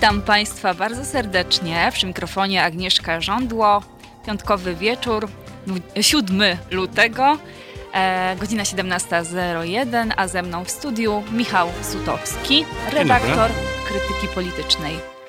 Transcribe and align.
Witam 0.00 0.22
Państwa 0.22 0.74
bardzo 0.74 1.04
serdecznie. 1.04 1.90
Przy 1.92 2.06
mikrofonie 2.06 2.64
Agnieszka 2.64 3.20
Żądło. 3.20 3.82
Piątkowy 4.26 4.74
wieczór, 4.74 5.28
7 6.00 6.42
lutego, 6.70 7.38
e, 7.92 8.36
godzina 8.36 8.62
17.01, 8.62 10.12
a 10.16 10.28
ze 10.28 10.42
mną 10.42 10.64
w 10.64 10.70
studiu 10.70 11.22
Michał 11.32 11.68
Sutowski, 11.82 12.64
redaktor 12.92 13.50
krytyki 13.88 14.34
politycznej. 14.34 15.19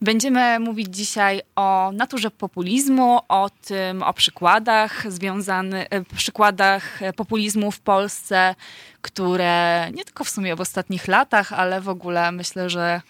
Będziemy 0.00 0.60
mówić 0.60 0.88
dzisiaj 0.90 1.42
o 1.56 1.90
naturze 1.92 2.30
populizmu, 2.30 3.20
o 3.28 3.50
tym, 3.50 4.02
o 4.02 4.12
przykładach 4.12 5.12
związanych, 5.12 5.86
e, 5.90 6.04
przykładach 6.04 7.00
populizmu 7.16 7.70
w 7.70 7.80
Polsce, 7.80 8.54
które 9.00 9.88
nie 9.94 10.04
tylko 10.04 10.24
w 10.24 10.30
sumie 10.30 10.56
w 10.56 10.60
ostatnich 10.60 11.08
latach, 11.08 11.52
ale 11.52 11.80
w 11.80 11.88
ogóle 11.88 12.32
myślę, 12.32 12.70
że 12.70 13.00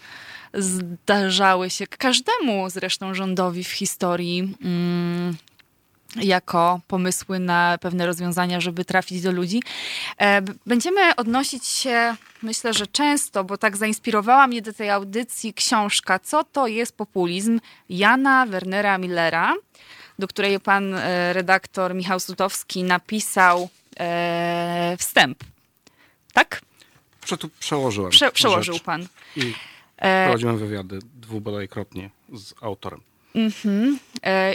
zdarzały 0.55 1.70
się 1.70 1.87
każdemu 1.87 2.70
zresztą 2.70 3.15
rządowi 3.15 3.65
w 3.65 3.73
historii. 3.73 4.55
Jako 6.23 6.80
pomysły 6.87 7.38
na 7.38 7.79
pewne 7.80 8.06
rozwiązania, 8.06 8.61
żeby 8.61 8.84
trafić 8.84 9.23
do 9.23 9.33
ludzi. 9.33 9.62
E, 10.19 10.43
będziemy 10.66 11.16
odnosić 11.16 11.66
się, 11.66 12.16
myślę, 12.43 12.74
że 12.74 12.87
często, 12.87 13.45
bo 13.45 13.59
tak 13.59 13.77
zainspirowała 13.77 14.47
mnie 14.47 14.62
do 14.62 14.73
tej 14.73 14.91
audycji 14.91 15.55
książka 15.55 16.19
Co 16.19 16.45
to 16.45 16.66
jest 16.66 16.97
populizm 16.97 17.60
Jana 17.88 18.47
Wernera 18.47 18.98
Millera, 18.98 19.55
do 20.19 20.29
której 20.29 20.60
pan 20.60 20.95
e, 20.95 21.33
redaktor 21.33 21.95
Michał 21.95 22.21
Sutowski 22.21 22.83
napisał 22.83 23.69
e, 24.01 24.96
wstęp. 24.98 25.45
Tak? 26.33 26.60
Prze 27.21 27.37
przełożyłem. 27.60 28.10
Prze 28.10 28.33
przełożył 28.33 28.79
pan. 28.80 29.07
I 29.37 29.55
prowadziłem 30.24 30.59
wywiady 30.59 30.99
dwubodajkrotnie 31.15 32.10
z 32.33 32.55
autorem. 32.60 33.01
Mhm. 33.37 33.98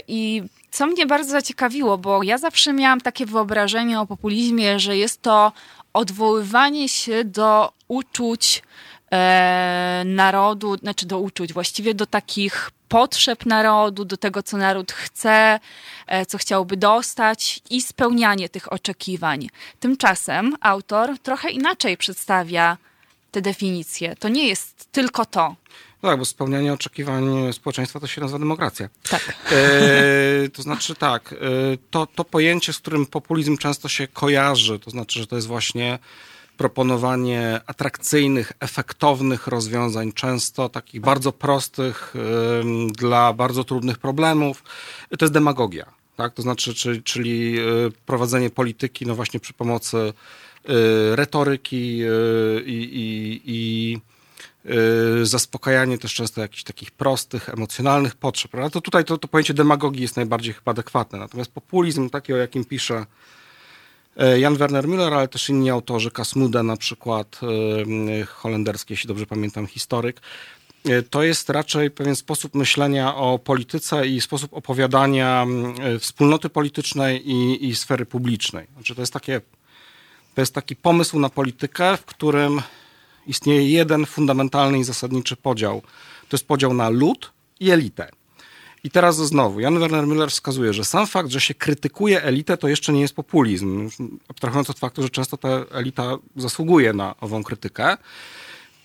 I 0.08 0.42
co 0.70 0.86
mnie 0.86 1.06
bardzo 1.06 1.30
zaciekawiło, 1.30 1.98
bo 1.98 2.22
ja 2.22 2.38
zawsze 2.38 2.72
miałam 2.72 3.00
takie 3.00 3.26
wyobrażenie 3.26 4.00
o 4.00 4.06
populizmie, 4.06 4.80
że 4.80 4.96
jest 4.96 5.22
to 5.22 5.52
odwoływanie 5.92 6.88
się 6.88 7.24
do 7.24 7.72
uczuć 7.88 8.62
e, 9.12 10.02
narodu, 10.06 10.76
znaczy 10.76 11.06
do 11.06 11.18
uczuć, 11.18 11.52
właściwie 11.52 11.94
do 11.94 12.06
takich 12.06 12.70
potrzeb 12.88 13.46
narodu, 13.46 14.04
do 14.04 14.16
tego, 14.16 14.42
co 14.42 14.56
naród 14.56 14.92
chce, 14.92 15.60
e, 16.06 16.26
co 16.26 16.38
chciałby 16.38 16.76
dostać 16.76 17.60
i 17.70 17.82
spełnianie 17.82 18.48
tych 18.48 18.72
oczekiwań. 18.72 19.48
Tymczasem 19.80 20.56
autor 20.60 21.18
trochę 21.18 21.50
inaczej 21.50 21.96
przedstawia 21.96 22.76
te 23.30 23.42
definicje. 23.42 24.16
To 24.16 24.28
nie 24.28 24.48
jest 24.48 24.92
tylko 24.92 25.24
to. 25.24 25.54
No 26.02 26.08
tak, 26.08 26.18
bo 26.18 26.24
spełnianie 26.24 26.72
oczekiwań 26.72 27.52
społeczeństwa 27.52 28.00
to 28.00 28.06
się 28.06 28.20
nazywa 28.20 28.38
demokracja. 28.38 28.88
Tak. 29.10 29.36
E, 29.52 30.48
to 30.48 30.62
znaczy 30.62 30.94
tak, 30.94 31.32
e, 31.32 31.36
to, 31.90 32.06
to 32.06 32.24
pojęcie, 32.24 32.72
z 32.72 32.78
którym 32.78 33.06
populizm 33.06 33.56
często 33.56 33.88
się 33.88 34.08
kojarzy, 34.08 34.78
to 34.78 34.90
znaczy, 34.90 35.20
że 35.20 35.26
to 35.26 35.36
jest 35.36 35.48
właśnie 35.48 35.98
proponowanie 36.56 37.60
atrakcyjnych, 37.66 38.52
efektownych 38.60 39.46
rozwiązań, 39.46 40.12
często 40.12 40.68
takich 40.68 41.00
bardzo 41.00 41.32
prostych 41.32 42.14
dla 42.98 43.32
bardzo 43.32 43.64
trudnych 43.64 43.98
problemów, 43.98 44.64
to 45.18 45.24
jest 45.24 45.32
demagogia. 45.32 45.86
Tak? 46.16 46.34
To 46.34 46.42
znaczy, 46.42 46.74
czyli, 46.74 47.02
czyli 47.02 47.58
e, 47.58 47.62
prowadzenie 48.06 48.50
polityki, 48.50 49.06
no 49.06 49.14
właśnie 49.14 49.40
przy 49.40 49.52
pomocy 49.52 49.98
e, 49.98 50.12
retoryki 51.16 51.98
i, 52.66 52.82
i, 52.92 53.40
i 53.44 54.00
zaspokajanie 55.22 55.98
też 55.98 56.14
często 56.14 56.40
jakichś 56.40 56.62
takich 56.62 56.90
prostych, 56.90 57.48
emocjonalnych 57.48 58.14
potrzeb. 58.14 58.54
Ale 58.54 58.70
to 58.70 58.80
tutaj 58.80 59.04
to, 59.04 59.18
to 59.18 59.28
pojęcie 59.28 59.54
demagogii 59.54 60.02
jest 60.02 60.16
najbardziej 60.16 60.54
chyba 60.54 60.70
adekwatne. 60.70 61.18
Natomiast 61.18 61.52
populizm, 61.52 62.10
taki 62.10 62.32
o 62.32 62.36
jakim 62.36 62.64
pisze 62.64 63.06
e, 64.16 64.40
Jan 64.40 64.56
Werner 64.56 64.88
Müller, 64.88 65.14
ale 65.14 65.28
też 65.28 65.48
inni 65.48 65.70
autorzy, 65.70 66.10
Kasmude 66.10 66.62
na 66.62 66.76
przykład, 66.76 67.40
e, 68.20 68.24
holenderski, 68.24 68.92
jeśli 68.92 69.08
dobrze 69.08 69.26
pamiętam, 69.26 69.66
historyk, 69.66 70.20
to 71.10 71.22
jest 71.22 71.50
raczej 71.50 71.90
pewien 71.90 72.16
sposób 72.16 72.54
myślenia 72.54 73.14
o 73.14 73.38
polityce 73.38 74.06
i 74.06 74.20
sposób 74.20 74.54
opowiadania 74.54 75.46
wspólnoty 75.98 76.48
politycznej 76.48 77.30
i, 77.30 77.68
i 77.68 77.74
sfery 77.74 78.06
publicznej. 78.06 78.66
Znaczy 78.74 78.94
to 78.94 79.02
jest 79.02 79.12
takie, 79.12 79.40
to 80.34 80.40
jest 80.40 80.54
taki 80.54 80.76
pomysł 80.76 81.18
na 81.18 81.28
politykę, 81.28 81.96
w 81.96 82.04
którym 82.04 82.62
istnieje 83.26 83.70
jeden 83.70 84.06
fundamentalny 84.06 84.78
i 84.78 84.84
zasadniczy 84.84 85.36
podział. 85.36 85.82
To 86.28 86.36
jest 86.36 86.46
podział 86.46 86.74
na 86.74 86.88
lud 86.88 87.32
i 87.60 87.70
elitę. 87.70 88.08
I 88.84 88.90
teraz 88.90 89.16
znowu, 89.16 89.60
Jan 89.60 89.78
Werner 89.78 90.04
Müller 90.04 90.30
wskazuje, 90.30 90.72
że 90.72 90.84
sam 90.84 91.06
fakt, 91.06 91.30
że 91.30 91.40
się 91.40 91.54
krytykuje 91.54 92.22
elitę, 92.22 92.56
to 92.56 92.68
jeszcze 92.68 92.92
nie 92.92 93.00
jest 93.00 93.14
populizm. 93.14 93.90
Abstrahując 94.28 94.70
od 94.70 94.78
faktu, 94.78 95.02
że 95.02 95.10
często 95.10 95.36
ta 95.36 95.48
elita 95.48 96.16
zasługuje 96.36 96.92
na 96.92 97.14
ową 97.20 97.44
krytykę. 97.44 97.96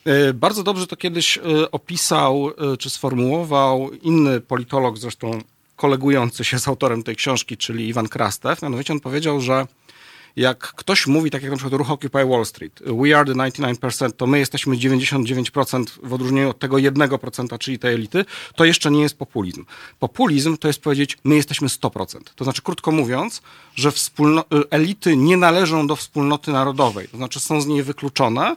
E, 0.06 0.34
bardzo 0.34 0.64
dobrze 0.64 0.88
to 0.88 0.96
kiedyś 0.96 1.38
e, 1.38 1.72
opisał, 1.72 2.52
e, 2.74 2.78
czy 2.78 2.90
sformułował 2.90 3.92
inny 3.92 4.42
politolog, 4.42 4.98
zresztą 4.98 5.42
kolegujący 5.76 6.44
się 6.44 6.60
z 6.60 6.68
autorem 6.68 7.04
tej 7.04 7.16
książki, 7.16 7.58
czyli 7.58 7.88
Iwan 7.88 8.08
Krastew. 8.08 8.62
Mianowicie 8.62 8.94
on 8.94 9.00
powiedział, 9.00 9.42
że 9.42 9.68
jak 10.38 10.60
ktoś 10.60 11.08
mówi, 11.08 11.32
tak 11.32 11.42
jak 11.42 11.52
na 11.52 11.58
przykład 11.58 11.80
ruch 11.80 11.92
Occupy 11.92 12.26
Wall 12.26 12.46
Street, 12.46 12.80
we 12.86 13.18
are 13.18 13.26
the 13.26 13.34
99%, 13.34 14.12
to 14.12 14.28
my 14.28 14.40
jesteśmy 14.40 14.76
99% 14.76 15.86
w 16.04 16.14
odróżnieniu 16.14 16.50
od 16.50 16.60
tego 16.60 16.78
1%, 16.78 17.58
czyli 17.58 17.80
tej 17.80 17.94
elity, 17.94 18.26
to 18.56 18.66
jeszcze 18.66 18.92
nie 18.92 19.02
jest 19.02 19.18
populizm. 19.18 19.66
Populizm 20.00 20.58
to 20.58 20.68
jest 20.68 20.82
powiedzieć, 20.82 21.18
my 21.24 21.36
jesteśmy 21.36 21.68
100%. 21.68 22.20
To 22.36 22.44
znaczy, 22.44 22.62
krótko 22.62 22.92
mówiąc, 22.92 23.42
że 23.76 23.92
elity 24.70 25.18
nie 25.18 25.38
należą 25.38 25.88
do 25.88 25.96
wspólnoty 25.96 26.52
narodowej, 26.52 27.08
to 27.08 27.18
znaczy 27.18 27.40
są 27.40 27.62
z 27.62 27.68
niej 27.68 27.84
wykluczone, 27.84 28.56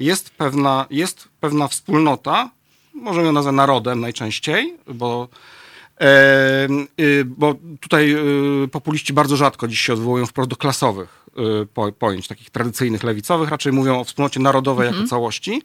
jest 0.00 0.30
pewna, 0.30 0.86
jest 0.90 1.28
pewna 1.40 1.68
wspólnota, 1.68 2.50
możemy 2.94 3.26
ją 3.26 3.32
nazwać 3.32 3.54
narodem 3.54 4.00
najczęściej, 4.00 4.74
bo 4.94 5.28
bo 7.24 7.54
tutaj 7.80 8.14
y, 8.64 8.68
populiści 8.68 9.12
bardzo 9.12 9.36
rzadko 9.36 9.68
dziś 9.68 9.80
się 9.80 9.92
odwołują 9.92 10.26
wprost 10.26 10.50
do 10.50 10.56
klasowych 10.56 11.20
Y, 11.88 11.92
pojęć 11.92 12.28
takich 12.28 12.50
tradycyjnych, 12.50 13.02
lewicowych, 13.02 13.50
raczej 13.50 13.72
mówią 13.72 14.00
o 14.00 14.04
wspólnocie 14.04 14.40
narodowej 14.40 14.86
mhm. 14.86 15.02
jako 15.02 15.10
całości. 15.10 15.62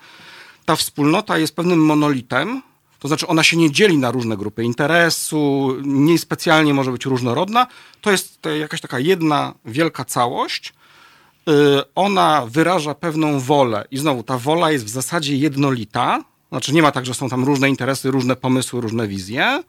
Ta 0.65 0.75
wspólnota 0.75 1.37
jest 1.37 1.55
pewnym 1.55 1.85
monolitem, 1.85 2.61
to 2.99 3.07
znaczy 3.07 3.27
ona 3.27 3.43
się 3.43 3.57
nie 3.57 3.71
dzieli 3.71 3.97
na 3.97 4.11
różne 4.11 4.37
grupy 4.37 4.63
interesu, 4.63 5.75
nie 5.83 6.19
specjalnie 6.19 6.73
może 6.73 6.91
być 6.91 7.05
różnorodna. 7.05 7.67
To 8.01 8.11
jest 8.11 8.39
jakaś 8.59 8.81
taka 8.81 8.99
jedna 8.99 9.53
wielka 9.65 10.05
całość. 10.05 10.73
Y, 11.49 11.53
ona 11.95 12.45
wyraża 12.45 12.95
pewną 12.95 13.39
wolę 13.39 13.87
i 13.91 13.97
znowu 13.97 14.23
ta 14.23 14.37
wola 14.37 14.71
jest 14.71 14.85
w 14.85 14.89
zasadzie 14.89 15.37
jednolita. 15.37 16.23
Znaczy 16.49 16.73
nie 16.73 16.81
ma 16.81 16.91
tak, 16.91 17.05
że 17.05 17.13
są 17.13 17.29
tam 17.29 17.43
różne 17.43 17.69
interesy, 17.69 18.11
różne 18.11 18.35
pomysły, 18.35 18.81
różne 18.81 19.07
wizje. 19.07 19.63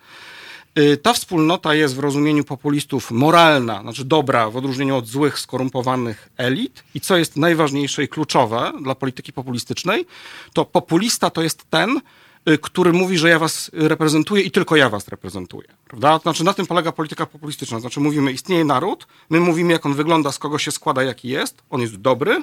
Y, 0.78 0.96
ta 0.96 1.12
wspólnota 1.12 1.74
jest 1.74 1.96
w 1.96 1.98
rozumieniu 1.98 2.44
populistów 2.44 3.10
moralna, 3.10 3.82
znaczy 3.82 4.04
dobra 4.04 4.50
w 4.50 4.56
odróżnieniu 4.56 4.96
od 4.96 5.06
złych, 5.06 5.38
skorumpowanych 5.38 6.28
elit. 6.36 6.84
I 6.94 7.00
co 7.00 7.16
jest 7.16 7.36
najważniejsze 7.36 8.04
i 8.04 8.08
kluczowe 8.08 8.72
dla 8.82 8.94
polityki 8.94 9.32
populistycznej, 9.32 10.06
to 10.52 10.64
populista 10.64 11.30
to 11.30 11.42
jest 11.42 11.70
ten, 11.70 12.00
y, 12.48 12.58
który 12.58 12.92
mówi, 12.92 13.18
że 13.18 13.28
ja 13.28 13.38
was 13.38 13.70
reprezentuję 13.72 14.42
i 14.42 14.50
tylko 14.50 14.76
ja 14.76 14.88
was 14.90 15.08
reprezentuję. 15.08 15.68
Prawda? 15.88 16.18
Znaczy 16.18 16.44
na 16.44 16.54
tym 16.54 16.66
polega 16.66 16.92
polityka 16.92 17.26
populistyczna. 17.26 17.80
Znaczy 17.80 18.00
mówimy, 18.00 18.32
istnieje 18.32 18.64
naród, 18.64 19.06
my 19.30 19.40
mówimy, 19.40 19.72
jak 19.72 19.86
on 19.86 19.94
wygląda, 19.94 20.32
z 20.32 20.38
kogo 20.38 20.58
się 20.58 20.70
składa, 20.70 21.02
jaki 21.02 21.28
jest, 21.28 21.62
on 21.70 21.80
jest 21.80 21.96
dobry 21.96 22.42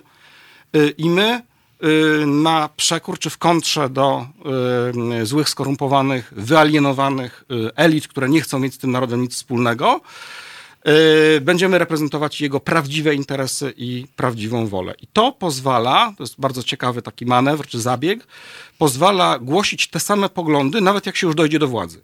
y, 0.76 0.94
i 0.98 1.10
my 1.10 1.42
na 2.26 2.70
przekór 2.78 3.20
czy 3.20 3.30
w 3.30 3.38
kontrze 3.38 3.90
do 3.90 4.28
y, 5.22 5.26
złych, 5.26 5.50
skorumpowanych, 5.50 6.34
wyalienowanych 6.36 7.44
y, 7.52 7.76
elit, 7.76 8.08
które 8.08 8.30
nie 8.30 8.42
chcą 8.42 8.60
mieć 8.60 8.74
z 8.74 8.78
tym 8.78 8.92
narodem 8.92 9.22
nic 9.22 9.36
wspólnego, 9.36 10.02
będziemy 11.42 11.78
reprezentować 11.78 12.42
jego 12.42 12.60
prawdziwe 12.60 13.16
interesy 13.16 13.74
i 13.78 14.06
prawdziwą 14.16 14.68
wolę. 14.68 14.94
I 15.02 15.08
to 15.08 15.32
pozwala, 15.32 16.14
to 16.18 16.24
jest 16.24 16.40
bardzo 16.40 16.64
ciekawy 16.64 17.02
taki 17.02 17.26
manewr 17.26 17.68
czy 17.68 17.80
zabieg, 17.80 18.28
pozwala 18.78 19.40
głosić 19.40 19.88
te 19.88 20.00
same 20.00 20.30
poglądy, 20.30 20.82
nawet 20.82 21.06
jak 21.06 21.16
się 21.16 21.28
już 21.28 21.36
dojdzie 21.36 21.60
do 21.60 21.68
władzy. 21.68 22.02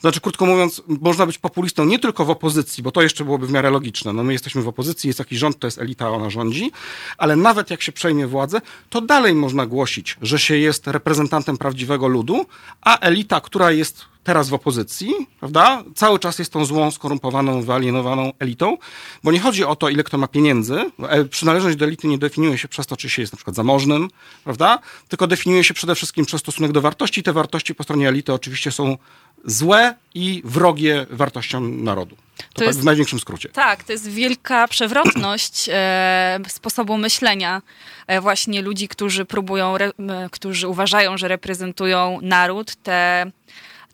Znaczy, 0.00 0.20
krótko 0.20 0.46
mówiąc, 0.46 0.82
można 1.00 1.26
być 1.26 1.38
populistą 1.38 1.84
nie 1.84 1.98
tylko 1.98 2.24
w 2.24 2.30
opozycji, 2.30 2.82
bo 2.82 2.92
to 2.92 3.02
jeszcze 3.02 3.24
byłoby 3.24 3.46
w 3.46 3.50
miarę 3.50 3.70
logiczne. 3.70 4.12
No 4.12 4.24
my 4.24 4.32
jesteśmy 4.32 4.62
w 4.62 4.68
opozycji, 4.68 5.08
jest 5.08 5.18
jakiś 5.18 5.38
rząd, 5.38 5.58
to 5.58 5.66
jest 5.66 5.78
elita, 5.78 6.10
ona 6.10 6.30
rządzi, 6.30 6.70
ale 7.18 7.36
nawet 7.36 7.70
jak 7.70 7.82
się 7.82 7.92
przejmie 7.92 8.26
władzę, 8.26 8.60
to 8.90 9.00
dalej 9.00 9.34
można 9.34 9.66
głosić, 9.66 10.16
że 10.22 10.38
się 10.38 10.56
jest 10.56 10.86
reprezentantem 10.86 11.58
prawdziwego 11.58 12.08
ludu, 12.08 12.46
a 12.80 12.98
elita, 12.98 13.40
która 13.40 13.70
jest 13.70 14.10
teraz 14.24 14.48
w 14.48 14.54
opozycji, 14.54 15.14
prawda, 15.40 15.84
cały 15.94 16.18
czas 16.18 16.38
jest 16.38 16.52
tą 16.52 16.64
złą, 16.64 16.90
skorumpowaną, 16.90 17.62
wyalienowaną 17.62 18.32
elitą, 18.38 18.76
bo 19.24 19.32
nie 19.32 19.40
chodzi 19.40 19.64
o 19.64 19.76
to, 19.76 19.88
ile 19.88 20.04
kto 20.04 20.18
ma 20.18 20.28
pieniędzy. 20.28 20.90
E, 21.08 21.24
przynależność 21.24 21.76
do 21.76 21.84
elity 21.84 22.08
nie 22.08 22.18
definiuje 22.18 22.58
się 22.58 22.68
przez 22.68 22.86
to, 22.86 22.96
czy 22.96 23.10
się 23.10 23.22
jest 23.22 23.32
na 23.32 23.36
przykład 23.36 23.56
zamożnym, 23.56 24.08
prawda, 24.44 24.78
tylko 25.08 25.26
definiuje 25.26 25.64
się 25.64 25.74
przede 25.74 25.94
wszystkim 25.94 26.26
przez 26.26 26.40
stosunek 26.40 26.72
do 26.72 26.80
wartości. 26.80 27.22
Te 27.22 27.32
wartości 27.32 27.74
po 27.74 27.84
stronie 27.84 28.08
elity 28.08 28.32
oczywiście 28.32 28.70
są 28.70 28.96
złe 29.44 29.94
i 30.14 30.42
wrogie 30.44 31.06
wartościom 31.10 31.84
narodu. 31.84 32.16
To, 32.16 32.44
to 32.54 32.58
tak 32.58 32.66
jest, 32.66 32.80
w 32.80 32.84
największym 32.84 33.20
skrócie. 33.20 33.48
Tak, 33.48 33.84
to 33.84 33.92
jest 33.92 34.10
wielka 34.10 34.68
przewrotność 34.68 35.68
e, 35.72 36.38
sposobu 36.48 36.98
myślenia 36.98 37.62
e, 38.06 38.20
właśnie 38.20 38.62
ludzi, 38.62 38.88
którzy 38.88 39.24
próbują, 39.24 39.74
re, 39.74 39.92
którzy 40.30 40.68
uważają, 40.68 41.18
że 41.18 41.28
reprezentują 41.28 42.18
naród, 42.22 42.76
te 42.76 43.30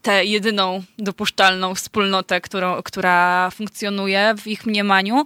tę 0.07 0.25
jedyną 0.25 0.83
dopuszczalną 0.99 1.75
wspólnotę, 1.75 2.41
którą, 2.41 2.83
która 2.83 3.51
funkcjonuje 3.51 4.35
w 4.39 4.47
ich 4.47 4.67
mniemaniu. 4.67 5.25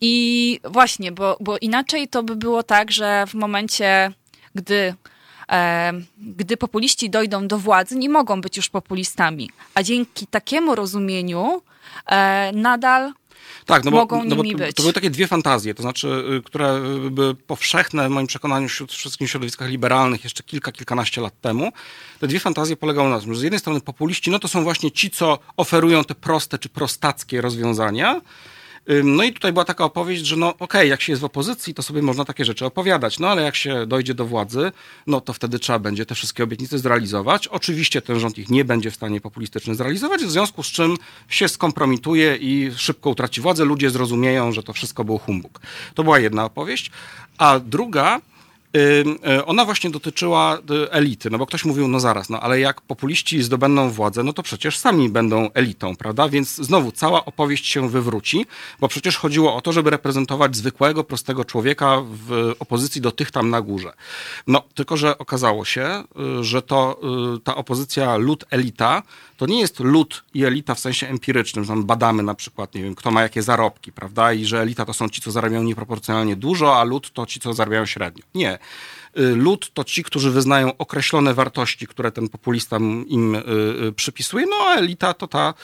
I 0.00 0.60
właśnie, 0.64 1.12
bo, 1.12 1.36
bo 1.40 1.58
inaczej 1.58 2.08
to 2.08 2.22
by 2.22 2.36
było 2.36 2.62
tak, 2.62 2.92
że 2.92 3.24
w 3.26 3.34
momencie, 3.34 4.12
gdy 4.54 4.94
gdy 6.18 6.56
populiści 6.56 7.10
dojdą 7.10 7.48
do 7.48 7.58
władzy, 7.58 7.96
nie 7.96 8.08
mogą 8.08 8.40
być 8.40 8.56
już 8.56 8.68
populistami. 8.68 9.50
A 9.74 9.82
dzięki 9.82 10.26
takiemu 10.26 10.74
rozumieniu 10.74 11.62
e, 12.06 12.52
nadal 12.54 13.12
tak, 13.66 13.84
no 13.84 13.90
bo, 13.90 13.96
mogą 13.96 14.24
no 14.24 14.36
bo 14.36 14.42
być. 14.42 14.76
To 14.76 14.82
były 14.82 14.92
takie 14.92 15.10
dwie 15.10 15.26
fantazje, 15.26 15.74
to 15.74 15.82
znaczy, 15.82 16.24
y, 16.38 16.42
które 16.42 16.80
były 17.10 17.34
powszechne 17.34 18.08
w 18.08 18.10
moim 18.10 18.26
przekonaniu 18.26 18.68
wśród 18.68 18.92
wszystkich 18.92 19.30
środowiskach 19.30 19.68
liberalnych 19.68 20.24
jeszcze 20.24 20.42
kilka, 20.42 20.72
kilkanaście 20.72 21.20
lat 21.20 21.40
temu. 21.40 21.72
Te 22.20 22.26
dwie 22.26 22.40
fantazje 22.40 22.76
polegały 22.76 23.10
na 23.10 23.20
tym, 23.20 23.34
że 23.34 23.40
z 23.40 23.42
jednej 23.42 23.60
strony 23.60 23.80
populiści, 23.80 24.30
no 24.30 24.38
to 24.38 24.48
są 24.48 24.62
właśnie 24.62 24.90
ci, 24.90 25.10
co 25.10 25.38
oferują 25.56 26.04
te 26.04 26.14
proste 26.14 26.58
czy 26.58 26.68
prostackie 26.68 27.40
rozwiązania, 27.40 28.20
no 29.04 29.24
i 29.24 29.32
tutaj 29.32 29.52
była 29.52 29.64
taka 29.64 29.84
opowieść, 29.84 30.26
że 30.26 30.36
no 30.36 30.48
okej, 30.48 30.64
okay, 30.64 30.86
jak 30.86 31.02
się 31.02 31.12
jest 31.12 31.22
w 31.22 31.24
opozycji, 31.24 31.74
to 31.74 31.82
sobie 31.82 32.02
można 32.02 32.24
takie 32.24 32.44
rzeczy 32.44 32.66
opowiadać, 32.66 33.18
no 33.18 33.28
ale 33.28 33.42
jak 33.42 33.56
się 33.56 33.86
dojdzie 33.86 34.14
do 34.14 34.26
władzy, 34.26 34.72
no 35.06 35.20
to 35.20 35.32
wtedy 35.32 35.58
trzeba 35.58 35.78
będzie 35.78 36.06
te 36.06 36.14
wszystkie 36.14 36.44
obietnice 36.44 36.78
zrealizować. 36.78 37.48
Oczywiście 37.48 38.02
ten 38.02 38.20
rząd 38.20 38.38
ich 38.38 38.50
nie 38.50 38.64
będzie 38.64 38.90
w 38.90 38.94
stanie 38.94 39.20
populistycznie 39.20 39.74
zrealizować, 39.74 40.24
w 40.24 40.30
związku 40.30 40.62
z 40.62 40.66
czym 40.66 40.96
się 41.28 41.48
skompromituje 41.48 42.36
i 42.36 42.70
szybko 42.76 43.10
utraci 43.10 43.40
władzę. 43.40 43.64
Ludzie 43.64 43.90
zrozumieją, 43.90 44.52
że 44.52 44.62
to 44.62 44.72
wszystko 44.72 45.04
był 45.04 45.18
humbug. 45.18 45.60
To 45.94 46.04
była 46.04 46.18
jedna 46.18 46.44
opowieść. 46.44 46.90
A 47.38 47.60
druga 47.60 48.20
ona 49.46 49.64
właśnie 49.64 49.90
dotyczyła 49.90 50.58
y, 50.58 50.90
elity, 50.90 51.30
no 51.30 51.38
bo 51.38 51.46
ktoś 51.46 51.64
mówił, 51.64 51.88
no 51.88 52.00
zaraz, 52.00 52.30
no 52.30 52.40
ale 52.40 52.60
jak 52.60 52.80
populiści 52.80 53.42
zdobędą 53.42 53.90
władzę, 53.90 54.22
no 54.22 54.32
to 54.32 54.42
przecież 54.42 54.78
sami 54.78 55.08
będą 55.08 55.50
elitą, 55.54 55.96
prawda? 55.96 56.28
Więc 56.28 56.54
znowu 56.54 56.92
cała 56.92 57.24
opowieść 57.24 57.66
się 57.66 57.88
wywróci, 57.88 58.46
bo 58.80 58.88
przecież 58.88 59.16
chodziło 59.16 59.54
o 59.54 59.60
to, 59.60 59.72
żeby 59.72 59.90
reprezentować 59.90 60.56
zwykłego, 60.56 61.04
prostego 61.04 61.44
człowieka 61.44 62.02
w 62.04 62.52
opozycji 62.58 63.00
do 63.00 63.12
tych 63.12 63.30
tam 63.30 63.50
na 63.50 63.60
górze. 63.60 63.92
No, 64.46 64.62
tylko 64.74 64.96
że 64.96 65.18
okazało 65.18 65.64
się, 65.64 66.04
y, 66.40 66.44
że 66.44 66.62
to 66.62 67.00
ta 67.44 67.54
opozycja 67.56 68.16
lud-elita 68.16 69.02
to 69.42 69.46
nie 69.46 69.60
jest 69.60 69.80
lud 69.80 70.24
i 70.34 70.44
elita 70.44 70.74
w 70.74 70.80
sensie 70.80 71.08
empirycznym, 71.08 71.64
że 71.64 71.76
badamy 71.76 72.22
na 72.22 72.34
przykład, 72.34 72.74
nie 72.74 72.82
wiem, 72.82 72.94
kto 72.94 73.10
ma 73.10 73.22
jakie 73.22 73.42
zarobki, 73.42 73.92
prawda? 73.92 74.32
I 74.32 74.44
że 74.44 74.60
elita 74.60 74.84
to 74.84 74.92
są 74.92 75.08
ci, 75.08 75.20
co 75.20 75.30
zarabiają 75.30 75.62
nieproporcjonalnie 75.62 76.36
dużo, 76.36 76.80
a 76.80 76.84
lud 76.84 77.12
to 77.12 77.26
ci, 77.26 77.40
co 77.40 77.54
zarabiają 77.54 77.86
średnio. 77.86 78.24
Nie. 78.34 78.58
Y, 79.18 79.36
lud 79.36 79.70
to 79.74 79.84
ci, 79.84 80.04
którzy 80.04 80.30
wyznają 80.30 80.76
określone 80.76 81.34
wartości, 81.34 81.86
które 81.86 82.12
ten 82.12 82.28
populista 82.28 82.76
im 83.06 83.34
y, 83.34 83.38
y, 83.88 83.92
przypisuje, 83.92 84.46
no 84.46 84.56
a 84.56 84.74
elita 84.74 85.14
to 85.14 85.26
ta, 85.26 85.54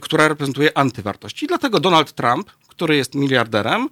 która 0.00 0.28
reprezentuje 0.28 0.78
antywartości. 0.78 1.44
I 1.44 1.48
dlatego 1.48 1.80
Donald 1.80 2.12
Trump, 2.12 2.50
który 2.68 2.96
jest 2.96 3.14
miliarderem, 3.14 3.88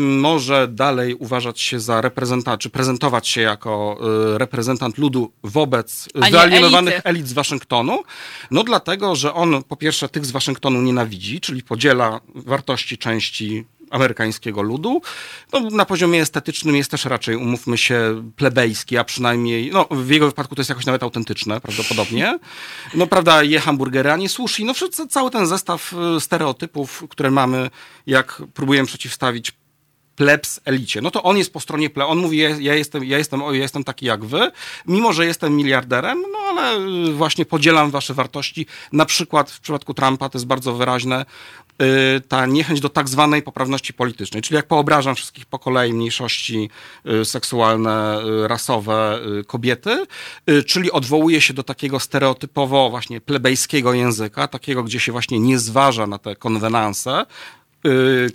może 0.00 0.68
dalej 0.68 1.14
uważać 1.14 1.60
się 1.60 1.80
za 1.80 2.00
reprezentanta, 2.00 2.58
czy 2.58 2.70
prezentować 2.70 3.28
się 3.28 3.40
jako 3.40 3.98
reprezentant 4.36 4.98
ludu 4.98 5.32
wobec 5.42 6.08
wyalienowanych 6.14 7.00
elit 7.04 7.28
z 7.28 7.32
Waszyngtonu. 7.32 8.02
No 8.50 8.64
dlatego, 8.64 9.16
że 9.16 9.34
on 9.34 9.62
po 9.62 9.76
pierwsze 9.76 10.08
tych 10.08 10.26
z 10.26 10.30
Waszyngtonu 10.30 10.82
nienawidzi, 10.82 11.40
czyli 11.40 11.62
podziela 11.62 12.20
wartości 12.34 12.98
części 12.98 13.64
amerykańskiego 13.92 14.62
ludu. 14.62 15.02
No, 15.52 15.60
na 15.60 15.84
poziomie 15.84 16.22
estetycznym 16.22 16.76
jest 16.76 16.90
też 16.90 17.04
raczej, 17.04 17.36
umówmy 17.36 17.78
się, 17.78 18.22
plebejski, 18.36 18.98
a 18.98 19.04
przynajmniej, 19.04 19.70
no 19.72 19.86
w 19.90 20.10
jego 20.10 20.26
wypadku 20.26 20.54
to 20.54 20.60
jest 20.60 20.68
jakoś 20.68 20.86
nawet 20.86 21.02
autentyczne 21.02 21.60
prawdopodobnie. 21.60 22.38
No 22.94 23.06
prawda, 23.06 23.42
je 23.42 23.60
hamburgery, 23.60 24.10
a 24.10 24.16
nie 24.16 24.28
sushi. 24.28 24.64
No 24.64 24.74
cały 25.08 25.30
ten 25.30 25.46
zestaw 25.46 25.92
y, 26.16 26.20
stereotypów, 26.20 27.04
które 27.10 27.30
mamy, 27.30 27.70
jak 28.06 28.42
próbujemy 28.54 28.86
przeciwstawić 28.86 29.52
plebs 30.16 30.60
elicie. 30.64 31.00
No 31.00 31.10
to 31.10 31.22
on 31.22 31.38
jest 31.38 31.52
po 31.52 31.60
stronie 31.60 31.90
ple. 31.90 32.06
On 32.06 32.18
mówi, 32.18 32.38
ja, 32.38 32.48
ja, 32.48 32.74
jestem, 32.74 33.04
ja, 33.04 33.18
jestem, 33.18 33.40
ja 33.40 33.52
jestem 33.52 33.84
taki 33.84 34.06
jak 34.06 34.24
wy, 34.24 34.52
mimo 34.86 35.12
że 35.12 35.26
jestem 35.26 35.56
miliarderem, 35.56 36.22
no 36.32 36.38
ale 36.38 36.78
y, 37.08 37.12
właśnie 37.12 37.44
podzielam 37.44 37.90
wasze 37.90 38.14
wartości. 38.14 38.66
Na 38.92 39.04
przykład 39.04 39.50
w 39.50 39.60
przypadku 39.60 39.94
Trumpa 39.94 40.28
to 40.28 40.38
jest 40.38 40.46
bardzo 40.46 40.74
wyraźne 40.74 41.26
y, 41.82 42.20
ta 42.20 42.46
niechęć 42.46 42.80
do 42.80 42.88
tak 42.88 43.08
zwanej 43.08 43.42
poprawności 43.42 43.94
politycznej, 43.94 44.42
czyli 44.42 44.56
jak 44.56 44.66
poobrażam 44.66 45.14
wszystkich 45.14 45.46
po 45.46 45.58
kolei 45.58 45.92
mniejszości 45.92 46.70
y, 47.06 47.24
seksualne, 47.24 48.22
rasowe, 48.46 49.20
kobiety, 49.46 50.06
czyli 50.66 50.92
odwołuje 50.92 51.40
się 51.40 51.54
do 51.54 51.62
takiego 51.62 52.00
stereotypowo 52.00 52.90
właśnie 52.90 53.20
plebejskiego 53.20 53.94
języka, 53.94 54.48
takiego, 54.48 54.82
gdzie 54.82 55.00
się 55.00 55.12
właśnie 55.12 55.40
nie 55.40 55.58
zważa 55.58 56.06
na 56.06 56.18
te 56.18 56.36
konwenanse, 56.36 57.26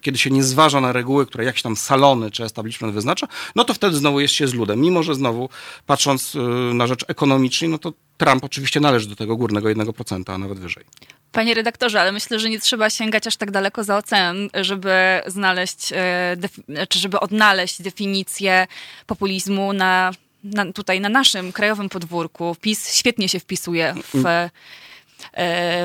kiedy 0.01 0.17
się 0.17 0.29
nie 0.29 0.43
zważa 0.43 0.81
na 0.81 0.91
reguły, 0.91 1.25
które 1.25 1.45
jakieś 1.45 1.61
tam 1.61 1.75
salony 1.75 2.31
czy 2.31 2.43
establishment 2.43 2.93
wyznacza, 2.93 3.27
no 3.55 3.63
to 3.63 3.73
wtedy 3.73 3.95
znowu 3.95 4.19
jest 4.19 4.33
się 4.33 4.47
z 4.47 4.53
ludem. 4.53 4.81
Mimo, 4.81 5.03
że 5.03 5.15
znowu 5.15 5.49
patrząc 5.85 6.35
y, 6.35 6.39
na 6.73 6.87
rzecz 6.87 7.05
ekonomicznej, 7.07 7.69
no 7.69 7.77
to 7.77 7.93
Trump 8.17 8.43
oczywiście 8.43 8.79
należy 8.79 9.09
do 9.09 9.15
tego 9.15 9.35
górnego 9.35 9.69
1%, 9.69 10.33
a 10.33 10.37
nawet 10.37 10.59
wyżej. 10.59 10.83
Panie 11.31 11.53
redaktorze, 11.53 12.01
ale 12.01 12.11
myślę, 12.11 12.39
że 12.39 12.49
nie 12.49 12.59
trzeba 12.59 12.89
sięgać 12.89 13.27
aż 13.27 13.37
tak 13.37 13.51
daleko 13.51 13.83
za 13.83 13.97
ocean, 13.97 14.49
żeby 14.53 15.21
znaleźć, 15.27 15.91
y, 15.91 16.87
czy 16.87 16.99
żeby 16.99 17.19
odnaleźć 17.19 17.81
definicję 17.81 18.67
populizmu 19.05 19.73
na, 19.73 20.11
na, 20.43 20.73
tutaj 20.73 21.01
na 21.01 21.09
naszym 21.09 21.51
krajowym 21.51 21.89
podwórku. 21.89 22.55
PiS 22.61 22.93
świetnie 22.93 23.29
się 23.29 23.39
wpisuje 23.39 23.95
w 24.13 24.49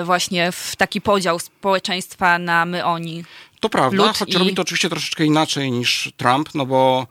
właśnie 0.04 0.52
w 0.52 0.76
taki 0.76 1.00
podział 1.00 1.38
społeczeństwa 1.38 2.38
na 2.38 2.64
my 2.64 2.84
oni. 2.84 3.24
To 3.60 3.68
prawda, 3.68 4.12
choć 4.12 4.34
i... 4.34 4.38
robi 4.38 4.54
to 4.54 4.62
oczywiście 4.62 4.88
troszeczkę 4.88 5.24
inaczej 5.24 5.70
niż 5.70 6.12
Trump, 6.16 6.48
no 6.54 6.66
bo 6.66 7.06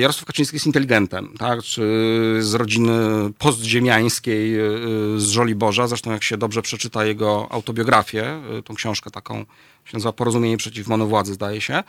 Jarosław 0.00 0.24
Kaczyński 0.24 0.56
jest 0.56 0.66
inteligentem, 0.66 1.34
tak? 1.38 1.62
Czy 1.62 1.82
z 2.40 2.54
rodziny 2.54 2.92
postziemiańskiej 3.38 4.60
y, 4.60 5.20
z 5.20 5.28
Żoliborza. 5.28 5.86
Zresztą 5.86 6.12
jak 6.12 6.24
się 6.24 6.36
dobrze 6.36 6.62
przeczyta 6.62 7.04
jego 7.04 7.46
autobiografię, 7.50 8.40
y, 8.58 8.62
tą 8.62 8.74
książkę 8.74 9.10
taką 9.10 9.44
się 9.84 9.96
nazywa 9.96 10.12
Porozumienie 10.12 10.56
przeciw 10.56 10.88
monowładzy, 10.88 11.34
zdaje 11.34 11.60
się, 11.60 11.82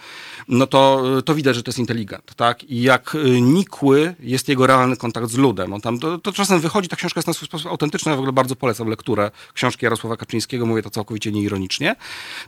no 0.48 0.68
to, 0.68 1.04
to 1.26 1.36
widać, 1.36 1.56
że 1.56 1.64
to 1.64 1.70
jest 1.70 1.80
inteligent, 1.80 2.36
tak? 2.36 2.64
I 2.64 2.82
jak 2.82 3.18
nikły 3.42 4.16
jest 4.20 4.50
jego 4.50 4.68
realny 4.68 4.98
kontakt 4.98 5.30
z 5.30 5.36
ludem. 5.36 5.74
On 5.74 5.82
tam, 5.82 6.00
to, 6.00 6.18
to 6.18 6.34
czasem 6.34 6.60
wychodzi, 6.60 6.90
ta 6.90 6.96
książka 6.96 7.20
jest 7.20 7.28
na 7.28 7.34
swój 7.34 7.48
sposób 7.48 7.72
autentyczna, 7.72 8.12
ja 8.12 8.16
w 8.16 8.20
ogóle 8.20 8.34
bardzo 8.34 8.56
polecam 8.56 8.88
lekturę 8.88 9.32
książki 9.54 9.86
Jarosława 9.86 10.18
Kaczyńskiego, 10.18 10.66
mówię 10.66 10.82
to 10.82 10.90
całkowicie 10.90 11.32
nieironicznie, 11.32 11.96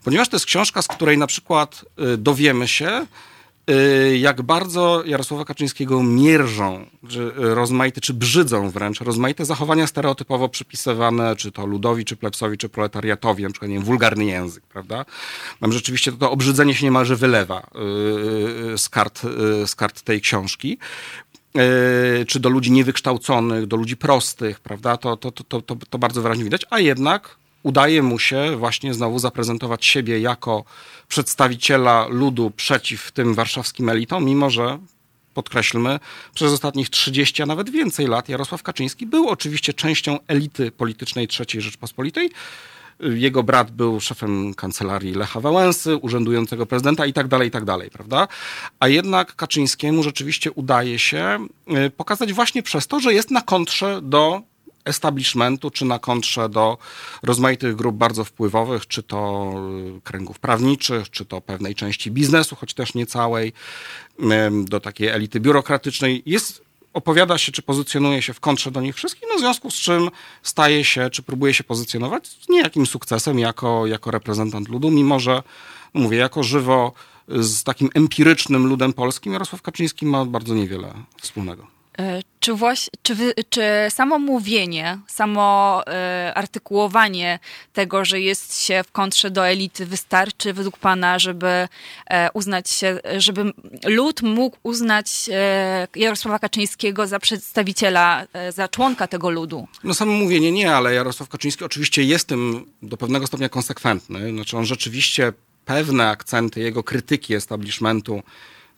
ponieważ 0.03 0.30
to 0.30 0.36
jest 0.36 0.46
książka, 0.46 0.82
z 0.82 0.88
której 0.88 1.18
na 1.18 1.27
przykład 1.27 1.86
y, 2.13 2.18
dowiemy 2.18 2.68
się, 2.68 3.06
Y, 3.06 3.28
jak 4.20 4.42
bardzo 4.42 5.04
Jarosława 5.06 5.46
Kaczyńskiego 5.46 6.04
mierzą, 6.04 6.86
czy 7.10 7.32
rozmaite, 7.36 8.02
czy 8.02 8.14
brzydzą 8.14 8.70
wręcz 8.70 9.02
rozmaite 9.02 9.46
zachowania 9.46 9.88
stereotypowo 9.88 10.50
przypisywane, 10.50 11.36
czy 11.36 11.52
to 11.52 11.66
ludowi, 11.66 12.06
czy 12.06 12.16
plebsowi, 12.16 12.58
czy 12.58 12.70
proletariatowi, 12.70 13.44
na 13.44 13.50
przykład 13.50 13.70
nie 13.70 13.76
wiem, 13.76 13.86
wulgarny 13.86 14.26
język, 14.26 14.64
prawda? 14.64 15.06
Tam 15.60 15.72
rzeczywiście 15.72 16.12
to, 16.12 16.18
to 16.18 16.32
obrzydzenie 16.32 16.76
się 16.76 16.86
niemalże 16.86 17.16
wylewa 17.16 17.68
y, 18.74 18.78
z 18.78 18.90
kart, 18.90 19.22
y, 19.64 19.68
z 19.68 19.76
kart 19.76 20.02
tej 20.02 20.22
książki 20.22 20.78
czy 22.28 22.40
do 22.40 22.50
ludzi 22.50 22.72
niewykształconych, 22.72 23.66
do 23.66 23.78
ludzi 23.78 23.98
prostych, 23.98 24.60
prawda? 24.60 24.98
To, 24.98 25.18
to, 25.18 25.32
to, 25.32 25.62
to, 25.62 25.76
to 25.90 25.98
bardzo 25.98 26.22
wyraźnie 26.22 26.44
widać, 26.44 26.66
a 26.70 26.80
jednak 26.80 27.36
udaje 27.63 28.04
mu 28.04 28.20
się 28.20 28.58
właśnie 28.58 28.94
znowu 28.94 29.20
zaprezentować 29.20 29.86
siebie 29.86 30.20
jako 30.20 30.63
przedstawiciela 31.08 32.08
ludu 32.10 32.51
przeciw 32.51 33.12
tym 33.12 33.34
warszawskim 33.34 33.89
elitom, 33.89 34.25
mimo 34.25 34.50
że 34.50 34.80
podkreślmy, 35.34 36.00
przez 36.34 36.54
ostatnich 36.54 36.89
30, 36.89 37.44
a 37.44 37.46
nawet 37.46 37.70
więcej 37.70 38.08
lat 38.08 38.30
Jarosław 38.30 38.63
Kaczyński 38.63 39.06
był 39.06 39.30
oczywiście 39.30 39.74
częścią 39.74 40.18
elity 40.28 40.72
politycznej 40.72 41.28
III 41.39 41.62
Rzeczpospolitej, 41.62 42.30
jego 43.00 43.44
brat 43.44 43.72
był 43.72 44.00
szefem 44.00 44.54
kancelarii 44.54 45.13
Lecha 45.13 45.39
Wałęsy, 45.39 45.96
urzędującego 45.96 46.66
prezydenta 46.66 47.06
i 47.06 47.13
tak 47.13 47.28
dalej, 47.28 47.48
i 47.48 47.51
tak 47.51 47.66
dalej, 47.66 47.89
prawda? 47.89 48.28
A 48.80 48.88
jednak 48.88 49.36
Kaczyńskiemu 49.36 50.04
rzeczywiście 50.04 50.51
udaje 50.51 51.00
się 51.00 51.48
y, 51.88 51.89
pokazać 51.89 52.34
właśnie 52.34 52.63
przez 52.63 52.88
to, 52.88 53.00
że 53.00 53.13
jest 53.13 53.32
na 53.32 53.42
kontrze 53.42 54.00
do 54.04 54.42
establishmentu, 54.89 55.72
czy 55.72 55.86
na 55.86 56.00
kontrze 56.00 56.50
do 56.50 56.77
rozmaitych 57.24 57.75
grup 57.75 57.96
bardzo 57.96 58.24
wpływowych, 58.24 58.88
czy 58.88 59.03
to 59.03 59.51
y, 59.98 60.01
kręgów 60.01 60.39
prawniczych, 60.39 61.10
czy 61.10 61.25
to 61.25 61.41
pewnej 61.41 61.75
części 61.75 62.12
biznesu, 62.12 62.55
choć 62.55 62.74
też 62.74 62.93
nie 62.93 63.05
całej, 63.05 63.53
do 64.63 64.79
takiej 64.79 65.08
elity 65.08 65.39
biurokratycznej. 65.39 66.24
Jest 66.25 66.62
opowiada 66.93 67.38
się, 67.38 67.51
czy 67.51 67.62
pozycjonuje 67.62 68.22
się 68.22 68.34
w 68.34 68.39
kontrze 68.39 68.72
do 68.72 68.81
nich 68.81 68.96
wszystkich, 68.96 69.24
no 69.31 69.38
w 69.38 69.39
związku 69.39 69.72
z 69.72 69.75
czym 69.75 70.10
staje 70.43 70.84
się, 70.84 71.10
czy 71.10 71.24
próbuje 71.24 71.53
się 71.53 71.63
pozycjonować 71.63 72.27
z 72.27 72.50
niejakim 72.50 72.86
sukcesem 72.86 73.39
jako, 73.39 73.88
jako 73.88 74.12
reprezentant 74.12 74.69
ludu, 74.69 74.91
mimo 74.91 75.19
że, 75.19 75.43
no 75.93 76.01
mówię, 76.01 76.17
jako 76.17 76.43
żywo 76.43 76.93
z 77.27 77.63
takim 77.63 77.89
empirycznym 77.93 78.67
ludem 78.67 78.93
polskim 78.93 79.34
Jarosław 79.34 79.62
Kaczyński 79.62 80.05
ma 80.05 80.25
bardzo 80.25 80.55
niewiele 80.55 80.93
wspólnego. 81.22 81.78
E, 82.00 82.22
czy, 82.39 82.53
właśnie, 82.53 82.89
czy, 83.03 83.15
wy, 83.15 83.34
czy 83.50 83.62
samo 83.89 84.20
mówienie, 84.20 85.00
samo 85.08 85.82
y, 86.27 86.34
artykułowanie 86.34 87.39
tego, 87.74 88.06
że 88.06 88.22
jest 88.22 88.62
się 88.62 88.84
w 88.88 88.91
kontrze 88.91 89.32
do 89.32 89.48
elity, 89.48 89.86
wystarczy 89.86 90.53
według 90.53 90.77
Pana, 90.77 91.20
żeby 91.20 91.48
y, 91.48 92.15
uznać 92.34 92.70
się, 92.70 93.00
żeby 93.18 93.53
lud 93.86 94.22
mógł 94.22 94.58
uznać 94.63 95.29
Jarosława 95.96 96.39
Kaczyńskiego 96.39 97.08
za 97.08 97.20
przedstawiciela, 97.20 98.25
za 98.50 98.68
członka 98.68 99.08
tego 99.08 99.29
ludu? 99.29 99.68
No 99.84 99.94
samo 99.94 100.12
mówienie 100.12 100.51
nie, 100.51 100.75
ale 100.75 100.94
Jarosław 100.94 101.29
Kaczyński 101.29 101.63
oczywiście 101.63 102.03
jest 102.03 102.27
tym 102.27 102.65
do 102.82 102.98
pewnego 102.98 103.27
stopnia 103.27 103.50
konsekwentny. 103.50 104.32
Znaczy 104.32 104.58
on 104.58 104.65
rzeczywiście 104.65 105.34
pewne 105.65 106.10
akcenty 106.10 106.60
jego 106.60 106.84
krytyki 106.84 107.34
establishmentu 107.36 108.24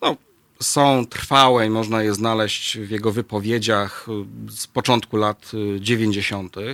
no, 0.00 0.16
są 0.62 1.06
trwałe 1.06 1.66
i 1.66 1.70
można 1.70 2.02
je 2.02 2.14
znaleźć 2.14 2.78
w 2.78 2.90
jego 2.90 3.12
wypowiedziach 3.12 4.06
y, 4.48 4.52
z 4.52 4.66
początku 4.66 5.16
lat 5.16 5.52
90. 5.80 6.56
Y, 6.56 6.66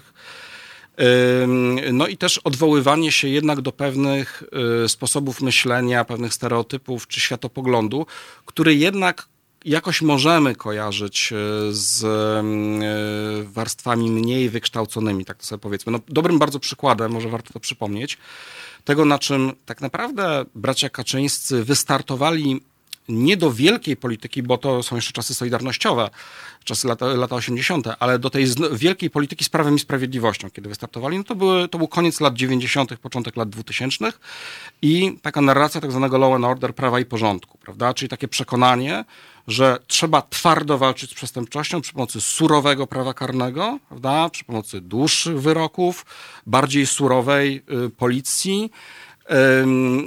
no 1.92 2.06
i 2.06 2.16
też 2.16 2.38
odwoływanie 2.38 3.12
się 3.12 3.28
jednak 3.28 3.60
do 3.60 3.72
pewnych 3.72 4.42
y, 4.84 4.88
sposobów 4.88 5.40
myślenia, 5.40 6.04
pewnych 6.04 6.34
stereotypów 6.34 7.06
czy 7.06 7.20
światopoglądu, 7.20 8.06
który 8.46 8.74
jednak 8.74 9.28
jakoś 9.64 10.02
możemy 10.02 10.54
kojarzyć 10.54 11.32
z 11.70 12.04
warstwami 13.46 14.10
mniej 14.10 14.50
wykształconymi, 14.50 15.24
tak 15.24 15.36
to 15.36 15.46
sobie 15.46 15.60
powiedzmy. 15.60 15.92
No, 15.92 16.00
dobrym 16.08 16.38
bardzo 16.38 16.60
przykładem, 16.60 17.12
może 17.12 17.28
warto 17.28 17.52
to 17.52 17.60
przypomnieć, 17.60 18.18
tego 18.84 19.04
na 19.04 19.18
czym 19.18 19.52
tak 19.66 19.80
naprawdę 19.80 20.44
bracia 20.54 20.88
Kaczyńscy 20.88 21.64
wystartowali 21.64 22.60
nie 23.08 23.36
do 23.36 23.52
wielkiej 23.52 23.96
polityki, 23.96 24.42
bo 24.42 24.58
to 24.58 24.82
są 24.82 24.96
jeszcze 24.96 25.12
czasy 25.12 25.34
solidarnościowe, 25.34 26.10
czasy 26.64 26.88
lata, 26.88 27.06
lata 27.06 27.36
80., 27.36 27.86
ale 27.98 28.18
do 28.18 28.30
tej 28.30 28.46
wielkiej 28.72 29.10
polityki 29.10 29.44
z 29.44 29.48
prawem 29.48 29.74
i 29.74 29.78
sprawiedliwością, 29.78 30.50
kiedy 30.50 30.68
wystartowali, 30.68 31.18
no 31.18 31.24
to, 31.24 31.34
były, 31.34 31.68
to 31.68 31.78
był 31.78 31.88
koniec 31.88 32.20
lat 32.20 32.34
90., 32.34 32.96
początek 32.96 33.36
lat 33.36 33.48
2000 33.48 34.12
i 34.82 35.18
taka 35.22 35.40
narracja 35.40 35.80
tak 35.80 35.90
zwanego 35.90 36.18
law 36.18 36.34
and 36.34 36.44
order, 36.44 36.74
prawa 36.74 37.00
i 37.00 37.04
porządku, 37.04 37.58
prawda? 37.58 37.94
Czyli 37.94 38.08
takie 38.08 38.28
przekonanie, 38.28 39.04
że 39.48 39.78
trzeba 39.86 40.22
twardo 40.22 40.78
walczyć 40.78 41.10
z 41.10 41.14
przestępczością 41.14 41.80
przy 41.80 41.92
pomocy 41.92 42.20
surowego 42.20 42.86
prawa 42.86 43.14
karnego, 43.14 43.78
prawda? 43.88 44.30
Przy 44.30 44.44
pomocy 44.44 44.80
dłuższych 44.80 45.40
wyroków, 45.40 46.06
bardziej 46.46 46.86
surowej 46.86 47.62
y, 47.86 47.90
policji, 47.90 48.70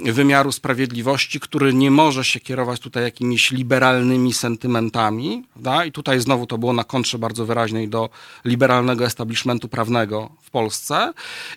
wymiaru 0.04 0.52
sprawiedliwości, 0.52 1.40
który 1.40 1.74
nie 1.74 1.90
może 1.90 2.24
się 2.24 2.40
kierować 2.40 2.80
tutaj 2.80 3.02
jakimiś 3.02 3.50
liberalnymi 3.50 4.32
sentymentami. 4.32 5.44
Da? 5.56 5.84
I 5.84 5.92
tutaj 5.92 6.20
znowu 6.20 6.46
to 6.46 6.58
było 6.58 6.72
na 6.72 6.84
kontrze 6.84 7.18
bardzo 7.18 7.46
wyraźnej 7.46 7.88
do 7.88 8.10
liberalnego 8.44 9.04
establishmentu 9.04 9.68
prawnego 9.68 10.30
w 10.42 10.50
Polsce. 10.50 11.12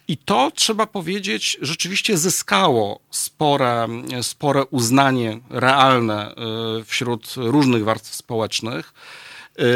I 0.07 0.17
to 0.17 0.51
trzeba 0.55 0.87
powiedzieć, 0.87 1.57
rzeczywiście 1.61 2.17
zyskało 2.17 2.99
spore, 3.11 3.87
spore 4.21 4.65
uznanie 4.65 5.39
realne 5.49 6.35
y, 6.79 6.83
wśród 6.83 7.33
różnych 7.37 7.83
warstw 7.83 8.15
społecznych 8.15 8.93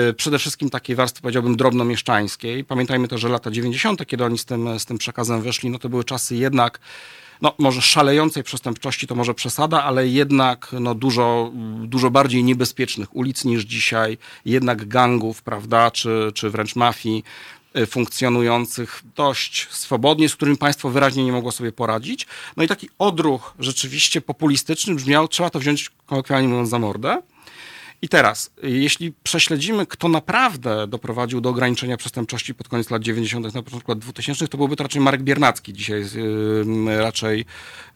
y, 0.10 0.13
przede 0.13 0.39
wszystkim 0.39 0.69
takiej 0.69 0.96
warstwy, 0.96 1.22
powiedziałbym, 1.22 1.58
drobnomieszczańskiej. 1.58 2.63
Pamiętajmy 2.63 3.08
to, 3.08 3.17
że 3.17 3.29
lata 3.29 3.51
90., 3.51 4.05
kiedy 4.05 4.25
oni 4.25 4.38
z 4.38 4.46
tym, 4.46 4.79
z 4.79 4.86
tym 4.86 4.98
przekazem 4.98 5.41
wyszli, 5.41 5.69
no 5.69 5.79
to 5.79 5.89
były 5.89 6.03
czasy 6.03 6.36
jednak 6.36 6.79
no 7.41 7.53
może 7.58 7.81
szalejącej 7.81 8.43
przestępczości 8.43 9.08
to 9.08 9.15
może 9.15 9.34
przesada, 9.34 9.84
ale 9.84 10.08
jednak 10.08 10.75
no, 10.79 10.96
dużo, 10.96 11.51
dużo 11.84 12.12
bardziej 12.12 12.43
niebezpiecznych 12.43 13.15
ulic 13.15 13.46
niż 13.46 13.63
dzisiaj, 13.63 14.17
jednak 14.46 14.88
gangów, 14.88 15.41
prawda, 15.41 15.91
czy, 15.91 16.31
czy 16.36 16.50
wręcz 16.50 16.75
mafii 16.75 17.24
y, 17.77 17.86
funkcjonujących 17.86 19.03
dość 19.15 19.67
swobodnie, 19.72 20.29
z 20.29 20.36
którymi 20.36 20.58
państwo 20.58 20.89
wyraźnie 20.89 21.25
nie 21.25 21.31
mogło 21.31 21.51
sobie 21.51 21.72
poradzić. 21.72 22.27
No 22.58 22.63
i 22.63 22.67
taki 22.67 22.89
odruch 23.00 23.53
rzeczywiście 23.60 24.22
populistyczny 24.22 24.96
brzmiał, 24.96 25.27
trzeba 25.27 25.50
to 25.50 25.60
wziąć 25.60 25.91
kolokwialnie 26.05 26.48
mówiąc 26.48 26.69
za 26.69 26.79
mordę. 26.79 27.22
I 28.01 28.10
teraz, 28.10 28.51
jeśli 28.63 29.13
prześledzimy, 29.24 29.86
kto 29.86 30.10
naprawdę 30.10 30.88
doprowadził 30.88 31.41
do 31.41 31.50
ograniczenia 31.50 31.98
przestępczości 31.98 32.56
pod 32.56 32.68
koniec 32.68 32.89
lat 32.89 33.01
90., 33.01 33.53
na 33.56 33.63
początku 33.63 33.91
lat 33.91 34.00
2000, 34.00 34.48
to 34.48 34.58
byłby 34.58 34.75
to 34.75 34.84
raczej 34.84 35.01
Marek 35.01 35.24
Biernacki, 35.24 35.74
dzisiaj 35.74 36.06
yy, 36.65 37.01
raczej 37.01 37.46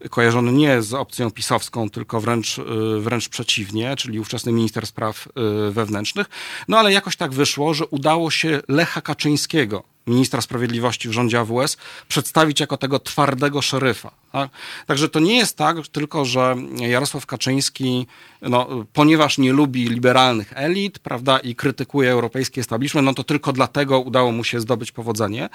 kojarzony 0.10 0.52
nie 0.52 0.82
z 0.82 0.94
opcją 0.94 1.32
pisowską, 1.32 1.90
tylko 1.90 2.22
wręcz, 2.22 2.58
yy, 2.58 3.02
wręcz 3.02 3.30
przeciwnie, 3.30 3.96
czyli 3.96 4.20
ówczesny 4.20 4.52
minister 4.52 4.88
spraw 4.88 5.28
yy, 5.36 5.72
wewnętrznych. 5.72 6.28
No 6.68 6.80
ale 6.80 6.94
jakoś 6.94 7.16
tak 7.16 7.34
wyszło, 7.34 7.74
że 7.74 7.86
udało 7.86 8.32
się 8.32 8.62
Lecha 8.68 9.02
Kaczyńskiego 9.02 9.93
ministra 10.08 10.42
sprawiedliwości 10.42 11.10
w 11.10 11.12
rządzie 11.12 11.40
AWS 11.40 11.78
przedstawić 12.08 12.60
jako 12.60 12.78
tego 12.78 13.00
twardego 13.00 13.62
szeryfa. 13.62 14.12
Tak? 14.32 14.50
Także 14.88 15.10
to 15.10 15.20
nie 15.20 15.38
jest 15.38 15.58
tak 15.58 15.78
tylko, 15.88 16.26
że 16.26 16.56
Jarosław 16.78 17.26
Kaczyński, 17.26 18.08
no, 18.42 18.86
ponieważ 18.94 19.38
nie 19.38 19.54
lubi 19.54 19.90
liberalnych 19.90 20.54
elit, 20.56 21.00
prawda, 21.00 21.40
i 21.40 21.56
krytykuje 21.56 22.12
europejski 22.12 22.60
establishment, 22.60 23.06
no 23.06 23.14
to 23.14 23.24
tylko 23.24 23.54
dlatego 23.54 24.00
udało 24.00 24.32
mu 24.32 24.44
się 24.44 24.60
zdobyć 24.60 24.92
powodzenie. 24.92 25.50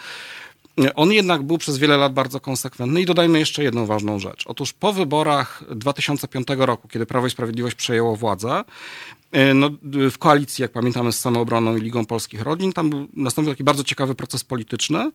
On 0.95 1.12
jednak 1.12 1.43
był 1.43 1.59
przez 1.59 1.78
wiele 1.78 1.97
lat 1.97 2.12
bardzo 2.12 2.40
konsekwentny 2.40 3.02
i 3.02 3.07
dodajmy 3.07 3.38
jeszcze 3.38 3.62
jedną 3.62 3.87
ważną 3.87 4.19
rzecz. 4.19 4.45
Otóż 4.47 4.73
po 4.73 4.93
wyborach 4.93 5.64
2005 5.71 6.49
roku, 6.57 6.88
kiedy 6.88 7.07
Prawo 7.07 7.26
i 7.26 7.31
Sprawiedliwość 7.31 7.76
przejęło 7.76 8.17
władzę, 8.17 8.64
no, 9.55 9.71
w 10.11 10.19
koalicji, 10.19 10.63
jak 10.63 10.73
pamiętamy, 10.73 11.13
z 11.13 11.21
Samoobroną 11.21 11.77
i 11.77 11.81
Ligą 11.81 12.07
Polskich 12.07 12.43
Rodzin, 12.43 12.73
tam 12.73 13.09
nastąpił 13.17 13.53
taki 13.53 13.65
bardzo 13.65 13.85
ciekawy 13.85 14.15
proces 14.15 14.45
polityczny, 14.45 15.11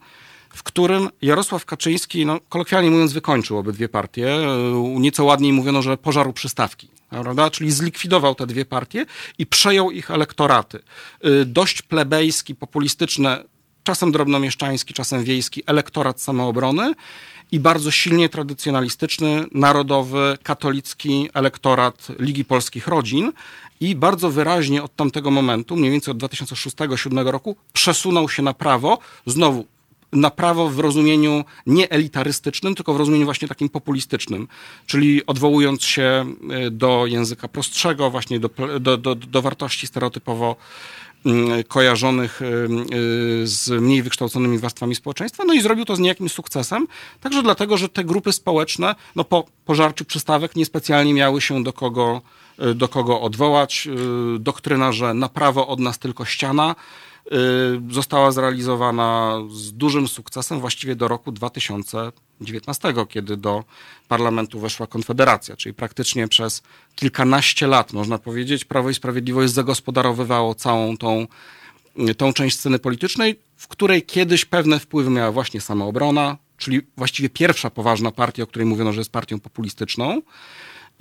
w 0.54 0.64
którym 0.64 1.10
Jarosław 1.22 1.66
Kaczyński, 1.66 2.26
no, 2.26 2.40
kolokwialnie 2.50 2.92
mówiąc, 2.92 3.14
wykończył 3.14 3.58
obydwie 3.58 3.90
partie. 3.90 4.36
E, 4.36 4.50
nieco 5.00 5.24
ładniej 5.24 5.54
mówiono, 5.54 5.82
że 5.82 5.98
pożarł 5.98 6.34
przystawki, 6.34 6.90
prawda? 7.10 7.50
czyli 7.50 7.72
zlikwidował 7.72 8.36
te 8.36 8.48
dwie 8.48 8.66
partie 8.66 9.06
i 9.38 9.46
przejął 9.46 9.92
ich 9.92 10.12
elektoraty. 10.12 10.80
E, 11.22 11.46
dość 11.46 11.82
plebejski, 11.82 12.56
populistyczne 12.56 13.44
czasem 13.84 14.12
drobnomieszczański, 14.12 14.94
czasem 14.94 15.24
wiejski 15.24 15.64
elektorat 15.66 16.22
samoobrony 16.22 16.94
i 17.52 17.60
bardzo 17.60 17.92
silnie 17.92 18.30
tradycjonalistyczny, 18.30 19.46
narodowy, 19.52 20.38
katolicki 20.44 21.30
elektorat 21.34 22.08
Ligi 22.20 22.46
Polskich 22.46 22.88
Rodzin 22.88 23.32
i 23.84 23.96
bardzo 23.96 24.32
wyraźnie 24.32 24.84
od 24.84 24.96
tamtego 24.96 25.32
momentu, 25.32 25.76
mniej 25.76 25.92
więcej 25.92 26.12
od 26.12 26.18
2006-2007 26.18 27.28
roku, 27.28 27.56
przesunął 27.74 28.30
się 28.30 28.44
na 28.44 28.54
prawo, 28.54 28.98
znowu 29.26 29.66
na 30.12 30.30
prawo 30.30 30.70
w 30.70 30.80
rozumieniu 30.80 31.44
nie 31.66 31.90
elitarystycznym, 31.90 32.76
tylko 32.76 32.94
w 32.94 32.98
rozumieniu 32.98 33.26
właśnie 33.26 33.48
takim 33.48 33.70
populistycznym, 33.70 34.48
czyli 34.86 35.26
odwołując 35.26 35.84
się 35.84 36.26
e, 36.50 36.72
do 36.72 37.06
języka 37.08 37.48
prostszego, 37.48 38.10
właśnie 38.10 38.40
do, 38.40 38.50
do, 38.80 38.98
do, 38.98 39.16
do 39.16 39.42
wartości 39.42 39.88
stereotypowo 39.88 40.56
Mm, 41.26 41.64
kojarzonych 41.64 42.42
y, 42.42 42.46
y, 42.46 43.48
z 43.48 43.70
mniej 43.82 44.04
wykształconymi 44.04 44.58
warstwami 44.58 44.96
społeczeństwa, 44.96 45.44
no 45.48 45.54
i 45.54 45.62
zrobił 45.62 45.86
to 45.86 45.96
z 45.96 46.00
niejakim 46.00 46.30
sukcesem, 46.30 46.88
także 47.22 47.44
dlatego, 47.44 47.78
że 47.78 47.90
te 47.90 48.04
grupy 48.04 48.34
społeczne 48.34 48.96
no 49.16 49.24
po 49.24 49.46
pożarciu 49.66 50.06
przystawek 50.06 50.56
niespecjalnie 50.56 51.14
miały 51.14 51.42
się 51.42 51.64
do 51.64 51.74
kogo, 51.74 52.22
do 52.76 52.88
kogo 52.88 53.22
odwołać. 53.22 53.88
Doktryna, 54.40 54.92
że 54.92 55.14
na 55.14 55.30
prawo 55.30 55.68
od 55.68 55.80
nas 55.80 56.00
tylko 56.00 56.26
ściana, 56.26 56.76
Y, 57.32 57.94
została 57.94 58.32
zrealizowana 58.32 59.40
z 59.52 59.74
dużym 59.74 60.08
sukcesem 60.08 60.60
właściwie 60.60 60.96
do 60.96 61.08
roku 61.08 61.32
2019, 61.32 62.94
kiedy 63.10 63.38
do 63.38 63.64
parlamentu 64.08 64.60
weszła 64.60 64.88
Konfederacja, 64.88 65.56
czyli 65.56 65.74
praktycznie 65.74 66.28
przez 66.28 66.62
kilkanaście 66.96 67.68
lat, 67.68 67.94
można 67.94 68.18
powiedzieć, 68.18 68.66
Prawo 68.66 68.90
i 68.90 68.94
Sprawiedliwość 68.94 69.54
zagospodarowywało 69.54 70.56
całą 70.56 70.98
tą, 70.98 71.28
y, 72.10 72.16
tą 72.16 72.34
część 72.34 72.58
sceny 72.60 72.80
politycznej, 72.80 73.40
w 73.58 73.68
której 73.68 74.04
kiedyś 74.04 74.46
pewne 74.46 74.80
wpływy 74.80 75.10
miała 75.10 75.32
właśnie 75.32 75.62
samoobrona, 75.62 76.38
czyli 76.58 76.82
właściwie 76.98 77.30
pierwsza 77.30 77.70
poważna 77.70 78.12
partia, 78.12 78.44
o 78.44 78.48
której 78.48 78.66
mówiono, 78.66 78.94
że 78.94 79.02
jest 79.02 79.12
partią 79.12 79.40
populistyczną. 79.40 80.22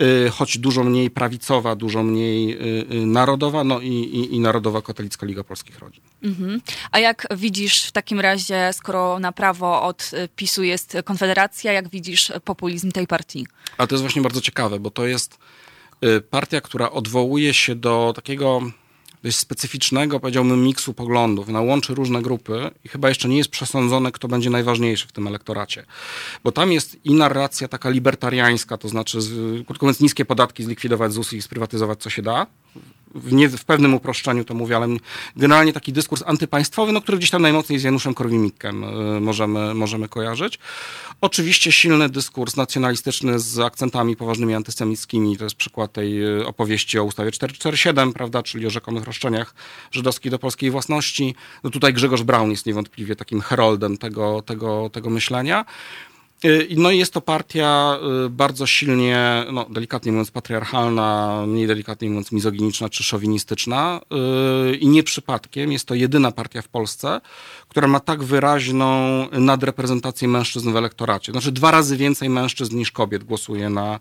Y, 0.01 0.29
choć 0.29 0.57
dużo 0.57 0.83
mniej 0.83 1.11
prawicowa, 1.11 1.75
dużo 1.75 2.03
mniej 2.03 2.53
y, 2.53 2.85
y, 2.93 3.05
narodowa, 3.05 3.63
no 3.63 3.79
i, 3.79 3.87
i, 3.87 4.35
i 4.35 4.39
Narodowa 4.39 4.81
Katolicka 4.81 5.25
Liga 5.25 5.43
Polskich 5.43 5.79
Rodzin. 5.79 6.03
Mhm. 6.23 6.61
A 6.91 6.99
jak 6.99 7.27
widzisz 7.35 7.83
w 7.83 7.91
takim 7.91 8.19
razie, 8.19 8.69
skoro 8.73 9.19
na 9.19 9.31
prawo 9.31 9.81
od 9.81 10.11
PiSu 10.35 10.63
jest 10.63 10.97
Konfederacja, 11.05 11.71
jak 11.73 11.89
widzisz 11.89 12.31
populizm 12.45 12.91
tej 12.91 13.07
partii? 13.07 13.47
A 13.77 13.87
to 13.87 13.95
jest 13.95 14.03
właśnie 14.03 14.21
bardzo 14.21 14.41
ciekawe, 14.41 14.79
bo 14.79 14.91
to 14.91 15.05
jest 15.05 15.37
partia, 16.29 16.61
która 16.61 16.91
odwołuje 16.91 17.53
się 17.53 17.75
do 17.75 18.13
takiego 18.15 18.61
dość 19.23 19.37
specyficznego, 19.37 20.19
powiedziałbym, 20.19 20.63
miksu 20.63 20.93
poglądów. 20.93 21.49
Ona 21.49 21.61
łączy 21.61 21.95
różne 21.95 22.21
grupy 22.21 22.71
i 22.85 22.89
chyba 22.89 23.09
jeszcze 23.09 23.29
nie 23.29 23.37
jest 23.37 23.49
przesądzone, 23.49 24.11
kto 24.11 24.27
będzie 24.27 24.49
najważniejszy 24.49 25.07
w 25.07 25.11
tym 25.11 25.27
elektoracie. 25.27 25.85
Bo 26.43 26.51
tam 26.51 26.71
jest 26.71 27.05
i 27.05 27.13
narracja 27.13 27.67
taka 27.67 27.89
libertariańska, 27.89 28.77
to 28.77 28.89
znaczy, 28.89 29.17
krótko 29.67 29.85
mówiąc, 29.85 29.99
niskie 29.99 30.25
podatki, 30.25 30.63
zlikwidować 30.63 31.13
ZUS 31.13 31.33
i 31.33 31.41
sprywatyzować 31.41 31.99
co 31.99 32.09
się 32.09 32.21
da 32.21 32.47
w, 33.15 33.33
nie, 33.33 33.49
w 33.49 33.65
pewnym 33.65 33.93
uproszczeniu 33.93 34.45
to 34.45 34.53
mówię, 34.53 34.75
ale 34.75 34.87
generalnie 35.35 35.73
taki 35.73 35.93
dyskurs 35.93 36.23
antypaństwowy, 36.25 36.91
no, 36.91 37.01
który 37.01 37.17
gdzieś 37.17 37.29
tam 37.29 37.41
najmocniej 37.41 37.79
z 37.79 37.83
Januszem 37.83 38.13
Korwin-Mikkem 38.13 38.83
y, 39.17 39.19
możemy, 39.21 39.73
możemy 39.73 40.09
kojarzyć. 40.09 40.59
Oczywiście 41.21 41.71
silny 41.71 42.09
dyskurs 42.09 42.55
nacjonalistyczny 42.55 43.39
z 43.39 43.59
akcentami 43.59 44.15
poważnymi 44.15 44.53
antysemickimi, 44.53 45.37
to 45.37 45.43
jest 45.43 45.55
przykład 45.55 45.93
tej 45.93 46.39
y, 46.39 46.47
opowieści 46.47 46.99
o 46.99 47.03
ustawie 47.03 47.31
447, 47.31 48.13
prawda, 48.13 48.43
czyli 48.43 48.67
o 48.67 48.69
rzekomych 48.69 49.03
roszczeniach 49.03 49.55
żydowskich 49.91 50.31
do 50.31 50.39
polskiej 50.39 50.71
własności. 50.71 51.35
No 51.63 51.69
tutaj 51.69 51.93
Grzegorz 51.93 52.23
Braun 52.23 52.51
jest 52.51 52.65
niewątpliwie 52.65 53.15
takim 53.15 53.41
heroldem 53.41 53.97
tego, 53.97 54.41
tego, 54.41 54.89
tego 54.89 55.09
myślenia. 55.09 55.65
Y, 56.45 56.67
no 56.77 56.91
i 56.91 56.97
jest 56.97 57.13
to 57.13 57.21
partia 57.21 57.99
y, 58.25 58.29
bardzo 58.29 58.67
silnie, 58.67 59.45
no, 59.51 59.65
delikatnie 59.69 60.11
mówiąc, 60.11 60.31
patriarchalna, 60.31 61.43
mniej 61.47 61.67
delikatnie 61.67 62.09
mówiąc, 62.09 62.31
mizoginiczna 62.31 62.89
czy 62.89 63.03
szowinistyczna. 63.03 64.01
Y, 64.71 64.75
I 64.75 64.87
nie 64.87 65.03
przypadkiem 65.03 65.71
jest 65.71 65.85
to 65.85 65.95
jedyna 65.95 66.31
partia 66.31 66.61
w 66.61 66.67
Polsce, 66.67 67.21
która 67.67 67.87
ma 67.87 67.99
tak 67.99 68.23
wyraźną 68.23 68.93
nadreprezentację 69.31 70.27
mężczyzn 70.27 70.71
w 70.71 70.75
elektoracie. 70.75 71.31
Znaczy 71.31 71.51
dwa 71.51 71.71
razy 71.71 71.97
więcej 71.97 72.29
mężczyzn 72.29 72.77
niż 72.77 72.91
kobiet 72.91 73.23
głosuje 73.23 73.69
na 73.69 73.99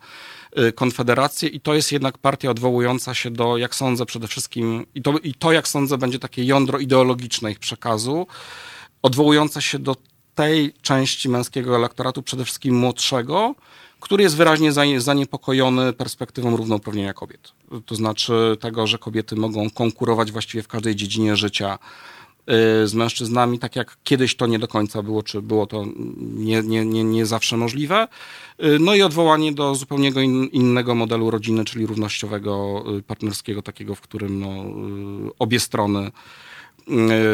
Konfederację 0.74 1.48
i 1.48 1.60
to 1.60 1.74
jest 1.74 1.92
jednak 1.92 2.18
partia 2.18 2.50
odwołująca 2.50 3.14
się 3.14 3.30
do, 3.30 3.56
jak 3.56 3.74
sądzę, 3.74 4.06
przede 4.06 4.28
wszystkim, 4.28 4.86
i 4.94 5.02
to, 5.02 5.18
i 5.18 5.34
to 5.34 5.52
jak 5.52 5.68
sądzę, 5.68 5.98
będzie 5.98 6.18
takie 6.18 6.44
jądro 6.44 6.78
ideologiczne 6.78 7.50
ich 7.50 7.58
przekazu, 7.58 8.26
odwołująca 9.02 9.60
się 9.60 9.78
do 9.78 9.96
tej 10.34 10.72
części 10.82 11.28
męskiego 11.28 11.76
elektoratu, 11.76 12.22
przede 12.22 12.44
wszystkim 12.44 12.74
młodszego, 12.74 13.54
który 14.00 14.22
jest 14.22 14.36
wyraźnie 14.36 14.72
zaniepokojony 15.00 15.92
perspektywą 15.92 16.56
równouprawnienia 16.56 17.14
kobiet. 17.14 17.52
To 17.86 17.94
znaczy 17.94 18.56
tego, 18.60 18.86
że 18.86 18.98
kobiety 18.98 19.36
mogą 19.36 19.70
konkurować 19.70 20.32
właściwie 20.32 20.62
w 20.62 20.68
każdej 20.68 20.96
dziedzinie 20.96 21.36
życia 21.36 21.78
y, 22.84 22.88
z 22.88 22.94
mężczyznami, 22.94 23.58
tak 23.58 23.76
jak 23.76 23.96
kiedyś 24.04 24.36
to 24.36 24.46
nie 24.46 24.58
do 24.58 24.68
końca 24.68 25.02
było, 25.02 25.22
czy 25.22 25.42
było 25.42 25.66
to 25.66 25.84
nie, 26.18 26.62
nie, 26.62 26.84
nie, 26.84 27.04
nie 27.04 27.26
zawsze 27.26 27.56
możliwe. 27.56 28.08
Y, 28.64 28.78
no 28.80 28.94
i 28.94 29.02
odwołanie 29.02 29.52
do 29.52 29.74
zupełnie 29.74 30.10
innego 30.52 30.94
modelu 30.94 31.30
rodziny, 31.30 31.64
czyli 31.64 31.86
równościowego, 31.86 32.84
y, 32.98 33.02
partnerskiego, 33.02 33.62
takiego, 33.62 33.94
w 33.94 34.00
którym 34.00 34.40
no, 34.40 34.64
obie 35.38 35.60
strony 35.60 36.10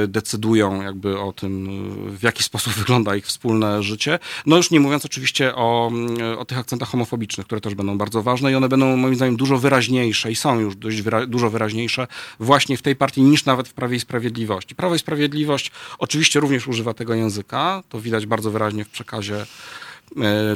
decydują 0.08 0.82
jakby 0.82 1.20
o 1.20 1.32
tym, 1.32 1.68
w 2.16 2.22
jaki 2.22 2.42
sposób 2.42 2.72
wygląda 2.82 3.16
ich 3.16 3.26
wspólne 3.26 3.82
życie. 3.82 4.18
No 4.46 4.56
już 4.56 4.70
nie 4.70 4.80
mówiąc 4.80 5.04
oczywiście 5.04 5.54
o, 5.54 5.92
o 6.38 6.44
tych 6.44 6.58
akcentach 6.58 6.88
homofobicznych, 6.88 7.46
które 7.46 7.60
też 7.60 7.74
będą 7.74 7.98
bardzo 7.98 8.22
ważne 8.22 8.52
i 8.52 8.54
one 8.54 8.68
będą 8.68 8.96
moim 8.96 9.14
zdaniem 9.14 9.36
dużo 9.36 9.58
wyraźniejsze 9.58 10.30
i 10.30 10.36
są 10.36 10.60
już 10.60 10.76
dość 10.76 11.02
wyra 11.02 11.26
dużo 11.26 11.50
wyraźniejsze 11.50 12.06
właśnie 12.40 12.76
w 12.76 12.82
tej 12.82 12.96
partii 12.96 13.22
niż 13.22 13.44
nawet 13.44 13.68
w 13.68 13.72
Prawie 13.72 13.96
i 13.96 14.00
Sprawiedliwości. 14.00 14.74
Prawo 14.74 14.94
i 14.94 14.98
Sprawiedliwość 14.98 15.70
oczywiście 15.98 16.40
również 16.40 16.68
używa 16.68 16.94
tego 16.94 17.14
języka, 17.14 17.82
to 17.88 18.00
widać 18.00 18.26
bardzo 18.26 18.50
wyraźnie 18.50 18.84
w 18.84 18.88
przekazie 18.88 19.46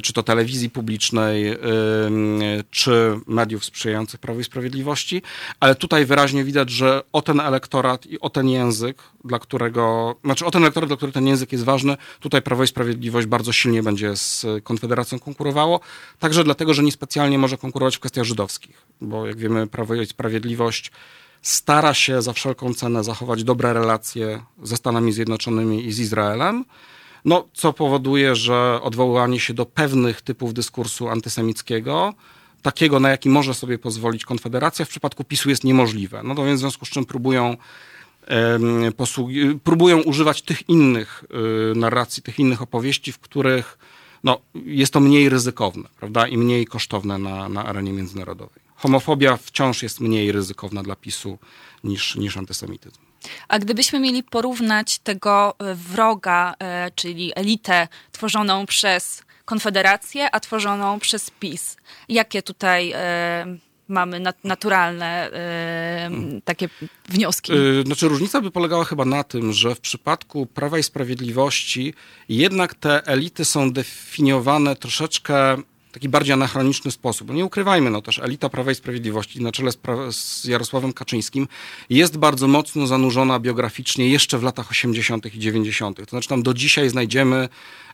czy 0.03 0.13
to 0.13 0.23
telewizji 0.23 0.71
publicznej, 0.71 1.49
e, 1.49 1.59
czy 2.71 3.21
mediów 3.27 3.65
sprzyjających 3.65 4.21
Prawu 4.21 4.41
i 4.41 4.45
Sprawiedliwości, 4.45 5.23
ale 5.61 5.75
tutaj 5.75 6.07
wyraźnie 6.07 6.45
widać, 6.45 6.71
że 6.71 7.03
o 7.13 7.23
ten 7.23 7.41
elektorat 7.41 8.07
i 8.07 8.21
o 8.21 8.31
ten 8.31 8.49
język, 8.49 9.03
dla 9.25 9.39
którego, 9.39 10.15
znaczy 10.25 10.47
o 10.47 10.51
ten 10.51 10.63
elektorat, 10.63 10.89
dla 10.89 10.97
którego 10.97 11.15
ten 11.15 11.27
język 11.27 11.53
jest 11.53 11.65
ważny, 11.65 11.97
tutaj 12.21 12.43
Prawo 12.43 12.65
i 12.65 12.67
Sprawiedliwość 12.67 13.27
bardzo 13.27 13.53
silnie 13.53 13.83
będzie 13.83 14.17
z 14.17 14.47
Konfederacją 14.65 15.19
konkurowało, 15.19 15.81
także 16.19 16.45
dlatego, 16.45 16.75
że 16.75 16.83
niespecjalnie 16.83 17.39
może 17.39 17.59
konkurować 17.59 17.97
w 17.97 18.01
kwestiach 18.01 18.25
żydowskich, 18.25 18.87
bo 19.01 19.27
jak 19.27 19.37
wiemy, 19.37 19.67
Prawo 19.67 19.95
i 19.95 20.07
Sprawiedliwość 20.07 20.91
stara 21.43 21.95
się 21.95 22.23
za 22.23 22.33
wszelką 22.33 22.75
cenę 22.75 23.05
zachować 23.05 23.45
dobre 23.45 23.73
relacje 23.73 24.43
ze 24.63 24.77
Stanami 24.77 25.13
Zjednoczonymi 25.13 25.87
i 25.87 25.93
z 25.93 26.01
Izraelem, 26.01 26.65
no, 27.25 27.49
co 27.53 27.73
powoduje, 27.73 28.37
że 28.37 28.81
odwoływanie 28.83 29.41
się 29.41 29.55
do 29.55 29.67
pewnych 29.67 30.23
typów 30.23 30.55
dyskursu 30.55 31.09
antysemickiego, 31.09 32.15
takiego, 32.63 33.01
na 33.01 33.11
jaki 33.11 33.29
może 33.29 33.55
sobie 33.55 33.79
pozwolić 33.79 34.25
Konfederacja, 34.25 34.85
w 34.85 34.89
przypadku 34.89 35.25
PiSu 35.25 35.51
jest 35.51 35.65
niemożliwe. 35.65 36.23
No 36.23 36.35
to 36.35 36.45
więc 36.45 36.61
w 36.61 36.63
związku 36.63 36.87
z 36.87 36.89
czym 36.89 37.05
próbują, 37.05 37.57
próbują 39.65 40.03
używać 40.03 40.43
tych 40.43 40.69
innych 40.69 41.25
y, 41.73 41.79
narracji, 41.79 42.23
tych 42.23 42.39
innych 42.39 42.63
opowieści, 42.63 43.13
w 43.13 43.19
których 43.19 43.79
no, 44.25 44.41
jest 44.55 44.93
to 44.93 45.01
mniej 45.01 45.29
ryzykowne, 45.29 45.89
prawda, 45.97 46.29
i 46.29 46.37
mniej 46.37 46.67
kosztowne 46.67 47.19
na, 47.19 47.49
na 47.49 47.65
arenie 47.65 47.93
międzynarodowej. 47.93 48.63
Homofobia 48.77 49.37
wciąż 49.37 49.83
jest 49.83 50.01
mniej 50.01 50.33
ryzykowna 50.33 50.83
dla 50.83 50.97
PiSu 50.97 51.39
niż, 51.85 52.17
niż 52.17 52.37
antysemityzm. 52.37 53.01
A 53.49 53.59
gdybyśmy 53.59 54.01
mieli 54.01 54.23
porównać 54.23 54.99
tego 54.99 55.55
e, 55.59 55.75
wroga, 55.75 56.55
e, 56.59 56.91
czyli 56.95 57.33
elitę 57.35 57.89
tworzoną 58.13 58.67
przez 58.67 59.23
Konfederację, 59.45 60.31
a 60.31 60.41
tworzoną 60.41 61.01
przez 61.01 61.31
PiS, 61.31 61.77
jakie 62.09 62.43
tutaj 62.43 62.93
e, 62.95 63.57
mamy 63.89 64.21
naturalne 64.45 65.31
takie 66.45 66.69
wnioski? 67.09 67.53
Znaczy, 67.87 68.09
różnica 68.09 68.41
by 68.41 68.51
polegała 68.51 68.85
chyba 68.85 69.05
na 69.05 69.25
tym, 69.25 69.53
że 69.53 69.75
w 69.75 69.81
przypadku 69.81 70.47
Prawa 70.47 70.79
i 70.79 70.83
Sprawiedliwości 70.83 71.95
jednak 72.29 72.75
te 72.75 73.07
elity 73.07 73.45
są 73.45 73.73
definiowane 73.73 74.77
troszeczkę 74.77 75.57
taki 75.93 76.09
bardziej 76.09 76.33
anachroniczny 76.33 76.91
sposób. 76.91 77.29
No 77.29 77.35
nie 77.35 77.45
ukrywajmy, 77.45 77.91
no 77.91 78.03
też 78.03 78.19
elita 78.19 78.49
Prawa 78.49 78.71
i 78.71 78.75
Sprawiedliwości 78.75 79.43
na 79.43 79.53
czele 79.53 79.73
z, 79.73 79.79
pra- 79.79 80.13
z 80.13 80.45
Jarosławem 80.45 80.93
Kaczyńskim 80.93 81.49
jest 81.91 82.17
bardzo 82.17 82.49
mocno 82.49 82.87
zanurzona 82.87 83.41
biograficznie 83.41 84.09
jeszcze 84.09 84.39
w 84.39 84.43
latach 84.43 84.71
80. 84.71 85.35
i 85.35 85.39
90. 85.39 85.97
To 85.97 86.11
znaczy 86.11 86.29
tam 86.29 86.43
do 86.43 86.55
dzisiaj 86.55 86.89
znajdziemy 86.89 87.49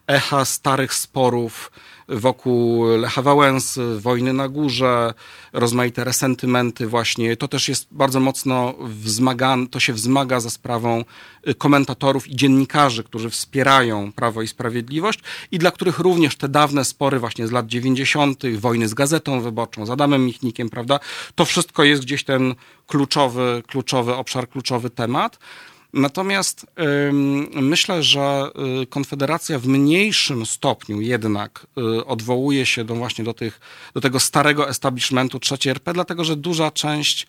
echa 0.07 0.45
starych 0.45 0.95
sporów 0.95 1.71
wokół 2.09 2.85
Lecha 2.97 3.23
Wałęsy, 3.23 4.01
wojny 4.01 4.33
na 4.33 4.49
górze, 4.49 5.15
rozmaite 5.53 6.05
resentymenty 6.05 6.87
właśnie. 6.87 7.37
To 7.37 7.49
też 7.49 7.69
jest 7.69 7.87
bardzo 7.91 8.21
mocno 8.21 8.75
wzmagane, 8.81 9.67
to 9.67 9.81
się 9.81 9.93
wzmaga 9.93 10.41
za 10.41 10.51
sprawą 10.51 11.05
y, 11.49 11.55
komentatorów 11.55 12.29
i 12.29 12.37
dziennikarzy, 12.37 13.05
którzy 13.05 13.31
wspierają 13.31 14.13
Prawo 14.13 14.43
i 14.43 14.49
Sprawiedliwość 14.49 15.21
i 15.51 15.59
dla 15.59 15.71
których 15.71 15.99
również 15.99 16.37
te 16.37 16.49
dawne 16.49 16.85
spory 16.85 17.19
właśnie 17.19 17.47
z 17.47 17.51
lat 17.51 17.67
90., 17.67 18.43
wojny 18.57 18.89
z 18.89 18.95
Gazetą 18.95 19.41
Wyborczą, 19.41 19.87
z 19.87 19.91
Adamem 19.91 20.27
Michnikiem, 20.27 20.71
prawda, 20.71 21.01
to 21.35 21.45
wszystko 21.45 21.85
jest 21.85 22.03
gdzieś 22.03 22.25
ten 22.25 22.55
kluczowy, 22.87 23.63
kluczowy 23.67 24.15
obszar, 24.15 24.49
kluczowy 24.49 24.91
temat. 24.91 25.39
Natomiast 25.93 26.67
myślę, 27.55 28.03
że 28.03 28.51
y, 28.83 28.87
Konfederacja 28.87 29.59
w 29.59 29.67
mniejszym 29.67 30.47
stopniu 30.47 31.01
jednak 31.01 31.67
y, 31.79 32.05
odwołuje 32.05 32.67
się 32.67 32.85
do 32.85 32.95
właśnie 32.95 33.25
do, 33.25 33.35
tych, 33.35 33.61
do 33.95 34.01
tego 34.01 34.21
starego 34.21 34.69
establishmentu 34.69 35.41
trzeciej 35.41 35.71
RP, 35.71 35.93
dlatego 35.93 36.25
że 36.25 36.37
duża 36.37 36.71
część 36.71 37.27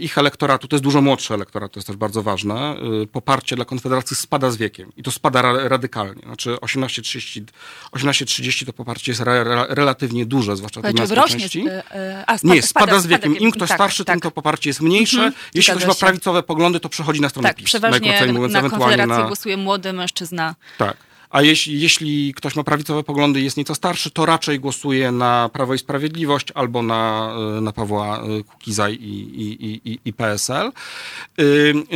ich 0.00 0.18
elektoratu, 0.18 0.68
to 0.68 0.76
jest 0.76 0.84
dużo 0.84 1.00
młodszy 1.00 1.34
elektorat, 1.34 1.72
to 1.72 1.78
jest 1.78 1.86
też 1.86 1.96
bardzo 1.96 2.22
ważne, 2.22 2.76
y, 3.02 3.06
poparcie 3.06 3.56
dla 3.56 3.64
Konfederacji 3.64 4.16
spada 4.16 4.50
z 4.50 4.56
wiekiem 4.56 4.92
i 4.96 5.02
to 5.02 5.10
spada 5.10 5.68
radykalnie. 5.68 6.22
Znaczy 6.22 6.56
18-30 6.56 7.44
18, 7.92 8.26
to 8.66 8.72
poparcie 8.72 9.12
jest 9.12 9.20
re, 9.20 9.32
re, 9.40 9.66
relatywnie 9.68 10.26
duże, 10.26 10.56
zwłaszcza 10.56 10.80
w 10.80 10.82
tej 10.82 10.94
części. 11.28 11.68
Y, 11.68 11.82
a, 12.26 12.38
spada, 12.38 12.54
nie, 12.54 12.62
spada, 12.62 12.86
spada 12.86 13.00
z 13.00 13.06
wiekiem. 13.06 13.32
Spada 13.32 13.44
Im 13.44 13.52
ktoś 13.52 13.68
tak, 13.68 13.78
starszy, 13.78 14.04
tak. 14.04 14.14
tym 14.14 14.20
to 14.20 14.30
poparcie 14.30 14.70
jest 14.70 14.80
mniejsze. 14.80 15.16
Mhm, 15.16 15.34
Jeśli 15.54 15.74
ktoś 15.74 15.86
ma 15.86 15.94
prawicowe 15.94 16.42
poglądy, 16.42 16.80
to 16.80 16.88
przechodzi 16.88 17.20
na 17.20 17.28
stronę 17.28 17.48
tak, 17.48 17.56
PiS. 17.56 17.66
Przeważnie 17.66 18.26
na 18.50 18.60
Konfederację 18.60 19.06
na... 19.06 19.22
głosuje 19.22 19.56
młody 19.56 19.92
mężczyzna. 19.92 20.54
Tak. 20.78 20.96
A 21.34 21.42
jeśli, 21.42 21.80
jeśli 21.80 22.34
ktoś 22.34 22.56
ma 22.56 22.64
prawicowe 22.64 23.02
poglądy 23.02 23.40
i 23.40 23.44
jest 23.44 23.56
nieco 23.56 23.74
starszy, 23.74 24.10
to 24.10 24.26
raczej 24.26 24.60
głosuje 24.60 25.12
na 25.12 25.50
Prawo 25.52 25.74
i 25.74 25.78
Sprawiedliwość 25.78 26.46
albo 26.54 26.82
na, 26.82 27.34
na 27.60 27.72
Pawła 27.72 28.22
Kukiza 28.48 28.90
i, 28.90 28.94
i, 28.94 29.90
i, 29.90 29.98
i 30.04 30.12
PSL. 30.12 30.72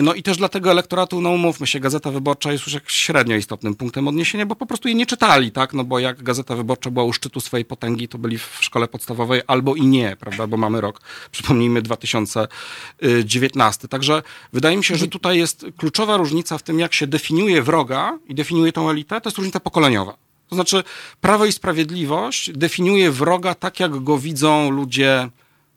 No 0.02 0.14
i 0.14 0.22
też 0.22 0.36
dla 0.36 0.48
tego 0.48 0.70
elektoratu, 0.70 1.20
no 1.20 1.30
umówmy 1.30 1.66
się, 1.66 1.80
Gazeta 1.80 2.10
Wyborcza 2.10 2.52
jest 2.52 2.66
już 2.66 2.74
jak 2.74 2.90
średnio 2.90 3.36
istotnym 3.36 3.74
punktem 3.74 4.08
odniesienia, 4.08 4.46
bo 4.46 4.56
po 4.56 4.66
prostu 4.66 4.88
jej 4.88 4.96
nie 4.96 5.06
czytali, 5.06 5.52
tak? 5.52 5.74
No 5.74 5.84
bo 5.84 5.98
jak 5.98 6.22
Gazeta 6.22 6.56
Wyborcza 6.56 6.90
była 6.90 7.04
u 7.04 7.12
szczytu 7.12 7.40
swojej 7.40 7.64
potęgi, 7.64 8.08
to 8.08 8.18
byli 8.18 8.38
w 8.38 8.58
szkole 8.60 8.88
podstawowej 8.88 9.40
albo 9.46 9.74
i 9.74 9.86
nie, 9.86 10.16
prawda? 10.20 10.46
Bo 10.46 10.56
mamy 10.56 10.80
rok, 10.80 11.00
przypomnijmy, 11.30 11.82
2019. 11.82 13.88
Także 13.88 14.22
wydaje 14.52 14.76
mi 14.76 14.84
się, 14.84 14.96
że 14.96 15.06
tutaj 15.06 15.38
jest 15.38 15.66
kluczowa 15.76 16.16
różnica 16.16 16.58
w 16.58 16.62
tym, 16.62 16.78
jak 16.78 16.94
się 16.94 17.06
definiuje 17.06 17.62
wroga 17.62 18.18
i 18.28 18.34
definiuje 18.34 18.72
tą 18.72 18.90
elitę, 18.90 19.20
jest 19.28 19.36
różnica 19.36 19.60
pokoleniowa. 19.60 20.16
To 20.48 20.54
znaczy, 20.54 20.84
Prawo 21.20 21.46
i 21.46 21.52
Sprawiedliwość 21.52 22.50
definiuje 22.54 23.10
wroga 23.10 23.54
tak, 23.54 23.80
jak 23.80 24.02
go 24.04 24.18
widzą 24.18 24.70
ludzie 24.70 25.28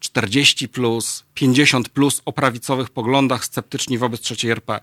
40 0.02 0.70
plus, 0.70 1.24
50 1.34 1.90
plus 1.90 2.22
o 2.26 2.34
prawicowych 2.34 2.90
poglądach, 2.90 3.46
sceptyczni 3.46 3.98
wobec 3.98 4.22
trzeciej 4.22 4.52
RP. 4.52 4.80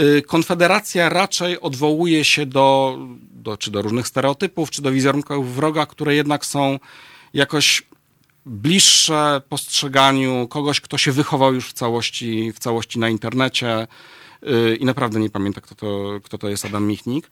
Y, 0.00 0.22
Konfederacja 0.22 1.08
raczej 1.08 1.60
odwołuje 1.60 2.24
się 2.24 2.46
do, 2.46 2.98
do, 3.20 3.56
czy 3.56 3.70
do 3.70 3.82
różnych 3.82 4.08
stereotypów, 4.08 4.70
czy 4.70 4.82
do 4.82 4.92
wizerunków 4.92 5.54
wroga, 5.54 5.86
które 5.86 6.14
jednak 6.14 6.46
są 6.46 6.78
jakoś 7.34 7.82
bliższe 8.46 9.42
postrzeganiu 9.48 10.48
kogoś, 10.48 10.80
kto 10.80 10.98
się 10.98 11.12
wychował 11.12 11.54
już 11.54 11.68
w 11.68 11.72
całości, 11.72 12.52
w 12.52 12.58
całości 12.58 12.98
na 12.98 13.08
internecie. 13.08 13.86
Y, 14.42 14.76
I 14.76 14.84
naprawdę 14.84 15.20
nie 15.20 15.30
pamiętam, 15.30 15.62
kto 15.62 15.74
to, 15.74 16.20
kto 16.24 16.38
to 16.38 16.48
jest 16.48 16.64
Adam 16.64 16.86
Michnik 16.86 17.30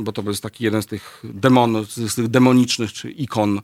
bo 0.00 0.12
to 0.12 0.22
jest 0.22 0.42
taki 0.42 0.64
jeden 0.64 0.82
z 0.82 0.86
tych 0.86 1.22
demonów, 1.24 1.92
z 1.92 2.14
tych 2.14 2.28
demonicznych 2.28 2.92
czy 2.92 3.10
ikon 3.10 3.60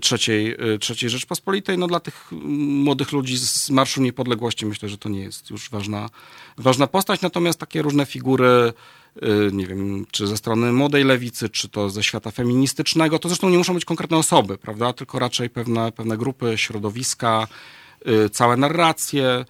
trzeciej, 0.00 0.56
trzeciej 0.80 1.10
Rzeczpospolitej. 1.10 1.78
No 1.78 1.86
dla 1.86 2.00
tych 2.00 2.32
młodych 2.32 3.12
ludzi 3.12 3.38
z 3.38 3.70
Marszu 3.70 4.02
Niepodległości 4.02 4.66
myślę, 4.66 4.88
że 4.88 4.98
to 4.98 5.08
nie 5.08 5.20
jest 5.20 5.50
już 5.50 5.70
ważna, 5.70 6.10
ważna 6.58 6.86
postać, 6.86 7.20
natomiast 7.20 7.58
takie 7.58 7.82
różne 7.82 8.06
figury 8.06 8.72
y, 9.16 9.50
nie 9.52 9.66
wiem, 9.66 10.06
czy 10.10 10.26
ze 10.26 10.36
strony 10.36 10.72
młodej 10.72 11.04
lewicy, 11.04 11.48
czy 11.48 11.68
to 11.68 11.90
ze 11.90 12.02
świata 12.02 12.30
feministycznego, 12.30 13.18
to 13.18 13.28
zresztą 13.28 13.48
nie 13.48 13.58
muszą 13.58 13.74
być 13.74 13.84
konkretne 13.84 14.16
osoby, 14.16 14.58
prawda, 14.58 14.92
tylko 14.92 15.18
raczej 15.18 15.50
pewne, 15.50 15.92
pewne 15.92 16.16
grupy, 16.16 16.58
środowiska, 16.58 17.48
całe 18.32 18.56
narracje, 18.56 19.44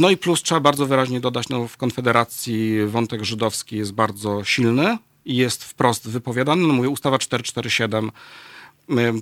no 0.00 0.10
i 0.10 0.16
plus 0.16 0.42
trzeba 0.42 0.60
bardzo 0.60 0.86
wyraźnie 0.86 1.20
dodać, 1.20 1.48
no 1.48 1.68
w 1.68 1.76
Konfederacji 1.76 2.86
wątek 2.86 3.24
żydowski 3.24 3.76
jest 3.76 3.92
bardzo 3.92 4.44
silny 4.44 4.98
i 5.24 5.36
jest 5.36 5.64
wprost 5.64 6.08
wypowiadany. 6.08 6.66
No 6.66 6.74
mówię, 6.74 6.88
ustawa 6.88 7.18
447 7.18 8.10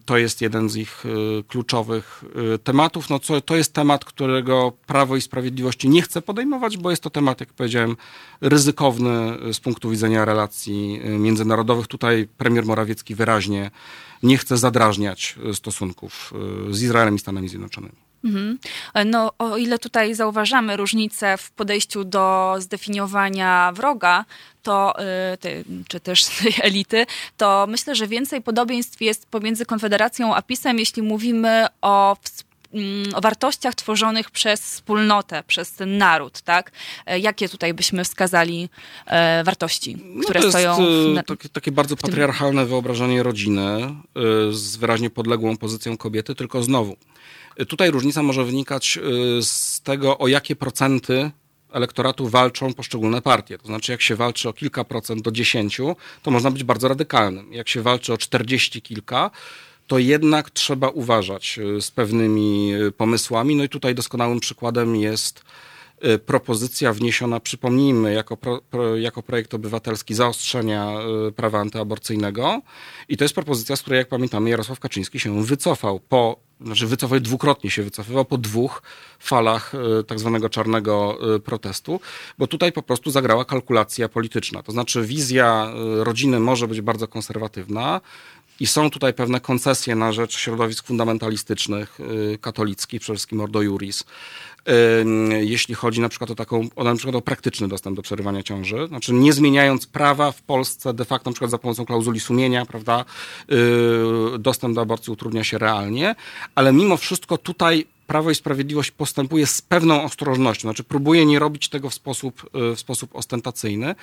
to 0.04 0.18
jest 0.18 0.40
jeden 0.40 0.68
z 0.68 0.76
ich 0.76 1.06
y, 1.06 1.44
kluczowych 1.48 2.24
y, 2.54 2.58
tematów. 2.58 3.10
No 3.10 3.18
co, 3.18 3.40
to 3.40 3.56
jest 3.56 3.72
temat, 3.72 4.04
którego 4.04 4.72
Prawo 4.86 5.16
i 5.16 5.20
Sprawiedliwości 5.20 5.88
nie 5.88 6.02
chce 6.02 6.22
podejmować, 6.22 6.76
bo 6.76 6.90
jest 6.90 7.02
to 7.02 7.10
temat, 7.10 7.40
jak 7.40 7.52
powiedziałem, 7.52 7.96
ryzykowny 8.40 9.38
z 9.52 9.60
punktu 9.60 9.90
widzenia 9.90 10.24
relacji 10.24 11.00
y, 11.04 11.18
międzynarodowych. 11.18 11.86
Tutaj 11.86 12.28
premier 12.38 12.66
Morawiecki 12.66 13.14
wyraźnie 13.14 13.70
nie 14.22 14.38
chce 14.38 14.56
zadrażniać 14.56 15.38
stosunków 15.52 16.32
z 16.70 16.82
Izraelem 16.82 17.14
i 17.14 17.18
Stanami 17.18 17.48
Zjednoczonymi. 17.48 18.07
Mhm. 18.24 18.58
No, 19.06 19.32
o 19.38 19.56
ile 19.56 19.78
tutaj 19.78 20.14
zauważamy 20.14 20.76
różnicę 20.76 21.36
w 21.38 21.50
podejściu 21.50 22.04
do 22.04 22.54
zdefiniowania 22.58 23.72
wroga, 23.72 24.24
to, 24.62 24.94
y, 25.44 25.64
czy 25.88 26.00
też 26.00 26.24
tej 26.42 26.54
elity, 26.62 27.06
to 27.36 27.66
myślę, 27.68 27.94
że 27.94 28.06
więcej 28.06 28.42
podobieństw 28.42 29.00
jest 29.00 29.26
pomiędzy 29.26 29.66
Konfederacją 29.66 30.34
a 30.34 30.42
PiSem, 30.42 30.78
jeśli 30.78 31.02
mówimy 31.02 31.66
o 31.82 32.16
mm, 32.72 33.14
o 33.14 33.20
wartościach 33.20 33.74
tworzonych 33.74 34.30
przez 34.30 34.60
wspólnotę, 34.60 35.42
przez 35.46 35.72
ten 35.72 35.98
naród, 35.98 36.40
tak? 36.40 36.72
E, 37.06 37.18
jakie 37.18 37.48
tutaj 37.48 37.74
byśmy 37.74 38.04
wskazali 38.04 38.68
e, 39.06 39.44
wartości, 39.44 39.96
no 40.04 40.22
które 40.22 40.40
to 40.40 40.50
stoją... 40.50 40.80
Jest, 40.80 41.14
na, 41.14 41.22
takie, 41.22 41.48
takie 41.48 41.72
bardzo 41.72 41.96
patriarchalne 41.96 42.66
wyobrażenie 42.66 43.22
rodziny 43.22 43.62
e, 43.62 43.94
z 44.50 44.76
wyraźnie 44.76 45.10
podległą 45.10 45.56
pozycją 45.56 45.96
kobiety, 45.96 46.34
tylko 46.34 46.62
znowu 46.62 46.96
Tutaj 47.68 47.90
różnica 47.90 48.22
może 48.22 48.44
wynikać 48.44 48.98
y, 49.38 49.42
z 49.42 49.80
tego, 49.80 50.18
o 50.18 50.28
jakie 50.28 50.56
procenty 50.56 51.30
elektoratu 51.72 52.28
walczą 52.28 52.74
poszczególne 52.74 53.22
partie. 53.22 53.58
To 53.58 53.66
znaczy, 53.66 53.92
jak 53.92 54.02
się 54.02 54.16
walczy 54.16 54.48
o 54.48 54.52
kilka 54.52 54.84
procent 54.84 55.22
do 55.22 55.30
dziesięciu, 55.30 55.96
to 56.22 56.30
można 56.30 56.50
być 56.50 56.64
bardzo 56.64 56.88
radykalnym. 56.88 57.52
Jak 57.52 57.68
się 57.68 57.82
walczy 57.82 58.12
o 58.12 58.18
czterdzieści 58.18 58.82
kilka, 58.82 59.30
to 59.86 59.98
jednak 59.98 60.50
trzeba 60.50 60.88
uważać 60.88 61.58
y, 61.58 61.82
z 61.82 61.90
pewnymi 61.90 62.74
y, 62.74 62.92
pomysłami. 62.92 63.56
No 63.56 63.64
i 63.64 63.68
tutaj 63.68 63.94
doskonałym 63.94 64.40
przykładem 64.40 64.96
jest 64.96 65.44
propozycja 66.26 66.92
wniesiona, 66.92 67.40
przypomnijmy, 67.40 68.14
jako, 68.14 68.36
pro, 68.36 68.60
pro, 68.70 68.96
jako 68.96 69.22
projekt 69.22 69.54
obywatelski 69.54 70.14
zaostrzenia 70.14 70.92
prawa 71.36 71.58
antyaborcyjnego. 71.58 72.60
I 73.08 73.16
to 73.16 73.24
jest 73.24 73.34
propozycja, 73.34 73.76
z 73.76 73.82
której, 73.82 73.98
jak 73.98 74.08
pamiętamy, 74.08 74.50
Jarosław 74.50 74.80
Kaczyński 74.80 75.20
się 75.20 75.44
wycofał 75.44 76.00
po 76.00 76.48
znaczy 76.60 76.86
wycofał, 76.86 77.20
dwukrotnie 77.20 77.70
się 77.70 77.82
wycofywał 77.82 78.24
po 78.24 78.38
dwóch 78.38 78.82
falach 79.18 79.72
e, 79.74 80.04
tak 80.04 80.18
zwanego 80.18 80.48
czarnego 80.48 81.18
protestu, 81.44 82.00
bo 82.38 82.46
tutaj 82.46 82.72
po 82.72 82.82
prostu 82.82 83.10
zagrała 83.10 83.44
kalkulacja 83.44 84.08
polityczna. 84.08 84.62
To 84.62 84.72
znaczy 84.72 85.02
wizja 85.02 85.72
rodziny 85.98 86.40
może 86.40 86.68
być 86.68 86.80
bardzo 86.80 87.08
konserwatywna, 87.08 88.00
i 88.60 88.66
są 88.66 88.90
tutaj 88.90 89.14
pewne 89.14 89.40
koncesje 89.40 89.94
na 89.94 90.12
rzecz 90.12 90.36
środowisk 90.36 90.86
fundamentalistycznych, 90.86 91.98
katolickich, 92.40 93.00
przede 93.00 93.16
wszystkim 93.16 93.40
Ordo 93.40 93.62
Juris, 93.62 94.04
jeśli 95.40 95.74
chodzi 95.74 96.00
na 96.00 96.08
przykład 96.08 96.30
o 96.30 96.34
taką, 96.34 96.68
o, 96.76 96.84
na 96.84 96.94
przykład 96.94 97.16
o 97.16 97.20
praktyczny 97.20 97.68
dostęp 97.68 97.96
do 97.96 98.02
przerywania 98.02 98.42
ciąży, 98.42 98.86
znaczy 98.88 99.12
nie 99.12 99.32
zmieniając 99.32 99.86
prawa 99.86 100.32
w 100.32 100.42
Polsce 100.42 100.94
de 100.94 101.04
facto 101.04 101.30
na 101.30 101.34
przykład 101.34 101.50
za 101.50 101.58
pomocą 101.58 101.86
klauzuli 101.86 102.20
sumienia, 102.20 102.66
prawda, 102.66 103.04
y, 103.52 104.38
dostęp 104.38 104.74
do 104.74 104.80
aborcji 104.80 105.12
utrudnia 105.12 105.44
się 105.44 105.58
realnie, 105.58 106.14
ale 106.54 106.72
mimo 106.72 106.96
wszystko 106.96 107.38
tutaj 107.38 107.86
Prawo 108.08 108.30
i 108.30 108.34
Sprawiedliwość 108.34 108.90
postępuje 108.90 109.46
z 109.46 109.62
pewną 109.62 110.02
ostrożnością, 110.02 110.60
znaczy 110.60 110.84
próbuje 110.84 111.26
nie 111.26 111.38
robić 111.38 111.68
tego 111.68 111.90
w 111.90 111.94
sposób, 111.94 112.50
e, 112.72 112.76
w 112.76 112.80
sposób 112.80 113.16
ostentacyjny. 113.16 113.94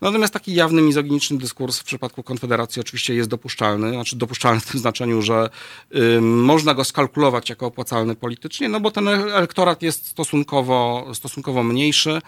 Natomiast 0.00 0.32
taki 0.32 0.54
jawny 0.54 0.82
mizoginiczny 0.82 1.38
dyskurs 1.38 1.78
w 1.78 1.84
przypadku 1.84 2.22
Konfederacji 2.22 2.80
oczywiście 2.80 3.14
jest 3.14 3.30
dopuszczalny, 3.30 3.90
znaczy 3.90 4.16
dopuszczalny 4.16 4.60
w 4.60 4.66
tym 4.66 4.80
znaczeniu, 4.80 5.22
że 5.22 5.50
y, 5.94 6.20
można 6.20 6.74
go 6.74 6.84
skalkulować 6.84 7.50
jako 7.50 7.66
opłacalny 7.66 8.14
politycznie, 8.14 8.68
no 8.68 8.80
bo 8.80 8.90
ten 8.90 9.08
elektorat 9.08 9.82
jest 9.82 10.06
stosunkowo, 10.06 11.06
stosunkowo 11.14 11.62
mniejszy 11.62 12.20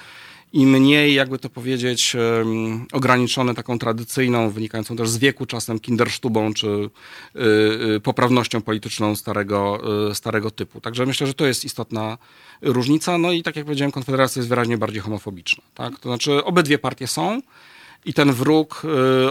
i 0.57 0.67
mniej, 0.67 1.15
jakby 1.15 1.39
to 1.39 1.51
powiedzieć, 1.51 2.17
ograniczone 2.93 3.55
taką 3.55 3.79
tradycyjną, 3.79 4.51
wynikającą 4.51 4.97
też 4.97 5.09
z 5.11 5.19
wieku 5.19 5.47
czasem 5.47 5.81
kindersztubą 5.81 6.55
czy 6.55 6.67
y, 6.67 7.41
y, 7.97 8.01
poprawnością 8.01 8.63
polityczną 8.63 9.17
starego, 9.17 9.81
y, 10.11 10.15
starego 10.15 10.51
typu. 10.51 10.81
Także 10.81 11.07
myślę, 11.07 11.27
że 11.27 11.35
to 11.35 11.47
jest 11.47 11.65
istotna 11.65 12.19
różnica. 12.63 13.19
No 13.19 13.33
i 13.33 13.43
tak 13.43 13.57
jak 13.57 13.65
powiedziałem, 13.65 13.93
Konfederacja 13.93 14.41
jest 14.41 14.49
wyraźnie 14.49 14.79
bardziej 14.79 15.01
homofobiczna. 15.01 15.65
Tak? 15.75 15.99
To 15.99 16.09
znaczy 16.09 16.45
obydwie 16.45 16.79
partie 16.79 17.07
są 17.07 17.41
i 18.05 18.15
ten 18.15 18.33
wróg, 18.33 18.83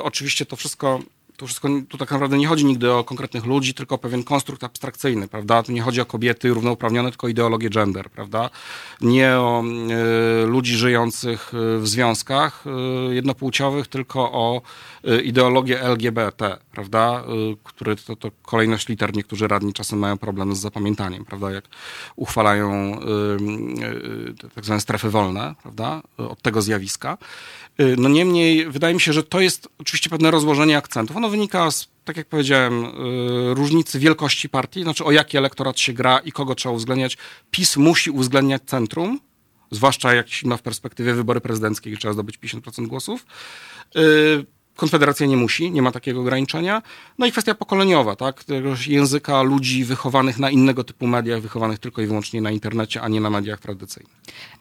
oczywiście 0.02 0.46
to 0.46 0.56
wszystko 0.56 1.00
tu 1.38 1.48
wszystko, 1.48 1.70
tu 1.90 1.98
tak 1.98 2.12
naprawdę 2.12 2.38
nie 2.38 2.48
chodzi 2.48 2.66
nigdy 2.66 2.92
o 2.92 3.04
konkretnych 3.04 3.46
ludzi, 3.46 3.74
tylko 3.74 3.96
o 3.96 3.98
pewien 3.98 4.24
konstrukt 4.24 4.64
abstrakcyjny, 4.64 5.28
prawda? 5.28 5.64
Tu 5.64 5.72
nie 5.72 5.82
chodzi 5.82 6.02
o 6.02 6.06
kobiety 6.06 6.50
równouprawnione, 6.50 7.10
tylko 7.10 7.28
o 7.28 7.30
ideologię 7.30 7.70
gender, 7.70 8.10
prawda? 8.10 8.50
Nie 9.02 9.30
o 9.30 9.64
y, 10.44 10.46
ludzi 10.46 10.76
żyjących 10.76 11.52
e, 11.54 11.80
w 11.80 11.88
związkach 11.88 12.64
y, 13.10 13.16
jednopłciowych, 13.16 13.88
tylko 13.88 14.32
o 14.32 14.62
y, 15.08 15.22
ideologię 15.22 15.82
LGBT, 15.82 16.58
prawda? 16.76 17.24
który 17.64 17.96
to, 17.96 18.16
to 18.16 18.32
kolejność 18.42 18.88
liter, 18.88 19.16
niektórzy 19.16 19.48
radni 19.48 19.74
czasem 19.74 20.00
mają 20.00 20.18
problem 20.18 20.56
z 20.56 20.60
zapamiętaniem, 20.60 21.26
prawda? 21.26 21.52
Jak 21.52 21.66
uchwalają 22.16 23.00
tak 24.56 24.66
zwane 24.66 24.82
strefy 24.82 25.10
wolne, 25.10 25.56
prawda? 25.64 26.02
Od 26.18 26.42
tego 26.42 26.62
zjawiska. 26.62 27.18
Y, 27.80 27.96
no 27.98 28.10
niemniej 28.10 28.72
wydaje 28.72 28.94
mi 28.94 29.02
się, 29.02 29.14
że 29.14 29.24
to 29.24 29.40
jest 29.40 29.70
oczywiście 29.80 30.10
pewne 30.10 30.32
rozłożenie 30.32 30.78
akcentów. 30.78 31.18
Ono 31.18 31.30
wynika 31.30 31.72
z, 31.72 31.88
tak 32.06 32.18
jak 32.18 32.28
powiedziałem, 32.28 32.86
y, 32.86 33.54
różnicy 33.54 34.00
wielkości 34.00 34.50
partii, 34.50 34.84
znaczy 34.84 35.06
o 35.06 35.12
jaki 35.12 35.38
elektorat 35.38 35.80
się 35.80 35.94
gra 35.94 36.20
i 36.20 36.32
kogo 36.32 36.56
trzeba 36.56 36.76
uwzględniać. 36.76 37.18
PiS 37.52 37.78
musi 37.78 38.12
uwzględniać 38.12 38.62
centrum, 38.66 39.20
zwłaszcza 39.72 40.14
jak 40.14 40.28
ma 40.46 40.58
w 40.58 40.62
perspektywie 40.62 41.14
wybory 41.14 41.42
prezydenckie, 41.42 41.90
gdzie 41.90 42.00
trzeba 42.00 42.14
zdobyć 42.14 42.38
50% 42.38 42.88
głosów. 42.88 43.26
Konfederacja 44.76 45.26
nie 45.26 45.38
musi, 45.38 45.72
nie 45.72 45.82
ma 45.82 45.92
takiego 45.92 46.22
ograniczenia. 46.22 46.82
No 47.18 47.26
i 47.26 47.32
kwestia 47.32 47.56
pokoleniowa, 47.56 48.16
tak? 48.16 48.44
Tegoż 48.44 48.88
języka 48.88 49.42
ludzi 49.42 49.86
wychowanych 49.86 50.40
na 50.40 50.50
innego 50.50 50.84
typu 50.84 51.08
mediach, 51.08 51.42
wychowanych 51.42 51.80
tylko 51.80 52.02
i 52.02 52.08
wyłącznie 52.08 52.42
na 52.42 52.52
internecie, 52.52 53.02
a 53.02 53.08
nie 53.08 53.22
na 53.22 53.30
mediach 53.30 53.60
tradycyjnych. 53.60 54.14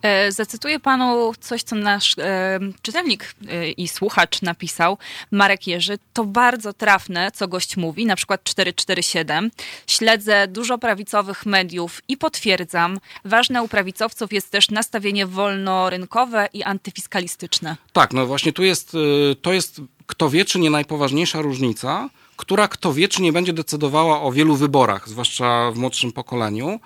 E, 0.02 0.32
zacytuję 0.32 0.80
panu 0.80 1.32
coś, 1.40 1.62
co 1.62 1.76
nasz 1.76 2.18
e, 2.18 2.60
czytelnik 2.82 3.34
e, 3.48 3.70
i 3.70 3.88
słuchacz 3.88 4.42
napisał, 4.42 4.98
Marek 5.30 5.66
Jerzy. 5.66 5.98
To 6.12 6.24
bardzo 6.24 6.72
trafne, 6.72 7.32
co 7.32 7.48
gość 7.48 7.76
mówi, 7.76 8.06
na 8.06 8.16
przykład 8.16 8.44
447. 8.44 9.50
Śledzę 9.86 10.48
dużo 10.48 10.78
prawicowych 10.78 11.46
mediów 11.46 12.00
i 12.08 12.16
potwierdzam, 12.16 12.98
ważne 13.24 13.62
u 13.62 13.68
prawicowców 13.68 14.32
jest 14.32 14.50
też 14.50 14.70
nastawienie 14.70 15.26
wolnorynkowe 15.26 16.48
i 16.52 16.62
antyfiskalistyczne. 16.62 17.76
Tak, 17.92 18.12
no 18.12 18.26
właśnie 18.26 18.52
tu 18.52 18.62
jest, 18.62 18.94
y, 18.94 19.36
to 19.42 19.52
jest 19.52 19.80
kto 20.06 20.30
wie, 20.30 20.44
czy 20.44 20.58
nie 20.58 20.70
najpoważniejsza 20.70 21.42
różnica, 21.42 22.08
która 22.36 22.68
kto 22.68 22.92
wie, 22.92 23.08
czy 23.08 23.22
nie 23.22 23.32
będzie 23.32 23.52
decydowała 23.52 24.22
o 24.22 24.32
wielu 24.32 24.56
wyborach, 24.56 25.08
zwłaszcza 25.08 25.70
w 25.70 25.76
młodszym 25.76 26.12
pokoleniu, 26.12 26.80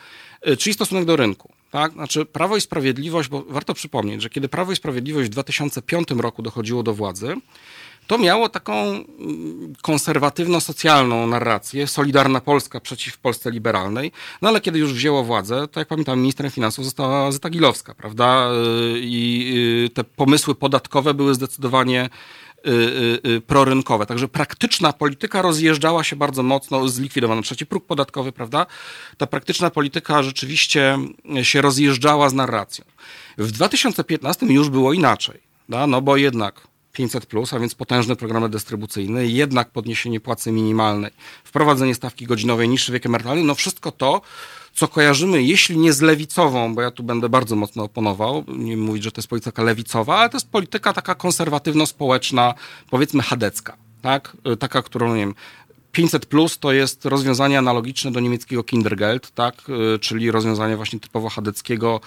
y, 0.48 0.56
czyli 0.56 0.74
stosunek 0.74 1.04
do 1.04 1.16
rynku. 1.16 1.52
Tak? 1.70 1.92
Znaczy 1.92 2.24
Prawo 2.24 2.56
i 2.56 2.60
Sprawiedliwość, 2.60 3.28
bo 3.28 3.44
warto 3.48 3.74
przypomnieć, 3.74 4.22
że 4.22 4.30
kiedy 4.30 4.48
Prawo 4.48 4.72
i 4.72 4.76
Sprawiedliwość 4.76 5.28
w 5.28 5.32
2005 5.32 6.10
roku 6.10 6.42
dochodziło 6.42 6.82
do 6.82 6.94
władzy, 6.94 7.34
to 8.06 8.18
miało 8.18 8.48
taką 8.48 8.74
mm, 8.74 9.04
konserwatywno-socjalną 9.82 11.28
narrację, 11.28 11.86
Solidarna 11.86 12.40
Polska 12.40 12.80
przeciw 12.80 13.18
Polsce 13.18 13.50
liberalnej, 13.50 14.12
no 14.42 14.48
ale 14.48 14.60
kiedy 14.60 14.78
już 14.78 14.92
wzięło 14.92 15.24
władzę, 15.24 15.68
to 15.68 15.80
jak 15.80 15.88
pamiętam, 15.88 16.18
ministrem 16.18 16.50
finansów 16.50 16.84
została 16.84 17.32
Zeta 17.32 17.50
Gilowska, 17.50 17.94
prawda? 17.94 18.50
Y, 18.50 19.00
I 19.02 19.90
te 19.94 20.04
pomysły 20.04 20.54
podatkowe 20.54 21.14
były 21.14 21.34
zdecydowanie 21.34 22.08
Y, 22.08 22.10
y, 22.10 22.47
y, 22.47 22.47
prorynkowe. 23.46 24.06
Także 24.06 24.28
praktyczna 24.28 24.92
polityka 24.92 25.42
rozjeżdżała 25.42 26.04
się 26.04 26.16
bardzo 26.16 26.42
mocno, 26.42 26.88
zlikwidowano 26.88 27.42
trzeci 27.42 27.66
próg 27.66 27.86
podatkowy, 27.86 28.32
prawda? 28.32 28.66
Ta 29.16 29.26
praktyczna 29.26 29.70
polityka 29.70 30.22
rzeczywiście 30.22 30.98
się 31.42 31.60
rozjeżdżała 31.62 32.28
z 32.28 32.34
narracją. 32.34 32.84
W 33.38 33.50
2015 33.50 34.46
już 34.46 34.68
było 34.68 34.92
inaczej, 34.92 35.40
da? 35.68 35.86
no 35.86 36.02
bo 36.02 36.16
jednak 36.16 36.68
500, 36.92 37.26
plus, 37.26 37.54
a 37.54 37.58
więc 37.58 37.74
potężny 37.74 38.16
program 38.16 38.50
dystrybucyjny, 38.50 39.26
jednak 39.26 39.70
podniesienie 39.70 40.20
płacy 40.20 40.52
minimalnej, 40.52 41.10
wprowadzenie 41.44 41.94
stawki 41.94 42.26
godzinowej, 42.26 42.68
niższy 42.68 42.92
wiek 42.92 43.06
emerytalny, 43.06 43.44
no 43.44 43.54
wszystko 43.54 43.92
to 43.92 44.20
co 44.78 44.88
kojarzymy, 44.88 45.42
jeśli 45.42 45.78
nie 45.78 45.92
z 45.92 46.00
lewicową, 46.00 46.74
bo 46.74 46.82
ja 46.82 46.90
tu 46.90 47.02
będę 47.02 47.28
bardzo 47.28 47.56
mocno 47.56 47.84
oponował, 47.84 48.44
nie 48.48 48.76
mówić, 48.76 49.04
że 49.04 49.12
to 49.12 49.18
jest 49.18 49.28
polityka 49.28 49.62
lewicowa, 49.62 50.16
ale 50.16 50.28
to 50.28 50.36
jest 50.36 50.50
polityka 50.50 50.92
taka 50.92 51.14
konserwatywno-społeczna, 51.14 52.54
powiedzmy 52.90 53.22
chadecka, 53.22 53.76
tak? 54.02 54.36
Taka, 54.58 54.82
którą, 54.82 55.14
nie 55.14 55.20
wiem, 55.20 55.34
500 55.92 56.26
plus 56.26 56.58
to 56.58 56.72
jest 56.72 57.04
rozwiązanie 57.04 57.58
analogiczne 57.58 58.12
do 58.12 58.20
niemieckiego 58.20 58.64
Kindergeld, 58.64 59.30
tak? 59.30 59.62
czyli 60.00 60.30
rozwiązanie 60.30 60.76
właśnie 60.76 61.00
typowo 61.00 61.28
chadeckiego, 61.28 62.00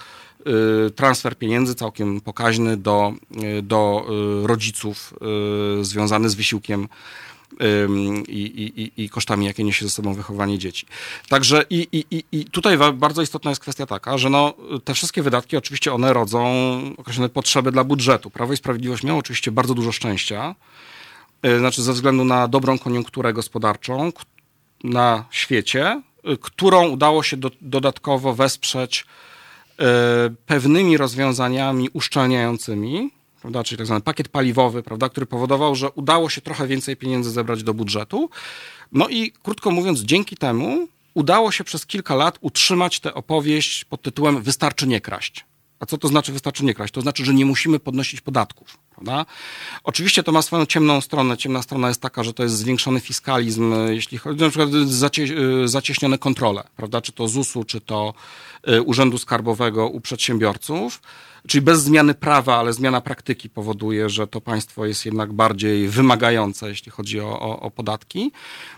y, 0.86 0.90
transfer 0.90 1.38
pieniędzy 1.38 1.74
całkiem 1.74 2.20
pokaźny 2.20 2.76
do, 2.76 3.12
y, 3.58 3.62
do 3.62 4.06
y, 4.44 4.46
rodziców 4.46 5.14
związany 5.82 6.30
z 6.30 6.34
wysiłkiem 6.34 6.88
i, 8.28 8.92
i, 8.96 9.04
i 9.04 9.08
kosztami, 9.08 9.46
jakie 9.46 9.64
niesie 9.64 9.84
ze 9.84 9.90
sobą 9.90 10.14
wychowanie 10.14 10.58
dzieci. 10.58 10.86
Także 11.28 11.64
i, 11.70 11.88
i, 12.10 12.24
i 12.32 12.44
tutaj 12.44 12.78
bardzo 12.94 13.22
istotna 13.22 13.50
jest 13.50 13.60
kwestia 13.60 13.86
taka, 13.86 14.18
że 14.18 14.30
no, 14.30 14.54
te 14.84 14.94
wszystkie 14.94 15.22
wydatki 15.22 15.56
oczywiście 15.56 15.92
one 15.92 16.12
rodzą 16.12 16.52
określone 16.96 17.28
potrzeby 17.28 17.72
dla 17.72 17.84
budżetu. 17.84 18.30
Prawo 18.30 18.52
i 18.52 18.56
Sprawiedliwość 18.56 19.02
miało 19.02 19.18
oczywiście 19.18 19.52
bardzo 19.52 19.74
dużo 19.74 19.92
szczęścia, 19.92 20.54
y, 21.46 21.58
znaczy 21.58 21.82
ze 21.82 21.92
względu 21.92 22.24
na 22.24 22.48
dobrą 22.48 22.78
koniunkturę 22.78 23.32
gospodarczą 23.32 24.12
na 24.84 25.24
świecie, 25.30 26.02
y, 26.32 26.36
którą 26.36 26.88
udało 26.88 27.22
się 27.22 27.36
do, 27.36 27.50
dodatkowo 27.60 28.34
wesprzeć 28.34 29.04
y, 29.80 29.84
pewnymi 30.46 30.96
rozwiązaniami 30.96 31.88
uszczelniającymi, 31.92 33.10
prawda, 33.42 33.64
czyli 33.64 33.76
tak 33.76 33.86
zwany 33.86 34.00
pakiet 34.00 34.28
paliwowy, 34.28 34.82
prawda, 34.82 35.08
który 35.08 35.26
powodował, 35.26 35.74
że 35.74 35.90
udało 35.90 36.30
się 36.30 36.40
trochę 36.40 36.66
więcej 36.66 36.96
pieniędzy 36.96 37.30
zebrać 37.30 37.62
do 37.62 37.74
budżetu. 37.74 38.30
No 38.92 39.08
i 39.08 39.32
krótko 39.42 39.70
mówiąc, 39.70 40.00
dzięki 40.00 40.36
temu 40.36 40.88
udało 41.14 41.52
się 41.52 41.64
przez 41.64 41.86
kilka 41.86 42.14
lat 42.14 42.38
utrzymać 42.40 43.00
tę 43.00 43.14
opowieść 43.14 43.84
pod 43.84 44.02
tytułem 44.02 44.42
Wystarczy 44.42 44.86
nie 44.86 45.00
kraść. 45.00 45.44
A 45.80 45.86
co 45.86 45.98
to 45.98 46.08
znaczy 46.08 46.32
wystarczy 46.32 46.64
nie 46.64 46.74
kraść? 46.74 46.94
To 46.94 47.00
znaczy, 47.00 47.24
że 47.24 47.34
nie 47.34 47.46
musimy 47.46 47.78
podnosić 47.78 48.20
podatków. 48.20 48.78
Prawda? 48.94 49.26
Oczywiście 49.84 50.22
to 50.22 50.32
ma 50.32 50.42
swoją 50.42 50.66
ciemną 50.66 51.00
stronę. 51.00 51.36
Ciemna 51.36 51.62
strona 51.62 51.88
jest 51.88 52.00
taka, 52.00 52.24
że 52.24 52.34
to 52.34 52.42
jest 52.42 52.56
zwiększony 52.56 53.00
fiskalizm, 53.00 53.74
jeśli 53.88 54.18
chodzi 54.18 54.40
na 54.40 54.48
przykład 54.48 54.70
zacie, 54.84 55.26
zacieśnione 55.64 56.18
kontrole, 56.18 56.64
prawda? 56.76 57.00
czy 57.00 57.12
to 57.12 57.28
ZUS-u, 57.28 57.64
czy 57.64 57.80
to 57.80 58.14
y, 58.68 58.82
Urzędu 58.82 59.18
Skarbowego 59.18 59.88
u 59.88 60.00
przedsiębiorców. 60.00 61.00
Czyli 61.48 61.62
bez 61.62 61.82
zmiany 61.82 62.14
prawa, 62.14 62.58
ale 62.58 62.72
zmiana 62.72 63.00
praktyki 63.00 63.50
powoduje, 63.50 64.08
że 64.08 64.26
to 64.26 64.40
państwo 64.40 64.86
jest 64.86 65.06
jednak 65.06 65.32
bardziej 65.32 65.88
wymagające, 65.88 66.68
jeśli 66.68 66.92
chodzi 66.92 67.20
o, 67.20 67.40
o, 67.40 67.60
o 67.60 67.70
podatki. 67.70 68.32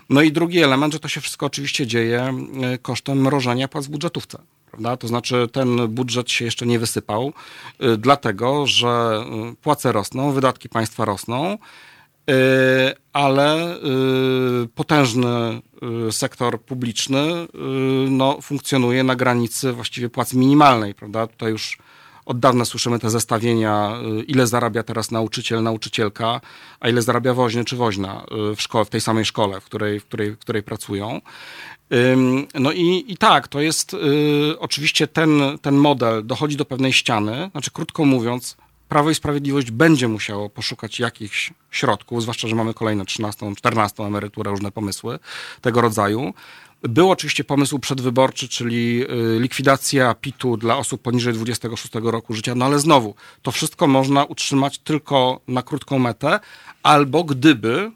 No 0.09 0.21
i 0.21 0.31
drugi 0.31 0.59
element, 0.59 0.93
że 0.93 0.99
to 0.99 1.07
się 1.07 1.21
wszystko 1.21 1.45
oczywiście 1.45 1.87
dzieje 1.87 2.33
kosztem 2.81 3.21
mrożenia 3.21 3.67
płac 3.67 3.85
w 3.85 3.89
budżetówce. 3.89 4.37
Prawda? 4.75 4.97
To 4.97 5.07
znaczy 5.07 5.47
ten 5.51 5.87
budżet 5.87 6.31
się 6.31 6.45
jeszcze 6.45 6.65
nie 6.65 6.79
wysypał, 6.79 7.33
y, 7.83 7.97
dlatego 7.97 8.67
że 8.67 9.23
y, 9.51 9.55
płace 9.55 9.91
rosną, 9.91 10.31
wydatki 10.31 10.69
państwa 10.69 11.05
rosną, 11.05 11.57
ale 13.13 13.77
potężny 14.75 15.61
sektor 16.11 16.61
publiczny 16.61 17.47
no, 18.09 18.41
funkcjonuje 18.41 19.03
na 19.03 19.15
granicy 19.15 19.71
właściwie 19.71 20.09
płacy 20.09 20.37
minimalnej. 20.37 20.95
Prawda? 20.95 21.27
Tutaj 21.27 21.51
już 21.51 21.77
od 22.25 22.39
dawna 22.39 22.65
słyszymy 22.65 22.99
te 22.99 23.09
zestawienia, 23.09 23.97
y, 24.19 24.23
ile 24.23 24.47
zarabia 24.47 24.83
teraz 24.83 25.11
nauczyciel, 25.11 25.63
nauczycielka, 25.63 26.41
a 26.79 26.89
ile 26.89 27.01
zarabia 27.01 27.33
woźny 27.33 27.65
czy 27.65 27.75
woźna 27.75 28.25
y, 28.51 28.55
w 28.55 28.61
szkole, 28.61 28.85
w 28.85 28.89
tej 28.89 29.01
samej 29.01 29.25
szkole, 29.25 29.61
w 29.61 29.65
której, 29.65 29.99
w 29.99 30.05
której, 30.05 30.31
w 30.31 30.39
której 30.39 30.63
pracują. 30.63 31.21
No 32.53 32.71
i, 32.71 33.05
i 33.07 33.17
tak, 33.17 33.47
to 33.47 33.61
jest 33.61 33.93
y, 33.93 33.97
oczywiście 34.59 35.07
ten, 35.07 35.41
ten 35.61 35.75
model 35.75 36.25
dochodzi 36.25 36.57
do 36.57 36.65
pewnej 36.65 36.93
ściany, 36.93 37.49
znaczy 37.51 37.71
krótko 37.71 38.05
mówiąc, 38.05 38.57
Prawo 38.89 39.09
i 39.09 39.15
Sprawiedliwość 39.15 39.71
będzie 39.71 40.07
musiało 40.07 40.49
poszukać 40.49 40.99
jakichś 40.99 41.53
środków, 41.71 42.21
zwłaszcza, 42.21 42.47
że 42.47 42.55
mamy 42.55 42.73
kolejne 42.73 43.05
13, 43.05 43.55
14 43.55 44.03
emeryturę, 44.03 44.51
różne 44.51 44.71
pomysły 44.71 45.19
tego 45.61 45.81
rodzaju. 45.81 46.33
Był 46.81 47.11
oczywiście 47.11 47.43
pomysł 47.43 47.79
przedwyborczy, 47.79 48.49
czyli 48.49 49.03
y, 49.03 49.39
likwidacja 49.39 50.13
PIT-u 50.13 50.57
dla 50.57 50.77
osób 50.77 51.01
poniżej 51.01 51.33
26 51.33 51.93
roku 51.93 52.33
życia, 52.33 52.55
no 52.55 52.65
ale 52.65 52.79
znowu, 52.79 53.15
to 53.41 53.51
wszystko 53.51 53.87
można 53.87 54.23
utrzymać 54.23 54.77
tylko 54.77 55.39
na 55.47 55.61
krótką 55.61 55.99
metę, 55.99 56.39
albo 56.83 57.23
gdyby 57.23 57.91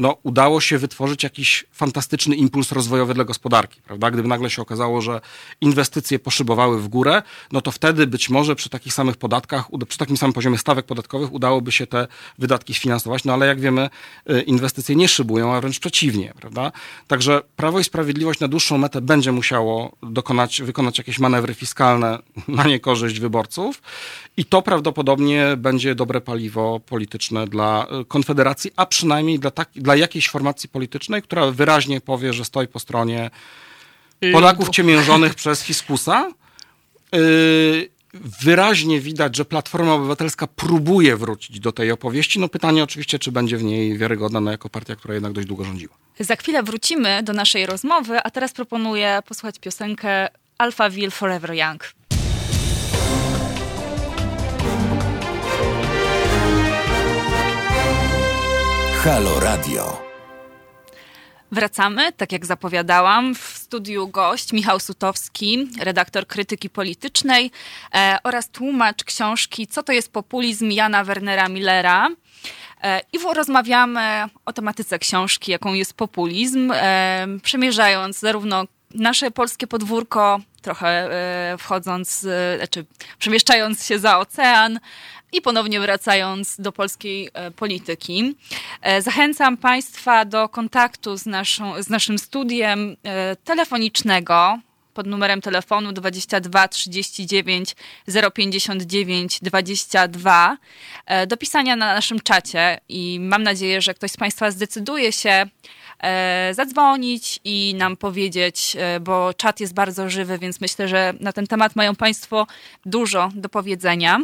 no, 0.00 0.16
udało 0.22 0.60
się 0.60 0.78
wytworzyć 0.78 1.22
jakiś 1.22 1.64
fantastyczny 1.72 2.36
impuls 2.36 2.72
rozwojowy 2.72 3.14
dla 3.14 3.24
gospodarki, 3.24 3.80
prawda? 3.82 4.10
Gdyby 4.10 4.28
nagle 4.28 4.50
się 4.50 4.62
okazało, 4.62 5.00
że 5.00 5.20
inwestycje 5.60 6.18
poszybowały 6.18 6.80
w 6.80 6.88
górę, 6.88 7.22
no 7.52 7.60
to 7.60 7.70
wtedy 7.70 8.06
być 8.06 8.30
może 8.30 8.56
przy 8.56 8.68
takich 8.68 8.94
samych 8.94 9.16
podatkach, 9.16 9.64
przy 9.88 9.98
takim 9.98 10.16
samym 10.16 10.32
poziomie 10.32 10.58
stawek 10.58 10.86
podatkowych 10.86 11.32
udałoby 11.32 11.72
się 11.72 11.86
te 11.86 12.06
wydatki 12.38 12.74
sfinansować, 12.74 13.24
no 13.24 13.32
ale 13.32 13.46
jak 13.46 13.60
wiemy, 13.60 13.90
y, 14.30 14.40
inwestycje 14.40 14.96
nie 14.96 15.08
szybują, 15.08 15.54
a 15.54 15.60
wręcz 15.60 15.78
przeciwnie, 15.78 16.32
prawda? 16.40 16.72
Także 17.06 17.42
Prawo 17.56 17.80
i 17.80 17.84
Sprawiedliwość 17.84 18.40
na 18.40 18.48
dłuższą 18.48 18.78
metę 18.78 19.00
będzie 19.00 19.32
musiało 19.32 19.96
dokonać, 20.02 20.62
wykonać 20.62 20.98
jakieś 20.98 21.18
manewry 21.18 21.54
fiskalne 21.54 22.18
na 22.48 22.64
niekorzyść 22.64 23.20
wyborców 23.20 23.82
i 24.36 24.44
to 24.44 24.62
prawdopodobnie 24.62 25.56
będzie 25.56 25.94
dobre 25.94 26.20
paliwo 26.20 26.80
polityczne 26.80 27.46
dla 27.46 27.86
y, 28.00 28.04
Konfederacji, 28.04 28.70
a 28.76 28.86
przynajmniej 28.86 29.38
dla, 29.38 29.50
tak, 29.50 29.68
dla 29.90 29.96
jakiejś 29.96 30.28
formacji 30.28 30.68
politycznej, 30.68 31.22
która 31.22 31.50
wyraźnie 31.50 32.00
powie, 32.00 32.32
że 32.32 32.44
stoi 32.44 32.68
po 32.68 32.78
stronie 32.78 33.30
Polaków 34.32 34.68
ciemiężonych 34.68 35.34
przez 35.34 35.62
fiskusa. 35.62 36.32
Y, 37.14 37.90
wyraźnie 38.14 39.00
widać, 39.00 39.36
że 39.36 39.44
Platforma 39.44 39.94
Obywatelska 39.94 40.46
próbuje 40.46 41.16
wrócić 41.16 41.60
do 41.60 41.72
tej 41.72 41.90
opowieści. 41.90 42.40
No 42.40 42.48
pytanie 42.48 42.84
oczywiście, 42.84 43.18
czy 43.18 43.32
będzie 43.32 43.56
w 43.56 43.62
niej 43.62 43.98
wiarygodna 43.98 44.40
no, 44.40 44.50
jako 44.50 44.68
partia, 44.68 44.96
która 44.96 45.14
jednak 45.14 45.32
dość 45.32 45.46
długo 45.46 45.64
rządziła. 45.64 45.94
Za 46.20 46.36
chwilę 46.36 46.62
wrócimy 46.62 47.22
do 47.22 47.32
naszej 47.32 47.66
rozmowy, 47.66 48.22
a 48.22 48.30
teraz 48.30 48.52
proponuję 48.52 49.18
posłuchać 49.28 49.58
piosenkę 49.58 50.28
Alphaville 50.58 51.10
Forever 51.10 51.54
Young. 51.54 51.99
Halo 59.04 59.40
Radio. 59.40 60.02
Wracamy, 61.52 62.12
tak 62.12 62.32
jak 62.32 62.46
zapowiadałam. 62.46 63.34
W 63.34 63.38
studiu 63.38 64.08
gość 64.08 64.52
Michał 64.52 64.80
Sutowski, 64.80 65.68
redaktor 65.80 66.26
krytyki 66.26 66.70
politycznej 66.70 67.50
e, 67.94 68.18
oraz 68.22 68.50
tłumacz 68.50 69.04
książki 69.04 69.66
Co 69.66 69.82
to 69.82 69.92
jest 69.92 70.12
populizm 70.12 70.70
Jana 70.70 71.04
Wernera 71.04 71.48
Millera. 71.48 72.08
E, 72.82 73.00
I 73.12 73.18
rozmawiamy 73.34 74.24
o 74.46 74.52
tematyce 74.52 74.98
książki, 74.98 75.52
jaką 75.52 75.74
jest 75.74 75.94
populizm, 75.94 76.72
e, 76.74 77.26
przemierzając 77.42 78.18
zarówno 78.18 78.64
nasze 78.94 79.30
polskie 79.30 79.66
podwórko, 79.66 80.40
trochę 80.62 80.88
e, 80.88 81.58
wchodząc, 81.58 82.24
e, 82.24 82.56
znaczy 82.56 82.84
przemieszczając 83.18 83.86
się 83.86 83.98
za 83.98 84.18
ocean, 84.18 84.80
i 85.32 85.42
ponownie 85.42 85.80
wracając 85.80 86.56
do 86.60 86.72
polskiej 86.72 87.30
e, 87.34 87.50
polityki. 87.50 88.34
E, 88.82 89.02
zachęcam 89.02 89.56
Państwa 89.56 90.24
do 90.24 90.48
kontaktu 90.48 91.16
z, 91.16 91.26
naszą, 91.26 91.82
z 91.82 91.88
naszym 91.88 92.18
studiem 92.18 92.96
e, 93.02 93.36
telefonicznego 93.36 94.58
pod 94.94 95.06
numerem 95.06 95.40
telefonu 95.40 95.92
22 95.92 96.68
39 96.68 97.76
059 98.34 99.40
22 99.42 100.56
do 101.26 101.36
pisania 101.36 101.76
na 101.76 101.94
naszym 101.94 102.20
czacie 102.20 102.80
i 102.88 103.18
mam 103.20 103.42
nadzieję, 103.42 103.80
że 103.80 103.94
ktoś 103.94 104.10
z 104.10 104.16
Państwa 104.16 104.50
zdecyduje 104.50 105.12
się 105.12 105.46
zadzwonić 106.52 107.40
i 107.44 107.74
nam 107.78 107.96
powiedzieć, 107.96 108.76
bo 109.00 109.34
czat 109.34 109.60
jest 109.60 109.74
bardzo 109.74 110.10
żywy, 110.10 110.38
więc 110.38 110.60
myślę, 110.60 110.88
że 110.88 111.14
na 111.20 111.32
ten 111.32 111.46
temat 111.46 111.76
mają 111.76 111.96
Państwo 111.96 112.46
dużo 112.86 113.30
do 113.34 113.48
powiedzenia. 113.48 114.20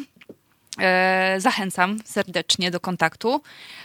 E, 0.81 1.37
zachęcam 1.39 1.99
serdecznie 2.05 2.71
do 2.71 2.81
kontaktu. 2.81 3.41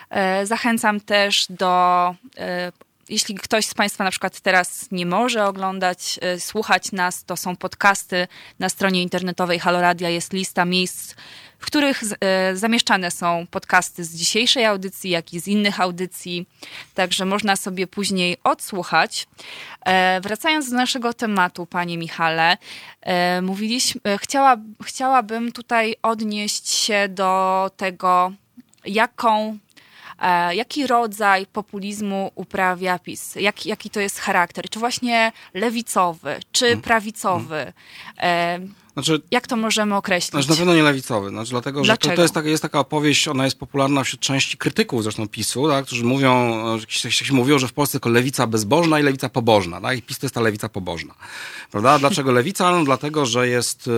E, 0.09 0.45
zachęcam 0.45 0.99
też 0.99 1.45
do 1.49 2.15
e, 2.37 2.71
jeśli 3.11 3.35
ktoś 3.35 3.65
z 3.65 3.73
Państwa 3.73 4.03
na 4.03 4.11
przykład 4.11 4.39
teraz 4.39 4.87
nie 4.91 5.05
może 5.05 5.45
oglądać, 5.45 6.19
słuchać 6.39 6.91
nas, 6.91 7.23
to 7.23 7.37
są 7.37 7.55
podcasty 7.55 8.27
na 8.59 8.69
stronie 8.69 9.01
internetowej 9.01 9.59
Haloradia, 9.59 10.09
jest 10.09 10.33
lista 10.33 10.65
miejsc, 10.65 11.15
w 11.59 11.65
których 11.65 12.03
e, 12.03 12.55
zamieszczane 12.55 13.11
są 13.11 13.47
podcasty 13.51 14.03
z 14.03 14.15
dzisiejszej 14.15 14.65
audycji, 14.65 15.09
jak 15.09 15.33
i 15.33 15.39
z 15.39 15.47
innych 15.47 15.79
audycji, 15.79 16.45
także 16.93 17.25
można 17.25 17.55
sobie 17.55 17.87
później 17.87 18.37
odsłuchać. 18.43 19.27
E, 19.85 20.21
wracając 20.21 20.69
do 20.69 20.77
naszego 20.77 21.13
tematu, 21.13 21.65
Panie 21.65 21.97
Michale, 21.97 22.57
e, 23.01 23.41
mówiliśmy, 23.41 24.01
chciała, 24.17 24.57
chciałabym 24.83 25.51
tutaj 25.51 25.95
odnieść 26.01 26.69
się 26.69 27.09
do 27.09 27.71
tego, 27.77 28.31
jaką 28.85 29.57
jaki 30.51 30.87
rodzaj 30.87 31.45
populizmu 31.45 32.31
uprawia 32.35 32.99
PiS? 32.99 33.35
Jak, 33.35 33.65
jaki 33.65 33.89
to 33.89 33.99
jest 33.99 34.19
charakter? 34.19 34.69
Czy 34.69 34.79
właśnie 34.79 35.31
lewicowy, 35.53 36.39
czy 36.51 36.65
mm. 36.65 36.81
prawicowy? 36.81 37.73
Znaczy, 38.93 39.21
Jak 39.31 39.47
to 39.47 39.55
możemy 39.55 39.95
określić? 39.95 40.31
Znaczy 40.31 40.49
na 40.49 40.55
pewno 40.55 40.75
nie 40.75 40.83
lewicowy, 40.83 41.29
znaczy, 41.29 41.51
dlatego 41.51 41.83
że 41.83 41.97
to, 41.97 42.15
to, 42.15 42.21
jest, 42.21 42.33
taka, 42.33 42.49
jest 42.49 42.63
taka 42.63 42.79
opowieść, 42.79 43.27
ona 43.27 43.45
jest 43.45 43.59
popularna 43.59 44.03
wśród 44.03 44.21
części 44.21 44.57
krytyków 44.57 45.03
zresztą 45.03 45.27
PiSu, 45.27 45.67
tak, 45.67 45.85
którzy 45.85 46.03
mówią, 46.03 46.61
że 46.77 47.11
się 47.11 47.33
mówią, 47.33 47.59
że 47.59 47.67
w 47.67 47.73
Polsce 47.73 47.91
tylko 47.91 48.09
lewica 48.09 48.47
bezbożna 48.47 48.99
i 48.99 49.03
lewica 49.03 49.29
pobożna. 49.29 49.81
Tak, 49.81 49.97
I 49.97 50.01
PiS 50.01 50.19
to 50.19 50.25
jest 50.25 50.35
ta 50.35 50.41
lewica 50.41 50.69
pobożna. 50.69 51.13
Prawda? 51.71 51.99
Dlaczego 51.99 52.31
lewica? 52.31 52.71
No, 52.71 52.83
dlatego, 52.85 53.25
że 53.25 53.47
jest, 53.47 53.89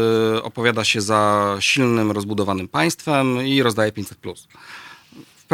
opowiada 0.43 0.83
się 0.83 1.01
za 1.01 1.55
silnym, 1.59 2.11
rozbudowanym 2.11 2.67
państwem 2.67 3.47
i 3.47 3.61
rozdaje 3.61 3.91
500+. 3.91 4.15
Plus 4.15 4.47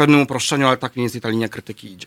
pewnym 0.00 0.20
uproszczeniu, 0.20 0.66
ale 0.66 0.76
tak 0.76 0.96
mniej 0.96 1.04
więcej 1.04 1.20
ta 1.20 1.28
linia 1.28 1.48
krytyki 1.48 1.92
idzie. 1.92 2.06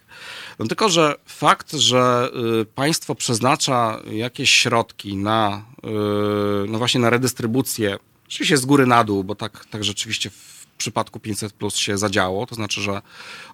No 0.60 0.68
tylko, 0.68 0.90
że 0.90 1.16
fakt, 1.26 1.74
że 1.74 2.32
y, 2.62 2.66
państwo 2.66 3.16
przeznacza 3.16 4.00
jakieś 4.12 4.52
środki 4.52 5.18
na, 5.18 5.66
y, 5.78 6.70
no 6.70 6.78
właśnie 6.78 7.02
na 7.02 7.10
redystrybucję, 7.10 7.98
oczywiście 8.28 8.58
z 8.58 8.66
góry 8.66 8.86
na 8.86 9.04
dół, 9.04 9.24
bo 9.24 9.36
tak, 9.36 9.66
tak 9.66 9.84
rzeczywiście 9.84 10.30
w 10.30 10.66
przypadku 10.78 11.20
500 11.20 11.54
plus 11.54 11.76
się 11.76 11.98
zadziało, 11.98 12.46
to 12.46 12.56
znaczy, 12.56 12.82
że 12.82 13.02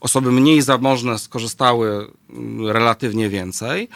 osoby 0.01 0.31
mniej 0.31 0.61
zamożne 0.61 1.19
skorzystały 1.19 2.07
mm, 2.29 2.67
relatywnie 2.67 3.29
więcej, 3.29 3.89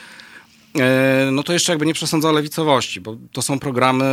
no 1.32 1.44
to 1.44 1.54
jeszcze 1.54 1.72
jakby 1.72 1.86
nie 1.86 1.94
przesądza 1.94 2.32
lewicowości, 2.32 3.02
bo 3.02 3.18
to 3.32 3.42
są 3.42 3.60
programy, 3.60 4.06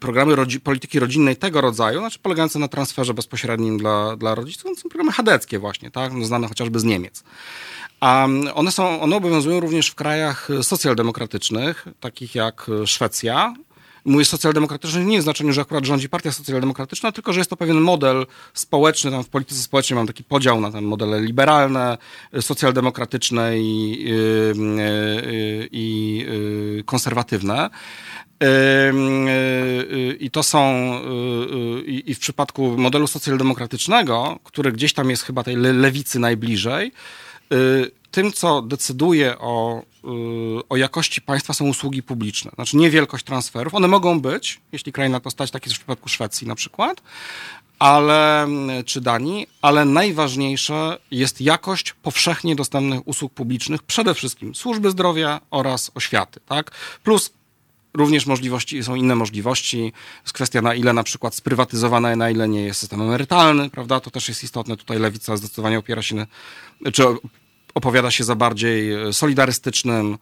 programy 0.00 0.36
rodzi 0.36 0.60
polityki 0.60 1.00
rodzinnej 1.00 1.36
tego 1.36 1.60
rodzaju, 1.60 2.00
znaczy 2.00 2.18
polegające 2.18 2.58
na 2.58 2.68
transferze 2.68 3.14
bezpośrednim 3.14 3.78
dla, 3.78 4.16
dla 4.16 4.34
rodziców, 4.34 4.62
to 4.62 4.80
są 4.80 4.88
programy 4.88 5.12
chadeckie 5.12 5.58
właśnie, 5.58 5.90
tak, 5.90 6.12
no 6.12 6.24
znane 6.24 6.48
chociażby 6.48 6.80
z 6.80 6.84
Niemiec. 6.84 7.24
A 8.00 8.28
one, 8.54 8.72
są, 8.72 9.00
one 9.00 9.16
obowiązują 9.16 9.60
również 9.60 9.88
w 9.88 9.94
krajach 9.94 10.48
socjaldemokratycznych, 10.62 11.86
takich 12.00 12.34
jak 12.34 12.70
Szwecja, 12.86 13.54
Mówię 14.04 14.24
socjaldemokratyczny 14.24 15.04
nie 15.04 15.20
w 15.20 15.22
znaczeniu, 15.22 15.52
że 15.52 15.60
akurat 15.60 15.84
rządzi 15.84 16.08
partia 16.08 16.32
socjaldemokratyczna, 16.32 17.12
tylko 17.12 17.32
że 17.32 17.40
jest 17.40 17.50
to 17.50 17.56
pewien 17.56 17.80
model 17.80 18.26
społeczny. 18.54 19.10
Tam 19.10 19.24
w 19.24 19.28
polityce 19.28 19.62
społecznej 19.62 19.96
mam 19.96 20.06
taki 20.06 20.24
podział 20.24 20.60
na 20.60 20.70
ten 20.70 20.84
modele 20.84 21.20
liberalne, 21.20 21.98
socjaldemokratyczne 22.40 23.58
i, 23.58 24.04
i, 25.72 26.26
i 26.78 26.84
konserwatywne. 26.84 27.70
I 30.20 30.30
to 30.30 30.42
są, 30.42 30.92
i 31.86 32.14
w 32.14 32.18
przypadku 32.18 32.76
modelu 32.78 33.06
socjaldemokratycznego, 33.06 34.38
który 34.44 34.72
gdzieś 34.72 34.92
tam 34.92 35.10
jest 35.10 35.22
chyba 35.22 35.42
tej 35.42 35.56
lewicy 35.56 36.18
najbliżej, 36.18 36.92
tym, 38.10 38.32
co 38.32 38.62
decyduje 38.62 39.38
o, 39.38 39.82
y, 40.04 40.68
o 40.68 40.76
jakości 40.76 41.22
państwa, 41.22 41.54
są 41.54 41.68
usługi 41.68 42.02
publiczne. 42.02 42.50
Znaczy 42.54 42.76
nie 42.76 42.90
wielkość 42.90 43.24
transferów. 43.24 43.74
One 43.74 43.88
mogą 43.88 44.20
być, 44.20 44.60
jeśli 44.72 44.92
kraj 44.92 45.10
na 45.10 45.20
to 45.20 45.30
stać, 45.30 45.50
tak 45.50 45.66
jest 45.66 45.76
w 45.76 45.78
przypadku 45.78 46.08
Szwecji 46.08 46.46
na 46.46 46.54
przykład, 46.54 47.02
ale, 47.78 48.48
czy 48.86 49.00
Danii, 49.00 49.46
ale 49.62 49.84
najważniejsze 49.84 50.98
jest 51.10 51.40
jakość 51.40 51.92
powszechnie 51.92 52.56
dostępnych 52.56 53.08
usług 53.08 53.32
publicznych, 53.32 53.82
przede 53.82 54.14
wszystkim 54.14 54.54
służby 54.54 54.90
zdrowia 54.90 55.40
oraz 55.50 55.90
oświaty. 55.94 56.40
Tak? 56.46 56.70
Plus 57.04 57.30
również 57.94 58.26
możliwości, 58.26 58.84
są 58.84 58.94
inne 58.94 59.14
możliwości. 59.14 59.92
Jest 60.22 60.32
kwestia, 60.32 60.62
na 60.62 60.74
ile 60.74 60.92
na 60.92 61.02
przykład 61.02 61.34
sprywatyzowana, 61.34 62.16
na 62.16 62.30
ile 62.30 62.48
nie 62.48 62.62
jest 62.62 62.80
system 62.80 63.02
emerytalny, 63.02 63.70
prawda? 63.70 64.00
To 64.00 64.10
też 64.10 64.28
jest 64.28 64.44
istotne. 64.44 64.76
Tutaj 64.76 64.98
lewica 64.98 65.36
zdecydowanie 65.36 65.78
opiera 65.78 66.02
się 66.02 66.14
na, 66.14 66.26
czy 66.92 67.04
opowiada 67.74 68.10
się 68.10 68.24
za 68.24 68.34
bardziej 68.34 68.92
e, 68.92 69.12
solidarystycznym 69.12 70.18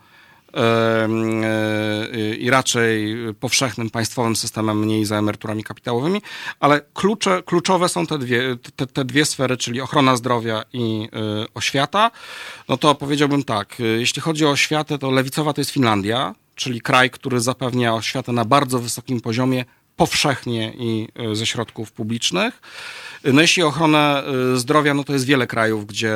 e, 0.55 0.59
e, 1.05 2.35
i 2.35 2.51
raczej 2.51 3.17
powszechnym 3.41 3.91
państwowym 3.91 4.37
systemem, 4.37 4.79
mniej 4.79 5.05
za 5.05 5.19
emeryturami 5.19 5.65
kapitałowymi, 5.65 6.23
ale 6.61 6.81
klucze, 6.95 7.43
kluczowe 7.43 7.89
są 7.89 8.07
te 8.07 8.19
dwie, 8.19 8.57
te, 8.77 8.87
te 8.87 9.05
dwie 9.05 9.25
sfery, 9.25 9.57
czyli 9.57 9.81
ochrona 9.81 10.17
zdrowia 10.17 10.65
i 10.73 11.09
oświata. 11.55 12.11
No 12.69 12.77
to 12.77 12.95
powiedziałbym 12.95 13.45
tak, 13.45 13.77
jeśli 13.99 14.23
chodzi 14.23 14.47
o 14.47 14.51
oświatę, 14.51 14.99
to 14.99 15.11
lewicowa 15.11 15.53
to 15.53 15.61
jest 15.61 15.71
Finlandia, 15.71 16.35
czyli 16.55 16.81
kraj, 16.81 17.11
który 17.11 17.41
zapewnia 17.41 17.95
oświatę 17.95 18.33
na 18.33 18.45
bardzo 18.45 18.79
wysokim 18.79 19.21
poziomie, 19.21 19.65
powszechnie 19.99 20.73
i 20.79 21.09
ze 21.33 21.47
środków 21.47 21.93
publicznych. 21.93 22.61
No 23.25 23.41
jeśli 23.41 23.63
ochronę 23.63 24.23
y, 24.55 24.59
zdrowia, 24.59 24.95
no 24.95 25.05
to 25.05 25.13
jest 25.13 25.25
wiele 25.25 25.47
krajów, 25.47 25.87
gdzie, 25.87 26.15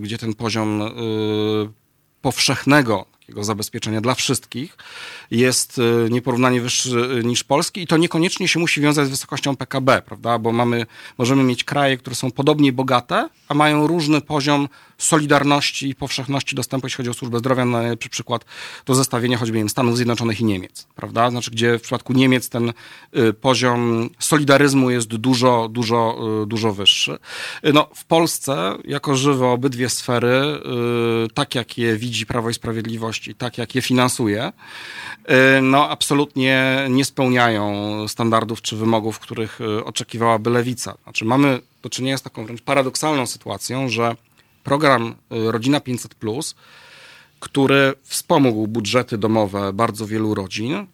gdzie 0.00 0.18
ten 0.18 0.34
poziom 0.34 0.82
powszechnego 2.22 3.15
takiego 3.26 3.44
zabezpieczenia 3.44 4.00
dla 4.00 4.14
wszystkich 4.14 4.76
jest 5.30 5.80
nieporównanie 6.10 6.60
wyższy 6.60 7.20
niż 7.24 7.44
polski 7.44 7.82
i 7.82 7.86
to 7.86 7.96
niekoniecznie 7.96 8.48
się 8.48 8.60
musi 8.60 8.80
wiązać 8.80 9.06
z 9.06 9.10
wysokością 9.10 9.56
PKB, 9.56 10.02
prawda? 10.02 10.38
Bo 10.38 10.52
mamy, 10.52 10.86
możemy 11.18 11.42
mieć 11.42 11.64
kraje, 11.64 11.96
które 11.96 12.16
są 12.16 12.30
podobnie 12.30 12.72
bogate, 12.72 13.28
a 13.48 13.54
mają 13.54 13.86
różny 13.86 14.20
poziom 14.20 14.68
solidarności 14.98 15.88
i 15.88 15.94
powszechności 15.94 16.56
dostępu, 16.56 16.86
jeśli 16.86 16.96
chodzi 16.96 17.10
o 17.10 17.14
służbę 17.14 17.38
zdrowia. 17.38 17.64
Najlepszy 17.64 18.08
przykład 18.08 18.44
to 18.84 18.94
zestawienie 18.94 19.36
choćby 19.36 19.68
Stanów 19.68 19.96
Zjednoczonych 19.96 20.40
i 20.40 20.44
Niemiec, 20.44 20.86
prawda? 20.94 21.30
Znaczy, 21.30 21.50
gdzie 21.50 21.78
w 21.78 21.82
przypadku 21.82 22.12
Niemiec 22.12 22.48
ten 22.48 22.72
y, 23.16 23.32
poziom 23.32 24.10
solidaryzmu 24.18 24.90
jest 24.90 25.08
dużo, 25.08 25.68
dużo, 25.68 26.18
y, 26.42 26.46
dużo 26.46 26.72
wyższy. 26.72 27.18
Y, 27.66 27.72
no, 27.72 27.88
w 27.94 28.04
Polsce, 28.04 28.74
jako 28.84 29.16
żywo, 29.16 29.52
obydwie 29.52 29.88
sfery, 29.88 30.60
tak 31.34 31.54
jak 31.54 31.78
je 31.78 31.96
widzi 31.96 32.26
Prawo 32.26 32.50
i 32.50 32.54
Sprawiedliwość 32.54 33.15
i 33.28 33.34
tak 33.34 33.58
jak 33.58 33.74
je 33.74 33.82
finansuje, 33.82 34.52
no, 35.62 35.88
absolutnie 35.88 36.86
nie 36.90 37.04
spełniają 37.04 38.08
standardów 38.08 38.62
czy 38.62 38.76
wymogów, 38.76 39.18
których 39.18 39.58
oczekiwałaby 39.84 40.50
lewica. 40.50 40.94
Znaczy, 41.02 41.24
mamy 41.24 41.60
do 41.82 41.90
czynienia 41.90 42.18
z 42.18 42.22
taką 42.22 42.44
wręcz 42.44 42.62
paradoksalną 42.62 43.26
sytuacją, 43.26 43.88
że 43.88 44.16
program 44.64 45.14
y, 45.32 45.52
Rodzina 45.52 45.80
500, 45.80 46.14
który 47.40 47.94
wspomógł 48.02 48.66
budżety 48.66 49.18
domowe 49.18 49.72
bardzo 49.72 50.06
wielu 50.06 50.34
rodzin, 50.34 50.86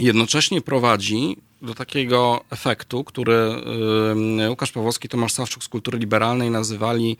jednocześnie 0.00 0.60
prowadzi 0.60 1.36
do 1.62 1.74
takiego 1.74 2.44
efektu, 2.50 3.04
który 3.04 3.54
Łukasz 4.48 4.72
Pawłowski, 4.72 5.08
Tomasz 5.08 5.32
Sawczuk 5.32 5.64
z 5.64 5.68
Kultury 5.68 5.98
Liberalnej 5.98 6.50
nazywali, 6.50 7.16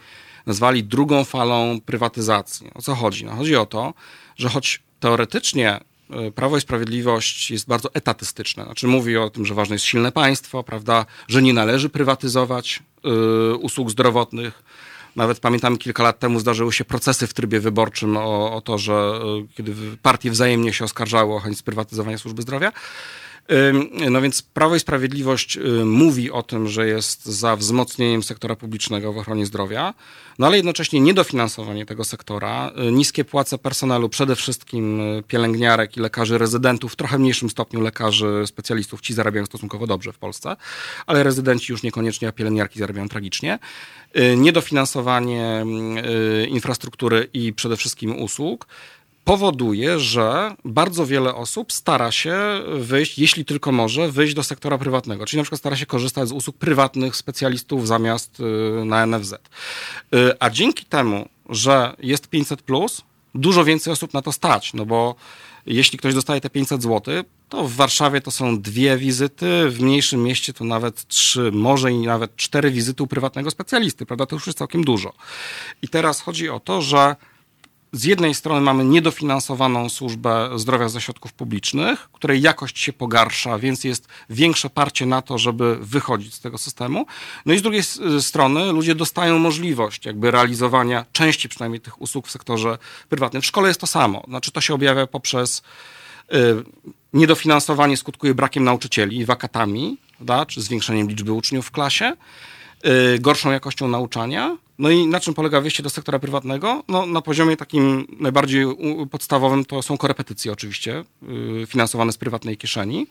nazwali 0.47 0.85
drugą 0.85 1.25
falą 1.25 1.81
prywatyzacji. 1.87 2.71
O 2.75 2.83
co 2.83 2.95
chodzi? 2.95 3.25
No, 3.25 3.37
chodzi 3.37 3.57
o 3.57 3.67
to, 3.67 3.95
że 4.37 4.49
choć 4.49 4.83
teoretycznie 5.01 5.81
e, 6.11 6.31
Prawo 6.31 6.57
i 6.57 6.61
Sprawiedliwość 6.61 7.51
jest 7.51 7.67
bardzo 7.67 7.95
etatystyczne. 7.95 8.65
Znaczy 8.65 8.87
mówi 8.87 9.17
o 9.17 9.31
tym, 9.31 9.47
że 9.47 9.55
ważne 9.55 9.75
jest 9.75 9.85
silne 9.85 10.13
państwo, 10.13 10.63
prawda, 10.63 11.07
że 11.29 11.43
nie 11.43 11.53
należy 11.53 11.89
prywatyzować 11.89 12.83
y, 13.53 13.57
usług 13.57 13.91
zdrowotnych. 13.91 14.63
Nawet 15.17 15.41
pamiętam 15.41 15.77
kilka 15.77 16.03
lat 16.03 16.19
temu 16.19 16.41
zdarzyły 16.41 16.73
się 16.73 16.85
procesy 16.85 17.27
w 17.27 17.35
trybie 17.35 17.61
wyborczym 17.61 18.17
o, 18.17 18.53
o 18.57 18.61
to, 18.61 18.79
że 18.79 19.21
y, 19.45 19.55
kiedy 19.57 19.75
partie 20.03 20.31
wzajemnie 20.31 20.73
się 20.73 20.85
oskarżały 20.85 21.35
o 21.35 21.41
chęć 21.41 21.59
sprywatyzowania 21.59 22.19
służby 22.19 22.43
zdrowia. 22.43 22.73
No 24.11 24.21
więc 24.21 24.43
Prawo 24.43 24.77
i 24.77 24.81
Sprawiedliwość 24.81 25.59
mówi 25.85 26.31
o 26.31 26.43
tym, 26.43 26.69
że 26.69 26.89
jest 26.89 27.25
za 27.25 27.57
wzmocnieniem 27.57 28.23
sektora 28.23 28.57
publicznego 28.57 29.13
w 29.13 29.19
ochronie 29.19 29.47
zdrowia, 29.47 29.95
no 30.39 30.47
ale 30.47 30.57
jednocześnie 30.57 31.01
niedofinansowanie 31.01 31.87
tego 31.87 32.05
sektora, 32.05 32.73
y, 32.89 32.93
niskie 32.93 33.25
płace 33.25 33.59
personelu, 33.59 34.09
przede 34.09 34.37
wszystkim 34.37 35.01
y, 35.01 35.23
pielęgniarek 35.29 35.97
i 35.97 36.01
lekarzy 36.01 36.39
rezydentów, 36.39 36.93
w 36.93 36.97
trochę 36.97 37.19
mniejszym 37.19 37.51
stopniu 37.51 37.81
lekarzy 37.81 38.43
specjalistów, 38.47 39.01
ci 39.01 39.15
zarabiają 39.15 39.47
stosunkowo 39.47 39.87
dobrze 39.87 40.13
w 40.13 40.19
Polsce, 40.19 40.57
ale 41.07 41.23
rezydenci 41.23 41.73
już 41.73 41.83
niekoniecznie, 41.83 42.29
a 42.29 42.33
pielęgniarki 42.33 42.79
zarabiają 42.79 43.09
tragicznie. 43.09 43.59
Y, 44.19 44.37
niedofinansowanie 44.37 45.65
infrastruktury 46.49 47.29
i 47.33 47.53
przede 47.53 47.77
wszystkim 47.77 48.23
usług 48.23 48.67
powoduje, 49.25 50.01
że 50.01 50.55
bardzo 50.65 51.07
wiele 51.07 51.35
osób 51.35 51.73
stara 51.73 52.13
się 52.13 52.37
wyjść, 52.79 53.19
jeśli 53.19 53.45
tylko 53.45 53.73
może, 53.73 54.13
wyjść 54.13 54.35
do 54.35 54.43
sektora 54.43 54.79
prywatnego. 54.79 55.27
Czyli 55.27 55.39
na 55.39 55.43
przykład 55.43 55.59
stara 55.59 55.77
się 55.77 55.87
korzystać 55.87 56.29
z 56.29 56.33
usług 56.33 56.57
prywatnych 56.57 57.17
specjalistów 57.17 57.87
zamiast 57.87 58.41
y, 58.41 58.85
na 58.85 59.07
NFZ. 59.07 59.33
Y, 59.33 59.39
a 60.41 60.51
dzięki 60.51 60.85
temu, 60.85 61.29
że 61.49 61.97
jest 61.99 62.29
500, 62.29 62.63
dużo 63.35 63.65
więcej 63.65 63.93
osób 63.93 64.15
na 64.15 64.23
to 64.23 64.33
stać, 64.33 64.75
no 64.75 64.87
bo 64.87 65.15
jeśli 65.67 65.99
ktoś 65.99 66.15
dostaje 66.15 66.41
te 66.41 66.51
500 66.51 66.83
zł, 66.83 67.25
to 67.49 67.65
w 67.65 67.73
Warszawie 67.73 68.21
to 68.21 68.31
są 68.31 68.61
dwie 68.61 68.97
wizyty, 68.97 69.71
w 69.71 69.81
mniejszym 69.81 70.23
mieście 70.23 70.53
to 70.53 70.65
nawet 70.65 71.07
trzy, 71.09 71.51
może 71.53 71.93
i 71.93 71.99
nawet 71.99 72.37
cztery 72.37 72.71
wizyty 72.71 73.03
u 73.03 73.07
prywatnego 73.07 73.51
specjalisty, 73.51 74.07
prawda? 74.07 74.27
To 74.27 74.37
już 74.37 74.47
jest 74.47 74.59
całkiem 74.59 74.85
dużo. 74.85 75.13
I 75.83 75.89
teraz 75.89 76.21
chodzi 76.21 76.49
o 76.49 76.61
to, 76.61 76.83
że 76.83 77.17
z 77.95 78.05
jednej 78.05 78.35
strony 78.35 78.61
mamy 78.61 78.85
niedofinansowaną 78.85 79.89
służbę 79.89 80.51
zdrowia 80.57 80.89
ze 80.89 81.01
środków 81.01 81.33
publicznych, 81.33 82.09
której 82.13 82.43
jakość 82.43 82.79
się 82.79 82.93
pogarsza, 82.93 83.59
więc 83.59 83.85
jest 83.85 84.09
większe 84.31 84.71
parcie 84.71 85.07
na 85.07 85.23
to, 85.23 85.39
żeby 85.39 85.77
wychodzić 85.81 86.35
z 86.35 86.41
tego 86.41 86.59
systemu. 86.59 87.07
No 87.47 87.55
i 87.55 87.59
z 87.59 87.63
drugiej 87.63 87.83
strony 88.21 88.73
ludzie 88.73 88.95
dostają 88.95 89.39
możliwość 89.39 90.07
jakby 90.07 90.31
realizowania 90.31 91.07
części 91.13 91.49
przynajmniej 91.49 91.81
tych 91.81 92.03
usług 92.03 92.27
w 92.27 92.31
sektorze 92.31 92.79
prywatnym. 93.09 93.43
W 93.43 93.47
szkole 93.47 93.69
jest 93.69 93.81
to 93.81 93.87
samo. 93.87 94.25
Znaczy 94.29 94.51
to 94.53 94.61
się 94.61 94.75
objawia 94.75 95.07
poprzez 95.07 95.63
y, 96.33 96.37
niedofinansowanie 97.13 97.97
skutkuje 97.97 98.35
brakiem 98.35 98.65
nauczycieli, 98.65 99.25
wakatami, 99.25 99.99
prawda, 100.17 100.47
czy 100.47 100.63
zwiększeniem 100.63 101.09
liczby 101.09 101.33
uczniów 101.33 101.67
w 101.67 101.71
klasie, 101.71 102.17
gorszą 103.21 103.51
jakością 103.51 103.89
nauczania, 103.89 104.57
no 104.79 104.91
i 104.91 105.07
na 105.07 105.21
czym 105.21 105.35
polega 105.35 105.61
wyjście 105.61 105.83
do 105.83 105.91
sektora 105.91 106.19
prywatnego? 106.19 106.83
No, 106.89 107.07
na 107.07 107.23
poziomie 107.23 107.57
takim 107.57 108.07
najbardziej 108.21 108.67
podstawowym 109.11 109.65
to 109.65 109.83
są 109.83 109.97
korepetycje 109.97 110.53
oczywiście, 110.53 111.05
yy, 111.23 111.67
finansowane 111.67 112.13
z 112.13 112.17
prywatnej 112.17 112.57
kieszeni. 112.57 113.07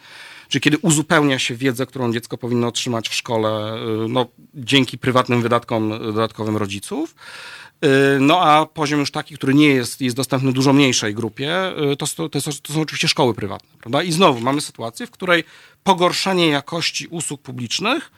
Czyli 0.50 0.62
kiedy 0.62 0.78
uzupełnia 0.78 1.40
się 1.40 1.56
wiedzę, 1.56 1.86
którą 1.86 2.14
dziecko 2.14 2.38
powinno 2.38 2.68
otrzymać 2.68 3.10
w 3.10 3.14
szkole, 3.14 3.80
yy, 4.00 4.10
no, 4.10 4.26
dzięki 4.56 4.98
prywatnym 4.98 5.42
wydatkom 5.42 5.90
dodatkowym 5.90 6.58
rodziców. 6.58 7.16
No 8.20 8.42
a 8.42 8.66
poziom 8.66 9.00
już 9.00 9.12
taki, 9.12 9.36
który 9.36 9.54
nie 9.54 9.68
jest, 9.68 10.02
jest 10.02 10.16
dostępny 10.16 10.54
dużo 10.54 10.74
mniejszej 10.74 11.14
grupie, 11.14 11.56
to, 12.00 12.08
to, 12.08 12.30
to, 12.30 12.42
to 12.62 12.74
są 12.74 12.82
oczywiście 12.82 13.08
szkoły 13.08 13.34
prywatne. 13.34 13.70
Prawda? 13.80 14.04
I 14.04 14.12
znowu 14.12 14.40
mamy 14.40 14.62
sytuację, 14.62 15.08
w 15.08 15.12
której 15.12 15.44
pogorszenie 15.84 16.48
jakości 16.48 17.08
usług 17.08 17.42
publicznych 17.42 18.12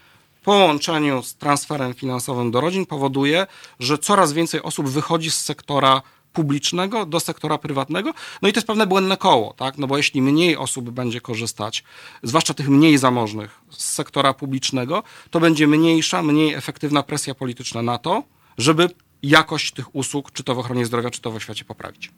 połączeniu 0.45 1.23
z 1.23 1.35
transferem 1.35 1.93
finansowym 1.93 2.51
do 2.51 2.61
rodzin 2.61 2.85
powoduje, 2.85 3.47
że 3.79 3.97
coraz 3.97 4.33
więcej 4.33 4.61
osób 4.61 4.89
wychodzi 4.89 5.31
z 5.31 5.41
sektora 5.41 6.01
publicznego 6.33 7.05
do 7.05 7.19
sektora 7.19 7.57
prywatnego. 7.57 8.13
No 8.41 8.49
i 8.49 8.53
to 8.53 8.57
jest 8.57 8.67
pewne 8.67 8.87
błędne 8.87 9.17
koło, 9.17 9.53
tak? 9.53 9.77
No 9.77 9.87
bo 9.87 9.97
jeśli 9.97 10.21
mniej 10.21 10.57
osób 10.57 10.89
będzie 10.89 11.21
korzystać, 11.21 11.83
zwłaszcza 12.23 12.53
tych 12.53 12.69
mniej 12.69 12.97
zamożnych 12.97 13.61
z 13.69 13.93
sektora 13.93 14.33
publicznego, 14.33 15.03
to 15.29 15.39
będzie 15.39 15.67
mniejsza, 15.67 16.21
mniej 16.21 16.53
efektywna 16.53 17.03
presja 17.03 17.35
polityczna 17.35 17.81
na 17.81 17.97
to, 17.97 18.23
żeby 18.57 18.89
jakość 19.23 19.71
tych 19.71 19.95
usług, 19.95 20.31
czy 20.31 20.43
to 20.43 20.55
w 20.55 20.59
ochronie 20.59 20.85
zdrowia, 20.85 21.09
czy 21.09 21.21
to 21.21 21.31
w 21.31 21.35
oświacie 21.35 21.65
poprawić. 21.65 22.11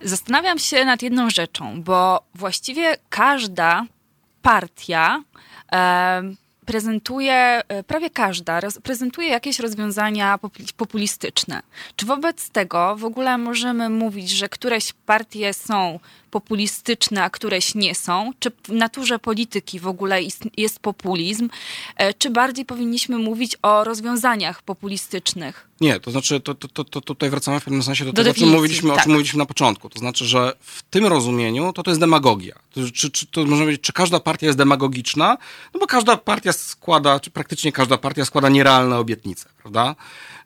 Zastanawiam 0.00 0.58
się 0.58 0.84
nad 0.84 1.02
jedną 1.02 1.30
rzeczą, 1.30 1.82
bo 1.82 2.20
właściwie 2.34 2.96
każda 3.08 3.86
partia 4.42 5.22
prezentuje, 6.68 7.62
e, 7.68 7.82
prawie 7.82 8.10
każda, 8.10 8.60
prezentuje 8.82 9.28
jakieś 9.28 9.58
rozwiązania 9.58 10.38
populistyczne. 10.76 11.62
Czy 11.96 12.06
wobec 12.06 12.50
tego 12.50 12.96
w 12.96 13.04
ogóle 13.04 13.38
możemy 13.38 13.88
mówić, 13.88 14.30
że 14.30 14.48
któreś 14.48 14.92
partie 14.92 15.54
są 15.54 16.00
populistyczne, 16.30 17.22
a 17.22 17.30
któreś 17.30 17.74
nie 17.74 17.94
są? 17.94 18.30
Czy 18.38 18.50
w 18.50 18.68
naturze 18.68 19.18
polityki 19.18 19.80
w 19.80 19.86
ogóle 19.86 20.20
jest 20.56 20.80
populizm? 20.80 21.48
E, 21.96 22.14
czy 22.14 22.30
bardziej 22.30 22.64
powinniśmy 22.64 23.18
mówić 23.18 23.56
o 23.62 23.84
rozwiązaniach 23.84 24.62
populistycznych? 24.62 25.68
Nie, 25.80 26.00
to 26.00 26.10
znaczy, 26.10 26.40
to, 26.40 26.54
to, 26.54 26.68
to, 26.68 26.84
to 26.84 27.00
tutaj 27.00 27.30
wracamy 27.30 27.60
w 27.60 27.64
pewnym 27.64 27.82
sensie 27.82 28.04
do, 28.04 28.12
do 28.12 28.24
tego, 28.24 28.30
o 28.30 28.34
czym, 28.34 28.48
mówiliśmy, 28.48 28.90
tak. 28.90 28.98
o 28.98 29.02
czym 29.02 29.12
mówiliśmy 29.12 29.38
na 29.38 29.46
początku. 29.46 29.88
To 29.88 29.98
znaczy, 29.98 30.24
że 30.24 30.52
w 30.60 30.82
tym 30.82 31.06
rozumieniu 31.06 31.72
to 31.72 31.82
to 31.82 31.90
jest 31.90 32.00
demagogia. 32.00 32.54
To, 32.70 32.80
czy, 32.94 33.10
czy, 33.10 33.26
to 33.26 33.40
można 33.40 33.64
powiedzieć, 33.64 33.80
czy 33.80 33.92
każda 33.92 34.20
partia 34.20 34.46
jest 34.46 34.58
demagogiczna? 34.58 35.38
No 35.74 35.80
bo 35.80 35.86
każda 35.86 36.16
partia 36.16 36.52
składa, 36.52 37.20
czy 37.20 37.30
praktycznie 37.30 37.72
każda 37.72 37.98
partia 37.98 38.24
składa 38.24 38.48
nierealne 38.48 38.98
obietnice, 38.98 39.48
prawda? 39.62 39.94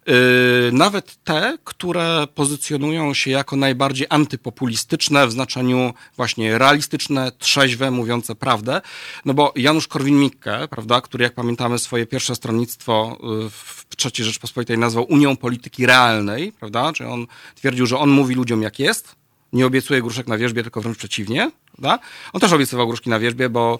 Yy, 0.07 0.72
nawet 0.72 1.24
te, 1.24 1.59
które 1.64 2.26
pozycjonują 2.34 3.14
się 3.14 3.30
jako 3.30 3.57
najbardziej 3.57 4.07
antypopulistyczne 4.11 5.26
w 5.26 5.32
znaczeniu 5.32 5.94
właśnie 6.16 6.59
realistyczne, 6.59 7.32
trzeźwe, 7.38 7.90
mówiące 7.90 8.34
prawdę. 8.34 8.80
No 9.24 9.34
bo 9.34 9.53
Janusz 9.57 9.88
Korwin-Mikke, 9.88 10.68
prawda, 10.68 11.00
który 11.00 11.24
jak 11.24 11.34
pamiętamy 11.34 11.78
swoje 11.78 12.07
pierwsze 12.07 12.34
stronnictwo 12.34 13.18
yy, 13.22 13.50
w 13.50 13.86
III 14.05 14.24
Rzeczpospolitej 14.24 14.78
nazwał 14.78 15.07
Unią 15.09 15.36
Polityki 15.36 15.86
Realnej, 15.86 16.53
prawda, 16.53 16.92
czyli 16.92 17.11
on 17.11 17.26
twierdził, 17.55 17.86
że 17.86 17.98
on 17.98 18.11
mówi 18.11 18.34
ludziom 18.34 18.62
jak 18.62 18.78
jest, 18.78 19.16
nie 19.53 19.66
obiecuje 19.66 20.03
gruszek 20.03 20.26
na 20.26 20.38
wierzbie, 20.38 20.62
tylko 20.62 20.80
wręcz 20.80 20.98
przeciwnie. 20.98 21.50
Prawda? 21.73 21.99
On 22.33 22.41
też 22.41 22.53
obiecywał 22.53 22.87
gruszki 22.87 23.11
na 23.11 23.18
wierzbie, 23.18 23.49
bo 23.49 23.79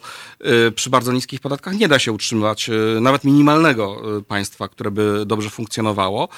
y, 0.69 0.73
przy 0.73 0.91
bardzo 0.91 1.13
niskich 1.13 1.41
podatkach 1.41 1.79
nie 1.79 1.89
da 1.89 1.99
się 1.99 2.13
utrzymywać 2.13 2.69
y, 2.69 3.01
nawet 3.01 3.25
minimalnego 3.25 4.17
y, 4.19 4.23
państwa, 4.23 4.69
które 4.69 4.91
by 4.91 5.27
dobrze 5.27 5.51
funkcjonowało. 5.51 6.29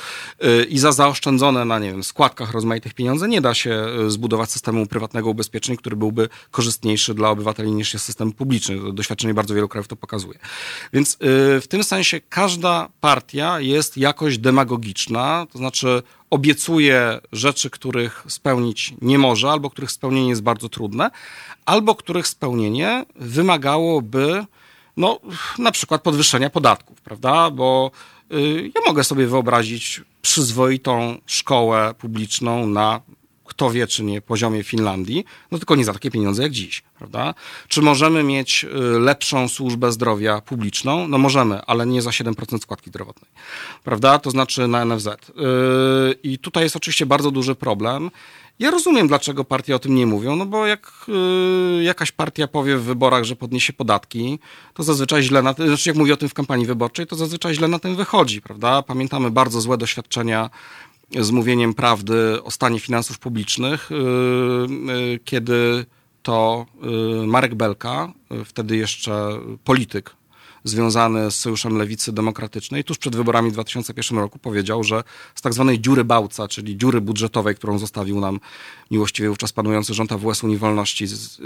I 0.69 0.79
za 0.79 0.93
zaoszczędzone 0.93 1.65
na, 1.65 1.79
nie 1.79 1.91
wiem, 1.91 2.05
składkach 2.05 2.53
rozmaitych 2.53 2.95
pieniądze 2.95 3.29
nie 3.29 3.41
da 3.41 3.55
się 3.55 3.87
zbudować 4.09 4.51
systemu 4.51 4.87
prywatnego 4.87 5.31
ubezpieczeń, 5.31 5.77
który 5.77 5.97
byłby 5.97 6.29
korzystniejszy 6.51 7.15
dla 7.15 7.31
obywateli 7.31 7.73
niż 7.73 7.93
jest 7.95 8.05
system 8.05 8.33
publiczny. 8.33 8.93
Doświadczenie 8.93 9.35
bardzo 9.35 9.55
wielu 9.55 9.69
krajów 9.69 9.89
to 9.89 9.97
pokazuje. 9.97 10.39
Więc 10.93 11.19
w 11.61 11.65
tym 11.69 11.85
sensie 11.85 12.21
każda 12.29 12.89
partia 13.01 13.61
jest 13.61 13.97
jakoś 13.97 14.39
demagogiczna, 14.39 15.47
to 15.53 15.59
znaczy 15.59 16.03
obiecuje 16.31 17.21
rzeczy, 17.33 17.71
których 17.71 18.25
spełnić 18.29 18.95
nie 19.03 19.19
może, 19.19 19.51
albo 19.51 19.71
których 19.71 19.91
spełnienie 19.91 20.29
jest 20.29 20.43
bardzo 20.43 20.69
trudne, 20.69 21.11
albo 21.67 21.95
których 21.95 22.27
spełnienie 22.27 23.05
wymagałoby 23.17 24.45
no, 24.97 25.21
na 25.59 25.73
przykład 25.73 26.03
podwyższenia 26.03 26.51
podatków, 26.51 27.01
prawda? 27.01 27.51
Bo 27.51 27.91
y, 28.33 28.71
ja 28.75 28.81
mogę 28.87 29.05
sobie 29.05 29.27
wyobrazić 29.27 30.03
przyzwoitą 30.23 31.19
szkołę 31.27 31.95
publiczną 31.99 32.67
na 32.67 33.01
kto 33.45 33.71
wie, 33.71 33.87
czy 33.87 34.05
nie, 34.05 34.21
poziomie 34.21 34.63
Finlandii, 34.63 35.25
no 35.51 35.59
tylko 35.59 35.77
nie 35.77 35.85
za 35.85 35.93
takie 35.93 36.11
pieniądze 36.11 36.43
jak 36.43 36.53
dziś, 36.53 36.83
prawda? 36.99 37.35
Czy 37.69 37.83
możemy 37.83 38.23
mieć 38.23 38.65
y, 38.65 38.99
lepszą 38.99 39.49
służbę 39.49 39.93
zdrowia 39.93 40.41
publiczną? 40.41 41.09
No 41.09 41.19
możemy, 41.19 41.63
ale 41.63 41.87
nie 41.87 42.03
za 42.03 42.11
7% 42.11 42.59
składki 42.63 42.91
zdrowotnej, 42.91 43.31
prawda? 43.85 44.19
To 44.19 44.31
znaczy 44.31 44.69
na 44.69 44.85
NFZ. 44.85 45.07
Y, 45.07 45.13
I 46.23 46.39
tutaj 46.39 46.63
jest 46.63 46.77
oczywiście 46.77 47.07
bardzo 47.07 47.31
duży 47.31 47.55
problem. 47.55 48.11
Ja 48.59 48.71
rozumiem, 48.71 49.09
dlaczego 49.09 49.45
partie 49.45 49.77
o 49.77 49.79
tym 49.79 49.95
nie 49.95 50.07
mówią, 50.07 50.37
no 50.37 50.47
bo 50.47 50.67
jak 50.67 50.93
y, 51.79 51.83
jakaś 51.83 52.13
partia 52.13 52.49
powie 52.49 52.77
w 52.77 52.83
wyborach, 52.83 53.25
że 53.25 53.37
podniesie 53.37 53.73
podatki, 53.73 54.39
to 54.75 54.83
zazwyczaj 54.83 55.23
źle 55.23 55.43
na 55.43 55.55
tym, 55.55 55.67
znaczy 55.67 55.91
jak 55.91 55.97
mówi 55.97 56.13
o 56.13 56.17
tym 56.17 56.29
w 56.29 56.35
kampanii 56.35 56.67
wyborczej, 56.67 57.07
to 57.07 57.17
zazwyczaj 57.17 57.55
źle 57.55 57.69
na 57.69 57.79
tym 57.79 57.97
wychodzi, 57.97 58.43
prawda? 58.43 58.83
Pamiętamy 58.83 59.31
bardzo 59.31 59.61
złe 59.61 59.79
doświadczenia 59.79 60.51
z 61.21 61.31
mówieniem 61.31 61.75
prawdy 61.75 62.43
o 62.43 62.51
stanie 62.51 62.81
finansów 62.81 63.19
publicznych, 63.19 63.91
y, 63.91 63.95
y, 63.95 65.21
kiedy 65.25 65.87
to 66.23 66.67
Marek 67.27 67.55
Belka, 67.55 68.13
wtedy 68.45 68.77
jeszcze 68.77 69.29
polityk 69.65 70.17
związany 70.65 71.31
z 71.31 71.37
Sojuszem 71.37 71.79
Lewicy 71.79 72.13
Demokratycznej, 72.13 72.85
tuż 72.85 72.99
przed 72.99 73.17
wyborami 73.17 73.51
w 73.51 73.53
2001 73.53 74.19
roku 74.19 74.39
powiedział, 74.39 74.85
że 74.85 75.05
z 75.35 75.43
tak 75.43 75.53
zwanej 75.53 75.81
dziury 75.81 76.05
Bałca, 76.05 76.49
czyli 76.49 76.77
dziury 76.77 77.01
budżetowej, 77.01 77.55
którą 77.55 77.79
zostawił 77.79 78.21
nam 78.21 78.41
miłościwie 78.91 79.29
wówczas 79.29 79.53
panujący 79.53 79.95
rząd 79.95 80.13
AWS 80.13 80.45
Unii 80.45 80.59
Wolności 80.59 81.07
z, 81.07 81.39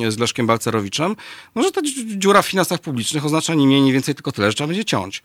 yy, 0.00 0.10
z 0.10 0.18
Leszkiem 0.18 0.46
Balcerowiczem, 0.46 1.16
no, 1.54 1.62
że 1.62 1.72
ta 1.72 1.80
dziura 2.16 2.42
w 2.42 2.46
finansach 2.46 2.80
publicznych 2.80 3.24
oznacza 3.24 3.54
nie 3.54 3.66
mniej, 3.66 3.80
nie 3.80 3.92
więcej 3.92 4.14
tylko 4.14 4.32
tyle, 4.32 4.50
że 4.50 4.54
trzeba 4.54 4.68
będzie 4.68 4.84
ciąć. 4.84 5.22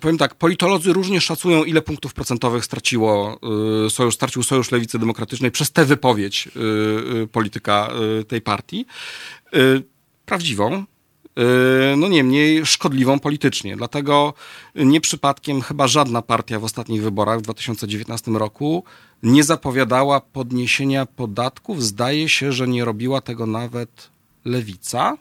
Powiem 0.00 0.18
tak, 0.18 0.34
politolodzy 0.34 0.92
różnie 0.92 1.20
szacują, 1.20 1.64
ile 1.64 1.82
punktów 1.82 2.14
procentowych 2.14 2.64
straciło 2.64 3.38
yy, 3.82 3.90
sojusz, 3.90 4.14
stracił 4.14 4.42
Sojusz 4.42 4.70
Lewicy 4.70 4.98
Demokratycznej 4.98 5.50
przez 5.50 5.72
tę 5.72 5.84
wypowiedź 5.84 6.46
yy, 6.46 7.26
polityka 7.26 7.90
tej 8.28 8.40
partii. 8.40 8.86
Prawdziwą, 10.26 10.84
no 11.96 12.08
niemniej 12.08 12.66
szkodliwą 12.66 13.18
politycznie. 13.18 13.76
Dlatego 13.76 14.34
nie 14.74 15.00
przypadkiem 15.00 15.60
chyba 15.60 15.88
żadna 15.88 16.22
partia 16.22 16.58
w 16.58 16.64
ostatnich 16.64 17.02
wyborach 17.02 17.38
w 17.38 17.42
2019 17.42 18.30
roku 18.30 18.84
nie 19.22 19.44
zapowiadała 19.44 20.20
podniesienia 20.20 21.06
podatków. 21.06 21.84
Zdaje 21.84 22.28
się, 22.28 22.52
że 22.52 22.68
nie 22.68 22.84
robiła 22.84 23.20
tego 23.20 23.46
nawet 23.46 24.10
lewica. 24.44 25.16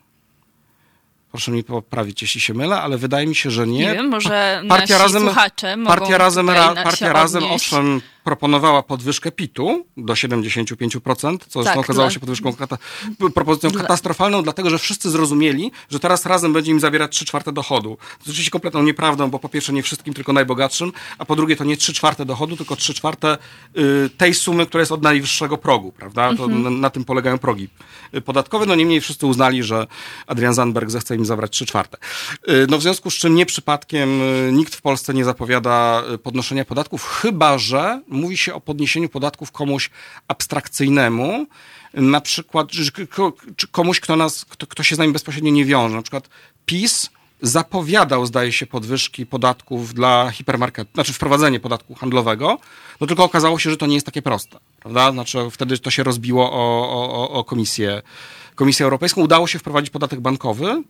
Proszę 1.31 1.51
mi 1.51 1.63
poprawić, 1.63 2.21
jeśli 2.21 2.41
się 2.41 2.53
mylę, 2.53 2.81
ale 2.81 2.97
wydaje 2.97 3.27
mi 3.27 3.35
się, 3.35 3.51
że 3.51 3.67
nie. 3.67 3.79
Nie 3.79 3.93
wiem, 3.93 4.09
może 4.09 4.63
partia 4.69 4.97
razem, 4.97 5.23
słuchacze 5.23 5.77
partia 5.85 6.17
razem, 6.17 6.47
partia 6.83 7.13
razem 7.13 7.43
owszem, 7.43 8.01
proponowała 8.27 8.83
podwyżkę 8.83 9.31
PIT-u 9.31 9.85
do 9.97 10.13
75%, 10.13 11.37
co 11.47 11.63
tak, 11.63 11.77
okazało 11.77 12.09
się 12.09 12.19
podwyżką 12.19 12.53
kata 12.53 12.77
propozycją 13.33 13.69
dla... 13.69 13.81
katastrofalną, 13.81 14.43
dlatego 14.43 14.69
że 14.69 14.79
wszyscy 14.79 15.09
zrozumieli, 15.09 15.71
że 15.89 15.99
teraz 15.99 16.25
razem 16.25 16.53
będzie 16.53 16.71
im 16.71 16.79
zabierać 16.79 17.11
3 17.11 17.25
czwarte 17.25 17.51
dochodu. 17.51 17.97
To 17.97 18.23
oczywiście 18.23 18.51
kompletną 18.51 18.83
nieprawdą, 18.83 19.29
bo 19.29 19.39
po 19.39 19.49
pierwsze 19.49 19.73
nie 19.73 19.83
wszystkim, 19.83 20.13
tylko 20.13 20.33
najbogatszym, 20.33 20.91
a 21.17 21.25
po 21.25 21.35
drugie 21.35 21.55
to 21.55 21.63
nie 21.63 21.77
3 21.77 21.93
czwarte 21.93 22.25
dochodu, 22.25 22.57
tylko 22.57 22.75
3 22.75 22.93
czwarte 22.93 23.37
y, 23.77 24.09
tej 24.17 24.33
sumy, 24.33 24.65
która 24.65 24.81
jest 24.81 24.91
od 24.91 25.01
najwyższego 25.01 25.57
progu, 25.57 25.91
prawda? 25.91 26.35
To 26.35 26.43
mhm. 26.43 26.63
na, 26.63 26.69
na, 26.69 26.89
tym 26.89 27.05
polegają 27.05 27.37
progi 27.37 27.69
podatkowe. 28.25 28.65
No 28.65 28.75
niemniej 28.75 29.01
wszyscy 29.01 29.25
uznali, 29.25 29.63
że 29.63 29.87
Adrian 30.27 30.53
Zandberg 30.53 30.89
zechce 30.89 31.16
im 31.17 31.25
zabrać 31.25 31.51
3 31.51 31.65
czwarte. 31.65 31.97
Y, 32.49 32.67
no 32.69 32.77
w 32.77 32.81
związku 32.81 33.11
z 33.11 33.13
czym 33.13 33.35
nie 33.35 33.45
przypadkiem 33.45 34.21
y, 34.21 34.51
nikt 34.51 34.75
w 34.75 34.81
Polsce 34.81 35.13
nie 35.13 35.25
zapowiada 35.25 36.03
y, 36.13 36.17
podnoszenia 36.17 36.65
podatków, 36.65 37.03
chyba 37.03 37.57
że 37.57 38.01
mówi 38.07 38.37
się 38.37 38.53
o 38.53 38.61
podniesieniu 38.61 39.09
podatków 39.09 39.51
komuś 39.51 39.89
abstrakcyjnemu, 40.27 41.47
na 41.93 42.21
przykład 42.21 42.67
komuś, 43.71 43.99
kto, 43.99 44.15
nas, 44.15 44.45
kto, 44.45 44.67
kto 44.67 44.83
się 44.83 44.95
z 44.95 44.99
nami 44.99 45.13
bezpośrednio 45.13 45.51
nie 45.51 45.65
wiąże. 45.65 45.95
Na 45.95 46.01
przykład 46.01 46.29
PiS 46.65 47.09
zapowiadał, 47.41 48.25
zdaje 48.25 48.51
się, 48.51 48.65
podwyżki 48.65 49.25
podatków 49.25 49.93
dla 49.93 50.31
hipermarketu, 50.31 50.91
znaczy 50.93 51.13
wprowadzenie 51.13 51.59
podatku 51.59 51.95
handlowego, 51.95 52.57
no 53.01 53.07
tylko 53.07 53.23
okazało 53.23 53.59
się, 53.59 53.69
że 53.69 53.77
to 53.77 53.85
nie 53.85 53.93
jest 53.93 54.05
takie 54.05 54.21
proste, 54.21 54.57
prawda? 54.79 55.11
Znaczy 55.11 55.37
wtedy 55.51 55.77
to 55.77 55.91
się 55.91 56.03
rozbiło 56.03 56.51
o, 56.51 56.89
o, 56.89 57.29
o 57.29 57.43
komisję, 57.43 58.01
komisję 58.55 58.83
Europejską. 58.83 59.21
Udało 59.21 59.47
się 59.47 59.59
wprowadzić 59.59 59.89
podatek 59.89 60.19
bankowy, 60.19 60.83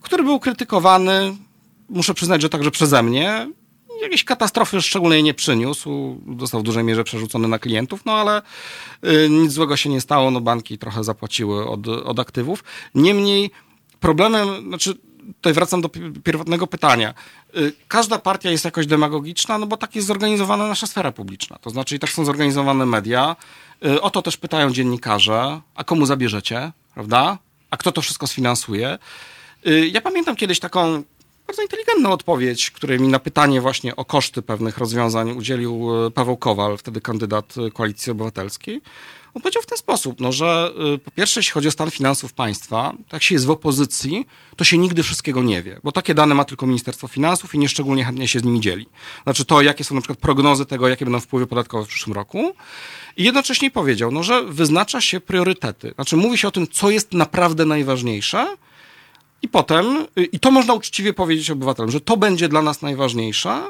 który 0.00 0.22
był 0.22 0.40
krytykowany, 0.40 1.36
muszę 1.88 2.14
przyznać, 2.14 2.42
że 2.42 2.48
także 2.48 2.70
przeze 2.70 3.02
mnie, 3.02 3.46
jakiejś 4.02 4.24
katastrofy 4.24 4.82
szczególnej 4.82 5.22
nie 5.22 5.34
przyniósł. 5.34 6.20
Został 6.38 6.60
w 6.60 6.62
dużej 6.62 6.84
mierze 6.84 7.04
przerzucony 7.04 7.48
na 7.48 7.58
klientów, 7.58 8.04
no 8.04 8.12
ale 8.12 8.42
y, 9.04 9.28
nic 9.30 9.52
złego 9.52 9.76
się 9.76 9.90
nie 9.90 10.00
stało. 10.00 10.30
No 10.30 10.40
banki 10.40 10.78
trochę 10.78 11.04
zapłaciły 11.04 11.68
od, 11.68 11.88
od 11.88 12.18
aktywów. 12.18 12.64
Niemniej 12.94 13.50
problemem, 14.00 14.68
znaczy 14.68 14.94
tutaj 15.36 15.52
wracam 15.52 15.80
do 15.80 15.88
pierwotnego 16.24 16.66
pytania. 16.66 17.14
Y, 17.56 17.72
każda 17.88 18.18
partia 18.18 18.50
jest 18.50 18.64
jakoś 18.64 18.86
demagogiczna, 18.86 19.58
no 19.58 19.66
bo 19.66 19.76
tak 19.76 19.94
jest 19.96 20.08
zorganizowana 20.08 20.66
nasza 20.66 20.86
sfera 20.86 21.12
publiczna. 21.12 21.58
To 21.58 21.70
znaczy 21.70 21.96
i 21.96 21.98
tak 21.98 22.10
są 22.10 22.24
zorganizowane 22.24 22.86
media. 22.86 23.36
Y, 23.86 24.00
o 24.00 24.10
to 24.10 24.22
też 24.22 24.36
pytają 24.36 24.70
dziennikarze, 24.70 25.60
a 25.74 25.84
komu 25.84 26.06
zabierzecie, 26.06 26.72
prawda? 26.94 27.38
A 27.70 27.76
kto 27.76 27.92
to 27.92 28.02
wszystko 28.02 28.26
sfinansuje? 28.26 28.98
Ja 29.92 30.00
pamiętam 30.00 30.36
kiedyś 30.36 30.60
taką 30.60 31.02
bardzo 31.46 31.62
inteligentną 31.62 32.12
odpowiedź, 32.12 32.70
której 32.70 33.00
mi 33.00 33.08
na 33.08 33.18
pytanie 33.18 33.60
właśnie 33.60 33.96
o 33.96 34.04
koszty 34.04 34.42
pewnych 34.42 34.78
rozwiązań 34.78 35.30
udzielił 35.30 36.06
e, 36.06 36.10
Paweł 36.10 36.36
Kowal, 36.36 36.78
wtedy 36.78 37.00
kandydat 37.00 37.54
e, 37.66 37.70
Koalicji 37.70 38.12
Obywatelskiej. 38.12 38.80
On 39.34 39.42
powiedział 39.42 39.62
w 39.62 39.66
ten 39.66 39.78
sposób, 39.78 40.20
no, 40.20 40.32
że 40.32 40.72
po 41.04 41.10
pierwsze, 41.10 41.40
jeśli 41.40 41.52
chodzi 41.52 41.68
o 41.68 41.70
stan 41.70 41.90
finansów 41.90 42.32
państwa, 42.32 42.92
jak 43.12 43.22
się 43.22 43.34
jest 43.34 43.46
w 43.46 43.50
opozycji, 43.50 44.26
to 44.56 44.64
się 44.64 44.78
nigdy 44.78 45.02
wszystkiego 45.02 45.42
nie 45.42 45.62
wie, 45.62 45.80
bo 45.82 45.92
takie 45.92 46.14
dane 46.14 46.34
ma 46.34 46.44
tylko 46.44 46.66
Ministerstwo 46.66 47.08
Finansów 47.08 47.54
i 47.54 47.58
nieszczególnie 47.58 48.04
chętnie 48.04 48.28
się 48.28 48.40
z 48.40 48.44
nimi 48.44 48.60
dzieli. 48.60 48.86
Znaczy 49.22 49.44
to, 49.44 49.62
jakie 49.62 49.84
są 49.84 49.94
na 49.94 50.00
przykład 50.00 50.18
prognozy 50.18 50.66
tego, 50.66 50.88
jakie 50.88 51.04
będą 51.04 51.20
wpływy 51.20 51.46
podatkowe 51.46 51.84
w 51.84 51.88
przyszłym 51.88 52.14
roku. 52.14 52.54
I 53.16 53.24
jednocześnie 53.24 53.70
powiedział, 53.70 54.12
no, 54.12 54.22
że 54.22 54.44
wyznacza 54.44 55.00
się 55.00 55.20
priorytety. 55.20 55.92
Znaczy 55.94 56.16
mówi 56.16 56.38
się 56.38 56.48
o 56.48 56.50
tym, 56.50 56.68
co 56.68 56.90
jest 56.90 57.12
naprawdę 57.12 57.64
najważniejsze, 57.64 58.56
i 59.42 59.48
potem, 59.48 60.06
y, 60.18 60.24
i 60.24 60.40
to 60.40 60.50
można 60.50 60.74
uczciwie 60.74 61.12
powiedzieć 61.12 61.50
obywatelom, 61.50 61.90
że 61.90 62.00
to 62.00 62.16
będzie 62.16 62.48
dla 62.48 62.62
nas 62.62 62.82
najważniejsze 62.82 63.62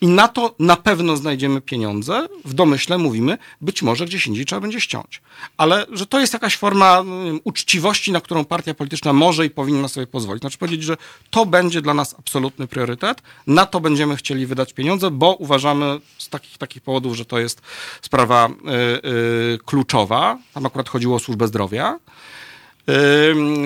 i 0.00 0.06
na 0.06 0.28
to 0.28 0.54
na 0.58 0.76
pewno 0.76 1.16
znajdziemy 1.16 1.60
pieniądze. 1.60 2.28
W 2.44 2.54
domyśle 2.54 2.98
mówimy, 2.98 3.38
być 3.60 3.82
może 3.82 4.06
gdzieś 4.06 4.26
indziej 4.26 4.44
trzeba 4.46 4.60
będzie 4.60 4.80
ściąć. 4.80 5.22
Ale 5.56 5.86
że 5.92 6.06
to 6.06 6.20
jest 6.20 6.32
jakaś 6.32 6.56
forma 6.56 7.04
uczciwości, 7.44 8.12
na 8.12 8.20
którą 8.20 8.44
partia 8.44 8.74
polityczna 8.74 9.12
może 9.12 9.46
i 9.46 9.50
powinna 9.50 9.88
sobie 9.88 10.06
pozwolić. 10.06 10.40
Znaczy 10.40 10.58
powiedzieć, 10.58 10.82
że 10.82 10.96
to 11.30 11.46
będzie 11.46 11.82
dla 11.82 11.94
nas 11.94 12.14
absolutny 12.18 12.66
priorytet, 12.66 13.22
na 13.46 13.66
to 13.66 13.80
będziemy 13.80 14.16
chcieli 14.16 14.46
wydać 14.46 14.72
pieniądze, 14.72 15.10
bo 15.10 15.34
uważamy 15.34 16.00
z 16.18 16.28
takich, 16.28 16.58
takich 16.58 16.82
powodów, 16.82 17.16
że 17.16 17.24
to 17.24 17.38
jest 17.38 17.62
sprawa 18.02 18.48
yy, 18.48 18.72
yy, 19.10 19.58
kluczowa. 19.64 20.38
Tam 20.54 20.66
akurat 20.66 20.88
chodziło 20.88 21.16
o 21.16 21.18
służbę 21.18 21.48
zdrowia. 21.48 21.98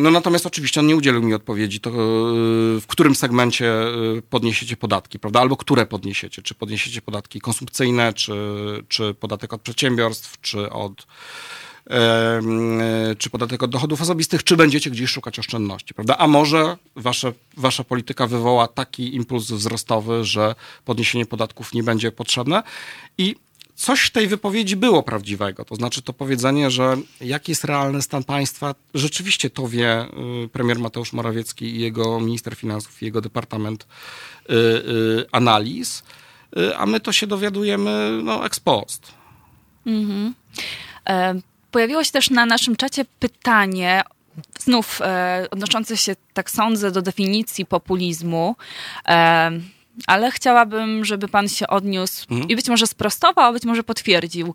No 0.01 0.11
natomiast 0.11 0.47
oczywiście 0.47 0.81
on 0.81 0.87
nie 0.87 0.97
udzielił 0.97 1.23
mi 1.23 1.35
odpowiedzi, 1.35 1.81
to 1.81 1.91
e, 1.91 1.95
w 2.81 2.85
którym 2.87 3.15
segmencie 3.15 3.73
e, 3.73 3.89
podniesiecie 4.31 4.77
podatki, 4.77 5.19
prawda? 5.19 5.41
Albo 5.41 5.57
które 5.57 5.87
podniesiecie? 5.87 6.43
Czy 6.43 6.55
podniesiecie 6.55 7.03
podatki 7.03 7.41
konsumpcyjne, 7.41 8.13
czy, 8.13 8.35
czy 8.89 9.15
podatek 9.15 9.53
od 9.53 9.61
przedsiębiorstw, 9.61 10.41
czy 10.41 10.71
od 10.71 11.07
e, 11.91 12.41
czy 13.19 13.31
podatek 13.31 13.63
od 13.63 13.71
dochodów 13.71 14.03
osobistych, 14.03 14.45
czy 14.45 14.57
będziecie 14.57 14.91
gdzieś 14.91 15.11
szukać 15.11 15.39
oszczędności, 15.39 15.95
prawda? 15.95 16.19
A 16.19 16.27
może 16.27 16.77
wasze, 16.97 17.33
wasza 17.57 17.85
polityka 17.85 18.27
wywoła 18.27 18.69
taki 18.69 19.15
impuls 19.15 19.51
wzrostowy, 19.51 20.25
że 20.25 20.55
podniesienie 20.85 21.27
podatków 21.27 21.75
nie 21.75 21.83
będzie 21.83 22.13
potrzebne. 22.13 22.63
I 23.19 23.37
coś 23.79 24.01
w 24.01 24.11
tej 24.11 24.27
wypowiedzi 24.27 24.77
było 24.77 25.03
prawdziwego. 25.03 25.65
To 25.65 25.75
znaczy 25.75 26.03
to 26.03 26.13
powiedzenie, 26.13 26.71
że 26.71 26.97
jaki 27.21 27.53
jest 27.53 27.65
realny 27.65 28.03
stan 28.03 28.25
państwa, 28.25 28.75
rzeczywiście 28.95 29.51
to 29.51 29.69
wie 29.69 30.07
y, 30.45 30.49
premier 30.49 30.79
Mateusz 30.79 31.13
Morawiecki 31.13 31.65
i 31.65 31.81
jego 31.81 32.21
minister 32.21 32.57
finansów 32.57 33.03
i 33.03 33.05
jego 33.05 33.21
departament 33.21 33.83
y, 34.51 34.55
y, 34.55 35.27
analiz, 35.33 36.03
a 36.77 36.87
my 36.87 37.01
to 37.01 37.13
się 37.13 37.27
dowiadujemy 37.27 38.21
no, 38.23 38.47
ex 38.47 38.61
post. 38.61 39.13
Mhm. 39.87 40.35
E, 41.09 41.35
pojawiło 41.71 42.05
się 42.05 42.11
też 42.11 42.31
na 42.31 42.47
naszym 42.47 42.77
czacie 42.77 43.05
pytanie 43.21 44.03
znów 44.59 45.01
e, 45.03 45.47
odnoszące 45.51 45.97
się, 45.97 46.17
tak 46.33 46.51
sądzę, 46.51 46.91
do 46.91 47.03
definicji 47.03 47.67
populizmu. 47.67 48.57
Ale 50.07 50.31
chciałabym, 50.31 51.05
żeby 51.05 51.29
pan 51.29 51.49
się 51.49 51.67
odniósł 51.67 52.27
mhm. 52.31 52.49
i 52.49 52.57
być 52.57 52.69
może 52.69 52.87
sprostował, 52.87 53.45
a 53.45 53.53
być 53.53 53.65
może 53.65 53.83
potwierdził. 53.83 54.55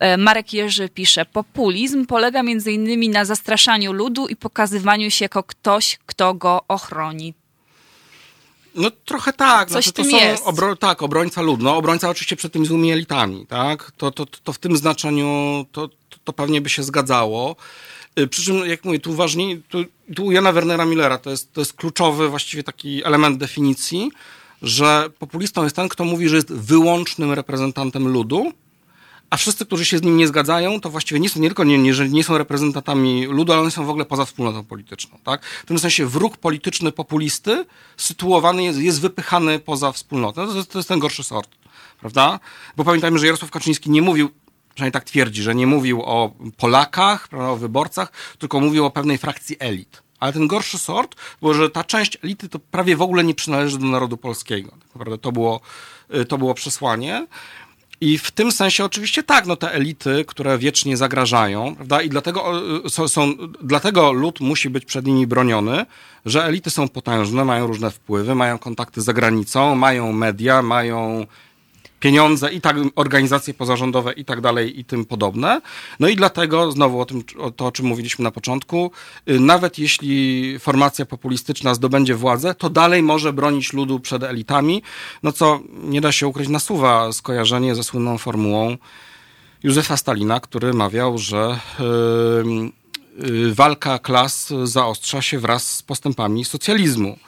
E, 0.00 0.16
Marek 0.16 0.52
Jerzy 0.52 0.88
pisze, 0.88 1.24
populizm 1.24 2.06
polega 2.06 2.42
między 2.42 2.72
innymi 2.72 3.08
na 3.08 3.24
zastraszaniu 3.24 3.92
ludu 3.92 4.26
i 4.26 4.36
pokazywaniu 4.36 5.10
się 5.10 5.24
jako 5.24 5.42
ktoś, 5.42 5.98
kto 6.06 6.34
go 6.34 6.64
ochroni. 6.68 7.34
No 8.74 8.90
trochę 9.04 9.32
tak. 9.32 9.68
Coś 9.68 9.84
znaczy, 9.84 9.92
to 9.92 10.04
są 10.04 10.10
jest. 10.10 10.42
Obro, 10.46 10.76
tak, 10.76 11.02
obrońca 11.02 11.42
ludu. 11.42 11.64
No, 11.64 11.76
obrońca 11.76 12.10
oczywiście 12.10 12.36
przed 12.36 12.52
tymi 12.52 12.66
złymi 12.66 12.92
elitami, 12.92 13.46
tak? 13.46 13.92
To, 13.96 14.10
to, 14.10 14.26
to 14.26 14.52
w 14.52 14.58
tym 14.58 14.76
znaczeniu 14.76 15.64
to, 15.72 15.88
to 16.24 16.32
pewnie 16.32 16.60
by 16.60 16.68
się 16.68 16.82
zgadzało. 16.82 17.56
Y, 18.18 18.28
przy 18.28 18.44
czym, 18.44 18.66
jak 18.66 18.84
mówię, 18.84 18.98
tu 18.98 19.12
ważniej, 19.12 19.62
tu, 19.68 19.84
tu 20.16 20.32
Jana 20.32 20.52
Wernera 20.52 20.84
Millera 20.84 21.18
to 21.18 21.30
jest, 21.30 21.52
to 21.52 21.60
jest 21.60 21.72
kluczowy 21.72 22.28
właściwie 22.28 22.62
taki 22.62 23.04
element 23.04 23.38
definicji, 23.38 24.10
że 24.62 25.10
populistą 25.18 25.64
jest 25.64 25.76
ten, 25.76 25.88
kto 25.88 26.04
mówi, 26.04 26.28
że 26.28 26.36
jest 26.36 26.52
wyłącznym 26.52 27.32
reprezentantem 27.32 28.08
ludu, 28.08 28.52
a 29.30 29.36
wszyscy, 29.36 29.66
którzy 29.66 29.84
się 29.84 29.98
z 29.98 30.02
nim 30.02 30.16
nie 30.16 30.28
zgadzają, 30.28 30.80
to 30.80 30.90
właściwie 30.90 31.20
nie 31.20 31.28
są 31.28 31.40
nie 31.40 31.48
tylko 31.48 31.64
nie, 31.64 31.78
nie, 31.78 31.92
nie 32.08 32.24
są 32.24 32.38
reprezentantami 32.38 33.26
ludu, 33.26 33.52
ale 33.52 33.62
oni 33.62 33.70
są 33.70 33.84
w 33.84 33.90
ogóle 33.90 34.04
poza 34.04 34.24
wspólnotą 34.24 34.64
polityczną. 34.64 35.18
Tak? 35.24 35.44
W 35.44 35.66
tym 35.66 35.78
sensie 35.78 36.06
wróg 36.06 36.36
polityczny 36.36 36.92
populisty 36.92 37.64
sytuowany 37.96 38.62
jest, 38.62 38.78
jest 38.78 39.00
wypychany 39.00 39.58
poza 39.58 39.92
wspólnotę. 39.92 40.46
To, 40.46 40.64
to 40.64 40.78
jest 40.78 40.88
ten 40.88 40.98
gorszy 40.98 41.24
sort. 41.24 41.50
Prawda? 42.00 42.40
Bo 42.76 42.84
pamiętajmy, 42.84 43.18
że 43.18 43.26
Jarosław 43.26 43.50
Kaczyński 43.50 43.90
nie 43.90 44.02
mówił 44.02 44.30
przynajmniej 44.74 44.92
tak 44.92 45.04
twierdzi, 45.04 45.42
że 45.42 45.54
nie 45.54 45.66
mówił 45.66 46.02
o 46.02 46.32
Polakach, 46.56 47.28
o 47.32 47.56
wyborcach, 47.56 48.12
tylko 48.38 48.60
mówił 48.60 48.84
o 48.84 48.90
pewnej 48.90 49.18
frakcji 49.18 49.56
elit. 49.58 50.02
Ale 50.22 50.32
ten 50.32 50.46
gorszy 50.46 50.78
sort 50.78 51.16
było, 51.40 51.54
że 51.54 51.70
ta 51.70 51.84
część 51.84 52.18
elity 52.24 52.48
to 52.48 52.58
prawie 52.58 52.96
w 52.96 53.02
ogóle 53.02 53.24
nie 53.24 53.34
przynależy 53.34 53.78
do 53.78 53.86
narodu 53.86 54.16
polskiego. 54.16 54.70
Tak 54.70 54.88
naprawdę 54.94 55.18
to 55.18 55.32
było, 55.32 55.60
y, 56.14 56.24
to 56.24 56.38
było 56.38 56.54
przesłanie. 56.54 57.26
I 58.00 58.18
w 58.18 58.30
tym 58.30 58.52
sensie 58.52 58.84
oczywiście 58.84 59.22
tak, 59.22 59.46
no 59.46 59.56
te 59.56 59.72
elity, 59.72 60.24
które 60.24 60.58
wiecznie 60.58 60.96
zagrażają, 60.96 61.74
prawda? 61.74 62.02
I 62.02 62.08
dlatego 62.08 62.62
y, 62.86 62.90
są, 62.90 63.08
są, 63.08 63.32
dlatego 63.62 64.12
lud 64.12 64.40
musi 64.40 64.70
być 64.70 64.84
przed 64.84 65.06
nimi 65.06 65.26
broniony, 65.26 65.86
że 66.26 66.44
elity 66.44 66.70
są 66.70 66.88
potężne, 66.88 67.44
mają 67.44 67.66
różne 67.66 67.90
wpływy, 67.90 68.34
mają 68.34 68.58
kontakty 68.58 69.00
z 69.00 69.04
zagranicą, 69.04 69.74
mają 69.74 70.12
media, 70.12 70.62
mają 70.62 71.26
pieniądze 72.02 72.52
i 72.52 72.60
tak 72.60 72.76
organizacje 72.94 73.54
pozarządowe 73.54 74.12
i 74.12 74.24
tak 74.24 74.40
dalej 74.40 74.80
i 74.80 74.84
tym 74.84 75.04
podobne. 75.04 75.60
No 76.00 76.08
i 76.08 76.16
dlatego 76.16 76.72
znowu 76.72 77.00
o 77.00 77.04
tym, 77.04 77.24
o 77.38 77.50
to, 77.50 77.66
o 77.66 77.72
czym 77.72 77.86
mówiliśmy 77.86 78.22
na 78.22 78.30
początku, 78.30 78.90
y, 79.30 79.40
nawet 79.40 79.78
jeśli 79.78 80.58
formacja 80.58 81.06
populistyczna 81.06 81.74
zdobędzie 81.74 82.14
władzę, 82.14 82.54
to 82.54 82.70
dalej 82.70 83.02
może 83.02 83.32
bronić 83.32 83.72
ludu 83.72 84.00
przed 84.00 84.22
elitami, 84.22 84.82
no 85.22 85.32
co 85.32 85.60
nie 85.72 86.00
da 86.00 86.12
się 86.12 86.26
ukryć, 86.26 86.48
nasuwa 86.48 87.12
skojarzenie 87.12 87.74
ze 87.74 87.84
słynną 87.84 88.18
formułą 88.18 88.76
Józefa 89.62 89.96
Stalina, 89.96 90.40
który 90.40 90.72
mawiał, 90.74 91.18
że 91.18 91.58
yy, 91.78 93.54
walka 93.54 93.98
klas 93.98 94.52
zaostrza 94.64 95.22
się 95.22 95.38
wraz 95.38 95.76
z 95.76 95.82
postępami 95.82 96.44
socjalizmu. 96.44 97.18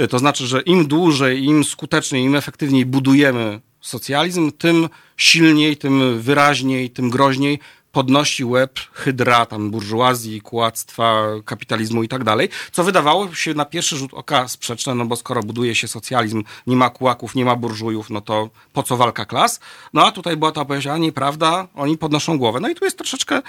Y, 0.00 0.08
to 0.08 0.18
znaczy, 0.18 0.46
że 0.46 0.60
im 0.60 0.88
dłużej, 0.88 1.44
im 1.44 1.64
skuteczniej, 1.64 2.24
im 2.24 2.36
efektywniej 2.36 2.86
budujemy 2.86 3.60
socjalizm, 3.80 4.52
tym 4.52 4.88
silniej, 5.16 5.76
tym 5.76 6.20
wyraźniej, 6.20 6.90
tym 6.90 7.10
groźniej 7.10 7.58
podnosi 7.92 8.44
łeb 8.44 8.78
hydra 8.92 9.46
tam 9.46 9.70
burżuazji, 9.70 10.40
kłactwa, 10.40 11.26
kapitalizmu 11.44 12.02
i 12.02 12.08
tak 12.08 12.24
dalej, 12.24 12.48
co 12.72 12.84
wydawało 12.84 13.34
się 13.34 13.54
na 13.54 13.64
pierwszy 13.64 13.96
rzut 13.96 14.14
oka 14.14 14.48
sprzeczne, 14.48 14.94
no 14.94 15.04
bo 15.04 15.16
skoro 15.16 15.42
buduje 15.42 15.74
się 15.74 15.88
socjalizm, 15.88 16.44
nie 16.66 16.76
ma 16.76 16.90
kłaków, 16.90 17.34
nie 17.34 17.44
ma 17.44 17.56
burżujów, 17.56 18.10
no 18.10 18.20
to 18.20 18.50
po 18.72 18.82
co 18.82 18.96
walka 18.96 19.24
klas? 19.24 19.60
No 19.92 20.06
a 20.06 20.12
tutaj 20.12 20.36
była 20.36 20.52
ta 20.52 20.60
opowieść, 20.60 20.86
a 20.86 20.98
nieprawda, 20.98 21.68
oni 21.74 21.98
podnoszą 21.98 22.38
głowę. 22.38 22.60
No 22.60 22.68
i 22.68 22.74
tu 22.74 22.84
jest 22.84 22.98
troszeczkę 22.98 23.42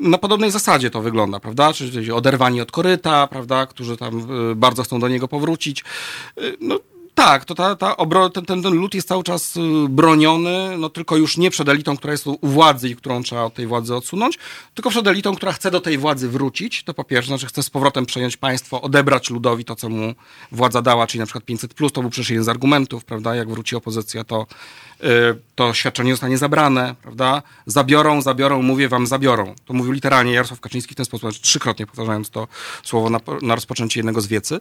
na 0.00 0.18
podobnej 0.18 0.50
zasadzie 0.50 0.90
to 0.90 1.02
wygląda, 1.02 1.40
prawda? 1.40 1.72
Czyli 1.72 2.12
oderwani 2.12 2.60
od 2.60 2.72
koryta, 2.72 3.26
prawda? 3.26 3.66
Którzy 3.66 3.96
tam 3.96 4.50
y, 4.50 4.54
bardzo 4.54 4.82
chcą 4.82 5.00
do 5.00 5.08
niego 5.08 5.28
powrócić. 5.28 5.84
Y, 6.38 6.56
no 6.60 6.78
tak, 7.16 7.44
to 7.44 7.54
ta, 7.54 7.76
ta 7.76 7.96
obro, 7.96 8.30
ten, 8.30 8.44
ten, 8.44 8.62
ten 8.62 8.74
lud 8.74 8.94
jest 8.94 9.08
cały 9.08 9.22
czas 9.22 9.56
y, 9.56 9.60
broniony, 9.88 10.78
no 10.78 10.88
tylko 10.90 11.16
już 11.16 11.36
nie 11.36 11.50
przed 11.50 11.68
elitą, 11.68 11.96
która 11.96 12.12
jest 12.12 12.26
u 12.26 12.38
władzy 12.42 12.88
i 12.88 12.96
którą 12.96 13.22
trzeba 13.22 13.42
od 13.42 13.54
tej 13.54 13.66
władzy 13.66 13.94
odsunąć, 13.94 14.38
tylko 14.74 14.90
przed 14.90 15.06
elitą, 15.06 15.36
która 15.36 15.52
chce 15.52 15.70
do 15.70 15.80
tej 15.80 15.98
władzy 15.98 16.28
wrócić. 16.28 16.84
To 16.84 16.94
po 16.94 17.04
pierwsze, 17.04 17.28
znaczy 17.28 17.46
chce 17.46 17.62
z 17.62 17.70
powrotem 17.70 18.06
przejąć 18.06 18.36
państwo, 18.36 18.82
odebrać 18.82 19.30
ludowi 19.30 19.64
to, 19.64 19.76
co 19.76 19.88
mu 19.88 20.14
władza 20.52 20.82
dała, 20.82 21.06
czyli 21.06 21.20
na 21.20 21.26
przykład 21.26 21.44
500, 21.44 21.74
plus, 21.74 21.92
to 21.92 22.00
był 22.00 22.10
przecież 22.10 22.30
jeden 22.30 22.44
z 22.44 22.48
argumentów, 22.48 23.04
prawda? 23.04 23.34
Jak 23.34 23.50
wróci 23.50 23.76
opozycja, 23.76 24.24
to, 24.24 24.46
yy, 25.00 25.08
to 25.54 25.74
świadczenie 25.74 26.12
zostanie 26.12 26.38
zabrane, 26.38 26.94
prawda? 27.02 27.42
Zabiorą, 27.66 28.22
zabiorą, 28.22 28.62
mówię 28.62 28.88
wam, 28.88 29.06
zabiorą. 29.06 29.54
To 29.64 29.74
mówił 29.74 29.92
literalnie 29.92 30.32
Jarosław 30.32 30.60
Kaczyński 30.60 30.94
w 30.94 30.96
ten 30.96 31.06
sposób, 31.06 31.30
znaczy 31.30 31.42
trzykrotnie 31.42 31.86
powtarzając 31.86 32.30
to 32.30 32.48
słowo 32.82 33.10
na, 33.10 33.20
na 33.42 33.54
rozpoczęcie 33.54 34.00
jednego 34.00 34.20
z 34.20 34.26
wiecy. 34.26 34.60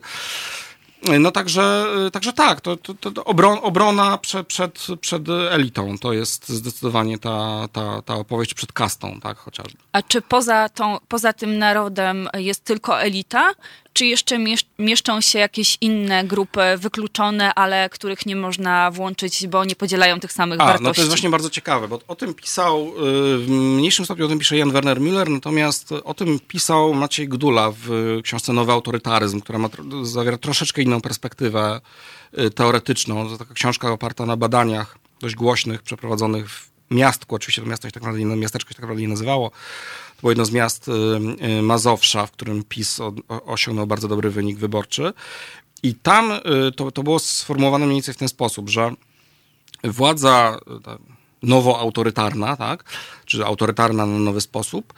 No 1.20 1.32
także, 1.32 1.86
także 2.14 2.34
tak, 2.34 2.62
to, 2.62 2.78
to, 2.78 2.94
to 3.12 3.24
obrona 3.62 4.18
przed, 4.18 4.48
przed, 4.48 4.88
przed 5.02 5.30
elitą 5.52 5.98
to 5.98 6.14
jest 6.14 6.50
zdecydowanie 6.50 7.18
ta, 7.18 7.68
ta, 7.72 8.02
ta 8.02 8.16
opowieść 8.16 8.54
przed 8.54 8.72
kastą, 8.72 9.20
tak 9.24 9.38
chociażby. 9.38 9.78
A 9.92 10.02
czy 10.02 10.22
poza, 10.22 10.70
tą, 10.70 10.98
poza 11.08 11.34
tym 11.34 11.58
narodem 11.58 12.30
jest 12.38 12.64
tylko 12.64 13.02
elita? 13.02 13.52
Czy 13.96 14.06
jeszcze 14.06 14.38
mieszczą 14.80 15.22
się 15.22 15.40
jakieś 15.40 15.78
inne 15.82 16.24
grupy 16.24 16.62
wykluczone, 16.78 17.54
ale 17.54 17.90
których 17.90 18.26
nie 18.26 18.36
można 18.36 18.92
włączyć, 18.92 19.48
bo 19.48 19.66
nie 19.66 19.76
podzielają 19.76 20.20
tych 20.20 20.34
samych 20.34 20.62
A, 20.62 20.66
wartości? 20.66 20.84
No 20.84 20.94
to 20.94 21.02
jest 21.02 21.10
właśnie 21.10 21.30
bardzo 21.30 21.50
ciekawe, 21.50 21.88
bo 21.88 22.00
o 22.08 22.16
tym 22.16 22.34
pisał, 22.34 22.88
y, 22.88 23.38
w 23.38 23.46
mniejszym 23.50 24.06
stopniu 24.06 24.26
o 24.26 24.30
tym 24.30 24.40
pisze 24.40 24.58
Jan 24.58 24.72
Werner 24.72 25.00
Müller, 25.00 25.30
natomiast 25.30 25.92
o 25.92 26.14
tym 26.14 26.40
pisał 26.40 26.94
Maciej 26.94 27.28
Gdula 27.28 27.72
w 27.72 28.20
książce 28.24 28.54
Nowy 28.54 28.72
Autorytaryzm, 28.72 29.42
która 29.42 29.60
ma, 29.60 29.70
zawiera 30.04 30.38
troszeczkę 30.38 30.82
inną 30.82 31.02
perspektywę 31.02 31.82
y, 32.40 32.50
teoretyczną. 32.50 33.30
To 33.30 33.38
taka 33.38 33.54
książka 33.54 33.92
oparta 33.92 34.26
na 34.26 34.38
badaniach 34.38 34.98
dość 35.20 35.36
głośnych, 35.36 35.82
przeprowadzonych 35.82 36.50
w 36.50 36.72
miastku, 36.92 37.36
oczywiście 37.36 37.62
to 37.62 37.68
miasto 37.68 37.88
się 37.88 37.92
tak 37.92 38.04
naprawdę, 38.04 38.26
miasteczko 38.26 38.70
się 38.70 38.76
tak 38.76 38.82
naprawdę 38.82 39.02
nie 39.02 39.08
nazywało, 39.08 39.52
było 40.26 40.32
jedno 40.32 40.46
z 40.46 40.52
miast 40.52 40.88
y, 40.88 40.92
y, 41.60 41.62
Mazowsza, 41.62 42.26
w 42.26 42.32
którym 42.32 42.64
PiS 42.64 43.00
osiągnął 43.46 43.88
bardzo 43.88 44.08
dobry 44.08 44.30
wynik 44.30 44.58
wyborczy. 44.58 45.14
I 45.84 45.96
tam 45.96 46.32
y, 46.32 46.72
to, 46.72 46.92
to 46.92 47.04
było 47.04 47.20
sformułowane 47.20 47.86
mniej 47.86 47.96
więcej 47.96 48.14
w 48.14 48.18
ten 48.18 48.28
sposób, 48.28 48.70
że 48.70 48.92
władza 49.84 50.60
nowoautorytarna, 51.44 52.56
tak, 52.56 52.84
czy 53.26 53.46
autorytarna 53.46 54.06
na 54.06 54.20
nowy 54.20 54.42
sposób, 54.42 54.94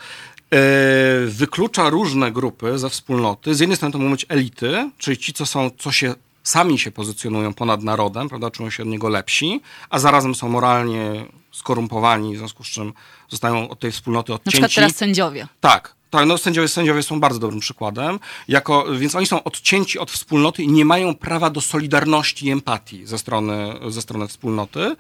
wyklucza 1.25 1.89
różne 1.89 2.31
grupy 2.31 2.79
ze 2.79 2.89
wspólnoty. 2.89 3.55
Z 3.55 3.59
jednej 3.59 3.75
strony 3.75 3.91
to 3.91 3.97
mogą 3.97 4.11
być 4.11 4.25
elity, 4.29 4.91
czyli 4.97 5.17
ci, 5.17 5.33
co 5.33 5.45
są, 5.45 5.71
co 5.77 5.91
się 5.91 6.15
sami 6.43 6.79
się 6.79 6.91
pozycjonują 6.91 7.53
ponad 7.53 7.83
narodem, 7.83 8.29
prawda, 8.29 8.51
czują 8.51 8.69
się 8.69 8.83
od 8.83 8.89
niego 8.89 9.09
lepsi, 9.09 9.61
a 9.89 9.99
zarazem 9.99 10.35
są 10.35 10.49
moralnie 10.49 11.25
skorumpowani, 11.57 12.35
w 12.35 12.37
związku 12.37 12.63
z 12.63 12.67
czym 12.67 12.93
zostają 13.29 13.69
od 13.69 13.79
tej 13.79 13.91
wspólnoty 13.91 14.33
odcięci. 14.33 14.61
Na 14.61 14.67
przykład 14.67 14.85
teraz 14.85 14.97
sędziowie. 14.97 15.47
Tak, 15.59 15.97
tak, 16.09 16.27
no 16.27 16.37
sędziowie, 16.37 16.67
sędziowie 16.67 17.03
są 17.03 17.19
bardzo 17.19 17.39
dobrym 17.39 17.59
przykładem, 17.59 18.19
jako, 18.47 18.85
więc 18.97 19.15
oni 19.15 19.25
są 19.25 19.43
odcięci 19.43 19.99
od 19.99 20.11
wspólnoty 20.11 20.63
i 20.63 20.67
nie 20.67 20.85
mają 20.85 21.15
prawa 21.15 21.49
do 21.49 21.61
solidarności 21.61 22.45
i 22.45 22.51
empatii 22.51 23.05
ze 23.05 23.17
strony, 23.17 23.73
ze 23.87 24.01
strony 24.01 24.27
wspólnoty. 24.27 24.95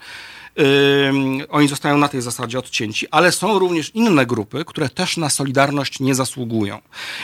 Yy, 0.55 1.47
oni 1.49 1.67
zostają 1.67 1.97
na 1.97 2.07
tej 2.07 2.21
zasadzie 2.21 2.59
odcięci, 2.59 3.07
ale 3.11 3.31
są 3.31 3.59
również 3.59 3.91
inne 3.93 4.25
grupy, 4.25 4.65
które 4.65 4.89
też 4.89 5.17
na 5.17 5.29
solidarność 5.29 5.99
nie 5.99 6.15
zasługują. 6.15 6.79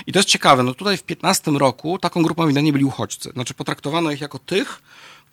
I 0.07 0.11
to 0.11 0.19
jest 0.19 0.29
ciekawe, 0.29 0.63
no 0.63 0.73
tutaj 0.73 0.97
w 0.97 1.03
15 1.03 1.51
roku 1.51 1.99
taką 1.99 2.23
grupą 2.23 2.43
ewidentnie 2.43 2.73
byli 2.73 2.85
uchodźcy. 2.85 3.31
Znaczy 3.31 3.53
potraktowano 3.53 4.11
ich 4.11 4.21
jako 4.21 4.39
tych, 4.39 4.81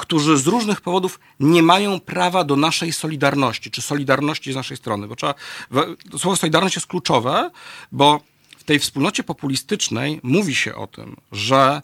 którzy 0.00 0.36
z 0.36 0.46
różnych 0.46 0.80
powodów 0.80 1.20
nie 1.40 1.62
mają 1.62 2.00
prawa 2.00 2.44
do 2.44 2.56
naszej 2.56 2.92
solidarności, 2.92 3.70
czy 3.70 3.82
solidarności 3.82 4.52
z 4.52 4.56
naszej 4.56 4.76
strony. 4.76 5.08
Bo 5.08 5.16
trzeba, 5.16 5.34
słowo 6.18 6.36
solidarność 6.36 6.74
jest 6.74 6.86
kluczowe, 6.86 7.50
bo 7.92 8.20
w 8.58 8.64
tej 8.64 8.78
wspólnocie 8.78 9.22
populistycznej 9.22 10.20
mówi 10.22 10.54
się 10.54 10.74
o 10.74 10.86
tym, 10.86 11.16
że 11.32 11.82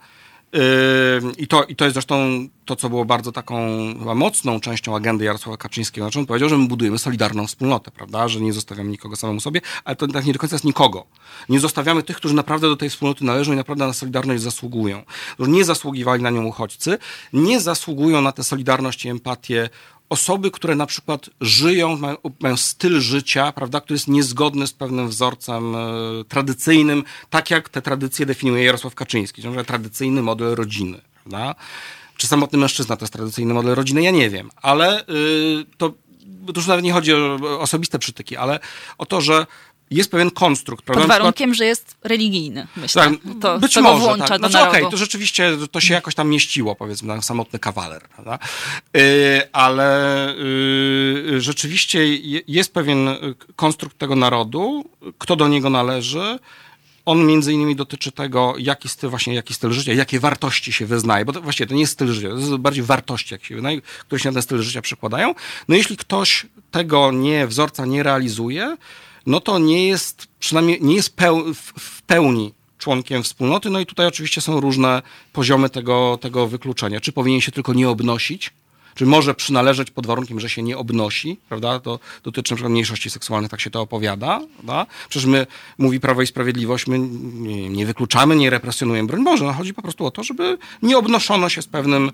I 1.39 1.47
to, 1.47 1.65
I 1.65 1.77
to 1.77 1.85
jest 1.85 1.95
zresztą 1.95 2.49
to, 2.65 2.77
co 2.77 2.89
było 2.89 3.05
bardzo 3.05 3.33
taką 3.33 3.69
chyba 3.99 4.15
mocną 4.15 4.61
częścią 4.61 4.97
agendy 4.97 5.25
Jarosława 5.25 5.57
Kaczyńskiego. 5.57 6.05
Znaczy 6.05 6.19
on 6.19 6.27
powiedział, 6.27 6.49
że 6.49 6.59
my 6.59 6.69
budujemy 6.69 6.99
solidarną 6.99 7.47
wspólnotę, 7.47 7.91
prawda? 7.91 8.29
Że 8.29 8.41
nie 8.41 8.53
zostawiamy 8.53 8.91
nikogo 8.91 9.17
samemu 9.17 9.41
sobie, 9.41 9.61
ale 9.85 9.97
to 9.97 10.07
tak 10.07 10.27
nie 10.27 10.33
do 10.33 10.39
końca 10.39 10.55
jest 10.55 10.65
nikogo. 10.65 11.07
Nie 11.49 11.61
zostawiamy 11.61 12.03
tych, 12.03 12.17
którzy 12.17 12.35
naprawdę 12.35 12.69
do 12.69 12.77
tej 12.77 12.91
wspólnoty 12.91 13.25
należą 13.25 13.53
i 13.53 13.57
naprawdę 13.57 13.87
na 13.87 13.93
solidarność 13.93 14.43
zasługują. 14.43 15.03
Nie 15.39 15.65
zasługiwali 15.65 16.23
na 16.23 16.31
nią 16.31 16.45
uchodźcy, 16.45 16.99
nie 17.33 17.61
zasługują 17.61 18.21
na 18.21 18.33
tę 18.33 18.45
solidarność 18.45 19.05
i 19.05 19.09
empatię 19.09 19.69
osoby, 20.09 20.51
które 20.51 20.75
na 20.75 20.87
przykład 20.87 21.31
żyją, 21.41 21.99
mają, 22.41 22.57
styl 22.57 23.01
życia, 23.01 23.53
prawda, 23.53 23.81
który 23.81 23.95
jest 23.95 24.09
niezgodny 24.09 24.67
z 24.67 24.73
pewnym 24.73 25.09
wzorcem 25.09 25.75
e, 25.75 25.79
tradycyjnym, 26.29 27.05
tak 27.31 27.51
jak 27.51 27.69
te 27.69 27.83
tradycje 27.83 28.27
definiuje 28.27 28.65
Jarosław 28.65 28.95
Kaczyński, 28.95 29.43
że 29.43 29.65
tradycyjny 29.65 30.23
model 30.23 30.55
rodziny, 30.55 31.01
prawda? 31.15 31.55
Czy 32.17 32.27
samotny 32.27 32.59
mężczyzna 32.59 32.97
to 32.97 33.05
jest 33.05 33.13
tradycyjny 33.13 33.55
model 33.55 33.75
rodziny? 33.75 34.03
Ja 34.03 34.11
nie 34.11 34.31
wiem, 34.31 34.51
ale 34.63 35.03
y, 35.03 35.05
to, 35.79 35.89
to 36.47 36.53
już 36.57 36.67
nawet 36.67 36.85
nie 36.85 36.93
chodzi 36.93 37.15
o 37.15 37.61
osobiste 37.61 37.99
przytyki, 37.99 38.37
ale 38.37 38.61
o 38.99 39.07
to, 39.07 39.21
że 39.21 39.47
jest 39.91 40.11
pewien 40.11 40.31
konstrukt. 40.31 40.85
Prawda? 40.85 41.03
Pod 41.03 41.09
warunkiem, 41.09 41.55
że 41.55 41.67
jest 41.67 41.97
religijny, 42.05 42.67
myślę. 42.77 43.03
Tak, 43.03 43.13
to, 43.41 43.59
być 43.59 43.77
może, 43.77 44.01
włącza 44.01 44.27
tak. 44.27 44.39
Znaczy, 44.39 44.59
okej, 44.59 44.81
okay, 44.81 44.91
to 44.91 44.97
rzeczywiście 44.97 45.57
to 45.71 45.81
się 45.81 45.95
jakoś 45.95 46.15
tam 46.15 46.29
mieściło, 46.29 46.75
powiedzmy, 46.75 47.17
na 47.17 47.23
samotny 47.23 47.59
kawaler, 47.59 48.03
prawda? 48.03 48.39
Yy, 48.95 49.03
ale 49.53 50.35
yy, 51.33 51.41
rzeczywiście 51.41 52.01
jest 52.49 52.75
pewien 52.75 53.09
konstrukt 53.57 53.99
tego 53.99 54.17
narodu, 54.17 54.91
kto 55.19 55.37
do 55.37 55.49
niego 55.49 55.71
należy, 55.71 56.39
on 57.07 57.27
między 57.27 57.53
innymi 57.53 57.77
dotyczy 57.77 58.13
tego, 58.13 58.55
jaki 58.59 58.89
styl, 58.89 59.11
właśnie 59.11 59.35
jaki 59.35 59.55
styl 59.55 59.73
życia, 59.73 59.93
jakie 59.93 60.21
wartości 60.21 60.73
się 60.73 60.87
wyznaje, 60.87 61.25
bo 61.25 61.33
to 61.33 61.41
właściwie 61.41 61.67
to 61.67 61.75
nie 61.75 61.81
jest 61.81 61.93
styl 61.93 62.13
życia, 62.13 62.29
to 62.29 62.37
jest 62.37 62.57
bardziej 62.57 62.85
wartości, 62.85 63.35
jak 63.35 63.45
się 63.45 63.55
wyznaje, 63.55 63.81
które 63.81 64.21
się 64.21 64.29
na 64.29 64.33
ten 64.33 64.43
styl 64.43 64.63
życia 64.63 64.83
przekładają. 64.83 65.35
No 65.69 65.77
jeśli 65.77 65.97
ktoś 65.97 66.47
tego 66.71 67.13
nie, 67.13 67.47
wzorca 67.47 67.87
nie 67.87 68.03
realizuje, 68.03 68.77
no 69.27 69.41
to 69.41 69.59
nie 69.59 69.87
jest 69.87 70.27
przynajmniej 70.39 70.79
nie 70.83 70.95
jest 70.95 71.17
peł, 71.17 71.55
w 71.79 72.03
pełni 72.03 72.53
członkiem 72.79 73.23
wspólnoty. 73.23 73.71
No 73.71 73.81
i 73.81 73.87
tutaj 73.87 74.07
oczywiście 74.07 74.41
są 74.41 74.61
różne 74.61 75.03
poziomy 75.33 75.71
tego, 75.71 76.19
tego 76.21 76.47
wykluczenia. 76.47 77.01
Czy 77.01 77.13
powinien 77.13 77.41
się 77.41 77.53
tylko 77.53 77.75
nie 77.75 77.89
obnosić 77.89 78.51
czy 78.97 79.07
może 79.07 79.35
przynależeć 79.35 79.91
pod 79.91 80.07
warunkiem, 80.07 80.41
że 80.41 80.49
się 80.49 80.63
nie 80.63 80.79
obnosi, 80.79 81.39
prawda? 81.49 81.81
To 81.81 81.99
dotyczy 82.23 82.55
przykład 82.55 82.73
mniejszości 82.73 83.11
seksualnych, 83.11 83.51
tak 83.51 83.61
się 83.61 83.71
to 83.71 83.81
opowiada, 83.81 84.41
prawda? 84.55 84.87
Przecież 85.09 85.27
my, 85.27 85.47
mówi 85.79 86.01
Prawo 86.01 86.23
i 86.23 86.27
Sprawiedliwość, 86.27 86.87
my 86.87 86.99
nie, 86.99 87.69
nie 87.69 87.87
wykluczamy, 87.87 88.37
nie 88.37 88.51
represjonujemy, 88.51 89.09
broń 89.09 89.25
Boże, 89.25 89.45
no 89.45 89.53
chodzi 89.53 89.75
po 89.75 89.83
prostu 89.83 90.07
o 90.07 90.11
to, 90.11 90.25
żeby 90.25 90.59
nie 90.83 90.99
obnoszono 90.99 91.49
się 91.49 91.63
z 91.63 91.67
pewnym 91.67 92.11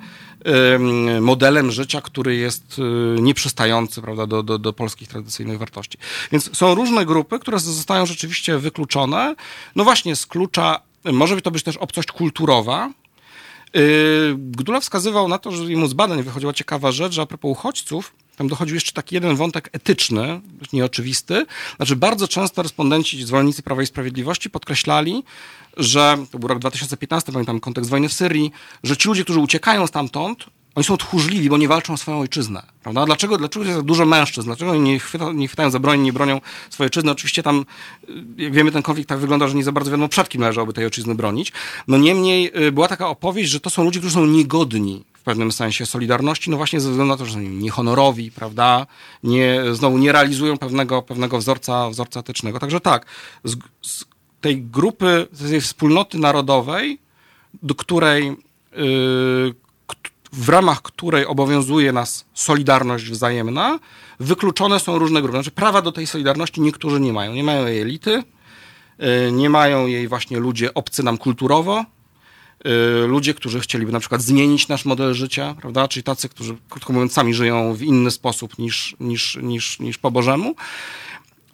y, 1.16 1.20
modelem 1.20 1.70
życia, 1.70 2.01
który 2.01 2.37
jest 2.37 2.78
y, 2.78 3.20
nieprzystający, 3.20 4.03
prawda, 4.03 4.26
do, 4.26 4.43
do, 4.43 4.59
do 4.59 4.72
polskich 4.72 5.09
tradycyjnych 5.09 5.59
wartości. 5.59 5.99
Więc 6.33 6.57
są 6.57 6.74
różne 6.74 7.07
grupy, 7.07 7.39
które 7.39 7.59
zostają 7.59 8.07
rzeczywiście 8.07 8.59
wykluczone, 8.59 9.35
no 9.76 9.85
właśnie 9.85 10.16
z 10.16 10.26
klucza, 10.26 10.80
może 11.05 11.41
to 11.41 11.51
być 11.51 11.62
też 11.62 11.76
obcość 11.76 12.12
kulturowa, 12.12 12.91
Gdula 14.37 14.81
wskazywał 14.81 15.29
na 15.29 15.39
to, 15.39 15.53
że 15.53 15.64
jemu 15.64 15.87
z 15.87 15.93
badań 15.93 16.23
wychodziła 16.23 16.53
ciekawa 16.53 16.93
rzecz, 16.93 17.12
że 17.12 17.23
a 17.23 17.27
propos 17.27 17.51
uchodźców, 17.51 18.14
tam 18.37 18.49
dochodził 18.49 18.75
jeszcze 18.75 18.93
taki 18.93 19.14
jeden 19.14 19.37
wątek 19.37 19.68
etyczny, 19.73 20.41
nieoczywisty. 20.73 21.47
Znaczy, 21.77 21.97
bardzo 21.97 22.29
często 22.29 22.62
respondenci, 22.62 23.25
zwolennicy 23.25 23.62
Prawa 23.62 23.83
i 23.83 23.87
Sprawiedliwości 23.87 24.51
podkreślali, 24.51 25.25
że 25.77 26.18
to 26.31 26.39
był 26.39 26.49
rok 26.49 26.59
2015, 26.59 27.33
pamiętam 27.33 27.61
kontekst 27.61 27.91
wojny 27.91 28.09
w 28.09 28.12
Syrii, 28.12 28.53
że 28.83 28.97
ci 28.97 29.09
ludzie, 29.09 29.25
którzy 29.25 29.41
uciekają 29.41 29.87
stamtąd, 29.87 30.47
oni 30.75 30.85
są 30.85 30.97
tchórzliwi, 30.97 31.49
bo 31.49 31.59
nie 31.59 31.68
walczą 31.68 31.93
o 31.93 31.97
swoją 31.97 32.20
ojczyznę. 32.20 32.62
Prawda? 32.83 33.07
Dlaczego, 33.07 33.39
dlaczego 33.39 33.64
jest 33.64 33.77
tak 33.77 33.87
dużo 33.87 34.07
mężczyzn? 34.07 34.49
Dlaczego 34.49 34.77
nie, 34.77 34.99
chwyta, 34.99 35.33
nie 35.33 35.47
chwytają 35.47 35.70
za 35.70 35.79
broń, 35.79 36.01
nie 36.01 36.12
bronią 36.12 36.41
swojej 36.70 36.87
ojczyzny? 36.87 37.11
Oczywiście 37.11 37.43
tam, 37.43 37.64
jak 38.37 38.53
wiemy, 38.53 38.73
ten 38.73 38.83
konflikt 38.83 39.09
tak 39.09 39.18
wygląda, 39.18 39.49
że 39.49 39.55
nie 39.55 39.64
za 39.64 39.73
bardzo 39.73 39.91
wiadomo, 39.91 40.09
przed 40.09 40.29
kim 40.29 40.41
należałoby 40.41 40.73
tej 40.73 40.85
ojczyzny 40.85 41.14
bronić. 41.14 41.53
No 41.89 41.99
niemniej 41.99 42.66
y, 42.66 42.73
była 42.73 42.89
taka 42.89 43.09
opowieść, 43.09 43.51
że 43.51 43.61
to 43.61 43.70
są 43.70 43.85
ludzie, 43.85 43.99
którzy 43.99 44.14
są 44.14 44.27
niegodni 44.27 45.05
w 45.14 45.25
pewnym 45.25 45.53
sensie 45.53 45.87
solidarności, 45.87 46.51
no 46.51 46.57
właśnie 46.57 46.81
ze 46.81 46.91
względu 46.91 47.12
na 47.12 47.18
to, 47.18 47.27
że 47.27 47.33
są 47.33 47.41
niehonorowi, 47.41 48.31
prawda? 48.31 48.87
Nie, 49.23 49.62
znowu 49.73 49.99
nie 49.99 50.12
realizują 50.12 50.59
pewnego, 50.59 51.03
pewnego 51.03 51.39
wzorca, 51.39 51.91
wzorca 51.91 52.20
etycznego. 52.20 52.59
Także 52.59 52.81
tak, 52.81 53.07
z, 53.45 53.57
z 53.83 54.05
tej 54.41 54.62
grupy, 54.62 55.27
z 55.33 55.51
tej 55.51 55.61
wspólnoty 55.61 56.18
narodowej, 56.18 56.99
do 57.62 57.75
której 57.75 58.37
yy, 58.77 59.55
w 60.33 60.49
ramach 60.49 60.83
której 60.83 61.26
obowiązuje 61.26 61.93
nas 61.93 62.24
solidarność 62.35 63.11
wzajemna, 63.11 63.78
wykluczone 64.20 64.80
są 64.80 64.99
różne 64.99 65.22
grupy. 65.22 65.37
Znaczy 65.37 65.51
prawa 65.51 65.83
do 65.83 65.93
tej 65.93 66.07
solidarności 66.07 66.61
niektórzy 66.61 67.01
nie 67.01 67.12
mają. 67.12 67.35
Nie 67.35 67.45
mają 67.45 67.66
jej 67.66 67.80
elity, 67.80 68.22
y, 69.28 69.33
nie 69.33 69.51
mają 69.51 69.87
jej 69.87 70.09
właśnie 70.09 70.39
ludzie 70.39 70.74
obcy 70.74 71.03
nam 71.03 71.18
kulturowo, 71.18 71.85
y, 72.66 73.07
ludzie, 73.07 73.35
którzy 73.35 73.61
chcieliby 73.61 73.93
na 73.93 74.01
przykład 74.01 74.22
zmienić 74.22 74.68
nasz 74.68 74.85
model 74.85 75.14
życia, 75.14 75.55
prawda? 75.61 75.89
Czyli 75.89 76.05
tacy, 76.05 76.28
którzy, 76.28 76.57
krótko 76.68 76.93
mówiąc, 76.93 77.12
sami 77.12 77.35
żyją 77.35 77.74
w 77.74 77.83
inny 77.83 78.11
sposób 78.11 78.59
niż, 78.59 78.97
niż, 79.01 79.39
niż, 79.43 79.80
niż 79.80 79.99
po 79.99 80.11
Bożemu. 80.11 80.55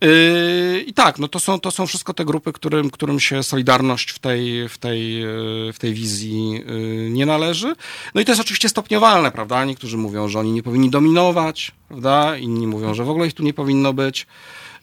Yy, 0.00 0.80
I 0.86 0.92
tak, 0.92 1.18
no 1.18 1.28
to 1.28 1.40
są, 1.40 1.60
to 1.60 1.70
są 1.70 1.86
wszystko 1.86 2.14
te 2.14 2.24
grupy, 2.24 2.52
którym, 2.52 2.90
którym 2.90 3.20
się 3.20 3.42
Solidarność 3.42 4.10
w 4.10 4.18
tej, 4.18 4.68
w, 4.68 4.78
tej, 4.78 5.20
yy, 5.20 5.72
w 5.72 5.78
tej 5.78 5.94
wizji 5.94 6.50
yy, 6.50 7.10
nie 7.10 7.26
należy. 7.26 7.74
No 8.14 8.20
i 8.20 8.24
to 8.24 8.32
jest 8.32 8.40
oczywiście 8.40 8.68
stopniowalne, 8.68 9.30
prawda? 9.30 9.64
Niektórzy 9.64 9.96
mówią, 9.96 10.28
że 10.28 10.38
oni 10.38 10.52
nie 10.52 10.62
powinni 10.62 10.90
dominować, 10.90 11.72
prawda? 11.88 12.36
Inni 12.36 12.66
mówią, 12.66 12.94
że 12.94 13.04
w 13.04 13.10
ogóle 13.10 13.26
ich 13.26 13.34
tu 13.34 13.42
nie 13.42 13.54
powinno 13.54 13.92
być. 13.92 14.26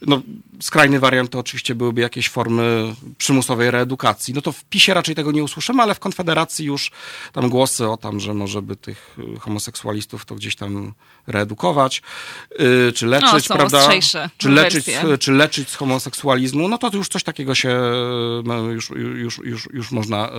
No, 0.02 0.22
skrajny 0.62 1.00
wariant 1.00 1.30
to 1.30 1.40
oczywiście 1.40 1.76
byłyby 1.76 2.02
jakieś 2.02 2.30
formy 2.30 2.96
przymusowej 3.18 3.72
reedukacji. 3.72 4.34
No 4.34 4.42
to 4.42 4.52
w 4.52 4.64
PiSie 4.64 4.94
raczej 4.94 5.16
tego 5.16 5.32
nie 5.32 5.44
usłyszymy, 5.44 5.84
ale 5.84 5.96
w 5.96 6.00
Konfederacji 6.00 6.66
już 6.66 6.92
tam 7.34 7.50
głosy 7.50 7.90
o 7.90 7.98
tam, 7.98 8.20
że 8.20 8.34
może 8.34 8.62
by 8.62 8.76
tych 8.76 9.18
y, 9.36 9.40
homoseksualistów 9.40 10.26
to 10.26 10.36
gdzieś 10.36 10.56
tam 10.56 10.94
reedukować, 11.28 12.02
yy, 12.60 12.94
czy 12.96 13.08
leczyć, 13.08 13.50
no, 13.50 13.56
prawda? 13.56 13.90
Czy 14.38 14.50
leczyć, 14.50 14.86
czy 15.20 15.32
leczyć 15.32 15.70
z 15.70 15.76
homoseksualizmu, 15.76 16.68
no 16.68 16.78
to 16.78 16.90
już 16.94 17.08
coś 17.08 17.24
takiego 17.24 17.56
się 17.56 17.80
no, 18.44 18.58
już, 18.72 18.90
już, 18.96 19.38
już, 19.44 19.70
już 19.74 19.92
można 19.92 20.30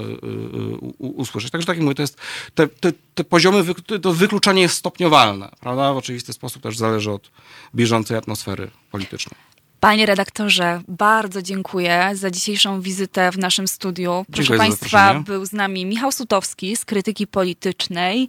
usłyszeć. 0.99 1.51
Także 1.51 1.67
tak 1.67 1.77
jak 1.77 1.85
mówię, 1.85 1.95
to 1.95 2.03
jest, 2.03 2.19
te, 2.55 2.69
te, 2.69 2.93
te 3.15 3.25
poziomy, 3.25 3.65
to 4.03 4.13
wykluczenie 4.13 4.63
jest 4.63 4.77
stopniowalne, 4.77 5.51
prawda? 5.61 5.93
W 5.93 5.97
oczywisty 5.97 6.33
sposób 6.33 6.63
też 6.63 6.77
zależy 6.77 7.11
od 7.11 7.31
bieżącej 7.75 8.17
atmosfery 8.17 8.71
politycznej. 8.91 9.46
Panie 9.81 10.07
redaktorze, 10.07 10.81
bardzo 10.89 11.43
dziękuję 11.43 12.11
za 12.15 12.31
dzisiejszą 12.31 12.81
wizytę 12.81 13.31
w 13.33 13.39
naszym 13.39 13.69
studiu. 13.69 14.25
Proszę 14.27 14.43
dziękuję 14.43 14.59
Państwa, 14.59 15.15
był 15.15 15.47
z 15.47 15.53
nami 15.53 15.87
Michał 15.87 16.13
Sutowski 16.13 16.77
z 16.77 16.85
Krytyki 16.85 17.27
Politycznej. 17.27 18.29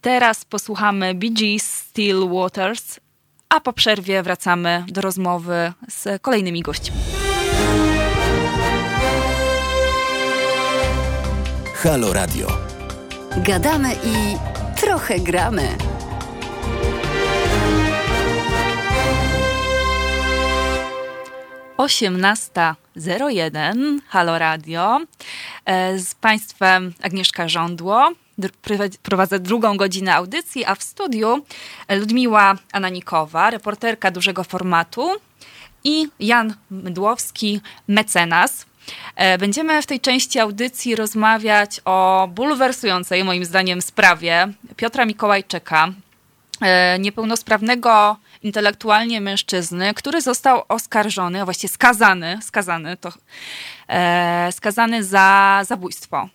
Teraz 0.00 0.44
posłuchamy 0.44 1.14
Bee 1.14 1.30
Gees 1.30 1.72
Still 1.72 2.28
Waters, 2.28 3.00
a 3.48 3.60
po 3.60 3.72
przerwie 3.72 4.22
wracamy 4.22 4.84
do 4.88 5.00
rozmowy 5.00 5.72
z 5.88 6.22
kolejnymi 6.22 6.62
gośćmi. 6.62 6.96
Halo 11.74 12.12
Radio. 12.12 12.46
Gadamy 13.36 13.92
i 13.92 14.36
trochę 14.80 15.20
gramy. 15.20 15.68
18.01 21.76 23.98
Halo 24.08 24.38
Radio. 24.38 25.00
E, 25.64 25.98
z 25.98 26.14
Państwem 26.14 26.92
Agnieszka 27.02 27.48
Żądło. 27.48 28.10
Prowadzę 29.02 29.38
drugą 29.38 29.76
godzinę 29.76 30.14
audycji, 30.14 30.64
a 30.64 30.74
w 30.74 30.82
studiu 30.82 31.44
Ludmiła 31.88 32.54
Ananikowa, 32.72 33.50
reporterka 33.50 34.10
dużego 34.10 34.44
formatu 34.44 35.10
i 35.84 36.08
Jan 36.20 36.54
Mydłowski, 36.70 37.60
mecenas. 37.88 38.66
E, 39.16 39.38
będziemy 39.38 39.82
w 39.82 39.86
tej 39.86 40.00
części 40.00 40.38
audycji 40.38 40.96
rozmawiać 40.96 41.80
o 41.84 42.28
bulwersującej, 42.34 43.24
moim 43.24 43.44
zdaniem, 43.44 43.82
sprawie 43.82 44.48
Piotra 44.76 45.04
Mikołajczyka, 45.04 45.88
e, 46.60 46.98
niepełnosprawnego 46.98 48.16
intelektualnie 48.44 49.20
mężczyzny, 49.20 49.94
który 49.94 50.20
został 50.20 50.62
oskarżony, 50.68 51.42
a 51.42 51.44
właściwie 51.44 51.72
skazany, 51.72 52.38
skazany, 52.42 52.96
to, 52.96 53.12
e, 53.88 54.52
skazany 54.52 55.04
za 55.04 55.60
zabójstwo. 55.66 56.28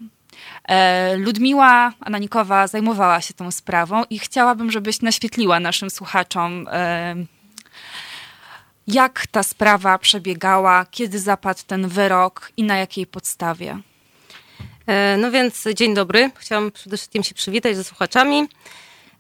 E, 0.68 1.18
Ludmiła 1.18 1.94
Ananikowa 2.00 2.68
zajmowała 2.68 3.22
się 3.22 3.34
tą 3.34 3.52
sprawą 3.52 4.04
i 4.10 4.20
chciałabym, 4.20 4.72
żebyś 4.72 5.02
naświetliła 5.02 5.60
naszym 5.60 5.90
słuchaczom, 5.90 6.68
e, 6.72 7.16
jak 8.88 9.28
ta 9.28 9.44
sprawa 9.44 9.98
przebiegała, 9.98 10.86
kiedy 10.92 11.20
zapadł 11.20 11.60
ten 11.68 11.88
wyrok 11.88 12.52
i 12.58 12.64
na 12.64 12.78
jakiej 12.78 13.08
podstawie. 13.08 13.78
E, 14.88 15.18
no 15.18 15.32
więc 15.32 15.66
dzień 15.76 15.94
dobry. 15.94 16.32
Chciałam 16.38 16.72
przede 16.72 16.98
wszystkim 16.98 17.24
się 17.24 17.36
przywitać 17.36 17.76
ze 17.76 17.84
słuchaczami. 17.84 18.48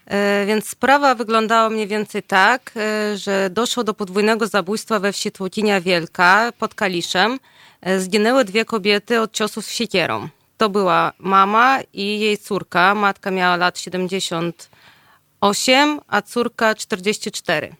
E, 0.09 0.45
więc 0.45 0.69
sprawa 0.69 1.15
wyglądała 1.15 1.69
mniej 1.69 1.87
więcej 1.87 2.23
tak, 2.23 2.71
e, 2.75 3.17
że 3.17 3.49
doszło 3.49 3.83
do 3.83 3.93
podwójnego 3.93 4.47
zabójstwa 4.47 4.99
we 4.99 5.13
wsi 5.13 5.31
Tłocinia 5.31 5.81
Wielka 5.81 6.51
pod 6.59 6.75
Kaliszem. 6.75 7.39
E, 7.81 7.99
zginęły 7.99 8.45
dwie 8.45 8.65
kobiety 8.65 9.21
od 9.21 9.31
ciosów 9.31 9.71
siekierą. 9.71 10.29
To 10.57 10.69
była 10.69 11.13
mama 11.19 11.79
i 11.93 12.19
jej 12.19 12.37
córka. 12.37 12.95
Matka 12.95 13.31
miała 13.31 13.55
lat 13.55 13.79
78, 13.79 15.99
a 16.07 16.21
córka 16.21 16.75
44. 16.75 17.75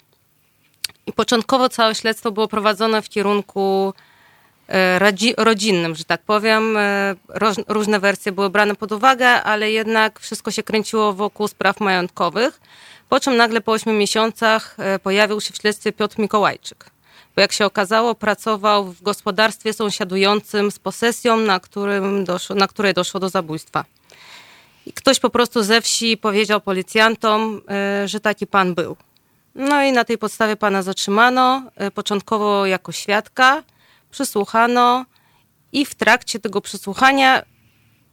I 1.06 1.14
początkowo 1.14 1.70
całe 1.70 1.96
śledztwo 1.96 2.32
było 2.32 2.48
prowadzone 2.48 3.02
w 3.02 3.10
kierunku 3.10 3.94
E, 4.70 5.00
rodzinnym, 5.38 5.96
że 5.96 6.04
tak 6.04 6.22
powiem. 6.22 6.78
E, 6.78 7.16
różne 7.68 8.00
wersje 8.00 8.32
były 8.32 8.50
brane 8.50 8.76
pod 8.76 8.92
uwagę, 8.92 9.28
ale 9.28 9.72
jednak 9.72 10.20
wszystko 10.20 10.52
się 10.52 10.64
kręciło 10.64 11.14
wokół 11.14 11.48
spraw 11.48 11.80
majątkowych. 11.80 12.62
Po 13.10 13.20
czym 13.20 13.38
nagle 13.38 13.62
po 13.62 13.72
8 13.72 13.98
miesiącach 13.98 14.76
e, 14.80 15.00
pojawił 15.00 15.42
się 15.42 15.54
w 15.54 15.58
śledztwie 15.58 15.92
Piotr 15.92 16.20
Mikołajczyk. 16.20 16.90
Bo 17.36 17.42
jak 17.42 17.52
się 17.52 17.66
okazało, 17.66 18.16
pracował 18.16 18.86
w 18.86 19.02
gospodarstwie 19.02 19.74
sąsiadującym 19.74 20.72
z 20.72 20.80
posesją, 20.80 21.38
na, 21.38 21.60
którym 21.60 22.26
doszło, 22.26 22.56
na 22.56 22.68
której 22.68 22.94
doszło 22.94 23.20
do 23.20 23.30
zabójstwa. 23.30 23.86
I 24.86 24.94
ktoś 24.94 25.20
po 25.20 25.30
prostu 25.30 25.64
ze 25.64 25.82
wsi 25.82 26.18
powiedział 26.18 26.62
policjantom, 26.62 27.62
że 28.06 28.20
taki 28.20 28.48
pan 28.48 28.76
był. 28.76 28.96
No 29.56 29.84
i 29.84 29.92
na 29.92 30.06
tej 30.06 30.18
podstawie 30.18 30.56
pana 30.56 30.82
zatrzymano, 30.82 31.64
początkowo 31.94 32.66
jako 32.66 32.92
świadka, 32.92 33.64
przesłuchano 34.12 35.06
i 35.72 35.86
w 35.86 35.96
trakcie 35.96 36.40
tego 36.40 36.62
przesłuchania, 36.62 37.44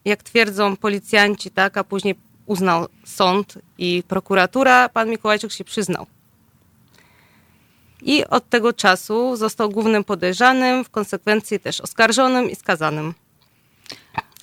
jak 0.05 0.23
twierdzą 0.23 0.77
policjanci, 0.77 1.51
tak, 1.51 1.77
a 1.77 1.85
później 1.85 2.15
uznał 2.47 2.87
sąd 3.05 3.59
i 3.79 4.03
prokuratura, 4.09 4.89
pan 4.89 5.11
Mikołajczyk 5.11 5.53
się 5.53 5.65
przyznał. 5.65 6.07
I 8.03 8.25
od 8.25 8.49
tego 8.49 8.73
czasu 8.73 9.37
został 9.37 9.71
głównym 9.71 10.05
podejrzanym, 10.05 10.85
w 10.85 10.91
konsekwencji 10.91 11.61
też 11.61 11.81
oskarżonym 11.81 12.51
i 12.51 12.57
skazanym. 12.57 13.15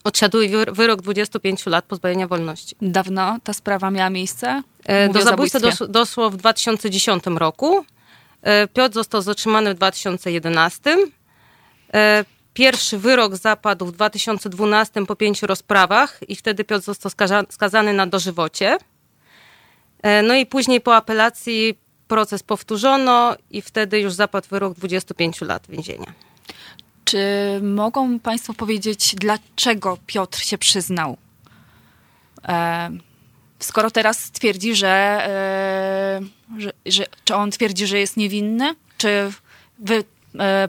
odsiaduje 0.03 0.65
wyrok 0.71 1.01
25 1.01 1.65
lat 1.65 1.85
pozbawienia 1.85 2.27
wolności. 2.27 2.75
Dawno 2.81 3.37
ta 3.43 3.53
sprawa 3.53 3.91
miała 3.91 4.09
miejsce? 4.09 4.63
E, 4.85 5.07
Mówię 5.07 5.19
do 5.19 5.25
zabójstwa 5.25 5.59
doszło, 5.59 5.87
doszło 5.87 6.29
w 6.29 6.37
2010 6.37 7.23
roku. 7.37 7.85
E, 8.41 8.67
Piotr 8.67 8.93
został 8.93 9.21
zatrzymany 9.21 9.73
w 9.73 9.77
2011. 9.77 10.97
E, 11.93 12.25
pierwszy 12.53 12.97
wyrok 12.97 13.35
zapadł 13.35 13.85
w 13.85 13.91
2012 13.91 15.05
po 15.05 15.15
pięciu 15.15 15.47
rozprawach 15.47 16.19
i 16.27 16.35
wtedy 16.35 16.63
Piotr 16.63 16.85
został 16.85 17.11
skazany 17.49 17.93
na 17.93 18.07
dożywocie. 18.07 18.77
No 20.23 20.35
i 20.35 20.45
później 20.45 20.81
po 20.81 20.95
apelacji 20.95 21.77
proces 22.07 22.43
powtórzono 22.43 23.35
i 23.51 23.61
wtedy 23.61 23.99
już 23.99 24.13
zapadł 24.13 24.47
wyrok 24.49 24.73
25 24.73 25.41
lat 25.41 25.67
więzienia. 25.69 26.13
Czy 27.05 27.19
mogą 27.61 28.19
Państwo 28.19 28.53
powiedzieć, 28.53 29.15
dlaczego 29.15 29.97
Piotr 30.05 30.39
się 30.39 30.57
przyznał? 30.57 31.17
E, 32.47 32.89
skoro 33.59 33.91
teraz 33.91 34.31
twierdzi, 34.31 34.75
że, 34.75 34.89
e, 34.89 36.21
że, 36.59 36.71
że, 36.85 37.05
Czy 37.25 37.35
on 37.35 37.51
twierdzi, 37.51 37.87
że 37.87 37.99
jest 37.99 38.17
niewinny? 38.17 38.75
Czy 38.97 39.31
Wy 39.79 39.95
e, 39.95 40.03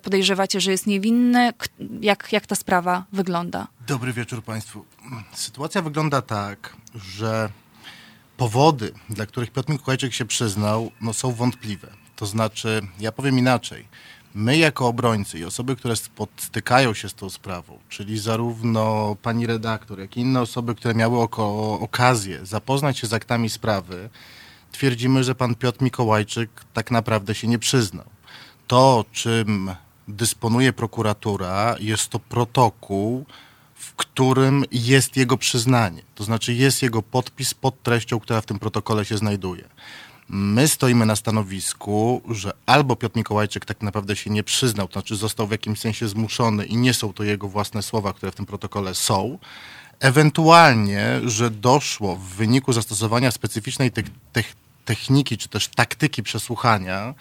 podejrzewacie, 0.03 0.61
że 0.61 0.71
jest 0.71 0.87
niewinny? 0.87 1.53
Jak, 2.01 2.33
jak 2.33 2.47
ta 2.47 2.55
sprawa 2.55 3.05
wygląda? 3.13 3.67
Dobry 3.87 4.13
wieczór 4.13 4.43
Państwu. 4.43 4.85
Sytuacja 5.33 5.83
wygląda 5.83 6.23
tak, 6.23 6.77
że 6.95 7.51
powody, 8.37 8.93
dla 9.11 9.27
których 9.27 9.51
Piotr 9.51 9.73
Mikołajczyk 9.73 10.15
się 10.15 10.25
przyznał, 10.25 10.91
no, 11.01 11.13
są 11.13 11.33
wątpliwe. 11.33 11.89
To 12.17 12.27
znaczy, 12.27 12.81
ja 13.01 13.13
powiem 13.13 13.39
inaczej 13.39 13.87
my 14.35 14.57
jako 14.57 14.87
obrońcy 14.87 15.39
i 15.39 15.45
osoby, 15.45 15.77
które 15.77 15.97
spotykają 15.97 16.95
się 16.95 17.09
z 17.09 17.15
tą 17.15 17.31
sprawą, 17.31 17.79
czyli 17.89 18.19
zarówno 18.19 19.17
pani 19.23 19.47
redaktor, 19.47 20.01
jak 20.01 20.17
i 20.17 20.21
inne 20.21 20.41
osoby, 20.41 20.75
które 20.75 20.95
miały 20.95 21.21
oko, 21.21 21.79
okazję 21.81 22.47
zapoznać 22.47 22.99
się 22.99 23.07
z 23.07 23.13
aktami 23.13 23.51
sprawy, 23.51 24.11
twierdzimy, 24.73 25.25
że 25.25 25.35
pan 25.35 25.55
Piotr 25.55 25.83
Mikołajczyk 25.83 26.51
tak 26.73 26.91
naprawdę 26.91 27.35
się 27.35 27.49
nie 27.49 27.59
przyznał. 27.59 28.14
To, 28.67 29.05
czym 29.13 29.75
dysponuje 30.09 30.73
prokuratura, 30.73 31.77
jest 31.81 32.09
to 32.09 32.19
protokół, 32.19 33.25
w 33.75 33.95
którym 33.95 34.65
jest 34.73 35.17
jego 35.17 35.37
przyznanie. 35.37 36.03
To 36.15 36.25
znaczy 36.25 36.55
jest 36.55 36.83
jego 36.83 37.03
podpis 37.03 37.55
pod 37.55 37.83
treścią, 37.83 38.21
która 38.21 38.41
w 38.41 38.47
tym 38.47 38.59
protokole 38.59 39.05
się 39.05 39.19
znajduje. 39.19 39.65
My 40.29 40.69
stoimy 40.69 41.07
na 41.07 41.17
stanowisku, 41.17 42.23
że 42.31 42.53
albo 42.67 42.97
Piotr 42.97 43.17
Mikołajczyk 43.17 43.65
tak 43.65 43.83
naprawdę 43.83 44.17
się 44.17 44.31
nie 44.31 44.43
przyznał, 44.43 44.89
to 44.89 44.93
znaczy 44.93 45.17
został 45.17 45.47
w 45.47 45.51
jakimś 45.51 45.81
sensie 45.81 46.09
zmuszony 46.09 46.67
i 46.67 46.77
nie 46.77 46.95
są 46.95 47.13
to 47.13 47.25
jego 47.25 47.49
własne 47.49 47.83
słowa, 47.83 48.13
które 48.13 48.33
w 48.33 48.35
tym 48.35 48.47
protokole 48.47 48.95
są, 48.95 49.39
ewentualnie, 50.01 51.21
że 51.25 51.51
doszło 51.51 52.17
w 52.17 52.23
wyniku 52.23 52.73
zastosowania 52.73 53.31
specyficznej 53.31 53.91
te 53.93 54.03
te 54.33 54.43
techniki 54.85 55.39
czy 55.39 55.49
też 55.49 55.69
taktyki 55.69 56.23
przesłuchania 56.23 57.15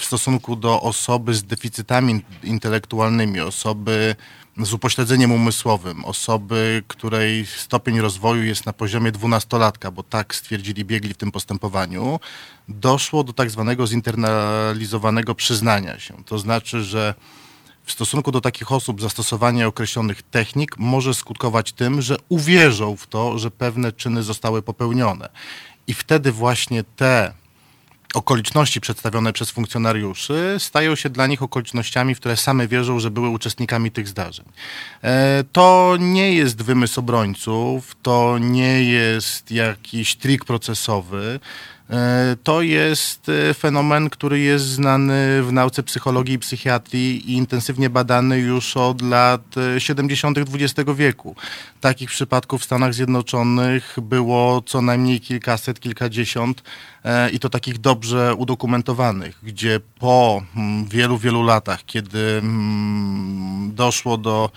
w 0.00 0.04
stosunku 0.04 0.56
do 0.56 0.82
osoby 0.82 1.34
z 1.34 1.42
deficytami 1.42 2.24
intelektualnymi, 2.42 3.40
osoby 3.40 4.16
z 4.56 4.72
upośledzeniem 4.72 5.32
umysłowym, 5.32 6.04
osoby, 6.04 6.82
której 6.88 7.46
stopień 7.46 8.00
rozwoju 8.00 8.44
jest 8.44 8.66
na 8.66 8.72
poziomie 8.72 9.12
dwunastolatka, 9.12 9.90
bo 9.90 10.02
tak 10.02 10.34
stwierdzili 10.34 10.84
biegli 10.84 11.14
w 11.14 11.16
tym 11.16 11.32
postępowaniu, 11.32 12.20
doszło 12.68 13.24
do 13.24 13.32
tak 13.32 13.50
zwanego 13.50 13.86
zinternalizowanego 13.86 15.34
przyznania 15.34 15.98
się. 15.98 16.24
To 16.24 16.38
znaczy, 16.38 16.82
że 16.82 17.14
w 17.84 17.92
stosunku 17.92 18.32
do 18.32 18.40
takich 18.40 18.72
osób 18.72 19.00
zastosowanie 19.00 19.68
określonych 19.68 20.22
technik 20.22 20.78
może 20.78 21.14
skutkować 21.14 21.72
tym, 21.72 22.02
że 22.02 22.16
uwierzą 22.28 22.96
w 22.96 23.06
to, 23.06 23.38
że 23.38 23.50
pewne 23.50 23.92
czyny 23.92 24.22
zostały 24.22 24.62
popełnione. 24.62 25.28
I 25.86 25.94
wtedy 25.94 26.32
właśnie 26.32 26.84
te 26.84 27.39
okoliczności 28.14 28.80
przedstawione 28.80 29.32
przez 29.32 29.50
funkcjonariuszy 29.50 30.56
stają 30.58 30.94
się 30.94 31.10
dla 31.10 31.26
nich 31.26 31.42
okolicznościami, 31.42 32.14
w 32.14 32.20
które 32.20 32.36
same 32.36 32.68
wierzą, 32.68 33.00
że 33.00 33.10
były 33.10 33.28
uczestnikami 33.28 33.90
tych 33.90 34.08
zdarzeń. 34.08 34.46
E, 35.04 35.44
to 35.52 35.96
nie 36.00 36.34
jest 36.34 36.62
wymysł 36.62 37.00
obrońców, 37.00 37.96
to 38.02 38.38
nie 38.38 38.84
jest 38.84 39.50
jakiś 39.50 40.16
trik 40.16 40.44
procesowy. 40.44 41.40
E, 41.90 42.36
to 42.42 42.62
jest 42.62 43.28
e, 43.28 43.54
fenomen, 43.54 44.10
który 44.10 44.40
jest 44.40 44.64
znany 44.64 45.42
w 45.42 45.52
nauce 45.52 45.82
psychologii 45.82 46.34
i 46.34 46.38
psychiatrii 46.38 47.30
i 47.30 47.36
intensywnie 47.36 47.90
badany 47.90 48.38
już 48.38 48.76
od 48.76 49.02
lat 49.02 49.42
70. 49.78 50.38
XX 50.38 50.90
wieku. 50.96 51.36
Takich 51.80 52.10
przypadków 52.10 52.60
w 52.60 52.64
Stanach 52.64 52.94
Zjednoczonych 52.94 53.96
było 54.02 54.62
co 54.66 54.82
najmniej 54.82 55.20
kilkaset, 55.20 55.80
kilkadziesiąt 55.80 56.62
e, 57.04 57.30
i 57.30 57.38
to 57.38 57.48
takich 57.48 57.78
dobrze 57.78 58.34
udokumentowanych, 58.34 59.38
gdzie 59.42 59.80
po 59.98 60.42
mm, 60.56 60.86
wielu, 60.86 61.18
wielu 61.18 61.42
latach, 61.42 61.84
kiedy 61.86 62.38
mm, 62.38 63.74
doszło 63.74 64.16
do 64.16 64.50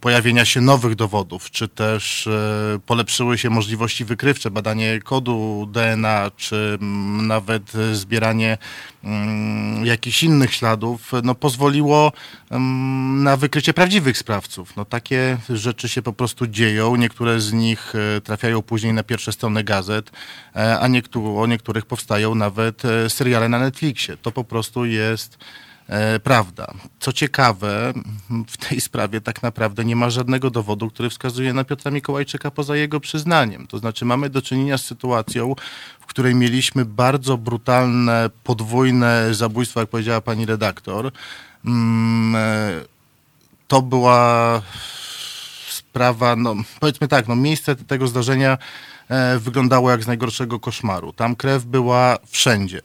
pojawienia 0.00 0.44
się 0.44 0.60
nowych 0.60 0.94
dowodów, 0.94 1.50
czy 1.50 1.68
też 1.68 2.26
e, 2.26 2.78
polepszyły 2.86 3.38
się 3.38 3.50
możliwości 3.50 4.04
wykrywcze, 4.04 4.50
badanie 4.50 5.00
kodu 5.00 5.68
DNA, 5.72 6.30
czy 6.36 6.78
nawet 7.22 7.72
zbieranie 7.92 8.58
mm, 9.04 9.86
jakichś 9.86 10.22
innych 10.22 10.54
śladów, 10.54 11.12
no 11.22 11.34
pozwoliło 11.34 12.12
na 13.22 13.36
wykrycie 13.36 13.74
prawdziwych 13.74 14.18
sprawców. 14.18 14.76
No 14.76 14.84
takie 14.84 15.38
rzeczy 15.48 15.88
się 15.88 16.02
po 16.02 16.12
prostu 16.12 16.46
dzieją, 16.46 16.96
niektóre 16.96 17.40
z 17.40 17.52
nich 17.52 17.92
e, 17.94 18.20
trafiają 18.20 18.62
później 18.62 18.92
na 18.92 19.02
pierwsze 19.02 19.32
strony 19.32 19.64
gazet, 19.64 20.10
e, 20.56 20.78
a 20.80 20.88
niektóre, 20.88 21.40
o 21.40 21.46
niektórych 21.46 21.86
powstają 21.86 22.34
nawet 22.34 22.82
seriale 23.08 23.48
na 23.48 23.58
Netflixie. 23.58 24.16
To 24.16 24.32
po 24.32 24.44
prostu 24.44 24.84
jest 24.84 25.38
prawda. 26.22 26.74
Co 27.00 27.12
ciekawe, 27.12 27.92
w 28.48 28.56
tej 28.68 28.80
sprawie 28.80 29.20
tak 29.20 29.42
naprawdę 29.42 29.84
nie 29.84 29.96
ma 29.96 30.10
żadnego 30.10 30.50
dowodu, 30.50 30.90
który 30.90 31.10
wskazuje 31.10 31.52
na 31.52 31.64
Piotra 31.64 31.90
Mikołajczyka 31.90 32.50
poza 32.50 32.76
jego 32.76 33.00
przyznaniem. 33.00 33.66
To 33.66 33.78
znaczy 33.78 34.04
mamy 34.04 34.30
do 34.30 34.42
czynienia 34.42 34.78
z 34.78 34.84
sytuacją, 34.84 35.54
w 36.00 36.06
której 36.06 36.34
mieliśmy 36.34 36.84
bardzo 36.84 37.38
brutalne, 37.38 38.30
podwójne 38.44 39.34
zabójstwo, 39.34 39.80
jak 39.80 39.88
powiedziała 39.88 40.20
pani 40.20 40.46
redaktor. 40.46 41.12
Mm, 41.64 42.36
e, 42.36 42.70
to 43.68 43.82
była 43.82 44.62
sprawa, 45.92 46.36
no 46.36 46.54
powiedzmy 46.80 47.08
tak, 47.08 47.28
no 47.28 47.36
miejsce 47.36 47.76
tego 47.76 48.06
zdarzenia 48.06 48.58
e, 49.08 49.38
wyglądało 49.38 49.90
jak 49.90 50.04
z 50.04 50.06
najgorszego 50.06 50.60
koszmaru. 50.60 51.12
Tam 51.12 51.36
krew 51.36 51.64
była 51.64 52.18
wszędzie. 52.26 52.80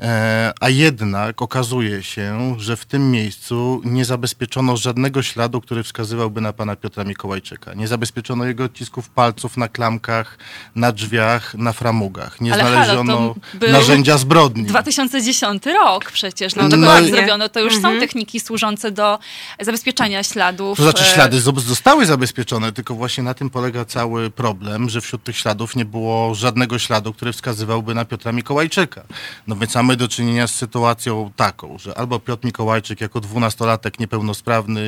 E, 0.00 0.52
a 0.60 0.68
jednak 0.68 1.42
okazuje 1.42 2.02
się, 2.02 2.54
że 2.58 2.76
w 2.76 2.84
tym 2.84 3.10
miejscu 3.10 3.80
nie 3.84 4.04
zabezpieczono 4.04 4.76
żadnego 4.76 5.22
śladu, 5.22 5.60
który 5.60 5.82
wskazywałby 5.82 6.40
na 6.40 6.52
pana 6.52 6.76
Piotra 6.76 7.04
Mikołajczyka. 7.04 7.74
Nie 7.74 7.88
zabezpieczono 7.88 8.44
jego 8.44 8.64
odcisków 8.64 9.08
palców 9.08 9.56
na 9.56 9.68
klamkach, 9.68 10.38
na 10.74 10.92
drzwiach, 10.92 11.54
na 11.54 11.72
framugach. 11.72 12.40
Nie 12.40 12.52
Ale 12.52 12.62
znaleziono 12.62 13.34
halo, 13.60 13.72
narzędzia 13.72 14.18
zbrodni. 14.18 14.64
2010 14.64 15.66
rok 15.66 16.10
przecież. 16.12 16.54
No, 16.54 16.68
no, 16.68 17.02
zrobiono. 17.02 17.48
To 17.48 17.60
już 17.60 17.74
mhm. 17.74 17.94
są 17.94 18.00
techniki 18.00 18.40
służące 18.40 18.90
do 18.90 19.18
zabezpieczania 19.60 20.22
śladów. 20.22 20.76
To 20.76 20.82
znaczy 20.82 21.04
ślady 21.04 21.40
zostały 21.40 22.06
zabezpieczone, 22.06 22.47
tylko 22.74 22.94
właśnie 22.94 23.24
na 23.24 23.34
tym 23.34 23.50
polega 23.50 23.84
cały 23.84 24.30
problem, 24.30 24.88
że 24.88 25.00
wśród 25.00 25.24
tych 25.24 25.36
śladów 25.36 25.76
nie 25.76 25.84
było 25.84 26.34
żadnego 26.34 26.78
śladu, 26.78 27.12
który 27.12 27.32
wskazywałby 27.32 27.94
na 27.94 28.04
Piotra 28.04 28.32
Mikołajczyka. 28.32 29.02
No 29.46 29.56
więc 29.56 29.74
mamy 29.74 29.96
do 29.96 30.08
czynienia 30.08 30.46
z 30.46 30.54
sytuacją 30.54 31.32
taką, 31.36 31.78
że 31.78 31.98
albo 31.98 32.20
Piotr 32.20 32.46
Mikołajczyk 32.46 33.00
jako 33.00 33.20
dwunastolatek 33.20 34.00
niepełnosprawny, 34.00 34.82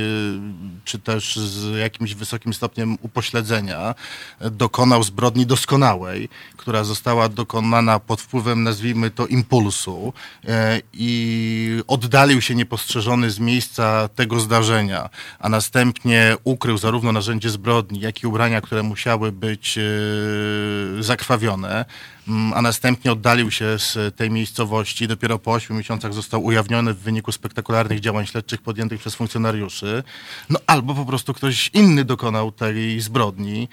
czy 0.84 0.98
też 0.98 1.36
z 1.36 1.78
jakimś 1.78 2.14
wysokim 2.14 2.54
stopniem 2.54 2.98
upośledzenia 3.02 3.94
dokonał 4.50 5.02
zbrodni 5.02 5.46
doskonałej, 5.46 6.28
która 6.56 6.84
została 6.84 7.28
dokonana 7.28 7.98
pod 7.98 8.20
wpływem, 8.20 8.62
nazwijmy 8.62 9.11
to, 9.11 9.26
impulsu 9.26 10.12
e, 10.48 10.80
i 10.92 11.82
oddalił 11.86 12.40
się 12.40 12.54
niepostrzeżony 12.54 13.30
z 13.30 13.38
miejsca 13.38 14.08
tego 14.08 14.40
zdarzenia, 14.40 15.11
a 15.38 15.48
następnie 15.48 16.36
ukrył 16.44 16.78
zarówno 16.78 17.12
narzędzie 17.12 17.49
zbrodni, 17.51 18.01
jak 18.01 18.22
i 18.22 18.26
ubrania, 18.26 18.61
które 18.61 18.82
musiały 18.82 19.32
być 19.32 19.78
e, 19.78 19.82
zakrwawione 21.03 21.84
mm, 22.28 22.53
a 22.53 22.62
następnie 22.62 23.12
oddalił 23.12 23.51
się 23.51 23.78
z 23.78 24.16
tej 24.16 24.30
miejscowości. 24.30 25.09
Dopiero 25.09 25.38
po 25.38 25.53
8 25.53 25.76
miesiącach 25.76 26.14
został 26.14 26.44
ujawniony 26.44 26.94
w 26.94 26.98
wyniku 26.98 27.32
spektakularnych 27.32 28.01
działań 28.01 28.26
śledczych 28.26 28.62
podjętych 28.62 29.01
przez 29.01 29.14
funkcjonariuszy. 29.14 30.03
No 30.51 30.59
albo 30.66 30.94
po 30.94 31.05
prostu 31.05 31.34
ktoś 31.34 31.70
inny 31.74 32.05
dokonał 32.05 32.53
tej 32.53 33.01
zbrodni 33.01 33.68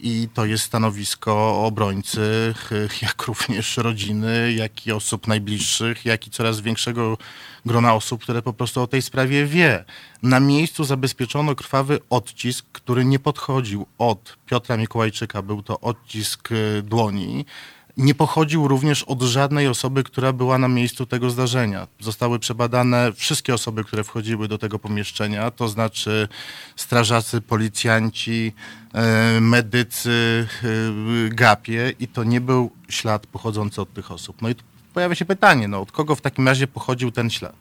i 0.00 0.28
to 0.34 0.44
jest 0.44 0.64
stanowisko 0.64 1.64
obrońcy, 1.64 2.54
jak 3.02 3.22
również 3.22 3.76
rodziny, 3.76 4.52
jak 4.52 4.86
i 4.86 4.92
osób 4.92 5.26
najbliższych, 5.26 6.04
jak 6.04 6.26
i 6.26 6.30
coraz 6.30 6.60
większego 6.60 7.18
grona 7.66 7.94
osób, 7.94 8.22
które 8.22 8.42
po 8.42 8.52
prostu 8.52 8.82
o 8.82 8.86
tej 8.86 9.02
sprawie 9.02 9.46
wie. 9.46 9.84
Na 10.22 10.40
miejscu 10.40 10.84
zabezpieczono 10.84 11.54
krwawy 11.54 11.98
odcisk, 12.10 12.66
który 12.72 13.04
nie 13.04 13.18
podchodził 13.18 13.86
od 13.98 14.36
Piotra 14.46 14.76
Mikołajczyka, 14.76 15.42
był 15.42 15.62
to 15.62 15.80
odcisk 15.80 16.48
e, 16.52 16.82
dłoni. 16.82 17.44
Nie 17.96 18.14
pochodził 18.14 18.68
również 18.68 19.02
od 19.02 19.22
żadnej 19.22 19.68
osoby, 19.68 20.02
która 20.02 20.32
była 20.32 20.58
na 20.58 20.68
miejscu 20.68 21.06
tego 21.06 21.30
zdarzenia. 21.30 21.86
Zostały 22.00 22.38
przebadane 22.38 23.12
wszystkie 23.12 23.54
osoby, 23.54 23.84
które 23.84 24.04
wchodziły 24.04 24.48
do 24.48 24.58
tego 24.58 24.78
pomieszczenia, 24.78 25.50
to 25.50 25.68
znaczy 25.68 26.28
strażacy, 26.76 27.40
policjanci, 27.40 28.52
e, 28.94 29.40
medycy, 29.40 30.46
e, 30.64 31.28
gapie 31.28 31.92
i 32.00 32.08
to 32.08 32.24
nie 32.24 32.40
był 32.40 32.70
ślad 32.88 33.26
pochodzący 33.26 33.80
od 33.80 33.92
tych 33.92 34.10
osób. 34.10 34.42
No 34.42 34.48
i 34.48 34.54
pojawia 34.94 35.14
się 35.14 35.24
pytanie, 35.24 35.68
no, 35.68 35.80
od 35.80 35.92
kogo 35.92 36.16
w 36.16 36.20
takim 36.20 36.48
razie 36.48 36.66
pochodził 36.66 37.10
ten 37.10 37.30
ślad? 37.30 37.56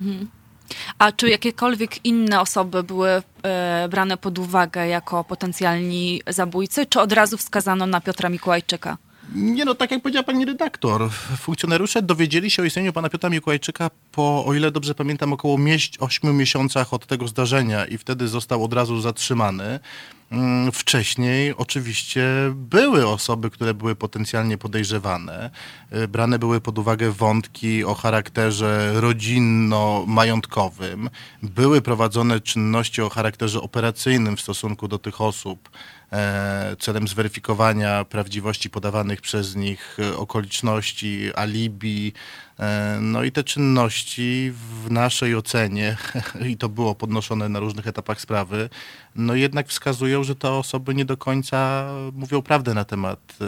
Mhm. 0.00 0.28
A 0.98 1.12
czy 1.12 1.28
jakiekolwiek 1.28 2.04
inne 2.04 2.40
osoby 2.40 2.82
były 2.82 3.22
e, 3.42 3.88
brane 3.90 4.16
pod 4.16 4.38
uwagę 4.38 4.86
jako 4.86 5.24
potencjalni 5.24 6.22
zabójcy, 6.26 6.86
czy 6.86 7.00
od 7.00 7.12
razu 7.12 7.36
wskazano 7.36 7.86
na 7.86 8.00
Piotra 8.00 8.28
Mikołajczyka? 8.28 8.98
Nie 9.34 9.64
no, 9.64 9.74
tak 9.74 9.90
jak 9.90 10.02
powiedziała 10.02 10.22
pani 10.22 10.44
redaktor, 10.44 11.10
funkcjonariusze 11.38 12.02
dowiedzieli 12.02 12.50
się 12.50 12.62
o 12.62 12.64
istnieniu 12.64 12.92
pana 12.92 13.08
Piotra 13.08 13.30
Mikołajczyka 13.30 13.90
po, 14.12 14.44
o 14.46 14.54
ile 14.54 14.70
dobrze 14.70 14.94
pamiętam, 14.94 15.32
około 15.32 15.58
8 16.00 16.36
miesiącach 16.36 16.94
od 16.94 17.06
tego 17.06 17.28
zdarzenia 17.28 17.84
i 17.84 17.98
wtedy 17.98 18.28
został 18.28 18.64
od 18.64 18.72
razu 18.72 19.00
zatrzymany. 19.00 19.80
Mm, 20.32 20.72
wcześniej 20.72 21.54
oczywiście 21.56 22.24
były 22.54 23.08
osoby, 23.08 23.50
które 23.50 23.74
były 23.74 23.96
potencjalnie 23.96 24.58
podejrzewane. 24.58 25.50
Y, 25.96 26.08
brane 26.08 26.38
były 26.38 26.60
pod 26.60 26.78
uwagę 26.78 27.10
wątki 27.10 27.84
o 27.84 27.94
charakterze 27.94 28.92
rodzinno-majątkowym. 28.94 31.10
Były 31.42 31.80
prowadzone 31.80 32.40
czynności 32.40 33.02
o 33.02 33.08
charakterze 33.08 33.60
operacyjnym 33.60 34.36
w 34.36 34.40
stosunku 34.40 34.88
do 34.88 34.98
tych 34.98 35.20
osób 35.20 35.70
celem 36.78 37.08
zweryfikowania 37.08 38.04
prawdziwości 38.04 38.70
podawanych 38.70 39.20
przez 39.20 39.56
nich 39.56 39.96
okoliczności, 40.16 41.30
alibi, 41.34 42.12
E, 42.51 42.51
no 43.00 43.22
i 43.24 43.32
te 43.32 43.44
czynności 43.44 44.52
w 44.52 44.90
naszej 44.90 45.36
ocenie, 45.36 45.96
i 46.50 46.56
to 46.56 46.68
było 46.68 46.94
podnoszone 46.94 47.48
na 47.48 47.60
różnych 47.60 47.86
etapach 47.86 48.20
sprawy, 48.20 48.68
no 49.16 49.34
jednak 49.34 49.68
wskazują, 49.68 50.24
że 50.24 50.36
te 50.36 50.50
osoby 50.50 50.94
nie 50.94 51.04
do 51.04 51.16
końca 51.16 51.86
mówią 52.12 52.42
prawdę 52.42 52.74
na 52.74 52.84
temat 52.84 53.18
e, 53.40 53.44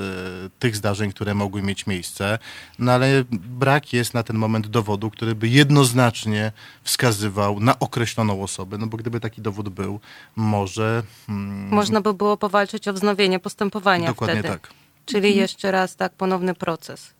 tych 0.59 0.77
zdarzeń, 0.77 1.11
które 1.11 1.35
mogły 1.35 1.63
mieć 1.63 1.87
miejsce, 1.87 2.39
no 2.79 2.93
ale 2.93 3.25
brak 3.31 3.93
jest 3.93 4.15
na 4.15 4.23
ten 4.23 4.37
moment 4.37 4.67
dowodu, 4.67 5.11
który 5.11 5.35
by 5.35 5.49
jednoznacznie 5.49 6.53
wskazywał 6.83 7.61
na 7.61 7.79
określoną 7.79 8.43
osobę, 8.43 8.79
no 8.79 8.87
bo 8.87 8.97
gdyby 8.97 9.21
taki 9.21 9.43
dowód 9.43 9.69
był, 9.69 10.01
może... 10.37 11.03
Hmm, 11.27 11.69
Można 11.69 12.01
by 12.01 12.15
było 12.15 12.37
powalczyć 12.37 12.89
o 12.89 12.93
wznowienie 12.93 13.39
postępowania 13.39 14.07
Dokładnie 14.07 14.35
wtedy. 14.35 14.49
tak. 14.49 14.71
Czyli 15.07 15.29
mhm. 15.29 15.41
jeszcze 15.41 15.71
raz 15.71 15.97
tak 15.97 16.13
ponowny 16.13 16.55
proces. 16.55 17.15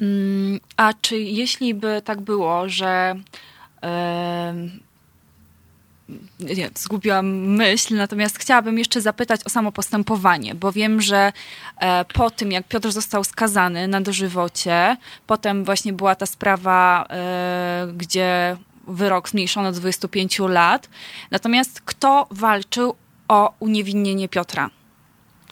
Mm, 0.00 0.60
a 0.76 0.92
czy 1.00 1.18
jeśli 1.18 1.74
by 1.74 2.02
tak 2.04 2.20
było, 2.20 2.68
że 2.68 3.16
nie, 6.40 6.70
zgubiłam 6.74 7.26
myśl, 7.36 7.96
natomiast 7.96 8.38
chciałabym 8.38 8.78
jeszcze 8.78 9.00
zapytać 9.00 9.40
o 9.44 9.48
samo 9.48 9.72
postępowanie, 9.72 10.54
bo 10.54 10.72
wiem, 10.72 11.00
że 11.00 11.32
e, 11.78 12.04
po 12.04 12.30
tym, 12.30 12.52
jak 12.52 12.68
Piotr 12.68 12.92
został 12.92 13.24
skazany 13.24 13.88
na 13.88 14.00
dożywocie, 14.00 14.96
potem 15.26 15.64
właśnie 15.64 15.92
była 15.92 16.14
ta 16.14 16.26
sprawa, 16.26 17.06
e, 17.10 17.86
gdzie 17.96 18.56
wyrok 18.86 19.28
zmniejszono 19.28 19.72
do 19.72 19.80
25 19.80 20.38
lat. 20.38 20.88
Natomiast 21.30 21.80
kto 21.80 22.26
walczył 22.30 22.94
o 23.28 23.54
uniewinnienie 23.60 24.28
Piotra? 24.28 24.70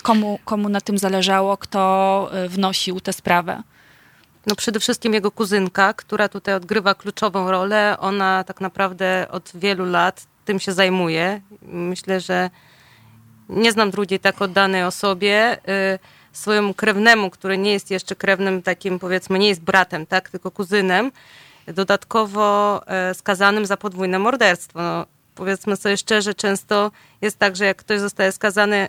Komu, 0.03 0.39
komu 0.45 0.69
na 0.69 0.81
tym 0.81 0.99
zależało? 0.99 1.57
Kto 1.57 2.31
e, 2.33 2.49
wnosił 2.49 3.01
tę 3.01 3.13
sprawę? 3.13 3.63
No 4.47 4.55
przede 4.55 4.81
wszystkim 4.81 5.15
jego 5.15 5.31
kuzynka, 5.31 5.95
która 5.95 6.29
tutaj 6.29 6.55
odgrywa 6.55 6.95
kluczową 6.95 7.51
rolę. 7.51 7.97
Ona 7.99 8.45
tak 8.45 8.61
naprawdę 8.61 9.27
od 9.31 9.51
wielu 9.55 9.85
lat 9.85 10.27
tym 10.45 10.61
się 10.61 10.73
zajmuje. 10.73 11.41
Myślę, 11.63 12.21
że 12.21 12.51
nie 13.49 13.73
znam 13.73 13.91
drugiej 13.91 14.21
tak 14.21 14.43
oddanej 14.43 14.85
osobie. 14.85 15.59
Y, 15.95 15.99
swojemu 16.33 16.75
krewnemu, 16.75 17.31
który 17.31 17.59
nie 17.59 17.73
jest 17.73 17.91
jeszcze 17.91 18.17
krewnym 18.17 18.63
takim, 18.63 18.99
powiedzmy, 18.99 19.39
nie 19.39 19.49
jest 19.49 19.61
bratem, 19.61 20.07
tak, 20.07 20.31
tylko 20.31 20.51
kuzynem, 20.51 21.13
dodatkowo 21.67 22.81
y, 23.11 23.15
skazanym 23.15 23.67
za 23.67 23.77
podwójne 23.77 24.19
morderstwo. 24.19 24.83
No, 24.83 25.07
powiedzmy 25.35 25.77
sobie 25.77 25.97
szczerze, 25.97 26.35
często 26.35 26.91
jest 27.21 27.39
tak, 27.39 27.57
że 27.57 27.65
jak 27.65 27.77
ktoś 27.77 28.01
zostaje 28.01 28.33
skazany 28.33 28.89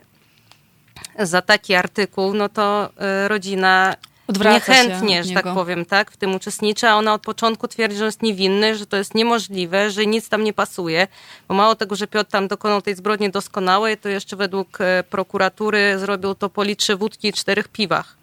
za 1.19 1.41
taki 1.41 1.75
artykuł, 1.75 2.33
no 2.33 2.49
to 2.49 2.89
y, 3.25 3.27
rodzina 3.27 3.95
Odwraca 4.33 4.71
niechętnie, 4.73 5.23
że 5.23 5.33
tak 5.33 5.53
powiem, 5.53 5.85
tak, 5.85 6.11
w 6.11 6.17
tym 6.17 6.35
uczestniczy, 6.35 6.87
a 6.87 6.95
ona 6.95 7.13
od 7.13 7.21
początku 7.21 7.67
twierdzi, 7.67 7.97
że 7.97 8.05
jest 8.05 8.21
niewinny, 8.21 8.77
że 8.77 8.85
to 8.85 8.97
jest 8.97 9.15
niemożliwe, 9.15 9.91
że 9.91 10.05
nic 10.05 10.29
tam 10.29 10.43
nie 10.43 10.53
pasuje, 10.53 11.07
bo 11.47 11.53
mało 11.53 11.75
tego, 11.75 11.95
że 11.95 12.07
Piotr 12.07 12.31
tam 12.31 12.47
dokonał 12.47 12.81
tej 12.81 12.95
zbrodni 12.95 13.31
doskonałej, 13.31 13.97
to 13.97 14.09
jeszcze 14.09 14.35
według 14.35 14.81
e, 14.81 15.03
prokuratury 15.09 15.99
zrobił 15.99 16.35
to 16.35 16.49
po 16.49 16.63
litrze 16.63 16.95
wódki 16.95 17.27
i 17.27 17.33
czterech 17.33 17.67
piwach. 17.67 18.17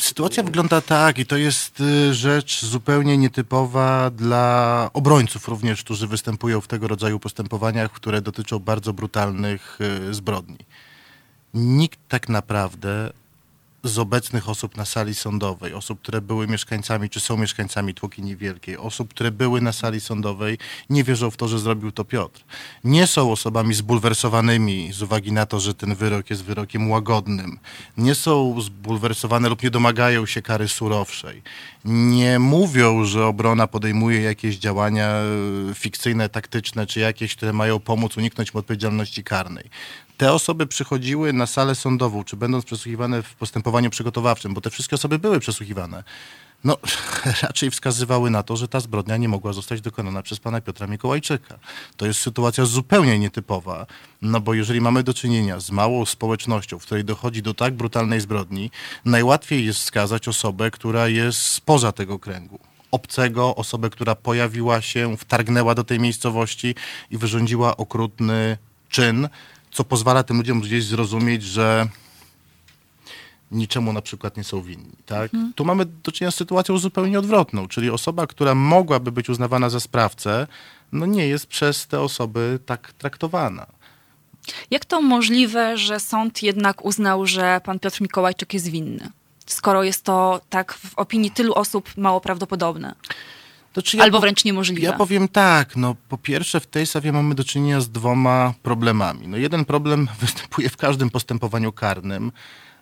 Sytuacja 0.00 0.42
wygląda 0.42 0.80
tak 0.80 1.18
i 1.18 1.26
to 1.26 1.36
jest 1.36 1.80
y, 1.80 2.14
rzecz 2.14 2.64
zupełnie 2.64 3.18
nietypowa 3.18 4.10
dla 4.10 4.90
obrońców 4.92 5.48
również, 5.48 5.84
którzy 5.84 6.06
występują 6.06 6.60
w 6.60 6.66
tego 6.66 6.88
rodzaju 6.88 7.18
postępowaniach, 7.18 7.92
które 7.92 8.20
dotyczą 8.22 8.58
bardzo 8.58 8.92
brutalnych 8.92 9.78
y, 10.10 10.14
zbrodni 10.14 10.58
nikt 11.54 11.98
tak 12.08 12.28
naprawdę 12.28 13.12
z 13.84 13.98
obecnych 13.98 14.48
osób 14.48 14.76
na 14.76 14.84
sali 14.84 15.14
sądowej, 15.14 15.74
osób, 15.74 16.00
które 16.00 16.20
były 16.20 16.46
mieszkańcami, 16.46 17.10
czy 17.10 17.20
są 17.20 17.36
mieszkańcami 17.36 17.94
Tłoki 17.94 18.22
Niewielkiej, 18.22 18.76
osób, 18.76 19.10
które 19.10 19.30
były 19.30 19.60
na 19.60 19.72
sali 19.72 20.00
sądowej, 20.00 20.58
nie 20.90 21.04
wierzą 21.04 21.30
w 21.30 21.36
to, 21.36 21.48
że 21.48 21.58
zrobił 21.58 21.92
to 21.92 22.04
Piotr. 22.04 22.44
Nie 22.84 23.06
są 23.06 23.32
osobami 23.32 23.74
zbulwersowanymi 23.74 24.92
z 24.92 25.02
uwagi 25.02 25.32
na 25.32 25.46
to, 25.46 25.60
że 25.60 25.74
ten 25.74 25.94
wyrok 25.94 26.30
jest 26.30 26.44
wyrokiem 26.44 26.90
łagodnym. 26.90 27.58
Nie 27.96 28.14
są 28.14 28.60
zbulwersowane 28.60 29.48
lub 29.48 29.62
nie 29.62 29.70
domagają 29.70 30.26
się 30.26 30.42
kary 30.42 30.68
surowszej. 30.68 31.42
Nie 31.84 32.38
mówią, 32.38 33.04
że 33.04 33.26
obrona 33.26 33.66
podejmuje 33.66 34.20
jakieś 34.20 34.56
działania 34.56 35.08
e, 35.08 35.74
fikcyjne, 35.74 36.28
taktyczne, 36.28 36.86
czy 36.86 37.00
jakieś, 37.00 37.36
które 37.36 37.52
mają 37.52 37.80
pomóc 37.80 38.16
uniknąć 38.16 38.50
odpowiedzialności 38.50 39.24
karnej. 39.24 39.70
Te 40.16 40.32
osoby 40.32 40.66
przychodziły 40.66 41.32
na 41.32 41.46
salę 41.46 41.74
sądową, 41.74 42.24
czy 42.24 42.36
będąc 42.36 42.64
przesłuchiwane 42.64 43.22
w 43.22 43.34
postępowaniu 43.34 43.90
przygotowawczym, 43.90 44.54
bo 44.54 44.60
te 44.60 44.70
wszystkie 44.70 44.96
osoby 44.96 45.18
były 45.18 45.40
przesłuchiwane, 45.40 46.04
no 46.64 46.76
raczej 47.42 47.70
wskazywały 47.70 48.30
na 48.30 48.42
to, 48.42 48.56
że 48.56 48.68
ta 48.68 48.80
zbrodnia 48.80 49.16
nie 49.16 49.28
mogła 49.28 49.52
zostać 49.52 49.80
dokonana 49.80 50.22
przez 50.22 50.40
pana 50.40 50.60
Piotra 50.60 50.86
Mikołajczyka. 50.86 51.58
To 51.96 52.06
jest 52.06 52.20
sytuacja 52.20 52.64
zupełnie 52.64 53.18
nietypowa, 53.18 53.86
no 54.22 54.40
bo 54.40 54.54
jeżeli 54.54 54.80
mamy 54.80 55.02
do 55.02 55.14
czynienia 55.14 55.60
z 55.60 55.70
małą 55.70 56.04
społecznością, 56.04 56.78
w 56.78 56.82
której 56.82 57.04
dochodzi 57.04 57.42
do 57.42 57.54
tak 57.54 57.74
brutalnej 57.74 58.20
zbrodni, 58.20 58.70
najłatwiej 59.04 59.66
jest 59.66 59.78
wskazać 59.78 60.28
osobę, 60.28 60.70
która 60.70 61.08
jest 61.08 61.40
spoza 61.40 61.92
tego 61.92 62.18
kręgu 62.18 62.58
obcego, 62.90 63.56
osobę, 63.56 63.90
która 63.90 64.14
pojawiła 64.14 64.80
się, 64.80 65.16
wtargnęła 65.16 65.74
do 65.74 65.84
tej 65.84 66.00
miejscowości 66.00 66.74
i 67.10 67.18
wyrządziła 67.18 67.76
okrutny 67.76 68.58
czyn, 68.88 69.28
co 69.70 69.84
pozwala 69.84 70.22
tym 70.22 70.36
ludziom 70.36 70.60
gdzieś 70.60 70.84
zrozumieć, 70.84 71.42
że 71.42 71.88
niczemu 73.54 73.92
na 73.92 74.02
przykład 74.02 74.36
nie 74.36 74.44
są 74.44 74.62
winni. 74.62 74.96
Tak? 75.06 75.34
Mhm. 75.34 75.52
Tu 75.52 75.64
mamy 75.64 75.84
do 75.84 76.12
czynienia 76.12 76.30
z 76.30 76.34
sytuacją 76.34 76.78
zupełnie 76.78 77.18
odwrotną, 77.18 77.68
czyli 77.68 77.90
osoba, 77.90 78.26
która 78.26 78.54
mogłaby 78.54 79.12
być 79.12 79.28
uznawana 79.28 79.70
za 79.70 79.80
sprawcę, 79.80 80.46
no 80.92 81.06
nie 81.06 81.28
jest 81.28 81.46
przez 81.46 81.86
te 81.86 82.00
osoby 82.00 82.58
tak 82.66 82.92
traktowana. 82.92 83.66
Jak 84.70 84.84
to 84.84 85.02
możliwe, 85.02 85.78
że 85.78 86.00
sąd 86.00 86.42
jednak 86.42 86.84
uznał, 86.84 87.26
że 87.26 87.60
pan 87.64 87.78
Piotr 87.78 88.00
Mikołajczyk 88.00 88.54
jest 88.54 88.68
winny, 88.68 89.08
skoro 89.46 89.82
jest 89.82 90.04
to 90.04 90.40
tak 90.50 90.72
w 90.72 90.98
opinii 90.98 91.30
tylu 91.30 91.54
osób 91.54 91.96
mało 91.96 92.20
prawdopodobne? 92.20 92.94
Ja 93.94 94.02
Albo 94.02 94.20
wręcz 94.20 94.44
niemożliwe. 94.44 94.82
Ja 94.82 94.92
powiem 94.92 95.28
tak, 95.28 95.76
no 95.76 95.96
po 96.08 96.18
pierwsze 96.18 96.60
w 96.60 96.66
tej 96.66 96.86
sprawie 96.86 97.12
mamy 97.12 97.34
do 97.34 97.44
czynienia 97.44 97.80
z 97.80 97.90
dwoma 97.90 98.54
problemami. 98.62 99.28
No 99.28 99.36
jeden 99.36 99.64
problem 99.64 100.08
występuje 100.20 100.68
w 100.68 100.76
każdym 100.76 101.10
postępowaniu 101.10 101.72
karnym. 101.72 102.32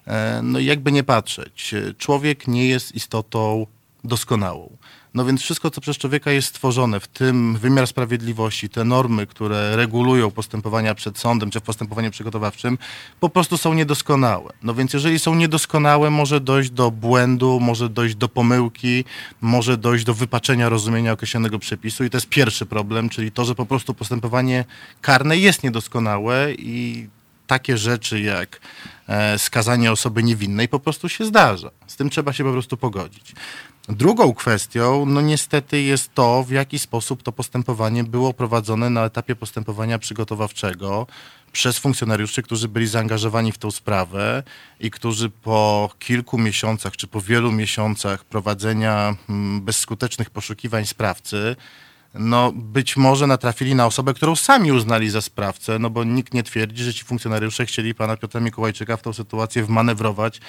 E, 0.07 0.40
No 0.42 0.59
jakby 0.59 0.92
nie 0.92 1.05
patrzeć, 1.05 1.74
e, 1.74 1.94
człowiek 1.94 2.48
nie 2.48 2.68
jest 2.68 2.94
istotą 2.94 3.66
doskonałą. 4.05 4.76
No 5.14 5.24
więc 5.24 5.42
wszystko, 5.42 5.70
co 5.70 5.80
przez 5.80 5.98
człowieka 5.98 6.30
jest 6.30 6.48
stworzone, 6.48 7.00
w 7.00 7.09
tym 7.09 7.57
wymiar 7.57 7.86
sprawiedliwości, 7.86 8.68
te 8.68 8.84
normy, 8.84 9.26
które 9.26 9.76
regulują 9.76 10.30
postępowania 10.30 10.94
przed 10.94 11.18
sądem 11.18 11.50
czy 11.50 11.61
w 11.61 11.62
postępowaniu 11.62 12.11
przygotowawczym, 12.11 12.78
po 13.20 13.28
prostu 13.28 13.59
są 13.59 13.74
niedoskonałe. 13.74 14.53
No 14.62 14.74
więc 14.74 14.92
jeżeli 14.92 15.18
są 15.18 15.34
niedoskonałe, 15.34 16.11
może 16.11 16.40
dojść 16.40 16.70
do 16.70 16.90
błędu, 16.90 17.61
może 17.61 17.88
dojść 17.88 18.14
do 18.14 18.28
pomyłki, 18.28 19.05
może 19.40 19.76
dojść 19.76 20.05
do 20.05 20.14
wypaczenia 20.14 20.68
rozumienia 20.68 21.12
określonego 21.12 21.59
przepisu 21.59 22.05
i 22.05 22.11
to 22.11 22.16
jest 22.16 22.28
pierwszy 22.28 22.66
problem, 22.66 23.09
czyli 23.09 23.32
to, 23.32 23.44
że 23.44 23.55
po 23.55 23.66
prostu 23.66 23.94
postępowanie 23.94 24.64
karne 25.00 25.36
jest 25.36 25.62
niedoskonałe 25.62 26.53
i 26.59 27.09
takie 27.53 27.78
rzeczy 27.78 28.20
jak 28.20 28.61
e, 29.09 29.38
skazanie 29.38 29.92
osoby 29.92 30.22
niewinnej 30.22 30.68
po 30.68 30.80
prostu 30.80 31.09
się 31.09 31.24
zdarza. 31.24 31.70
Z 31.86 31.96
tym 31.96 32.11
trzeba 32.11 32.32
się 32.32 32.44
po 32.44 32.53
prostu 32.53 32.76
pogodzić. 32.76 33.32
Drugą 33.88 34.34
kwestią, 34.34 35.07
no 35.07 35.20
niestety, 35.20 35.82
jest 35.82 36.14
to, 36.14 36.44
w 36.44 36.50
jaki 36.50 36.78
sposób 36.78 37.22
to 37.22 37.32
postępowanie 37.32 38.05
było 38.05 38.34
prowadzone 38.34 38.90
na 38.90 39.05
etapie 39.05 39.36
postępowania 39.36 39.98
przygotowawczego 39.98 41.07
przez 41.53 41.78
funkcjonariuszy, 41.78 42.42
którzy 42.42 42.68
byli 42.68 42.86
zaangażowani 42.86 43.53
w 43.53 43.59
tę 43.59 43.70
sprawę 43.70 44.42
i 44.80 44.90
którzy 44.90 45.30
po 45.30 45.90
kilku 45.98 46.38
miesiącach 46.38 46.96
czy 46.96 47.07
po 47.07 47.20
wielu 47.20 47.53
miesiącach 47.53 48.24
prowadzenia 48.24 49.16
mm, 49.28 49.61
bezskutecznych 49.61 50.30
poszukiwań 50.30 50.86
sprawcy, 50.86 51.57
no 52.14 52.52
być 52.54 52.96
może 52.96 53.26
natrafili 53.26 53.74
na 53.74 53.86
osobę, 53.86 54.14
którą 54.14 54.36
sami 54.36 54.72
uznali 54.72 55.10
za 55.10 55.20
sprawcę, 55.20 55.78
no 55.78 55.90
bo 55.90 56.04
nikt 56.04 56.34
nie 56.34 56.42
twierdzi, 56.42 56.84
że 56.84 56.94
ci 56.94 57.04
funkcjonariusze 57.04 57.66
chcieli 57.66 57.94
pana 57.94 58.16
Piotra 58.16 58.40
Mikołajczyka 58.40 58.96
w 58.96 59.02
tą 59.02 59.12
sytuację 59.12 59.64
wmanewrować, 59.64 60.40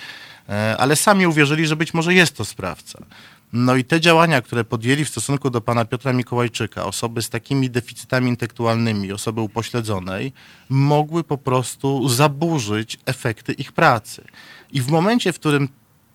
e, 0.49 0.75
ale 0.77 0.95
sami 0.95 1.27
uwierzyli, 1.27 1.67
że 1.67 1.75
być 1.75 1.93
może 1.93 2.13
jest 2.13 2.37
to 2.37 2.45
sprawca. 2.45 3.05
No 3.53 3.75
i 3.75 3.83
te 3.83 4.01
działania, 4.01 4.41
które 4.41 4.63
podjęli 4.63 5.05
w 5.05 5.09
stosunku 5.09 5.49
do 5.49 5.61
pana 5.61 5.85
Piotra 5.85 6.13
Mikołajczyka, 6.13 6.85
osoby 6.85 7.21
z 7.21 7.29
takimi 7.29 7.69
deficytami 7.69 8.29
intelektualnymi, 8.29 9.11
osoby 9.11 9.41
upośledzonej, 9.41 10.33
mogły 10.69 11.23
po 11.23 11.37
prostu 11.37 12.09
zaburzyć 12.09 12.99
efekty 13.05 13.53
ich 13.53 13.71
pracy. 13.71 14.23
I 14.71 14.81
w 14.81 14.87
momencie, 14.87 15.33
w 15.33 15.39
którym 15.39 15.69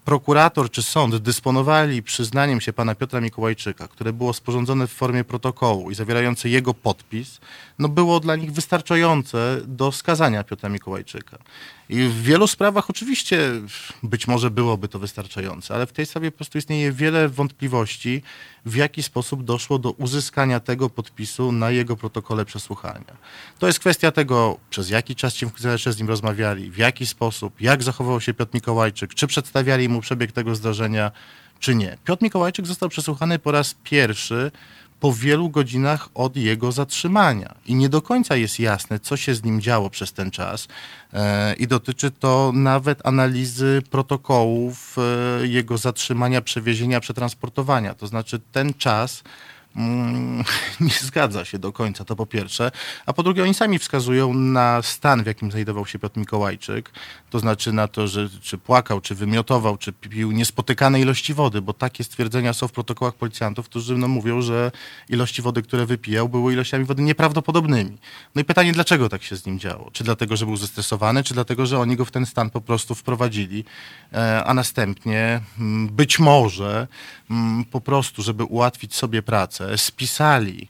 prokurator 0.08 0.70
czy 0.70 0.82
sąd 0.82 1.16
dysponowali 1.16 2.02
przyznaniem 2.02 2.60
się 2.60 2.72
pana 2.72 2.94
Piotra 2.94 3.20
Mikołajczyka, 3.20 3.88
które 3.88 4.12
było 4.12 4.32
sporządzone 4.32 4.86
w 4.86 4.92
formie 4.92 5.24
protokołu 5.24 5.90
i 5.90 5.94
zawierające 5.94 6.48
jego 6.48 6.74
podpis, 6.74 7.40
no 7.78 7.88
było 7.88 8.20
dla 8.20 8.36
nich 8.36 8.52
wystarczające 8.52 9.60
do 9.66 9.92
skazania 9.92 10.44
Piotra 10.44 10.68
Mikołajczyka. 10.68 11.38
I 11.88 12.08
w 12.08 12.22
wielu 12.22 12.46
sprawach 12.46 12.90
oczywiście 12.90 13.50
być 14.02 14.26
może 14.28 14.50
byłoby 14.50 14.88
to 14.88 14.98
wystarczające, 14.98 15.74
ale 15.74 15.86
w 15.86 15.92
tej 15.92 16.06
sprawie 16.06 16.30
po 16.30 16.36
prostu 16.36 16.58
istnieje 16.58 16.92
wiele 16.92 17.28
wątpliwości, 17.28 18.22
w 18.66 18.76
jaki 18.76 19.02
sposób 19.02 19.44
doszło 19.44 19.78
do 19.78 19.90
uzyskania 19.90 20.60
tego 20.60 20.90
podpisu 20.90 21.52
na 21.52 21.70
jego 21.70 21.96
protokole 21.96 22.44
przesłuchania. 22.44 23.16
To 23.58 23.66
jest 23.66 23.78
kwestia 23.78 24.12
tego, 24.12 24.58
przez 24.70 24.90
jaki 24.90 25.14
czas 25.16 25.34
ci 25.34 25.46
funkcjonariusze 25.46 25.92
z 25.92 25.98
nim 25.98 26.08
rozmawiali, 26.08 26.70
w 26.70 26.76
jaki 26.76 27.06
sposób, 27.06 27.60
jak 27.60 27.82
zachował 27.82 28.20
się 28.20 28.34
Piotr 28.34 28.54
Mikołajczyk, 28.54 29.14
czy 29.14 29.26
przedstawiali 29.26 29.88
mu 29.88 30.00
przebieg 30.00 30.32
tego 30.32 30.54
zdarzenia, 30.54 31.10
czy 31.60 31.74
nie. 31.74 31.98
Piotr 32.04 32.22
Mikołajczyk 32.22 32.66
został 32.66 32.88
przesłuchany 32.88 33.38
po 33.38 33.52
raz 33.52 33.74
pierwszy 33.84 34.50
po 35.00 35.12
wielu 35.12 35.50
godzinach 35.50 36.08
od 36.14 36.36
jego 36.36 36.72
zatrzymania. 36.72 37.54
I 37.66 37.74
nie 37.74 37.88
do 37.88 38.02
końca 38.02 38.36
jest 38.36 38.60
jasne, 38.60 39.00
co 39.00 39.16
się 39.16 39.34
z 39.34 39.44
nim 39.44 39.60
działo 39.60 39.90
przez 39.90 40.12
ten 40.12 40.30
czas. 40.30 40.68
E, 41.12 41.54
I 41.54 41.66
dotyczy 41.66 42.10
to 42.10 42.52
nawet 42.54 43.06
analizy 43.06 43.82
protokołów 43.90 44.96
e, 44.98 45.46
jego 45.46 45.78
zatrzymania, 45.78 46.40
przewiezienia, 46.40 47.00
przetransportowania. 47.00 47.94
To 47.94 48.06
znaczy 48.06 48.40
ten 48.52 48.74
czas 48.74 49.22
mm, 49.76 50.44
nie 50.80 50.94
zgadza 51.00 51.44
się 51.44 51.58
do 51.58 51.72
końca, 51.72 52.04
to 52.04 52.16
po 52.16 52.26
pierwsze. 52.26 52.70
A 53.06 53.12
po 53.12 53.22
drugie, 53.22 53.42
oni 53.42 53.54
sami 53.54 53.78
wskazują 53.78 54.34
na 54.34 54.82
stan, 54.82 55.22
w 55.22 55.26
jakim 55.26 55.50
znajdował 55.50 55.86
się 55.86 55.98
Piotr 55.98 56.18
Mikołajczyk. 56.18 56.90
To 57.30 57.38
znaczy 57.38 57.72
na 57.72 57.88
to, 57.88 58.08
że 58.08 58.28
czy 58.42 58.58
płakał, 58.58 59.00
czy 59.00 59.14
wymiotował, 59.14 59.76
czy 59.76 59.92
pił 59.92 60.32
niespotykane 60.32 61.00
ilości 61.00 61.34
wody, 61.34 61.62
bo 61.62 61.72
takie 61.72 62.04
stwierdzenia 62.04 62.52
są 62.52 62.68
w 62.68 62.72
protokołach 62.72 63.14
policjantów, 63.14 63.68
którzy 63.68 63.98
no, 63.98 64.08
mówią, 64.08 64.42
że 64.42 64.70
ilości 65.08 65.42
wody, 65.42 65.62
które 65.62 65.86
wypijał, 65.86 66.28
były 66.28 66.52
ilościami 66.52 66.84
wody 66.84 67.02
nieprawdopodobnymi. 67.02 67.98
No 68.34 68.40
i 68.40 68.44
pytanie, 68.44 68.72
dlaczego 68.72 69.08
tak 69.08 69.22
się 69.22 69.36
z 69.36 69.46
nim 69.46 69.58
działo? 69.58 69.90
Czy 69.92 70.04
dlatego, 70.04 70.36
że 70.36 70.46
był 70.46 70.56
zestresowany, 70.56 71.24
czy 71.24 71.34
dlatego, 71.34 71.66
że 71.66 71.78
oni 71.78 71.96
go 71.96 72.04
w 72.04 72.10
ten 72.10 72.26
stan 72.26 72.50
po 72.50 72.60
prostu 72.60 72.94
wprowadzili, 72.94 73.64
e, 74.12 74.44
a 74.44 74.54
następnie 74.54 75.40
mm, 75.58 75.88
być 75.88 76.18
może 76.18 76.86
mm, 77.30 77.64
po 77.64 77.80
prostu, 77.80 78.22
żeby 78.22 78.44
ułatwić 78.44 78.94
sobie 78.94 79.22
pracę, 79.22 79.57
spisali 79.76 80.68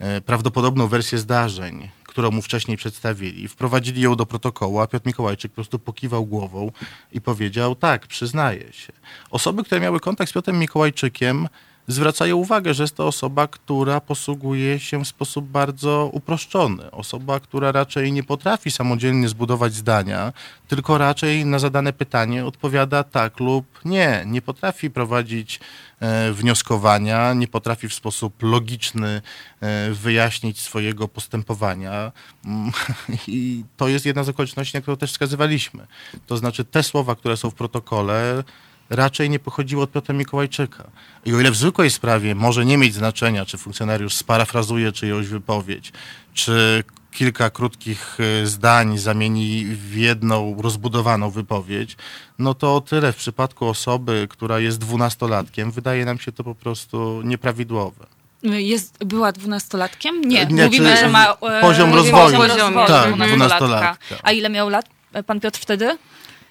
e, 0.00 0.20
prawdopodobną 0.20 0.86
wersję 0.86 1.18
zdarzeń, 1.18 1.90
którą 2.04 2.30
mu 2.30 2.42
wcześniej 2.42 2.76
przedstawili, 2.76 3.48
wprowadzili 3.48 4.02
ją 4.02 4.16
do 4.16 4.26
protokołu, 4.26 4.80
a 4.80 4.86
Piotr 4.86 5.06
Mikołajczyk 5.06 5.52
po 5.52 5.54
prostu 5.54 5.78
pokiwał 5.78 6.26
głową 6.26 6.72
i 7.12 7.20
powiedział, 7.20 7.74
tak, 7.74 8.06
przyznaję 8.06 8.72
się. 8.72 8.92
Osoby, 9.30 9.64
które 9.64 9.80
miały 9.80 10.00
kontakt 10.00 10.30
z 10.30 10.34
Piotrem 10.34 10.58
Mikołajczykiem, 10.58 11.48
zwracają 11.90 12.36
uwagę, 12.36 12.74
że 12.74 12.82
jest 12.82 12.96
to 12.96 13.06
osoba, 13.06 13.48
która 13.48 14.00
posługuje 14.00 14.80
się 14.80 15.04
w 15.04 15.08
sposób 15.08 15.44
bardzo 15.44 16.10
uproszczony. 16.12 16.90
Osoba, 16.90 17.40
która 17.40 17.72
raczej 17.72 18.12
nie 18.12 18.22
potrafi 18.22 18.70
samodzielnie 18.70 19.28
zbudować 19.28 19.74
zdania, 19.74 20.32
tylko 20.68 20.98
raczej 20.98 21.44
na 21.44 21.58
zadane 21.58 21.92
pytanie 21.92 22.46
odpowiada 22.46 23.04
tak 23.04 23.40
lub 23.40 23.66
nie. 23.84 24.24
Nie 24.26 24.42
potrafi 24.42 24.90
prowadzić 24.90 25.60
e, 26.00 26.32
wnioskowania, 26.32 27.34
nie 27.34 27.48
potrafi 27.48 27.88
w 27.88 27.94
sposób 27.94 28.42
logiczny 28.42 29.22
e, 29.60 29.90
wyjaśnić 29.90 30.60
swojego 30.60 31.08
postępowania. 31.08 32.12
Mm, 32.44 32.72
I 33.26 33.64
to 33.76 33.88
jest 33.88 34.06
jedna 34.06 34.24
z 34.24 34.28
okoliczności, 34.28 34.76
na 34.76 34.80
którą 34.80 34.96
też 34.96 35.10
wskazywaliśmy. 35.10 35.86
To 36.26 36.36
znaczy 36.36 36.64
te 36.64 36.82
słowa, 36.82 37.16
które 37.16 37.36
są 37.36 37.50
w 37.50 37.54
protokole, 37.54 38.44
raczej 38.90 39.30
nie 39.30 39.38
pochodziło 39.38 39.82
od 39.82 39.92
Piotra 39.92 40.14
Mikołajczyka. 40.14 40.84
I 41.24 41.34
o 41.34 41.40
ile 41.40 41.50
w 41.50 41.56
zwykłej 41.56 41.90
sprawie 41.90 42.34
może 42.34 42.64
nie 42.64 42.76
mieć 42.78 42.94
znaczenia, 42.94 43.46
czy 43.46 43.58
funkcjonariusz 43.58 44.14
sparafrazuje 44.14 44.92
czyjąś 44.92 45.26
wypowiedź, 45.26 45.92
czy 46.34 46.84
kilka 47.10 47.50
krótkich 47.50 48.18
e, 48.42 48.46
zdań 48.46 48.98
zamieni 48.98 49.64
w 49.66 49.96
jedną 49.96 50.62
rozbudowaną 50.62 51.30
wypowiedź, 51.30 51.96
no 52.38 52.54
to 52.54 52.76
o 52.76 52.80
tyle 52.80 53.12
w 53.12 53.16
przypadku 53.16 53.68
osoby, 53.68 54.26
która 54.30 54.58
jest 54.58 54.78
dwunastolatkiem, 54.78 55.70
wydaje 55.70 56.04
nam 56.04 56.18
się 56.18 56.32
to 56.32 56.44
po 56.44 56.54
prostu 56.54 57.22
nieprawidłowe. 57.24 58.06
Jest, 58.42 59.04
była 59.04 59.32
dwunastolatkiem? 59.32 60.20
Nie, 60.20 60.46
Nie, 60.46 60.64
mówimy, 60.64 60.96
że 60.96 61.08
ma 61.08 61.24
e, 61.32 61.36
poziom 61.36 61.60
poziom 61.60 61.92
rozwoju. 61.92 62.24
rozwoju 62.42 62.86
Tak, 62.86 63.14
dwunastolatka. 63.14 63.26
dwunastolatka. 63.26 63.96
A 64.22 64.32
ile 64.32 64.48
miał 64.50 64.68
lat 64.68 64.86
e, 65.12 65.22
pan 65.22 65.40
Piotr 65.40 65.58
wtedy? 65.60 65.98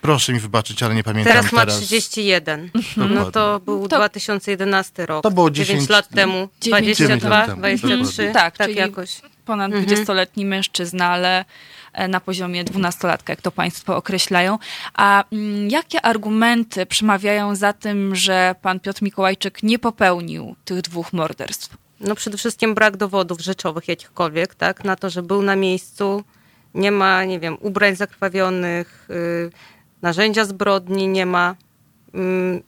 Proszę 0.02 0.34
mi 0.34 0.40
wybaczyć, 0.40 0.84
ale 0.84 0.96
nie 0.96 1.04
pamiętam 1.04 1.34
Teraz 1.34 1.52
ma 1.52 1.60
teraz. 1.60 1.78
31. 1.78 2.70
No 2.98 3.32
to 3.32 3.60
był 3.60 3.88
To- 3.88 3.96
2011 3.98 5.06
rok. 5.06 5.24
To 5.24 5.32
było 5.32 5.52
9 5.52 5.68
10 5.80 5.90
lat 5.90 6.08
temu. 6.10 6.50
Dziewięć 6.62 6.98
22, 6.98 7.30
lat 7.30 7.46
temu, 7.46 7.58
23. 7.58 8.12
dokładnie. 8.12 8.34
Tak, 8.34 8.58
tak 8.58 8.68
czyli- 8.68 8.80
jakoś. 8.80 9.22
Ponad 9.46 9.72
Mhm. 9.74 9.86
20-letni 9.86 10.46
mężczyzna, 10.46 11.10
ale 11.10 11.46
e, 11.94 12.08
na 12.08 12.20
poziomie 12.20 12.64
dwunastolatka, 12.64 13.34
jak 13.34 13.42
to 13.42 13.52
państwo 13.52 13.96
określają. 13.98 14.58
A 14.94 15.24
mm, 15.32 15.70
jakie 15.70 16.02
argumenty 16.02 16.86
przemawiają 16.86 17.56
za 17.56 17.74
tym, 17.74 18.16
że 18.16 18.56
pan 18.62 18.80
Piotr 18.80 19.02
Mikołajczyk 19.04 19.64
nie 19.64 19.80
popełnił 19.80 20.56
tych 20.66 20.82
dwóch 20.82 21.14
morderstw? 21.14 21.78
No 22.00 22.16
przede 22.16 22.38
wszystkim 22.38 22.76
brak 22.76 22.98
dowodów 22.98 23.42
rzeczowych 23.42 23.88
jakichkolwiek, 23.88 24.56
tak, 24.56 24.84
na 24.84 24.96
to, 24.96 25.10
że 25.10 25.24
był 25.24 25.42
na 25.42 25.56
miejscu. 25.56 26.24
Nie 26.74 26.92
ma, 26.92 27.24
nie 27.26 27.40
wiem, 27.40 27.58
ubrań 27.62 27.96
zakrwawionych, 27.96 29.08
y, 29.10 29.50
narzędzia 30.02 30.46
zbrodni, 30.46 31.08
nie 31.08 31.26
ma 31.26 31.56
mm, 32.14 32.64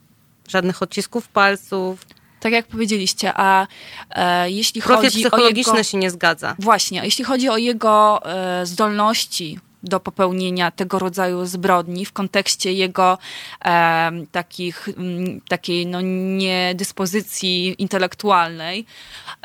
żadnych 0.47 0.81
odcisków 0.81 1.27
palców. 1.27 2.05
Tak 2.39 2.53
jak 2.53 2.67
powiedzieliście, 2.67 3.33
a 3.35 3.67
e, 4.09 4.51
jeśli 4.51 4.81
Profil 4.81 5.09
chodzi 5.09 5.25
o 5.25 5.29
psychologiczny 5.29 5.73
jego... 5.73 5.83
się 5.83 5.97
nie 5.97 6.11
zgadza. 6.11 6.55
Właśnie, 6.59 7.01
a 7.01 7.05
jeśli 7.05 7.23
chodzi 7.23 7.49
o 7.49 7.57
jego 7.57 8.21
e, 8.25 8.65
zdolności 8.65 9.59
do 9.83 9.99
popełnienia 9.99 10.71
tego 10.71 10.99
rodzaju 10.99 11.45
zbrodni 11.45 12.05
w 12.05 12.13
kontekście 12.13 12.73
jego 12.73 13.17
e, 13.65 14.11
takich, 14.31 14.89
mm, 14.97 15.41
takiej 15.41 15.87
no, 15.87 16.01
niedyspozycji 16.01 17.75
intelektualnej, 17.81 18.85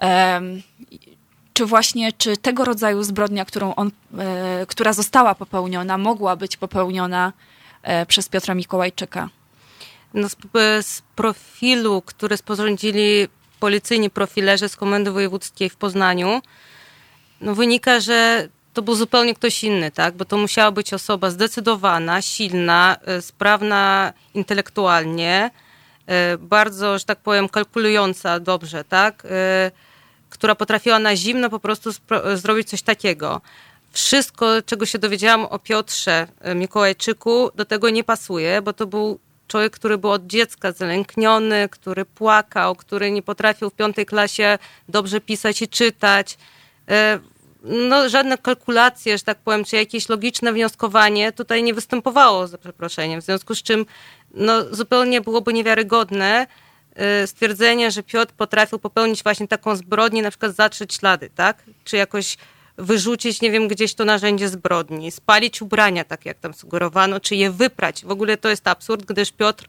e, 0.02 0.40
czy 1.52 1.66
właśnie, 1.66 2.12
czy 2.12 2.36
tego 2.36 2.64
rodzaju 2.64 3.02
zbrodnia, 3.02 3.44
którą 3.44 3.74
on, 3.74 3.90
e, 4.18 4.66
która 4.66 4.92
została 4.92 5.34
popełniona, 5.34 5.98
mogła 5.98 6.36
być 6.36 6.56
popełniona 6.56 7.32
przez 8.08 8.28
Piotra 8.28 8.54
Mikołajczyka? 8.54 9.28
No 10.14 10.28
z, 10.28 10.36
z 10.86 11.02
profilu, 11.16 12.02
który 12.02 12.36
sporządzili 12.36 13.28
policyjni 13.60 14.10
profilerzy 14.10 14.68
z 14.68 14.76
Komendy 14.76 15.10
Wojewódzkiej 15.10 15.70
w 15.70 15.76
Poznaniu, 15.76 16.42
no 17.40 17.54
wynika, 17.54 18.00
że 18.00 18.48
to 18.74 18.82
był 18.82 18.94
zupełnie 18.94 19.34
ktoś 19.34 19.64
inny, 19.64 19.90
tak? 19.90 20.14
Bo 20.14 20.24
to 20.24 20.36
musiała 20.36 20.70
być 20.70 20.94
osoba 20.94 21.30
zdecydowana, 21.30 22.22
silna, 22.22 22.96
y, 23.18 23.22
sprawna 23.22 24.12
intelektualnie, 24.34 25.50
bardzo, 26.38 26.98
że 26.98 27.04
tak 27.04 27.18
powiem, 27.18 27.48
kalkulująca 27.48 28.40
dobrze, 28.40 28.84
tak? 28.84 29.26
Która 30.30 30.54
potrafiła 30.54 30.98
na 30.98 31.16
zimno 31.16 31.50
po 31.50 31.60
prostu 31.60 31.90
zrobić 32.34 32.68
coś 32.68 32.82
takiego. 32.82 33.40
Wszystko, 33.96 34.62
czego 34.66 34.86
się 34.86 34.98
dowiedziałam 34.98 35.44
o 35.44 35.58
Piotrze 35.58 36.26
Mikołajczyku, 36.54 37.50
do 37.54 37.64
tego 37.64 37.90
nie 37.90 38.04
pasuje, 38.04 38.62
bo 38.62 38.72
to 38.72 38.86
był 38.86 39.18
człowiek, 39.48 39.72
który 39.72 39.98
był 39.98 40.10
od 40.10 40.26
dziecka 40.26 40.72
zalękniony, 40.72 41.68
który 41.68 42.04
płakał, 42.04 42.74
który 42.74 43.10
nie 43.10 43.22
potrafił 43.22 43.70
w 43.70 43.74
piątej 43.74 44.06
klasie 44.06 44.58
dobrze 44.88 45.20
pisać 45.20 45.62
i 45.62 45.68
czytać 45.68 46.38
no, 47.62 48.08
żadne 48.08 48.38
kalkulacje, 48.38 49.18
że 49.18 49.24
tak 49.24 49.38
powiem, 49.38 49.64
czy 49.64 49.76
jakieś 49.76 50.08
logiczne 50.08 50.52
wnioskowanie 50.52 51.32
tutaj 51.32 51.62
nie 51.62 51.74
występowało, 51.74 52.46
za 52.46 52.58
przeproszeniem. 52.58 53.20
W 53.20 53.24
związku 53.24 53.54
z 53.54 53.62
czym 53.62 53.86
no, 54.34 54.74
zupełnie 54.74 55.20
byłoby 55.20 55.52
niewiarygodne 55.52 56.46
y, 57.22 57.26
stwierdzenie, 57.26 57.90
że 57.90 58.02
Piotr 58.02 58.32
potrafił 58.36 58.78
popełnić 58.78 59.22
właśnie 59.22 59.48
taką 59.48 59.76
zbrodnię, 59.76 60.22
na 60.22 60.30
przykład 60.30 60.54
zatrzeć 60.54 60.94
ślady, 60.94 61.30
tak? 61.34 61.62
Czy 61.84 61.96
jakoś 61.96 62.36
wyrzucić, 62.78 63.40
nie 63.40 63.50
wiem, 63.50 63.68
gdzieś 63.68 63.94
to 63.94 64.04
narzędzie 64.04 64.48
zbrodni, 64.48 65.10
spalić 65.10 65.62
ubrania, 65.62 66.04
tak 66.04 66.26
jak 66.26 66.38
tam 66.38 66.54
sugerowano, 66.54 67.20
czy 67.20 67.36
je 67.36 67.50
wyprać. 67.50 68.04
W 68.04 68.10
ogóle 68.10 68.36
to 68.36 68.48
jest 68.48 68.68
absurd, 68.68 69.04
gdyż 69.04 69.32
Piotr 69.32 69.64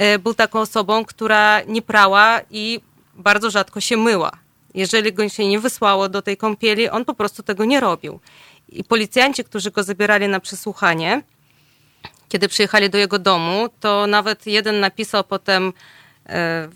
y, 0.00 0.18
był 0.18 0.34
taką 0.34 0.60
osobą, 0.60 1.04
która 1.04 1.62
nie 1.62 1.82
prała 1.82 2.40
i 2.50 2.80
bardzo 3.14 3.50
rzadko 3.50 3.80
się 3.80 3.96
myła 3.96 4.46
jeżeli 4.76 5.12
go 5.12 5.28
się 5.28 5.48
nie 5.48 5.60
wysłało 5.60 6.08
do 6.08 6.22
tej 6.22 6.36
kąpieli, 6.36 6.88
on 6.88 7.04
po 7.04 7.14
prostu 7.14 7.42
tego 7.42 7.64
nie 7.64 7.80
robił. 7.80 8.20
I 8.68 8.84
policjanci, 8.84 9.44
którzy 9.44 9.70
go 9.70 9.82
zabierali 9.82 10.28
na 10.28 10.40
przesłuchanie, 10.40 11.22
kiedy 12.28 12.48
przyjechali 12.48 12.90
do 12.90 12.98
jego 12.98 13.18
domu, 13.18 13.68
to 13.80 14.06
nawet 14.06 14.46
jeden 14.46 14.80
napisał 14.80 15.24
potem 15.24 15.68
e, 15.68 15.72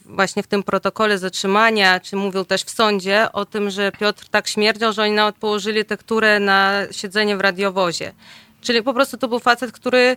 właśnie 0.05 0.43
w 0.43 0.47
tym 0.47 0.63
protokole 0.63 1.19
zatrzymania, 1.19 2.01
czy 2.01 2.17
mówił 2.17 2.45
też 2.45 2.63
w 2.63 2.71
sądzie 2.71 3.33
o 3.33 3.45
tym, 3.45 3.71
że 3.71 3.93
Piotr 3.93 4.29
tak 4.29 4.49
śmierdział, 4.49 4.93
że 4.93 5.03
oni 5.03 5.13
nawet 5.13 5.37
położyli 5.37 5.85
tekturę 5.85 6.41
na 6.41 6.73
siedzenie 6.91 7.37
w 7.37 7.41
radiowozie. 7.41 8.13
Czyli 8.61 8.83
po 8.83 8.95
prostu 8.95 9.17
to 9.17 9.29
był 9.29 9.39
facet, 9.39 9.73
który 9.73 10.17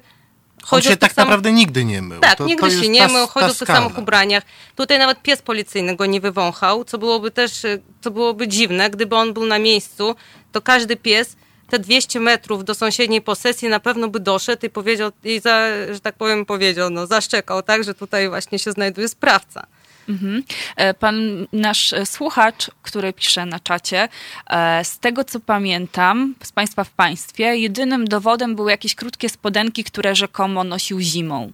on 0.72 0.82
się 0.82 0.98
tak 0.98 1.14
sam... 1.14 1.26
naprawdę 1.26 1.52
nigdy 1.52 1.86
nie 1.86 2.02
mył. 2.02 2.20
Tak, 2.20 2.38
to, 2.38 2.46
nigdy 2.46 2.62
to 2.62 2.82
się 2.82 2.90
nie 2.90 3.08
mył, 3.08 3.28
chodził 3.28 3.54
w 3.54 3.58
tych 3.58 3.68
samych 3.68 3.98
ubraniach. 3.98 4.44
Tutaj 4.76 5.00
nawet 5.00 5.22
pies 5.22 5.42
policyjny 5.42 5.96
go 5.96 6.06
nie 6.06 6.22
wywąchał, 6.22 6.84
co 6.84 6.98
byłoby 6.98 7.32
też, 7.32 7.62
co 8.02 8.12
byłoby 8.12 8.48
dziwne, 8.48 8.90
gdyby 8.90 9.16
on 9.16 9.34
był 9.34 9.46
na 9.46 9.60
miejscu, 9.60 10.16
to 10.52 10.62
każdy 10.62 10.96
pies 10.96 11.36
te 11.70 11.80
200 11.80 12.20
metrów 12.20 12.66
do 12.66 12.76
sąsiedniej 12.76 13.22
posesji 13.22 13.70
na 13.70 13.80
pewno 13.80 14.08
by 14.08 14.20
doszedł 14.20 14.66
i 14.66 14.70
powiedział, 14.70 15.12
i 15.24 15.40
za, 15.40 15.68
że 15.94 16.00
tak 16.00 16.16
powiem 16.16 16.46
powiedział, 16.46 16.90
no 16.90 17.08
zaszczekał, 17.08 17.64
tak, 17.64 17.84
że 17.84 17.94
tutaj 17.94 18.30
właśnie 18.30 18.60
się 18.60 18.72
znajduje 18.72 19.08
sprawca. 19.08 19.68
Mhm. 20.10 20.44
E, 20.76 20.94
pan, 20.94 21.48
nasz 21.54 21.94
słuchacz, 22.06 22.72
który 22.82 23.14
pisze 23.14 23.46
na 23.46 23.60
czacie, 23.60 24.10
e, 24.50 24.86
z 24.86 25.00
tego 25.00 25.24
co 25.24 25.40
pamiętam, 25.40 26.36
z 26.44 26.52
państwa 26.52 26.84
w 26.84 26.90
państwie, 26.90 27.58
jedynym 27.58 28.08
dowodem 28.08 28.56
były 28.56 28.72
jakieś 28.72 28.96
krótkie 28.96 29.30
spodenki, 29.30 29.84
które 29.84 30.16
rzekomo 30.16 30.64
nosił 30.64 31.00
zimą. 31.00 31.52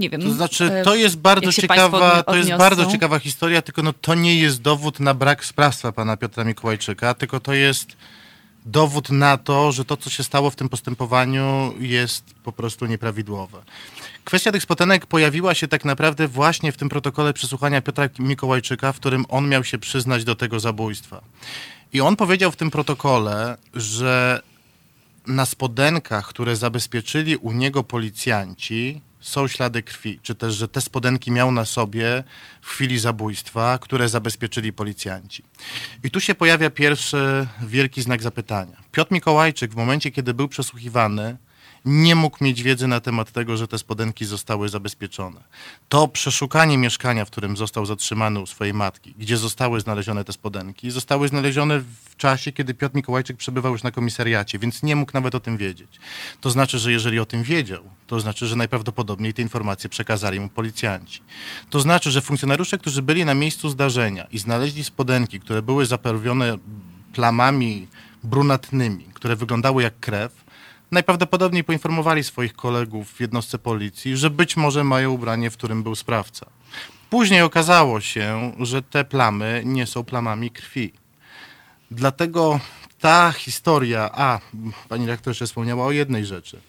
Nie 0.00 0.10
wiem. 0.10 0.22
To 0.22 0.30
znaczy, 0.30 0.64
e, 0.64 0.82
to 0.82 0.94
jest 0.94 1.16
bardzo 1.16 1.52
ciekawa, 1.52 2.22
to 2.22 2.36
jest 2.36 2.54
bardzo 2.54 2.86
ciekawa 2.86 3.18
historia, 3.18 3.62
tylko 3.62 3.82
no, 3.82 3.92
to 3.92 4.14
nie 4.14 4.36
jest 4.36 4.62
dowód 4.62 5.00
na 5.00 5.14
brak 5.14 5.44
sprawstwa 5.44 5.92
pana 5.92 6.16
Piotra 6.16 6.44
Mikołajczyka, 6.44 7.14
tylko 7.14 7.40
to 7.40 7.54
jest 7.54 7.96
dowód 8.66 9.10
na 9.10 9.36
to, 9.36 9.72
że 9.72 9.84
to, 9.84 9.96
co 9.96 10.10
się 10.10 10.22
stało 10.22 10.50
w 10.50 10.56
tym 10.56 10.68
postępowaniu, 10.68 11.74
jest 11.78 12.24
po 12.44 12.52
prostu 12.52 12.86
nieprawidłowe. 12.86 13.62
Kwestia 14.24 14.52
tych 14.52 14.62
spotenek 14.62 15.06
pojawiła 15.06 15.54
się 15.54 15.68
tak 15.68 15.84
naprawdę 15.84 16.28
właśnie 16.28 16.72
w 16.72 16.76
tym 16.76 16.88
protokole 16.88 17.32
przesłuchania 17.32 17.82
Piotra 17.82 18.08
Mikołajczyka, 18.18 18.92
w 18.92 18.96
którym 18.96 19.24
on 19.28 19.48
miał 19.48 19.64
się 19.64 19.78
przyznać 19.78 20.24
do 20.24 20.34
tego 20.34 20.60
zabójstwa. 20.60 21.20
I 21.92 22.00
on 22.00 22.16
powiedział 22.16 22.52
w 22.52 22.56
tym 22.56 22.70
protokole, 22.70 23.56
że 23.74 24.42
na 25.26 25.46
spodenkach, 25.46 26.28
które 26.28 26.56
zabezpieczyli 26.56 27.36
u 27.36 27.52
niego 27.52 27.84
policjanci, 27.84 29.00
są 29.26 29.48
ślady 29.48 29.82
krwi, 29.82 30.20
czy 30.22 30.34
też, 30.34 30.54
że 30.54 30.68
te 30.68 30.80
spodenki 30.80 31.30
miał 31.30 31.52
na 31.52 31.64
sobie 31.64 32.24
w 32.60 32.68
chwili 32.68 32.98
zabójstwa, 32.98 33.78
które 33.78 34.08
zabezpieczyli 34.08 34.72
policjanci. 34.72 35.42
I 36.04 36.10
tu 36.10 36.20
się 36.20 36.34
pojawia 36.34 36.70
pierwszy 36.70 37.46
wielki 37.62 38.02
znak 38.02 38.22
zapytania. 38.22 38.76
Piotr 38.92 39.12
Mikołajczyk 39.12 39.72
w 39.72 39.76
momencie, 39.76 40.10
kiedy 40.10 40.34
był 40.34 40.48
przesłuchiwany, 40.48 41.36
nie 41.86 42.14
mógł 42.14 42.44
mieć 42.44 42.62
wiedzy 42.62 42.86
na 42.86 43.00
temat 43.00 43.32
tego, 43.32 43.56
że 43.56 43.68
te 43.68 43.78
spodenki 43.78 44.24
zostały 44.24 44.68
zabezpieczone. 44.68 45.40
To 45.88 46.08
przeszukanie 46.08 46.78
mieszkania, 46.78 47.24
w 47.24 47.30
którym 47.30 47.56
został 47.56 47.86
zatrzymany 47.86 48.40
u 48.40 48.46
swojej 48.46 48.74
matki, 48.74 49.14
gdzie 49.18 49.36
zostały 49.36 49.80
znalezione 49.80 50.24
te 50.24 50.32
spodenki, 50.32 50.90
zostały 50.90 51.28
znalezione 51.28 51.80
w 51.80 52.16
czasie, 52.16 52.52
kiedy 52.52 52.74
Piotr 52.74 52.96
Mikołajczyk 52.96 53.36
przebywał 53.36 53.72
już 53.72 53.82
na 53.82 53.90
komisariacie, 53.90 54.58
więc 54.58 54.82
nie 54.82 54.96
mógł 54.96 55.12
nawet 55.14 55.34
o 55.34 55.40
tym 55.40 55.56
wiedzieć. 55.56 56.00
To 56.40 56.50
znaczy, 56.50 56.78
że 56.78 56.92
jeżeli 56.92 57.20
o 57.20 57.26
tym 57.26 57.42
wiedział, 57.42 57.82
to 58.06 58.20
znaczy, 58.20 58.46
że 58.46 58.56
najprawdopodobniej 58.56 59.34
te 59.34 59.42
informacje 59.42 59.90
przekazali 59.90 60.40
mu 60.40 60.48
policjanci. 60.48 61.22
To 61.70 61.80
znaczy, 61.80 62.10
że 62.10 62.22
funkcjonariusze, 62.22 62.78
którzy 62.78 63.02
byli 63.02 63.24
na 63.24 63.34
miejscu 63.34 63.68
zdarzenia 63.68 64.26
i 64.30 64.38
znaleźli 64.38 64.84
spodenki, 64.84 65.40
które 65.40 65.62
były 65.62 65.86
zapełnione 65.86 66.58
plamami 67.12 67.88
brunatnymi, 68.24 69.04
które 69.14 69.36
wyglądały 69.36 69.82
jak 69.82 70.00
krew, 70.00 70.45
najprawdopodobniej 70.90 71.64
poinformowali 71.64 72.24
swoich 72.24 72.52
kolegów 72.54 73.12
w 73.12 73.20
jednostce 73.20 73.58
policji, 73.58 74.16
że 74.16 74.30
być 74.30 74.56
może 74.56 74.84
mają 74.84 75.12
ubranie, 75.12 75.50
w 75.50 75.56
którym 75.56 75.82
był 75.82 75.94
sprawca. 75.94 76.46
Później 77.10 77.42
okazało 77.42 78.00
się, 78.00 78.52
że 78.60 78.82
te 78.82 79.04
plamy 79.04 79.62
nie 79.64 79.86
są 79.86 80.04
plamami 80.04 80.50
krwi. 80.50 80.92
Dlatego 81.90 82.60
ta 83.00 83.32
historia, 83.32 84.10
a 84.12 84.40
pani 84.88 85.06
rektor 85.06 85.30
jeszcze 85.30 85.46
wspomniała 85.46 85.86
o 85.86 85.90
jednej 85.90 86.26
rzeczy. 86.26 86.60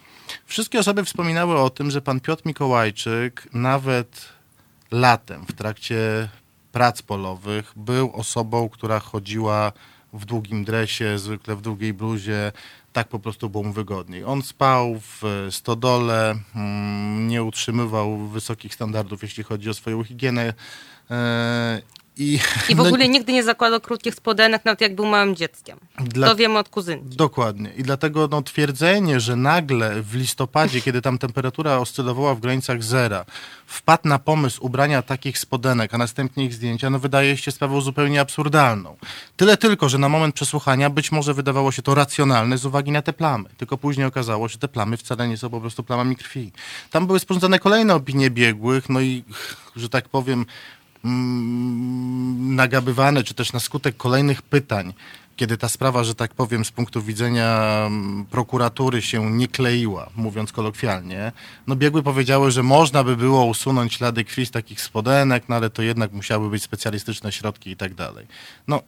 Wszystkie 0.45 0.79
osoby 0.79 1.05
wspominały 1.05 1.59
o 1.59 1.69
tym, 1.69 1.91
że 1.91 2.01
pan 2.01 2.19
Piotr 2.19 2.43
Mikołajczyk 2.45 3.47
nawet 3.53 4.29
latem 4.91 5.45
w 5.45 5.53
trakcie 5.53 6.29
prac 6.71 7.01
polowych 7.01 7.73
był 7.75 8.11
osobą, 8.13 8.69
która 8.69 8.99
chodziła 8.99 9.71
w 10.13 10.25
długim 10.25 10.63
dresie, 10.63 11.19
zwykle 11.19 11.55
w 11.55 11.61
długiej 11.61 11.93
bluzie, 11.93 12.51
tak 12.97 13.07
po 13.07 13.19
prostu 13.19 13.49
było 13.49 13.63
mu 13.63 13.73
wygodniej. 13.73 14.23
On 14.23 14.41
spał 14.41 14.99
w 14.99 15.47
stodole, 15.51 16.35
mm, 16.55 17.27
nie 17.27 17.43
utrzymywał 17.43 18.17
wysokich 18.17 18.73
standardów, 18.73 19.21
jeśli 19.21 19.43
chodzi 19.43 19.69
o 19.69 19.73
swoją 19.73 20.03
higienę. 20.03 20.53
I, 22.19 22.39
I 22.69 22.75
w 22.75 22.77
no, 22.77 22.83
ogóle 22.83 23.09
nigdy 23.09 23.33
nie 23.33 23.43
zakładał 23.43 23.81
krótkich 23.81 24.15
spodenek, 24.15 24.65
nawet 24.65 24.81
jak 24.81 24.95
był 24.95 25.05
małym 25.05 25.35
dzieckiem. 25.35 25.79
Dla, 25.99 26.27
to 26.27 26.35
wiemy 26.35 26.59
od 26.59 26.69
kuzynki. 26.69 27.17
Dokładnie. 27.17 27.71
I 27.77 27.83
dlatego 27.83 28.27
no, 28.31 28.41
twierdzenie, 28.41 29.19
że 29.19 29.35
nagle 29.35 30.01
w 30.01 30.15
listopadzie, 30.15 30.81
kiedy 30.81 31.01
tam 31.01 31.17
temperatura 31.17 31.77
oscylowała 31.77 32.35
w 32.35 32.39
granicach 32.39 32.83
zera, 32.83 33.25
wpadł 33.65 34.07
na 34.07 34.19
pomysł 34.19 34.65
ubrania 34.65 35.01
takich 35.01 35.39
spodenek, 35.39 35.93
a 35.93 35.97
następnie 35.97 36.45
ich 36.45 36.53
zdjęcia, 36.53 36.89
no 36.89 36.99
wydaje 36.99 37.37
się 37.37 37.51
sprawą 37.51 37.81
zupełnie 37.81 38.21
absurdalną. 38.21 38.97
Tyle 39.37 39.57
tylko, 39.57 39.89
że 39.89 39.97
na 39.97 40.09
moment 40.09 40.35
przesłuchania 40.35 40.89
być 40.89 41.11
może 41.11 41.33
wydawało 41.33 41.71
się 41.71 41.81
to 41.81 41.95
racjonalne 41.95 42.57
z 42.57 42.65
uwagi 42.65 42.91
na 42.91 43.01
te 43.01 43.13
plamy. 43.13 43.49
Tylko 43.57 43.77
później 43.77 44.07
okazało 44.07 44.47
się, 44.47 44.53
że 44.53 44.59
te 44.59 44.67
plamy 44.67 44.97
wcale 44.97 45.27
nie 45.27 45.37
są 45.37 45.49
po 45.49 45.61
prostu 45.61 45.83
plamami 45.83 46.15
krwi. 46.15 46.51
Tam 46.91 47.07
były 47.07 47.19
sporządzone 47.19 47.59
kolejne 47.59 47.95
opinie 47.95 48.29
biegłych, 48.29 48.89
no 48.89 49.01
i, 49.01 49.23
że 49.75 49.89
tak 49.89 50.09
powiem, 50.09 50.45
nagabywane, 52.39 53.23
czy 53.23 53.33
też 53.33 53.53
na 53.53 53.59
skutek 53.59 53.97
kolejnych 53.97 54.41
pytań 54.41 54.93
kiedy 55.37 55.57
ta 55.57 55.69
sprawa, 55.69 56.03
że 56.03 56.15
tak 56.15 56.33
powiem, 56.33 56.65
z 56.65 56.71
punktu 56.71 57.01
widzenia 57.01 57.83
mm, 57.87 58.25
prokuratury 58.25 59.01
się 59.01 59.31
nie 59.31 59.47
kleiła, 59.47 60.09
mówiąc 60.15 60.51
kolokwialnie, 60.51 61.31
no 61.67 61.75
biegły 61.75 62.03
powiedziały, 62.03 62.51
że 62.51 62.63
można 62.63 63.03
by 63.03 63.15
było 63.15 63.45
usunąć 63.45 63.93
ślady 63.93 64.23
krwi 64.23 64.45
z 64.45 64.51
takich 64.51 64.81
spodenek, 64.81 65.43
no 65.49 65.55
ale 65.55 65.69
to 65.69 65.81
jednak 65.81 66.11
musiały 66.11 66.49
być 66.49 66.63
specjalistyczne 66.63 67.31
środki 67.31 67.69
i 67.69 67.75
tak 67.75 67.93
dalej. 67.93 68.27
No, 68.67 68.81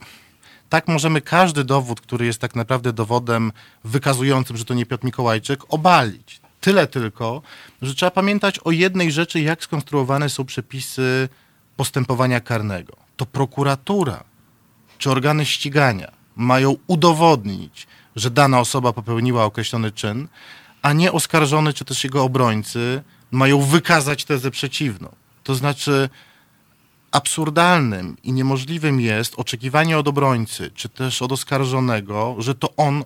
tak 0.70 0.88
możemy 0.88 1.22
każdy 1.22 1.64
dowód, 1.64 2.02
który 2.02 2.26
jest 2.26 2.42
tak 2.42 2.56
naprawdę 2.56 2.94
dowodem 2.94 3.52
wykazującym, 3.84 4.58
że 4.58 4.66
to 4.66 4.74
nie 4.74 4.86
Piotr 4.86 5.06
Mikołajczyk, 5.06 5.60
obalić. 5.70 6.42
Tyle 6.62 6.88
tylko, 6.88 7.42
że 7.82 7.96
trzeba 7.96 8.12
pamiętać 8.12 8.60
o 8.60 8.72
jednej 8.72 9.12
rzeczy, 9.12 9.40
jak 9.42 9.64
skonstruowane 9.64 10.30
są 10.30 10.46
przepisy 10.46 11.30
postępowania 11.80 12.40
karnego. 12.40 12.94
To 13.18 13.26
prokuratura 13.26 14.24
czy 14.98 15.12
organy 15.12 15.46
ścigania 15.46 16.12
mają 16.36 16.76
udowodnić, 16.88 17.88
że 18.16 18.30
dana 18.32 18.60
osoba 18.60 18.94
popełniła 18.94 19.46
określony 19.46 19.92
czyn, 19.92 20.28
a 20.82 20.94
nie 20.94 21.12
oskarżony 21.12 21.74
czy 21.74 21.86
też 21.86 22.04
jego 22.04 22.24
obrońcy 22.24 23.04
mają 23.32 23.62
wykazać 23.62 24.26
tezę 24.26 24.52
przeciwną. 24.52 25.10
To 25.44 25.56
znaczy, 25.56 26.10
absurdalnym 27.12 28.18
i 28.24 28.32
niemożliwym 28.32 29.00
jest 29.02 29.34
oczekiwanie 29.38 29.98
od 29.98 30.08
obrońcy, 30.08 30.72
czy 30.76 30.90
też 30.90 31.22
od 31.22 31.32
oskarżonego, 31.32 32.36
że 32.38 32.56
to 32.56 32.76
on 32.78 33.04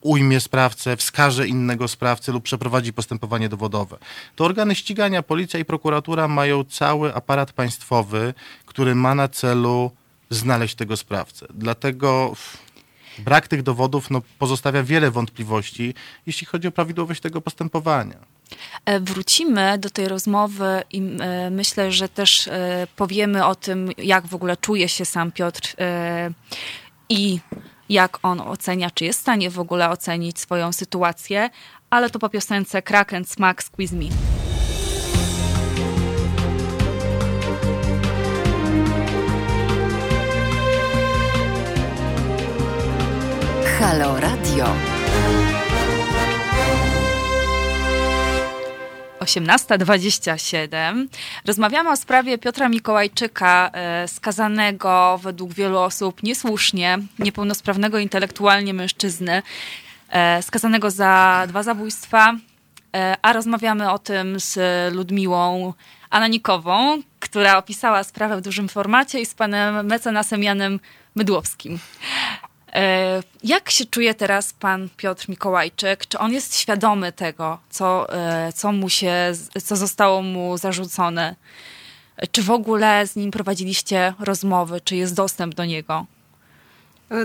ujmie 0.00 0.40
sprawcę, 0.40 0.96
wskaże 0.96 1.48
innego 1.48 1.88
sprawcę 1.88 2.32
lub 2.32 2.44
przeprowadzi 2.44 2.92
postępowanie 2.92 3.48
dowodowe. 3.48 3.98
To 4.36 4.44
organy 4.44 4.74
ścigania, 4.74 5.22
policja 5.22 5.60
i 5.60 5.64
prokuratura 5.64 6.28
mają 6.28 6.64
cały 6.64 7.14
aparat 7.14 7.52
państwowy, 7.52 8.34
który 8.66 8.94
ma 8.94 9.14
na 9.14 9.28
celu 9.28 9.90
znaleźć 10.30 10.74
tego 10.74 10.96
sprawcę. 10.96 11.46
Dlatego 11.54 12.34
brak 13.18 13.48
tych 13.48 13.62
dowodów 13.62 14.10
no, 14.10 14.22
pozostawia 14.38 14.82
wiele 14.82 15.10
wątpliwości, 15.10 15.94
jeśli 16.26 16.46
chodzi 16.46 16.68
o 16.68 16.72
prawidłowość 16.72 17.20
tego 17.20 17.40
postępowania. 17.40 18.16
E, 18.84 19.00
wrócimy 19.00 19.78
do 19.78 19.90
tej 19.90 20.08
rozmowy 20.08 20.82
i 20.90 21.02
e, 21.20 21.50
myślę, 21.50 21.92
że 21.92 22.08
też 22.08 22.48
e, 22.48 22.86
powiemy 22.96 23.46
o 23.46 23.54
tym, 23.54 23.90
jak 23.98 24.26
w 24.26 24.34
ogóle 24.34 24.56
czuje 24.56 24.88
się 24.88 25.04
sam 25.04 25.32
Piotr 25.32 25.76
i 27.08 27.40
jak 27.90 28.18
on 28.22 28.40
ocenia, 28.40 28.90
czy 28.90 29.04
jest 29.04 29.18
w 29.18 29.22
stanie 29.22 29.50
w 29.50 29.58
ogóle 29.58 29.90
ocenić 29.90 30.38
swoją 30.38 30.72
sytuację, 30.72 31.50
ale 31.90 32.10
to 32.10 32.18
po 32.18 32.28
piosence 32.28 32.82
Kraken 32.82 33.24
Smack 33.24 33.62
Squeeze 33.62 33.96
Me. 33.96 34.04
Halo 43.78 44.20
Radio. 44.20 44.99
18.27. 49.20 51.06
Rozmawiamy 51.46 51.90
o 51.90 51.96
sprawie 51.96 52.38
Piotra 52.38 52.68
Mikołajczyka, 52.68 53.70
e, 53.72 54.08
skazanego 54.08 55.18
według 55.22 55.52
wielu 55.52 55.78
osób 55.78 56.22
niesłusznie, 56.22 56.98
niepełnosprawnego 57.18 57.98
intelektualnie 57.98 58.74
mężczyzny, 58.74 59.42
e, 60.08 60.42
skazanego 60.42 60.90
za 60.90 61.44
dwa 61.48 61.62
zabójstwa, 61.62 62.36
e, 62.96 63.16
a 63.22 63.32
rozmawiamy 63.32 63.90
o 63.90 63.98
tym 63.98 64.40
z 64.40 64.58
Ludmiłą 64.94 65.74
Ananikową, 66.10 67.02
która 67.20 67.58
opisała 67.58 68.04
sprawę 68.04 68.36
w 68.36 68.40
dużym 68.40 68.68
formacie 68.68 69.20
i 69.20 69.26
z 69.26 69.34
panem 69.34 69.86
mecenasem 69.86 70.42
Janem 70.42 70.80
Mydłowskim. 71.14 71.78
E, 72.72 73.22
jak 73.42 73.70
się 73.70 73.84
czuje 73.84 74.14
teraz 74.14 74.52
pan 74.52 74.88
Piotr 74.96 75.28
Mikołajczyk? 75.28 76.06
Czy 76.06 76.18
on 76.18 76.32
jest 76.32 76.56
świadomy 76.56 77.12
tego, 77.12 77.58
co, 77.70 78.12
e, 78.12 78.52
co, 78.52 78.72
mu 78.72 78.88
się, 78.88 79.32
co 79.64 79.76
zostało 79.76 80.22
mu 80.22 80.58
zarzucone? 80.58 81.36
Czy 82.32 82.42
w 82.42 82.50
ogóle 82.50 83.06
z 83.06 83.16
nim 83.16 83.30
prowadziliście 83.30 84.14
rozmowy? 84.18 84.80
Czy 84.80 84.96
jest 84.96 85.14
dostęp 85.14 85.54
do 85.54 85.64
niego? 85.64 86.06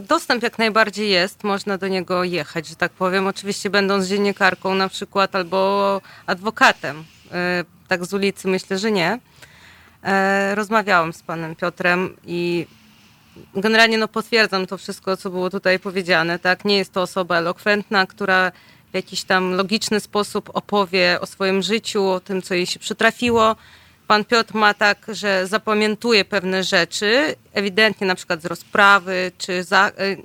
Dostęp 0.01 0.43
jak 0.43 0.57
najbardziej 0.57 1.09
jest, 1.09 1.43
można 1.43 1.77
do 1.77 1.87
niego 1.87 2.23
jechać, 2.23 2.67
że 2.67 2.75
tak 2.75 2.91
powiem. 2.91 3.27
Oczywiście 3.27 3.69
będąc 3.69 4.07
dziennikarką 4.07 4.75
na 4.75 4.89
przykład 4.89 5.35
albo 5.35 6.01
adwokatem. 6.25 7.03
E, 7.31 7.63
tak 7.87 8.05
z 8.05 8.13
ulicy 8.13 8.47
myślę, 8.47 8.77
że 8.77 8.91
nie. 8.91 9.19
Rozmawiałam 10.53 11.13
z 11.13 11.23
panem 11.23 11.55
Piotrem 11.55 12.17
i 12.25 12.67
generalnie 13.55 13.97
no 13.97 14.07
potwierdzam 14.07 14.67
to 14.67 14.77
wszystko, 14.77 15.17
co 15.17 15.29
było 15.29 15.49
tutaj 15.49 15.79
powiedziane. 15.79 16.39
Tak? 16.39 16.65
Nie 16.65 16.77
jest 16.77 16.93
to 16.93 17.01
osoba 17.01 17.37
elokwentna, 17.37 18.05
która 18.05 18.51
w 18.91 18.93
jakiś 18.93 19.23
tam 19.23 19.53
logiczny 19.53 19.99
sposób 19.99 20.49
opowie 20.53 21.17
o 21.21 21.25
swoim 21.25 21.61
życiu, 21.61 22.05
o 22.07 22.19
tym, 22.19 22.41
co 22.41 22.53
jej 22.53 22.65
się 22.65 22.79
przytrafiło. 22.79 23.55
Pan 24.07 24.25
Piotr 24.25 24.55
ma 24.55 24.73
tak, 24.73 25.05
że 25.07 25.47
zapamiętuje 25.47 26.25
pewne 26.25 26.63
rzeczy, 26.63 27.35
ewidentnie 27.53 28.07
na 28.07 28.15
przykład 28.15 28.41
z 28.41 28.45
rozprawy, 28.45 29.31
czy 29.37 29.63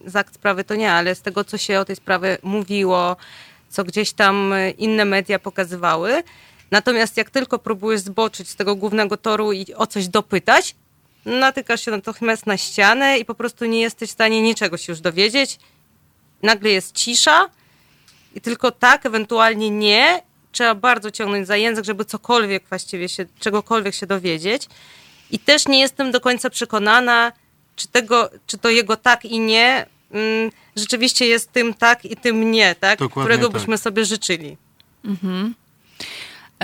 z 0.07 0.17
akt 0.17 0.35
sprawy 0.35 0.65
to 0.65 0.75
nie, 0.75 0.93
ale 0.93 1.15
z 1.15 1.23
tego, 1.23 1.45
co 1.45 1.59
się 1.59 1.81
o 1.81 1.85
tej 1.85 1.97
sprawie 1.97 2.39
mówiło, 2.43 3.17
co 3.69 3.85
gdzieś 3.85 4.13
tam 4.13 4.55
inne 4.79 5.05
media 5.05 5.39
pokazywały. 5.39 6.23
Natomiast 6.71 7.17
jak 7.17 7.31
tylko 7.31 7.59
próbujesz 7.59 8.01
zboczyć 8.01 8.49
z 8.49 8.57
tego 8.57 8.77
głównego 8.77 9.17
toru 9.17 9.53
i 9.53 9.75
o 9.75 9.87
coś 9.87 10.09
dopytać, 10.09 10.75
natykasz 11.25 11.85
się 11.85 11.91
natychmiast 11.91 12.47
na 12.47 12.57
ścianę 12.57 13.19
i 13.19 13.25
po 13.25 13.35
prostu 13.35 13.65
nie 13.65 13.81
jesteś 13.81 14.09
w 14.09 14.13
stanie 14.13 14.43
niczego 14.43 14.77
się 14.77 14.93
już 14.93 15.01
dowiedzieć. 15.01 15.59
Nagle 16.43 16.71
jest 16.71 16.95
cisza 16.95 17.49
i 18.35 18.41
tylko 18.41 18.71
tak, 18.71 19.07
ewentualnie 19.07 19.71
nie. 19.71 20.23
Trzeba 20.53 20.75
bardzo 20.75 21.11
ciągnąć 21.11 21.47
za 21.47 21.57
język, 21.57 21.85
żeby 21.85 22.05
cokolwiek 22.05 22.65
właściwie 22.69 23.09
się, 23.09 23.27
czegokolwiek 23.41 23.95
się 23.95 24.07
dowiedzieć. 24.07 24.69
I 25.31 25.39
też 25.39 25.69
nie 25.69 25.81
jestem 25.81 26.11
do 26.11 26.21
końca 26.21 26.51
przekonana, 26.51 27.33
czy, 27.77 27.89
tego, 27.89 28.31
czy 28.47 28.59
to 28.59 28.69
jego 28.69 28.97
tak 28.97 29.25
i 29.25 29.41
nie 29.41 29.87
mm, 30.11 30.51
rzeczywiście 30.77 31.27
jest 31.27 31.53
tym 31.53 31.75
tak 31.75 32.05
i 32.05 32.17
tym 32.17 32.51
nie, 32.51 32.75
tak? 32.75 32.99
którego 33.11 33.49
tak. 33.49 33.53
byśmy 33.53 33.79
sobie 33.79 34.05
życzyli. 34.05 34.57
Mhm. 35.05 35.55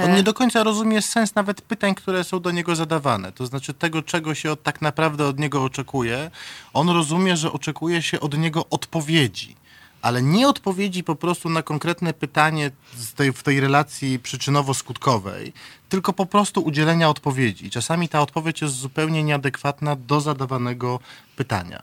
On 0.04 0.14
nie 0.14 0.22
do 0.22 0.34
końca 0.34 0.62
rozumie 0.62 1.02
sens 1.02 1.34
nawet 1.34 1.62
pytań, 1.62 1.94
które 1.94 2.24
są 2.24 2.40
do 2.40 2.50
niego 2.50 2.76
zadawane. 2.76 3.32
To 3.32 3.46
znaczy 3.46 3.74
tego, 3.74 4.02
czego 4.02 4.34
się 4.34 4.52
od, 4.52 4.62
tak 4.62 4.82
naprawdę 4.82 5.26
od 5.26 5.38
niego 5.38 5.64
oczekuje. 5.64 6.30
On 6.72 6.88
rozumie, 6.88 7.36
że 7.36 7.52
oczekuje 7.52 8.02
się 8.02 8.20
od 8.20 8.38
niego 8.38 8.64
odpowiedzi. 8.70 9.56
Ale 10.02 10.22
nie 10.22 10.48
odpowiedzi 10.48 11.04
po 11.04 11.16
prostu 11.16 11.48
na 11.48 11.62
konkretne 11.62 12.12
pytanie 12.12 12.70
tej, 13.16 13.32
w 13.32 13.42
tej 13.42 13.60
relacji 13.60 14.18
przyczynowo-skutkowej, 14.18 15.52
tylko 15.88 16.12
po 16.12 16.26
prostu 16.26 16.60
udzielenia 16.60 17.08
odpowiedzi. 17.08 17.70
Czasami 17.70 18.08
ta 18.08 18.20
odpowiedź 18.20 18.62
jest 18.62 18.74
zupełnie 18.74 19.22
nieadekwatna 19.22 19.96
do 19.96 20.20
zadawanego 20.20 21.00
pytania. 21.36 21.82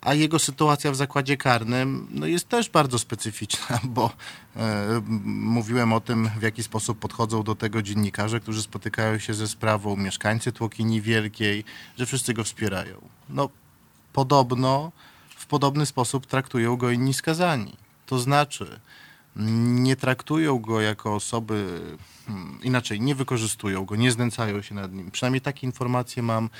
A 0.00 0.14
jego 0.14 0.38
sytuacja 0.38 0.92
w 0.92 0.96
zakładzie 0.96 1.36
karnym 1.36 2.08
no 2.10 2.26
jest 2.26 2.48
też 2.48 2.70
bardzo 2.70 2.98
specyficzna, 2.98 3.80
bo 3.96 4.10
e, 4.56 5.02
mówiłem 5.24 5.92
o 5.92 6.00
tym, 6.00 6.30
w 6.38 6.42
jaki 6.42 6.62
sposób 6.62 6.98
podchodzą 6.98 7.42
do 7.42 7.54
tego 7.54 7.82
dziennikarze, 7.82 8.40
którzy 8.40 8.62
spotykają 8.62 9.18
się 9.18 9.34
ze 9.34 9.48
sprawą, 9.48 9.96
mieszkańcy 9.96 10.52
Tłokini 10.52 11.00
Wielkiej, 11.00 11.64
że 11.98 12.06
wszyscy 12.06 12.34
go 12.34 12.44
wspierają. 12.44 13.08
No, 13.28 13.48
podobno 14.12 14.92
w 15.36 15.46
podobny 15.46 15.86
sposób 15.86 16.26
traktują 16.26 16.76
go 16.76 16.90
inni 16.90 17.14
skazani. 17.14 17.76
To 18.06 18.18
znaczy, 18.18 18.80
nie 19.38 19.96
traktują 19.96 20.58
go 20.58 20.80
jako 20.80 21.14
osoby, 21.14 21.80
hmm, 22.26 22.58
inaczej, 22.62 23.00
nie 23.00 23.14
wykorzystują 23.14 23.84
go, 23.84 23.96
nie 23.96 24.12
znęcają 24.12 24.62
się 24.62 24.74
nad 24.74 24.92
nim. 24.92 25.10
Przynajmniej 25.10 25.40
takie 25.40 25.66
informacje 25.66 26.22
mam 26.22 26.50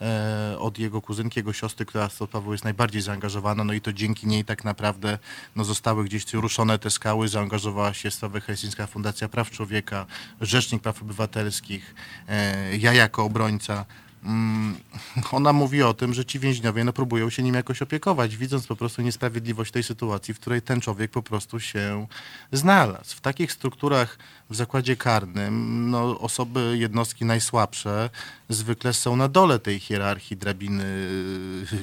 e, 0.00 0.56
od 0.58 0.78
jego 0.78 1.02
kuzynki, 1.02 1.38
jego 1.38 1.52
siostry, 1.52 1.86
która 1.86 2.08
w 2.08 2.28
Paweł 2.28 2.52
jest 2.52 2.64
najbardziej 2.64 3.02
zaangażowana, 3.02 3.64
no 3.64 3.72
i 3.72 3.80
to 3.80 3.92
dzięki 3.92 4.26
niej 4.26 4.44
tak 4.44 4.64
naprawdę 4.64 5.18
no, 5.56 5.64
zostały 5.64 6.04
gdzieś 6.04 6.32
ruszone 6.32 6.78
te 6.78 6.90
skały, 6.90 7.28
zaangażowała 7.28 7.94
się 7.94 8.10
Stawa 8.10 8.40
Helsińska 8.40 8.86
Fundacja 8.86 9.28
Praw 9.28 9.50
Człowieka, 9.50 10.06
Rzecznik 10.40 10.82
Praw 10.82 11.02
Obywatelskich, 11.02 11.94
e, 12.28 12.76
ja 12.76 12.92
jako 12.92 13.24
obrońca 13.24 13.84
ona 15.32 15.52
mówi 15.52 15.82
o 15.82 15.94
tym, 15.94 16.14
że 16.14 16.24
ci 16.24 16.38
więźniowie 16.38 16.84
no, 16.84 16.92
próbują 16.92 17.30
się 17.30 17.42
nim 17.42 17.54
jakoś 17.54 17.82
opiekować, 17.82 18.36
widząc 18.36 18.66
po 18.66 18.76
prostu 18.76 19.02
niesprawiedliwość 19.02 19.72
tej 19.72 19.82
sytuacji, 19.82 20.34
w 20.34 20.40
której 20.40 20.62
ten 20.62 20.80
człowiek 20.80 21.10
po 21.10 21.22
prostu 21.22 21.60
się 21.60 22.06
znalazł. 22.52 23.16
W 23.16 23.20
takich 23.20 23.52
strukturach 23.52 24.18
w 24.50 24.56
zakładzie 24.56 24.96
karnym 24.96 25.90
no, 25.90 26.20
osoby, 26.20 26.76
jednostki 26.78 27.24
najsłabsze 27.24 28.10
zwykle 28.48 28.92
są 28.92 29.16
na 29.16 29.28
dole 29.28 29.58
tej 29.58 29.80
hierarchii 29.80 30.36
drabiny 30.36 30.84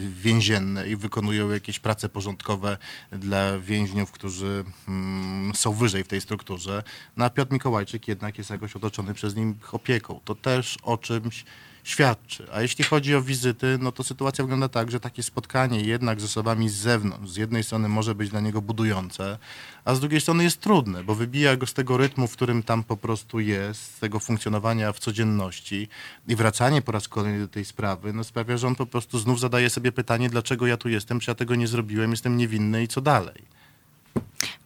więziennej 0.10 0.91
i 0.91 0.95
wykonują 0.95 1.49
jakieś 1.49 1.80
prace 1.80 2.10
porządkowe 2.10 2.78
dla 3.11 3.60
więźniów, 3.60 4.11
którzy 4.11 4.64
mm, 4.88 5.56
są 5.56 5.74
wyżej 5.74 6.03
w 6.03 6.07
tej 6.07 6.22
strukturze. 6.22 6.84
No 7.18 7.26
a 7.26 7.30
Piotr 7.30 7.53
Mikołajczyk 7.53 8.07
jednak 8.07 8.38
jest 8.38 8.49
jakoś 8.49 8.76
otoczony 8.76 9.14
przez 9.14 9.36
nich 9.36 9.74
opieką. 9.74 10.20
To 10.26 10.36
też 10.36 10.78
o 10.84 10.98
czymś 10.98 11.45
świadczy. 11.84 12.47
A 12.53 12.61
jeśli 12.61 12.84
chodzi 12.84 13.15
o 13.15 13.22
wizyty, 13.22 13.77
no 13.81 13.91
to 13.91 14.03
sytuacja 14.03 14.43
wygląda 14.43 14.69
tak, 14.69 14.91
że 14.91 14.99
takie 14.99 15.23
spotkanie 15.23 15.81
jednak 15.81 16.22
z 16.22 16.23
osobami 16.23 16.69
z 16.69 16.73
zewnątrz, 16.73 17.31
z 17.31 17.35
jednej 17.35 17.64
strony 17.64 17.88
może 17.88 18.15
być 18.15 18.30
dla 18.30 18.39
niego 18.39 18.61
budujące, 18.61 19.38
a 19.85 19.95
z 19.95 19.99
drugiej 19.99 20.22
strony 20.22 20.43
jest 20.43 20.61
trudne, 20.61 21.03
bo 21.03 21.15
wybija 21.15 21.55
go 21.55 21.65
z 21.65 21.73
tego 21.73 21.97
rytmu, 21.97 22.27
w 22.27 22.34
którym 22.34 22.64
tam 22.64 22.84
po 22.84 22.97
prostu 22.97 23.39
jest, 23.39 23.95
z 23.95 23.99
tego 23.99 24.19
funkcjonowania 24.19 24.93
w 24.93 24.99
codzienności 24.99 25.88
i 26.27 26.35
wracanie 26.35 26.81
po 26.81 26.91
raz 26.91 27.07
kolejny 27.07 27.39
do 27.39 27.47
tej 27.47 27.65
sprawy, 27.65 28.14
no 28.14 28.23
sprawia, 28.23 28.57
że 28.57 28.68
on 28.68 28.76
po 28.76 28.85
prostu 28.85 29.19
znów 29.19 29.39
zadaje 29.39 29.69
sobie 29.69 29.91
pytanie, 29.91 30.30
dlaczego 30.30 30.68
ja 30.68 30.77
tu 30.77 30.89
jestem, 30.89 31.19
czy 31.19 31.31
ja 31.31 31.35
tego 31.35 31.55
nie 31.55 31.68
zrobiłem, 31.68 32.11
jestem 32.11 32.38
niewinny 32.38 32.84
i 32.84 32.88
co 32.88 33.01
dalej. 33.01 33.43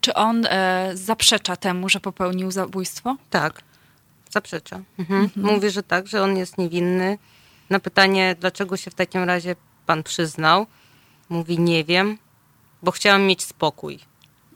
Czy 0.01 0.13
on 0.13 0.45
e, 0.45 0.91
zaprzecza 0.93 1.55
temu, 1.55 1.89
że 1.89 1.99
popełnił 1.99 2.51
zabójstwo? 2.51 3.17
Tak. 3.29 3.61
Zaprzecza. 4.31 4.79
Mhm. 4.99 5.21
Mhm. 5.23 5.45
Mówi, 5.53 5.69
że 5.69 5.83
tak, 5.83 6.07
że 6.07 6.23
on 6.23 6.37
jest 6.37 6.57
niewinny. 6.57 7.17
Na 7.69 7.79
pytanie, 7.79 8.35
dlaczego 8.39 8.77
się 8.77 8.91
w 8.91 8.95
takim 8.95 9.23
razie 9.23 9.55
pan 9.85 10.03
przyznał, 10.03 10.65
mówi 11.29 11.59
nie 11.59 11.83
wiem, 11.83 12.17
bo 12.83 12.91
chciałem 12.91 13.27
mieć 13.27 13.43
spokój. 13.43 13.99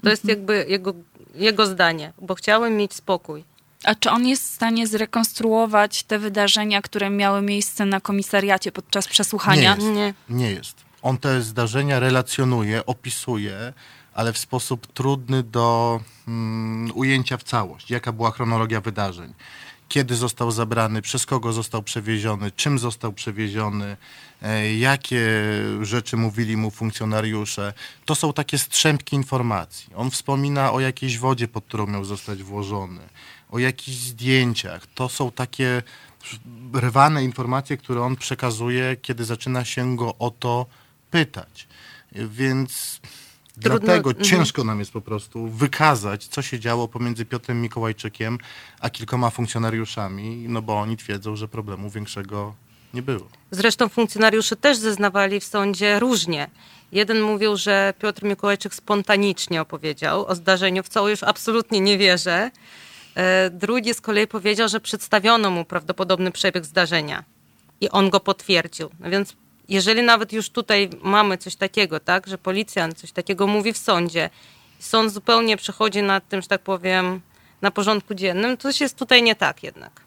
To 0.04 0.10
jest 0.10 0.26
mhm. 0.26 0.40
jakby 0.40 0.72
jego, 0.72 0.94
jego 1.36 1.66
zdanie, 1.66 2.14
bo 2.22 2.36
chciałem 2.36 2.78
mieć 2.78 2.94
spokój. 2.94 3.44
A 3.84 3.96
czy 3.96 4.10
on 4.10 4.28
jest 4.28 4.44
w 4.44 4.56
stanie 4.56 4.88
zrekonstruować 4.88 6.04
te 6.04 6.20
wydarzenia, 6.20 6.82
które 6.82 7.10
miały 7.10 7.42
miejsce 7.42 7.86
na 7.86 8.02
komisariacie 8.02 8.72
podczas 8.72 9.08
przesłuchania? 9.08 9.76
Nie 9.76 9.86
jest. 9.86 9.96
Nie. 9.96 10.14
Nie 10.30 10.52
jest. 10.52 10.76
On 11.02 11.18
te 11.18 11.42
zdarzenia 11.42 12.00
relacjonuje, 12.00 12.86
opisuje, 12.86 13.74
ale 14.14 14.34
w 14.34 14.38
sposób 14.38 14.88
trudny 14.88 15.44
do 15.44 16.00
mm, 16.28 16.92
ujęcia 16.96 17.38
w 17.38 17.44
całość. 17.44 17.92
Jaka 17.92 18.12
była 18.12 18.32
chronologia 18.32 18.82
wydarzeń? 18.82 19.34
Kiedy 19.88 20.16
został 20.16 20.52
zabrany, 20.52 21.02
przez 21.02 21.26
kogo 21.26 21.54
został 21.54 21.84
przewieziony, 21.84 22.52
czym 22.52 22.80
został 22.80 23.14
przewieziony, 23.14 23.98
e, 24.42 24.76
jakie 24.76 25.22
rzeczy 25.82 26.18
mówili 26.18 26.58
mu 26.58 26.72
funkcjonariusze. 26.72 27.74
To 28.06 28.16
są 28.16 28.34
takie 28.34 28.58
strzępki 28.58 29.16
informacji. 29.16 29.94
On 29.96 30.12
wspomina 30.12 30.72
o 30.72 30.80
jakiejś 30.80 31.18
wodzie, 31.18 31.48
pod 31.48 31.66
którą 31.66 31.88
miał 31.88 32.06
zostać 32.06 32.44
włożony, 32.44 33.02
o 33.50 33.60
jakichś 33.60 33.98
zdjęciach. 33.98 34.88
To 34.96 35.10
są 35.10 35.32
takie 35.32 35.84
rwane 36.74 37.24
informacje, 37.24 37.78
które 37.78 38.02
on 38.02 38.16
przekazuje, 38.16 38.96
kiedy 39.02 39.26
zaczyna 39.26 39.66
się 39.66 39.96
go 39.96 40.16
o 40.16 40.32
to 40.32 40.66
pytać. 41.12 41.68
Więc 42.12 43.02
Trudno- 43.60 43.80
dlatego 43.80 44.10
mhm. 44.10 44.26
ciężko 44.26 44.64
nam 44.64 44.80
jest 44.80 44.92
po 44.92 45.02
prostu 45.02 45.48
wykazać, 45.48 46.28
co 46.28 46.42
się 46.42 46.60
działo 46.60 46.88
pomiędzy 46.88 47.26
Piotrem 47.26 47.62
Mikołajczykiem 47.62 48.38
a 48.80 48.90
kilkoma 48.90 49.30
funkcjonariuszami, 49.30 50.46
no 50.50 50.62
bo 50.62 50.80
oni 50.80 50.98
twierdzą, 50.98 51.36
że 51.36 51.48
problemu 51.48 51.90
większego 51.90 52.56
nie 52.94 53.02
było. 53.02 53.28
Zresztą 53.52 53.90
funkcjonariusze 53.90 54.56
też 54.56 54.78
zeznawali 54.78 55.40
w 55.40 55.44
sądzie 55.44 56.00
różnie. 56.00 56.50
Jeden 56.92 57.22
mówił, 57.22 57.58
że 57.58 57.94
Piotr 58.00 58.24
Mikołajczyk 58.24 58.76
spontanicznie 58.76 59.62
opowiedział 59.62 60.26
o 60.26 60.36
zdarzeniu, 60.36 60.84
w 60.84 60.90
co 60.90 61.10
już 61.10 61.24
absolutnie 61.24 61.82
nie 61.82 61.98
wierzę. 61.98 62.52
E, 63.16 63.50
Drugi 63.50 63.94
z 63.94 64.02
kolei 64.02 64.28
powiedział, 64.28 64.70
że 64.70 64.80
przedstawiono 64.80 65.52
mu 65.52 65.66
prawdopodobny 65.66 66.32
przebieg 66.32 66.66
zdarzenia 66.66 67.24
i 67.82 67.90
on 67.90 68.10
go 68.10 68.20
potwierdził. 68.20 68.90
No 69.00 69.10
więc 69.10 69.36
jeżeli 69.72 70.02
nawet 70.04 70.34
już 70.34 70.50
tutaj 70.50 70.90
mamy 71.04 71.38
coś 71.38 71.56
takiego, 71.56 72.00
tak, 72.00 72.28
że 72.28 72.38
policjant 72.38 72.98
coś 72.98 73.12
takiego 73.12 73.48
mówi 73.48 73.74
w 73.74 73.78
sądzie, 73.78 74.30
sąd 74.80 75.14
zupełnie 75.14 75.58
przechodzi 75.58 76.04
nad 76.04 76.30
tym, 76.30 76.42
że 76.42 76.48
tak 76.48 76.62
powiem, 76.62 77.22
na 77.62 77.72
porządku 77.72 78.16
dziennym, 78.16 78.58
to 78.58 78.64
coś 78.64 78.82
jest 78.82 78.98
tutaj 78.98 79.24
nie 79.24 79.36
tak 79.36 79.64
jednak. 79.64 80.02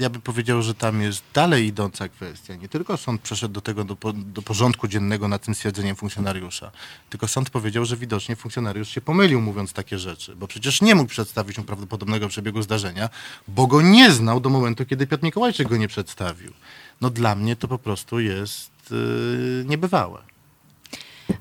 Ja 0.00 0.10
bym 0.10 0.20
powiedział, 0.20 0.62
że 0.62 0.74
tam 0.74 1.02
jest 1.02 1.22
dalej 1.34 1.66
idąca 1.66 2.08
kwestia. 2.08 2.54
Nie 2.54 2.68
tylko 2.68 2.96
sąd 2.96 3.20
przeszedł 3.20 3.54
do 3.54 3.60
tego, 3.60 3.84
do, 3.84 3.96
do 4.14 4.42
porządku 4.42 4.88
dziennego 4.88 5.28
nad 5.28 5.42
tym 5.42 5.54
stwierdzeniem 5.54 5.96
funkcjonariusza, 5.96 6.70
tylko 7.10 7.28
sąd 7.28 7.50
powiedział, 7.50 7.84
że 7.84 7.96
widocznie 7.96 8.36
funkcjonariusz 8.36 8.88
się 8.88 9.00
pomylił 9.00 9.40
mówiąc 9.40 9.72
takie 9.72 9.98
rzeczy, 9.98 10.36
bo 10.36 10.48
przecież 10.48 10.82
nie 10.82 10.94
mógł 10.94 11.10
przedstawić 11.10 11.58
mu 11.58 11.64
prawdopodobnego 11.64 12.28
przebiegu 12.28 12.62
zdarzenia, 12.62 13.08
bo 13.48 13.66
go 13.66 13.82
nie 13.82 14.10
znał 14.10 14.40
do 14.40 14.50
momentu, 14.50 14.86
kiedy 14.86 15.06
Piotr 15.06 15.24
Mikołajczyk 15.24 15.68
go 15.68 15.76
nie 15.76 15.88
przedstawił. 15.88 16.52
No 17.00 17.10
dla 17.10 17.34
mnie 17.34 17.56
to 17.56 17.68
po 17.68 17.78
prostu 17.78 18.20
jest 18.20 18.73
yy, 18.90 19.64
niebywałe. 19.66 20.18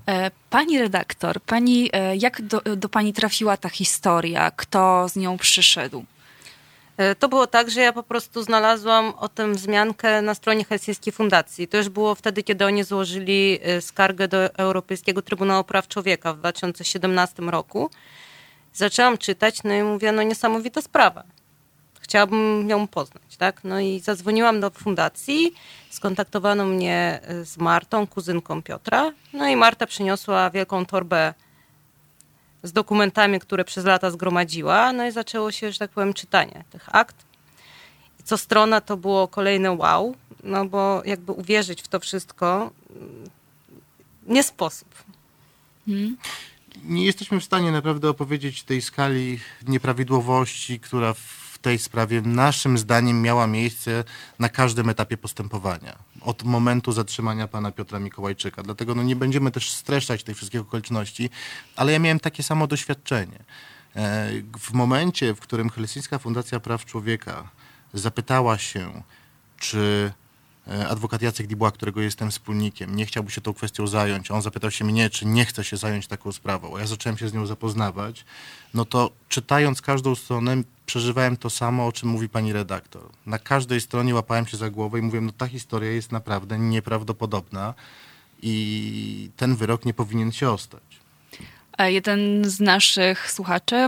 E, 0.07 0.31
Pani 0.49 0.79
redaktor, 0.79 1.41
pani, 1.41 1.89
e, 1.93 2.15
jak 2.15 2.41
do, 2.41 2.61
do 2.77 2.89
pani 2.89 3.13
trafiła 3.13 3.57
ta 3.57 3.69
historia? 3.69 4.51
Kto 4.51 5.09
z 5.09 5.15
nią 5.15 5.37
przyszedł? 5.37 6.05
E, 6.97 7.15
To 7.15 7.29
było 7.29 7.47
tak, 7.47 7.71
że 7.71 7.81
ja 7.81 7.93
po 7.93 8.03
prostu 8.03 8.43
znalazłam 8.43 9.13
o 9.19 9.29
tym 9.29 9.53
wzmiankę 9.53 10.21
na 10.21 10.35
stronie 10.35 10.65
Helsińskiej 10.65 11.13
Fundacji. 11.13 11.67
To 11.67 11.77
już 11.77 11.89
było 11.89 12.15
wtedy, 12.15 12.43
kiedy 12.43 12.65
oni 12.65 12.83
złożyli 12.83 13.59
skargę 13.81 14.27
do 14.27 14.55
Europejskiego 14.55 15.21
Trybunału 15.21 15.63
Praw 15.63 15.87
Człowieka 15.87 16.33
w 16.33 16.37
2017 16.37 17.41
roku. 17.43 17.89
Zaczęłam 18.73 19.17
czytać, 19.17 19.63
no 19.63 19.73
i 19.73 19.83
mówię, 19.83 20.11
no 20.11 20.23
niesamowita 20.23 20.81
sprawa. 20.81 21.23
Chciałabym 22.03 22.69
ją 22.69 22.87
poznać, 22.87 23.37
tak? 23.37 23.63
No 23.63 23.79
i 23.79 23.99
zadzwoniłam 23.99 24.59
do 24.59 24.69
fundacji, 24.69 25.53
skontaktowano 25.89 26.65
mnie 26.65 27.19
e, 27.23 27.45
z 27.45 27.57
Martą, 27.57 28.07
kuzynką 28.07 28.61
Piotra. 28.61 29.11
No 29.33 29.47
i 29.47 29.55
Marta 29.55 29.87
przyniosła 29.87 30.49
wielką 30.49 30.85
torbę 30.85 31.33
z 32.63 32.71
dokumentami, 32.71 33.39
które 33.39 33.65
przez 33.65 33.85
lata 33.85 34.11
zgromadziła, 34.11 34.93
no 34.93 35.05
i 35.05 35.11
zaczęło 35.11 35.51
się, 35.51 35.71
że 35.71 35.79
tak 35.79 35.91
powiem, 35.91 36.13
czytanie 36.13 36.63
tych 36.69 36.95
akt. 36.95 37.15
I 38.19 38.23
co 38.23 38.37
strona 38.37 38.81
to 38.81 38.97
było 38.97 39.27
kolejne 39.27 39.71
wow, 39.71 40.15
no 40.43 40.65
bo 40.65 41.01
jakby 41.05 41.31
uwierzyć 41.31 41.81
w 41.81 41.87
to 41.87 41.99
wszystko 41.99 42.71
mm, 42.89 43.29
nie 44.27 44.43
sposób. 44.43 45.03
nie 46.83 47.05
jesteśmy 47.05 47.39
w 47.39 47.43
stanie 47.43 47.71
naprawdę 47.71 48.09
opowiedzieć 48.09 48.63
tej 48.63 48.81
skali 48.81 49.39
nieprawidłowości, 49.67 50.79
która 50.79 51.13
w 51.13 51.42
tej 51.63 51.79
sprawie 51.79 52.21
naszym 52.21 52.77
zdaniem 52.77 53.21
miała 53.21 53.47
miejsce 53.47 54.03
na 54.39 54.49
każdym 54.49 54.89
etapie 54.89 55.17
postępowania. 55.17 55.95
Od 56.21 56.43
momentu 56.43 56.91
zatrzymania 56.91 57.47
pana 57.47 57.71
Piotra 57.71 57.99
Mikołajczyka. 57.99 58.63
Dlatego 58.63 58.95
no, 58.95 59.03
nie 59.03 59.15
będziemy 59.15 59.51
też 59.51 59.71
streszczać 59.71 60.23
tych 60.23 60.37
wszystkich 60.37 60.61
okoliczności, 60.61 61.29
ale 61.75 61.91
ja 61.91 61.99
miałem 61.99 62.19
takie 62.19 62.43
samo 62.43 62.67
doświadczenie. 62.67 63.39
E, 63.95 64.29
W 64.59 64.73
momencie, 64.73 65.33
w 65.35 65.39
którym 65.39 65.69
Helsińska 65.69 66.19
Fundacja 66.19 66.59
Praw 66.59 66.85
Człowieka 66.85 67.49
zapytała 67.93 68.57
się, 68.57 69.03
czy 69.57 70.11
adwokat 70.89 71.21
Jacek 71.21 71.47
Dibuła, 71.47 71.71
którego 71.71 72.01
jestem 72.01 72.31
wspólnikiem, 72.31 72.95
nie 72.95 73.05
chciałby 73.05 73.31
się 73.31 73.41
tą 73.41 73.53
kwestią 73.53 73.87
zająć. 73.87 74.31
On 74.31 74.41
zapytał 74.41 74.71
się 74.71 74.85
mnie, 74.85 75.09
czy 75.09 75.25
nie 75.25 75.45
chce 75.45 75.63
się 75.63 75.77
zająć 75.77 76.07
taką 76.07 76.31
sprawą. 76.31 76.77
A 76.77 76.79
ja 76.79 76.87
zacząłem 76.87 77.17
się 77.17 77.29
z 77.29 77.33
nią 77.33 77.45
zapoznawać. 77.45 78.25
No 78.73 78.85
to 78.85 79.11
czytając 79.29 79.81
każdą 79.81 80.15
stronę, 80.15 80.55
przeżywałem 80.85 81.37
to 81.37 81.49
samo, 81.49 81.87
o 81.87 81.91
czym 81.91 82.09
mówi 82.09 82.29
pani 82.29 82.53
redaktor. 82.53 83.01
Na 83.25 83.39
każdej 83.39 83.81
stronie 83.81 84.15
łapałem 84.15 84.47
się 84.47 84.57
za 84.57 84.69
głowę 84.69 84.99
i 84.99 85.01
mówiłem, 85.01 85.25
no 85.25 85.31
ta 85.37 85.47
historia 85.47 85.91
jest 85.91 86.11
naprawdę 86.11 86.59
nieprawdopodobna 86.59 87.73
i 88.41 89.29
ten 89.37 89.55
wyrok 89.55 89.85
nie 89.85 89.93
powinien 89.93 90.31
się 90.31 90.49
ostać. 90.49 90.83
E, 91.77 91.91
Jeden 91.91 92.45
z 92.45 92.59
naszych 92.59 93.31
słuchaczy 93.31 93.87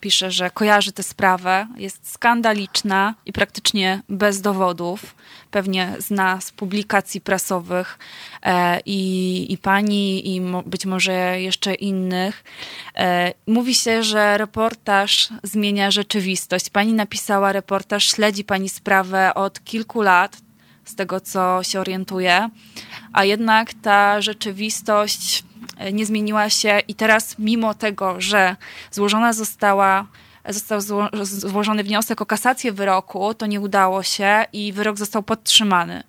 pisze, 0.00 0.30
że 0.30 0.50
kojarzy 0.50 0.92
tę 0.92 1.02
sprawę, 1.02 1.66
jest 1.76 2.12
skandaliczna 2.12 3.14
i 3.26 3.32
praktycznie 3.32 4.02
bez 4.08 4.40
dowodów. 4.40 5.14
Pewnie 5.50 5.92
zna 5.98 6.40
z 6.40 6.52
publikacji 6.52 7.20
prasowych 7.20 7.98
e, 8.42 8.80
i, 8.86 9.46
i 9.52 9.58
pani, 9.58 10.34
i 10.34 10.40
mo, 10.40 10.62
być 10.62 10.86
może 10.86 11.40
jeszcze 11.40 11.74
innych. 11.74 12.44
E, 12.96 13.32
mówi 13.46 13.74
się, 13.74 14.02
że 14.02 14.38
reportaż 14.38 15.28
zmienia 15.42 15.90
rzeczywistość. 15.90 16.70
Pani 16.70 16.92
napisała 16.92 17.52
reportaż, 17.52 18.04
śledzi 18.04 18.44
pani 18.44 18.68
sprawę 18.68 19.34
od 19.34 19.64
kilku 19.64 20.02
lat, 20.02 20.36
z 20.84 20.94
tego 20.94 21.20
co 21.20 21.62
się 21.62 21.80
orientuje, 21.80 22.48
a 23.12 23.24
jednak 23.24 23.74
ta 23.74 24.20
rzeczywistość 24.20 25.44
nie 25.92 26.06
zmieniła 26.06 26.50
się 26.50 26.80
i 26.88 26.94
teraz 26.94 27.38
mimo 27.38 27.74
tego, 27.74 28.20
że 28.20 28.56
złożona 28.90 29.32
została 29.32 30.06
został 30.48 30.80
zło, 30.80 31.08
złożony 31.22 31.84
wniosek 31.84 32.20
o 32.20 32.26
kasację 32.26 32.72
wyroku, 32.72 33.34
to 33.34 33.46
nie 33.46 33.60
udało 33.60 34.02
się 34.02 34.44
i 34.52 34.72
wyrok 34.72 34.98
został 34.98 35.22
podtrzymany. 35.22 36.02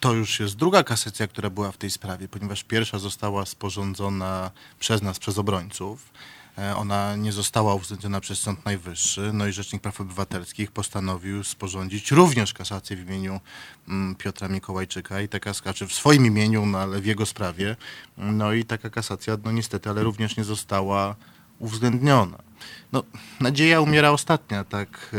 To 0.00 0.12
już 0.12 0.40
jest 0.40 0.56
druga 0.56 0.82
kasacja, 0.82 1.26
która 1.28 1.50
była 1.50 1.72
w 1.72 1.76
tej 1.76 1.90
sprawie, 1.90 2.28
ponieważ 2.28 2.64
pierwsza 2.64 2.98
została 2.98 3.46
sporządzona 3.46 4.50
przez 4.78 5.02
nas, 5.02 5.18
przez 5.18 5.38
obrońców. 5.38 6.10
E, 6.58 6.76
Ona 6.76 7.16
nie 7.16 7.32
została 7.32 7.74
uwzględniona 7.74 8.20
przez 8.20 8.40
Sąd 8.40 8.64
Najwyższy, 8.64 9.30
no 9.34 9.46
i 9.46 9.52
Rzecznik 9.52 9.82
Praw 9.82 10.00
Obywatelskich 10.00 10.72
postanowił 10.72 11.44
sporządzić 11.44 12.10
również 12.10 12.54
kasację 12.54 12.96
w 12.96 13.08
imieniu 13.08 13.40
mm, 13.88 14.14
Piotra 14.14 14.48
Mikołajczyka 14.48 15.20
i 15.20 15.28
taka 15.28 15.54
skacze 15.54 15.86
w 15.86 15.92
swoim 15.92 16.26
imieniu, 16.26 16.66
no 16.66 16.78
ale 16.78 17.00
w 17.00 17.06
jego 17.06 17.26
sprawie. 17.26 17.76
No 18.16 18.52
i 18.52 18.64
taka 18.64 18.90
kasacja, 18.90 19.36
no 19.44 19.52
niestety, 19.52 19.90
ale 19.90 20.02
również 20.02 20.36
nie 20.36 20.44
została 20.44 21.16
uwzględniona. 21.58 22.47
No, 22.92 23.02
nadzieja 23.40 23.80
umiera 23.80 24.10
ostatnia, 24.10 24.64
tak, 24.64 25.16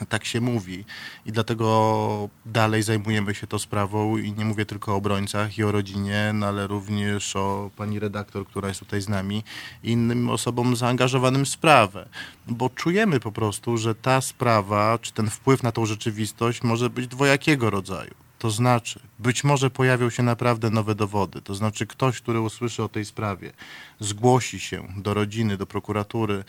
e, 0.00 0.06
tak 0.12 0.24
się 0.24 0.40
mówi. 0.40 0.84
I 1.26 1.32
dlatego 1.32 2.28
dalej 2.46 2.82
zajmujemy 2.82 3.34
się 3.34 3.46
tą 3.46 3.58
sprawą 3.58 4.16
i 4.16 4.32
nie 4.32 4.44
mówię 4.44 4.66
tylko 4.66 4.92
o 4.92 4.96
obrońcach 4.96 5.58
i 5.58 5.64
o 5.64 5.72
rodzinie, 5.72 6.30
no 6.34 6.46
ale 6.46 6.66
również 6.66 7.36
o 7.36 7.70
pani 7.76 7.98
redaktor, 7.98 8.46
która 8.46 8.68
jest 8.68 8.80
tutaj 8.80 9.00
z 9.00 9.08
nami 9.08 9.44
i 9.82 9.90
innym 9.90 10.30
osobom 10.30 10.76
zaangażowanym 10.76 11.44
w 11.44 11.48
sprawę. 11.48 12.08
Bo 12.46 12.70
czujemy 12.70 13.20
po 13.20 13.32
prostu, 13.32 13.76
że 13.78 13.94
ta 13.94 14.20
sprawa, 14.20 14.98
czy 14.98 15.12
ten 15.12 15.30
wpływ 15.30 15.62
na 15.62 15.72
tą 15.72 15.86
rzeczywistość 15.86 16.62
może 16.62 16.90
być 16.90 17.06
dwojakiego 17.06 17.70
rodzaju. 17.70 18.25
To 18.38 18.50
znaczy, 18.50 19.00
być 19.18 19.44
może 19.44 19.70
pojawią 19.70 20.10
się 20.10 20.22
naprawdę 20.22 20.70
nowe 20.70 20.94
dowody. 20.94 21.42
To 21.42 21.54
znaczy, 21.54 21.86
ktoś, 21.86 22.20
który 22.20 22.40
usłyszy 22.40 22.82
o 22.82 22.88
tej 22.88 23.04
sprawie, 23.04 23.52
zgłosi 24.00 24.60
się 24.60 24.88
do 24.96 25.14
rodziny, 25.14 25.56
do 25.56 25.66
prokuratury 25.66 26.44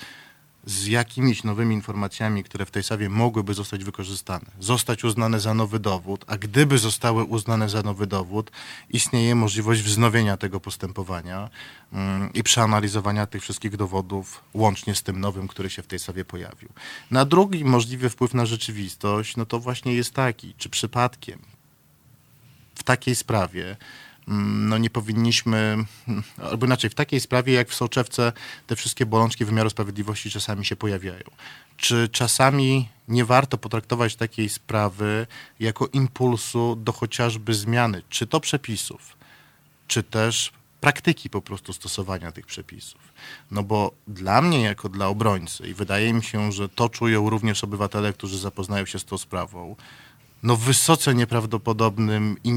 z 0.68 0.88
jakimiś 0.88 1.44
nowymi 1.44 1.76
informacjami, 1.76 2.44
które 2.44 2.66
w 2.66 2.72
tej 2.72 2.84
sprawie 2.84 3.10
mogłyby 3.10 3.54
zostać 3.54 3.84
wykorzystane, 3.84 4.46
zostać 4.60 5.04
uznane 5.04 5.40
za 5.40 5.54
nowy 5.54 5.80
dowód, 5.80 6.26
a 6.28 6.38
gdyby 6.38 6.78
zostały 6.78 7.24
uznane 7.24 7.70
za 7.70 7.82
nowy 7.82 8.08
dowód, 8.08 8.52
istnieje 8.90 9.36
możliwość 9.36 9.82
wznowienia 9.82 10.38
tego 10.38 10.60
postępowania 10.60 11.50
mm, 11.94 12.34
i 12.34 12.44
przeanalizowania 12.44 13.26
tych 13.26 13.42
wszystkich 13.42 13.78
dowodów 13.78 14.44
łącznie 14.54 14.96
z 14.96 15.04
tym 15.04 15.20
nowym, 15.20 15.48
który 15.48 15.70
się 15.70 15.82
w 15.82 15.88
tej 15.88 16.00
sprawie 16.00 16.26
pojawił. 16.26 16.70
Na 17.12 17.26
drugi 17.26 17.66
możliwy 17.66 18.10
wpływ 18.10 18.34
na 18.34 18.46
rzeczywistość, 18.46 19.38
no 19.38 19.46
to 19.46 19.60
właśnie 19.60 19.94
jest 19.94 20.14
taki, 20.14 20.54
czy 20.58 20.70
przypadkiem 20.70 21.57
w 22.78 22.84
takiej 22.84 23.16
sprawie 23.16 23.78
Mm, 24.28 24.70
no 24.70 24.78
nie 24.78 24.90
powinniśmy, 24.90 25.78
albo 26.50 26.66
inaczej, 26.66 26.90
w 26.90 26.96
takiej 26.96 27.20
sprawie 27.20 27.54
jak 27.54 27.70
w 27.70 27.76
Soczewce 27.76 28.34
te 28.68 28.76
wszystkie 28.76 29.06
bolączki 29.06 29.46
wymiaru 29.46 29.70
sprawiedliwości 29.70 30.30
czasami 30.30 30.66
się 30.66 30.76
pojawiają. 30.76 31.24
Czy 31.78 32.10
czasami 32.10 32.90
nie 33.08 33.26
warto 33.26 33.58
potraktować 33.58 34.16
takiej 34.16 34.50
sprawy 34.50 35.28
jako 35.60 35.88
impulsu 35.88 36.76
do 36.76 36.92
chociażby 36.92 37.54
zmiany, 37.54 38.02
czy 38.10 38.28
to 38.28 38.40
przepisów, 38.40 39.18
czy 39.88 40.04
też 40.04 40.52
praktyki 40.82 41.30
po 41.30 41.42
prostu 41.42 41.74
stosowania 41.74 42.32
tych 42.32 42.46
przepisów. 42.46 43.02
No 43.52 43.64
bo 43.64 43.92
dla 44.08 44.42
mnie, 44.42 44.62
jako 44.62 44.90
dla 44.90 45.08
obrońcy, 45.08 45.68
i 45.68 45.74
wydaje 45.74 46.14
mi 46.14 46.24
się, 46.24 46.52
że 46.52 46.70
to 46.70 46.90
czują 46.90 47.30
również 47.30 47.64
obywatele, 47.64 48.14
którzy 48.14 48.40
zapoznają 48.40 48.86
się 48.86 49.00
z 49.00 49.06
tą 49.06 49.18
sprawą, 49.18 49.76
no 50.44 50.56
wysoce 50.56 51.16
nieprawdopodobnym 51.16 52.38
i 52.44 52.52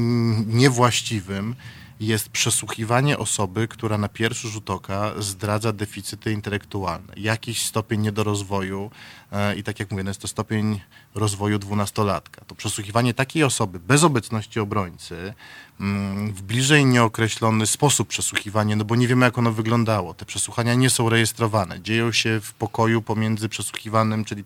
niewłaściwym 0.47 1.55
jest 2.01 2.29
przesłuchiwanie 2.29 3.17
osoby, 3.17 3.67
która 3.67 3.97
na 3.97 4.09
pierwszy 4.09 4.49
rzut 4.49 4.69
oka 4.69 5.11
zdradza 5.19 5.73
deficyty 5.73 6.31
intelektualne, 6.31 7.13
jakiś 7.17 7.65
stopień 7.65 8.01
niedorozwoju 8.01 8.91
e, 9.31 9.55
i 9.55 9.63
tak 9.63 9.79
jak 9.79 9.91
mówię, 9.91 10.03
no 10.03 10.09
jest 10.09 10.21
to 10.21 10.27
stopień 10.27 10.81
rozwoju 11.15 11.59
dwunastolatka. 11.59 12.45
To 12.45 12.55
przesłuchiwanie 12.55 13.13
takiej 13.13 13.43
osoby 13.43 13.79
bez 13.79 14.03
obecności 14.03 14.59
obrońcy 14.59 15.33
mm, 15.79 16.33
w 16.33 16.41
bliżej 16.41 16.85
nieokreślony 16.85 17.67
sposób 17.67 18.07
przesłuchiwanie, 18.07 18.75
no 18.75 18.85
bo 18.85 18.95
nie 18.95 19.07
wiemy 19.07 19.25
jak 19.25 19.37
ono 19.37 19.51
wyglądało. 19.51 20.13
Te 20.13 20.25
przesłuchania 20.25 20.73
nie 20.73 20.89
są 20.89 21.09
rejestrowane. 21.09 21.81
Dzieją 21.81 22.11
się 22.11 22.39
w 22.39 22.53
pokoju 22.53 23.01
pomiędzy 23.01 23.49
przesłuchiwanym, 23.49 24.25
czyli 24.25 24.43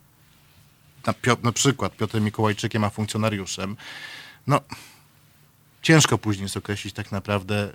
na, 1.08 1.14
na 1.44 1.52
przykład 1.52 1.96
Piotrem 1.96 2.24
Mikołajczykiem, 2.24 2.84
a 2.84 2.90
funkcjonariuszem, 2.90 3.78
no 4.48 4.62
ciężko 5.82 6.18
później 6.18 6.44
jest 6.44 6.58
określić 6.58 6.94
tak 6.94 7.12
naprawdę, 7.12 7.72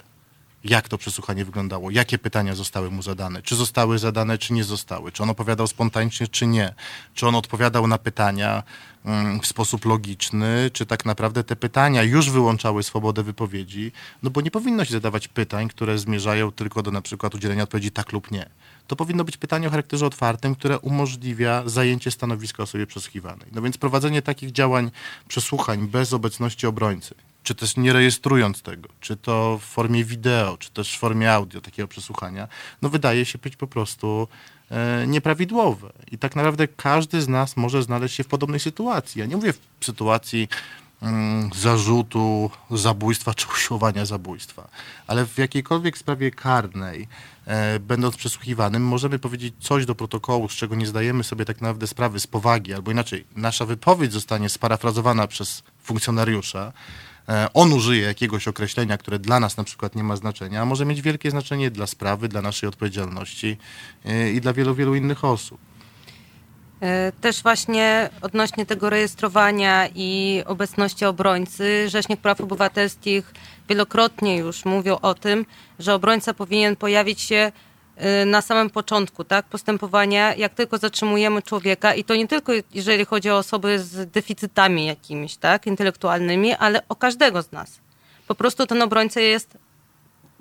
jak 0.65 0.89
to 0.89 0.99
przesłuchanie 0.99 1.45
wyglądało, 1.45 1.91
jakie 1.91 2.19
pytania 2.19 2.55
zostały 2.55 2.91
mu 2.91 3.03
zadane, 3.03 3.43
czy 3.43 3.57
zostały 3.57 3.99
zadane, 3.99 4.39
czy 4.39 4.53
nie 4.53 4.65
zostały, 4.65 5.13
czy 5.13 5.23
on 5.23 5.31
opowiadał 5.31 5.67
spontanicznie, 5.67 6.29
czy 6.29 6.47
nie, 6.47 6.75
czy 7.15 7.27
on 7.27 7.35
odpowiadał 7.35 7.87
na 7.87 7.99
pytania 7.99 8.63
w 9.43 9.47
sposób 9.47 9.85
logiczny, 9.85 10.71
czy 10.73 10.87
tak 10.87 11.05
naprawdę 11.05 11.45
te 11.45 11.57
pytania 11.57 12.03
już 12.03 12.31
wyłączały 12.31 12.83
swobodę 12.83 13.23
wypowiedzi, 13.23 13.93
no 14.23 14.31
bo 14.31 14.41
nie 14.41 14.51
powinno 14.51 14.85
się 14.85 14.93
zadawać 14.93 15.29
pytań, 15.29 15.69
które 15.69 15.99
zmierzają 15.99 16.53
tylko 16.53 16.83
do 16.83 16.91
na 16.91 17.03
przykład 17.03 17.35
udzielenia 17.35 17.63
odpowiedzi 17.63 17.91
tak 17.91 18.13
lub 18.13 18.31
nie 18.31 18.51
to 18.91 18.97
powinno 18.97 19.25
być 19.25 19.37
pytanie 19.37 19.67
o 19.67 19.71
charakterze 19.71 20.07
otwartym, 20.07 20.55
które 20.55 20.79
umożliwia 20.79 21.63
zajęcie 21.67 22.11
stanowiska 22.11 22.63
osobie 22.63 22.87
przesłuchiwanej. 22.87 23.49
No 23.53 23.63
więc 23.63 23.79
prowadzenie 23.79 24.23
takich 24.23 24.53
działań 24.53 24.91
przesłuchań 25.29 25.89
bez 25.89 26.13
obecności 26.13 26.67
obrońcy, 26.67 27.15
czy 27.43 27.55
też 27.55 27.77
nie 27.77 27.93
rejestrując 27.93 28.63
tego, 28.63 28.89
czy 29.01 29.17
to 29.17 29.59
w 29.59 29.65
formie 29.65 30.05
wideo, 30.05 30.57
czy 30.57 30.71
też 30.71 30.97
w 30.97 30.99
formie 30.99 31.33
audio 31.33 31.61
takiego 31.61 31.89
przesłuchania, 31.89 32.49
no 32.83 32.89
wydaje 32.89 33.25
się 33.25 33.39
być 33.39 33.57
po 33.57 33.67
prostu 33.67 34.29
e, 34.71 35.07
nieprawidłowe. 35.07 35.93
I 36.13 36.19
tak 36.19 36.37
naprawdę 36.37 36.69
każdy 36.69 37.23
z 37.23 37.29
nas 37.29 37.57
może 37.57 37.83
znaleźć 37.83 38.15
się 38.15 38.25
w 38.25 38.29
podobnej 38.29 38.61
sytuacji. 38.61 39.21
Ja 39.21 39.27
nie 39.27 39.37
mówię 39.37 39.53
w 39.81 39.85
sytuacji 39.85 40.49
mm, 41.03 41.51
zarzutu 41.55 42.51
zabójstwa 42.71 43.35
czy 43.35 43.47
usiłowania 43.55 44.07
zabójstwa, 44.07 44.69
ale 45.07 45.27
w 45.27 45.39
jakiejkolwiek 45.39 45.99
sprawie 45.99 46.31
karnej 46.31 47.09
E, 47.51 47.81
będąc 47.81 48.17
przesłuchiwanym, 48.17 48.85
możemy 48.85 49.19
powiedzieć 49.19 49.55
coś 49.61 49.87
do 49.87 49.95
protokołu, 49.95 50.49
z 50.49 50.53
czego 50.53 50.75
nie 50.75 50.87
zdajemy 50.87 51.25
sobie 51.25 51.45
tak 51.45 51.61
naprawdę 51.61 51.87
sprawy 51.87 52.21
z 52.21 52.27
powagi, 52.27 52.75
albo 52.75 52.91
inaczej, 52.91 53.25
nasza 53.37 53.67
wypowiedź 53.67 54.13
zostanie 54.13 54.49
sparafrazowana 54.49 55.27
przez 55.27 55.63
funkcjonariusza, 55.83 56.73
on 57.55 57.73
użyje 57.73 58.03
jakiegoś 58.03 58.49
określenia, 58.49 58.99
które 58.99 59.19
dla 59.19 59.41
nas 59.41 59.57
na 59.57 59.65
przykład 59.65 59.97
nie 59.97 60.05
ma 60.05 60.17
znaczenia, 60.17 60.63
a 60.63 60.65
może 60.65 60.85
mieć 60.85 61.03
wielkie 61.03 61.31
znaczenie 61.31 61.71
dla 61.71 61.87
sprawy, 61.87 62.29
dla 62.29 62.43
naszej 62.43 62.69
odpowiedzialności 62.69 63.57
e, 64.05 64.31
i 64.31 64.41
dla 64.41 64.53
wielu, 64.53 64.75
wielu 64.75 64.95
innych 64.95 65.25
osób. 65.25 65.59
Też 67.21 67.43
właśnie 67.43 68.11
odnośnie 68.23 68.67
tego 68.67 68.91
rejestrowania 68.91 69.89
i 69.95 70.43
obecności 70.47 71.05
obrońcy, 71.05 71.89
Rzecznik 71.89 72.21
Praw 72.21 72.41
Obywatelskich 72.41 73.35
wielokrotnie 73.69 74.37
już 74.37 74.65
mówił 74.65 74.97
o 75.03 75.15
tym, 75.15 75.47
że 75.79 75.95
obrońca 75.95 76.35
powinien 76.35 76.77
pojawić 76.77 77.21
się 77.21 77.53
na 78.27 78.43
samym 78.43 78.71
początku 78.71 79.25
tak, 79.25 79.47
postępowania, 79.47 80.35
jak 80.35 80.55
tylko 80.55 80.79
zatrzymujemy 80.79 81.43
człowieka 81.43 81.95
i 81.95 82.05
to 82.05 82.15
nie 82.15 82.29
tylko 82.29 82.53
jeżeli 82.75 83.05
chodzi 83.05 83.31
o 83.31 83.37
osoby 83.37 83.79
z 83.79 84.11
deficytami 84.11 84.87
jakimiś 84.87 85.37
tak, 85.37 85.67
intelektualnymi, 85.67 86.55
ale 86.55 86.89
o 86.89 86.97
każdego 86.97 87.43
z 87.43 87.53
nas. 87.53 87.81
Po 88.29 88.35
prostu 88.35 88.67
ten 88.67 88.83
obrońca 88.83 89.21
jest, 89.21 89.59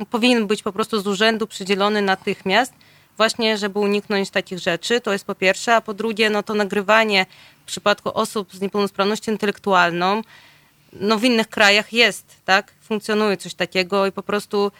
powinien 0.10 0.48
być 0.48 0.64
po 0.64 0.72
prostu 0.72 1.02
z 1.02 1.08
urzędu 1.08 1.48
przydzielony 1.48 2.02
natychmiast, 2.02 2.74
właśnie 3.18 3.58
żeby 3.58 3.80
uniknąć 3.80 4.30
takich 4.30 4.60
rzeczy, 4.60 5.02
to 5.02 5.14
jest 5.14 5.26
po 5.26 5.36
pierwsze, 5.36 5.76
a 5.76 5.82
po 5.82 5.94
drugie 5.94 6.30
no 6.30 6.44
to 6.44 6.54
nagrywanie 6.54 7.26
w 7.64 7.66
przypadku 7.66 8.10
osób 8.14 8.54
z 8.54 8.62
niepełnosprawnością 8.62 9.32
intelektualną, 9.32 10.22
no 10.94 11.18
w 11.18 11.24
innych 11.24 11.50
krajach 11.50 11.94
jest, 11.94 12.26
tak? 12.46 12.74
Funkcjonuje 12.82 13.38
coś 13.38 13.54
takiego 13.54 14.08
i 14.08 14.12
po 14.12 14.24
prostu 14.24 14.72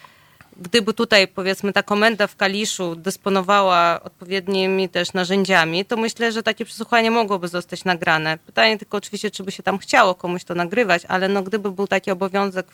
gdyby 0.60 0.94
tutaj 0.94 1.28
powiedzmy 1.28 1.72
ta 1.72 1.82
komenda 1.82 2.26
w 2.26 2.36
Kaliszu 2.36 2.96
dysponowała 2.96 4.00
odpowiednimi 4.02 4.88
też 4.88 5.12
narzędziami, 5.12 5.84
to 5.84 5.96
myślę, 5.96 6.32
że 6.32 6.42
takie 6.42 6.64
przesłuchanie 6.64 7.10
mogłoby 7.10 7.48
zostać 7.48 7.84
nagrane. 7.84 8.38
Pytanie 8.38 8.78
tylko 8.78 8.96
oczywiście, 8.96 9.30
czy 9.30 9.44
by 9.44 9.52
się 9.52 9.62
tam 9.62 9.78
chciało 9.78 10.14
komuś 10.14 10.44
to 10.44 10.54
nagrywać, 10.54 11.02
ale 11.08 11.28
no 11.28 11.42
gdyby 11.42 11.70
był 11.70 11.86
taki 11.86 12.10
obowiązek 12.10 12.66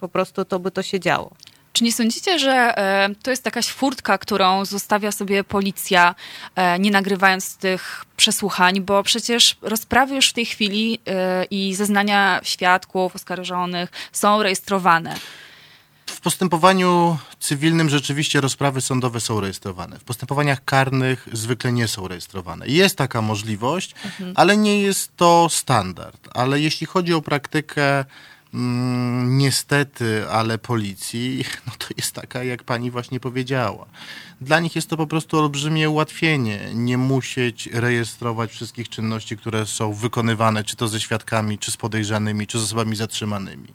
po 0.00 0.08
prostu, 0.08 0.44
to 0.44 0.58
by 0.58 0.70
to 0.70 0.82
się 0.82 1.00
działo. 1.00 1.30
Czy 1.72 1.84
nie 1.84 1.92
sądzicie, 1.92 2.38
że 2.38 2.52
e, 2.52 3.08
to 3.22 3.30
jest 3.30 3.44
jakaś 3.44 3.68
furtka, 3.68 4.18
którą 4.18 4.64
zostawia 4.64 5.12
sobie 5.12 5.44
policja, 5.44 6.14
e, 6.56 6.78
nie 6.78 6.90
nagrywając 6.90 7.56
tych 7.56 8.04
przesłuchań, 8.16 8.80
bo 8.80 9.02
przecież 9.02 9.56
rozprawy 9.62 10.14
już 10.14 10.30
w 10.30 10.32
tej 10.32 10.46
chwili 10.46 10.98
e, 11.06 11.44
i 11.44 11.74
zeznania 11.74 12.40
świadków, 12.42 13.16
oskarżonych 13.16 13.90
są 14.12 14.42
rejestrowane. 14.42 15.14
W 16.24 16.32
postępowaniu 16.32 17.18
cywilnym 17.40 17.88
rzeczywiście 17.88 18.40
rozprawy 18.40 18.80
sądowe 18.80 19.20
są 19.20 19.40
rejestrowane. 19.40 19.98
W 19.98 20.04
postępowaniach 20.04 20.64
karnych 20.64 21.28
zwykle 21.32 21.72
nie 21.72 21.88
są 21.88 22.08
rejestrowane. 22.08 22.68
Jest 22.68 22.96
taka 22.96 23.22
możliwość, 23.22 23.94
mhm. 24.04 24.32
ale 24.36 24.56
nie 24.56 24.82
jest 24.82 25.16
to 25.16 25.48
standard. 25.50 26.28
Ale 26.34 26.60
jeśli 26.60 26.86
chodzi 26.86 27.14
o 27.14 27.22
praktykę 27.22 28.04
Mm, 28.54 29.38
niestety, 29.38 30.28
ale 30.30 30.58
policji, 30.58 31.44
no 31.66 31.72
to 31.78 31.86
jest 31.96 32.14
taka, 32.14 32.44
jak 32.44 32.62
pani 32.62 32.90
właśnie 32.90 33.20
powiedziała. 33.20 33.86
Dla 34.44 34.60
nich 34.60 34.76
jest 34.76 34.90
to 34.90 34.96
po 34.96 35.06
prostu 35.06 35.38
olbrzymie 35.38 35.90
ułatwienie, 35.90 36.60
nie 36.74 36.98
musieć 36.98 37.66
rejestrować 37.66 38.50
wszystkich 38.50 38.88
czynności, 38.88 39.36
które 39.36 39.66
są 39.66 39.92
wykonywane, 39.92 40.64
czy 40.64 40.76
to 40.76 40.88
ze 40.88 41.00
świadkami, 41.00 41.58
czy 41.58 41.70
z 41.70 41.76
podejrzanymi, 41.76 42.46
czy 42.46 42.58
z 42.58 42.62
osobami 42.62 42.96
zatrzymanymi. 42.96 43.68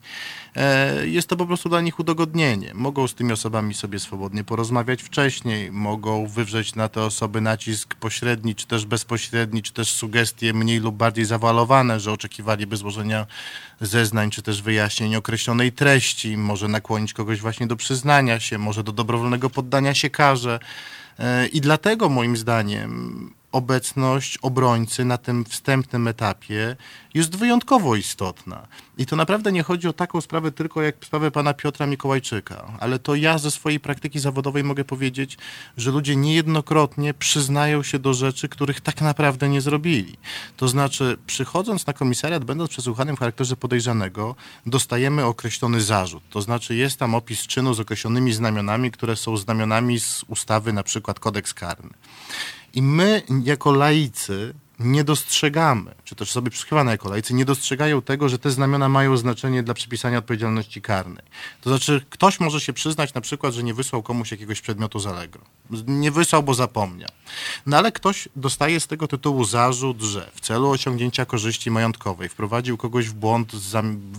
E, 0.55 1.07
jest 1.07 1.27
to 1.27 1.35
po 1.37 1.45
prostu 1.45 1.69
dla 1.69 1.81
nich 1.81 1.99
udogodnienie. 1.99 2.71
Mogą 2.73 3.07
z 3.07 3.13
tymi 3.13 3.31
osobami 3.31 3.73
sobie 3.73 3.99
swobodnie 3.99 4.43
porozmawiać 4.43 5.03
wcześniej, 5.03 5.71
mogą 5.71 6.27
wywrzeć 6.27 6.75
na 6.75 6.89
te 6.89 7.03
osoby 7.03 7.41
nacisk 7.41 7.95
pośredni, 7.95 8.55
czy 8.55 8.67
też 8.67 8.85
bezpośredni, 8.85 9.61
czy 9.61 9.73
też 9.73 9.91
sugestie 9.91 10.53
mniej 10.53 10.79
lub 10.79 10.95
bardziej 10.95 11.25
zawalowane, 11.25 11.99
że 11.99 12.11
oczekiwaliby 12.11 12.77
złożenia 12.77 13.25
zeznań, 13.81 14.31
czy 14.31 14.41
też 14.41 14.61
wyjaśnień 14.61 15.15
określonej 15.15 15.71
treści, 15.71 16.37
może 16.37 16.67
nakłonić 16.67 17.13
kogoś 17.13 17.39
właśnie 17.39 17.67
do 17.67 17.75
przyznania 17.75 18.39
się, 18.39 18.57
może 18.57 18.83
do 18.83 18.91
dobrowolnego 18.91 19.49
poddania 19.49 19.93
się 19.93 20.09
karze. 20.09 20.58
E, 21.19 21.47
I 21.53 21.61
dlatego 21.61 22.09
moim 22.09 22.37
zdaniem 22.37 23.33
obecność 23.51 24.37
obrońcy 24.37 25.05
na 25.05 25.17
tym 25.17 25.45
wstępnym 25.45 26.07
etapie 26.07 26.75
jest 27.13 27.35
wyjątkowo 27.35 27.95
istotna. 27.95 28.67
I 28.97 29.05
to 29.05 29.15
naprawdę 29.15 29.51
nie 29.51 29.63
chodzi 29.63 29.87
o 29.87 29.93
taką 29.93 30.21
sprawę 30.21 30.51
tylko 30.51 30.81
jak 30.81 30.95
sprawę 31.05 31.31
pana 31.31 31.53
Piotra 31.53 31.85
Mikołajczyka, 31.85 32.71
ale 32.79 32.99
to 32.99 33.15
ja 33.15 33.37
ze 33.37 33.51
swojej 33.51 33.79
praktyki 33.79 34.19
zawodowej 34.19 34.63
mogę 34.63 34.83
powiedzieć, 34.83 35.37
że 35.77 35.91
ludzie 35.91 36.15
niejednokrotnie 36.15 37.13
przyznają 37.13 37.83
się 37.83 37.99
do 37.99 38.13
rzeczy, 38.13 38.49
których 38.49 38.81
tak 38.81 39.01
naprawdę 39.01 39.49
nie 39.49 39.61
zrobili. 39.61 40.17
To 40.57 40.67
znaczy, 40.67 41.17
przychodząc 41.27 41.87
na 41.87 41.93
komisariat, 41.93 42.45
będąc 42.45 42.69
przesłuchanym 42.69 43.15
w 43.15 43.19
charakterze 43.19 43.55
podejrzanego, 43.55 44.35
dostajemy 44.65 45.25
określony 45.25 45.81
zarzut. 45.81 46.23
To 46.29 46.41
znaczy, 46.41 46.75
jest 46.75 46.99
tam 46.99 47.15
opis 47.15 47.47
czynu 47.47 47.73
z 47.73 47.79
określonymi 47.79 48.33
znamionami, 48.33 48.91
które 48.91 49.15
są 49.15 49.37
znamionami 49.37 49.99
z 49.99 50.25
ustawy, 50.27 50.73
na 50.73 50.83
przykład 50.83 51.19
kodeks 51.19 51.53
karny. 51.53 51.89
I 52.73 52.81
my, 52.81 53.23
jako 53.43 53.71
laicy, 53.71 54.53
nie 54.79 55.03
dostrzegamy, 55.03 55.95
czy 56.03 56.15
też 56.15 56.29
osoby 56.29 56.49
przesłuchiwane 56.49 56.91
jako 56.91 57.09
laicy, 57.09 57.33
nie 57.33 57.45
dostrzegają 57.45 58.01
tego, 58.01 58.29
że 58.29 58.39
te 58.39 58.51
znamiona 58.51 58.89
mają 58.89 59.17
znaczenie 59.17 59.63
dla 59.63 59.73
przypisania 59.73 60.17
odpowiedzialności 60.17 60.81
karnej. 60.81 61.25
To 61.61 61.69
znaczy, 61.69 62.05
ktoś 62.09 62.39
może 62.39 62.61
się 62.61 62.73
przyznać 62.73 63.13
na 63.13 63.21
przykład, 63.21 63.53
że 63.53 63.63
nie 63.63 63.73
wysłał 63.73 64.03
komuś 64.03 64.31
jakiegoś 64.31 64.61
przedmiotu 64.61 64.99
z 64.99 65.07
Allegro. 65.07 65.41
Nie 65.87 66.11
wysłał, 66.11 66.43
bo 66.43 66.53
zapomniał. 66.53 67.09
No 67.65 67.77
ale 67.77 67.91
ktoś 67.91 68.29
dostaje 68.35 68.79
z 68.79 68.87
tego 68.87 69.07
tytułu 69.07 69.45
zarzut, 69.45 70.01
że 70.01 70.31
w 70.35 70.41
celu 70.41 70.69
osiągnięcia 70.69 71.25
korzyści 71.25 71.71
majątkowej 71.71 72.29
wprowadził 72.29 72.77
kogoś 72.77 73.09
w 73.09 73.13
błąd, 73.13 73.51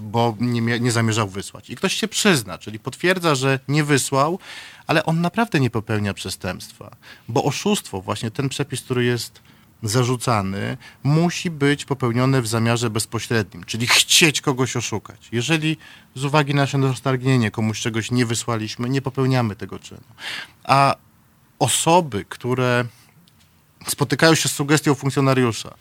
bo 0.00 0.36
nie 0.80 0.92
zamierzał 0.92 1.28
wysłać. 1.28 1.70
I 1.70 1.76
ktoś 1.76 1.94
się 1.94 2.08
przyzna, 2.08 2.58
czyli 2.58 2.78
potwierdza, 2.78 3.34
że 3.34 3.60
nie 3.68 3.84
wysłał, 3.84 4.38
ale 4.86 5.04
on 5.04 5.20
naprawdę 5.20 5.60
nie 5.60 5.70
popełnia 5.70 6.14
przestępstwa, 6.14 6.96
bo 7.28 7.44
oszustwo, 7.44 8.00
właśnie 8.00 8.30
ten 8.30 8.48
przepis, 8.48 8.82
który 8.82 9.04
jest 9.04 9.40
zarzucany, 9.82 10.76
musi 11.02 11.50
być 11.50 11.84
popełnione 11.84 12.42
w 12.42 12.46
zamiarze 12.46 12.90
bezpośrednim, 12.90 13.64
czyli 13.64 13.86
chcieć 13.86 14.40
kogoś 14.40 14.76
oszukać. 14.76 15.28
Jeżeli 15.32 15.76
z 16.14 16.24
uwagi 16.24 16.54
na 16.54 16.62
nasze 16.62 16.78
roztargnienie 16.78 17.50
komuś 17.50 17.80
czegoś 17.80 18.10
nie 18.10 18.26
wysłaliśmy, 18.26 18.90
nie 18.90 19.02
popełniamy 19.02 19.56
tego 19.56 19.78
czynu. 19.78 20.00
A 20.64 20.96
osoby, 21.58 22.24
które 22.28 22.84
spotykają 23.88 24.34
się 24.34 24.48
z 24.48 24.52
sugestią 24.52 24.94
funkcjonariusza, 24.94 25.74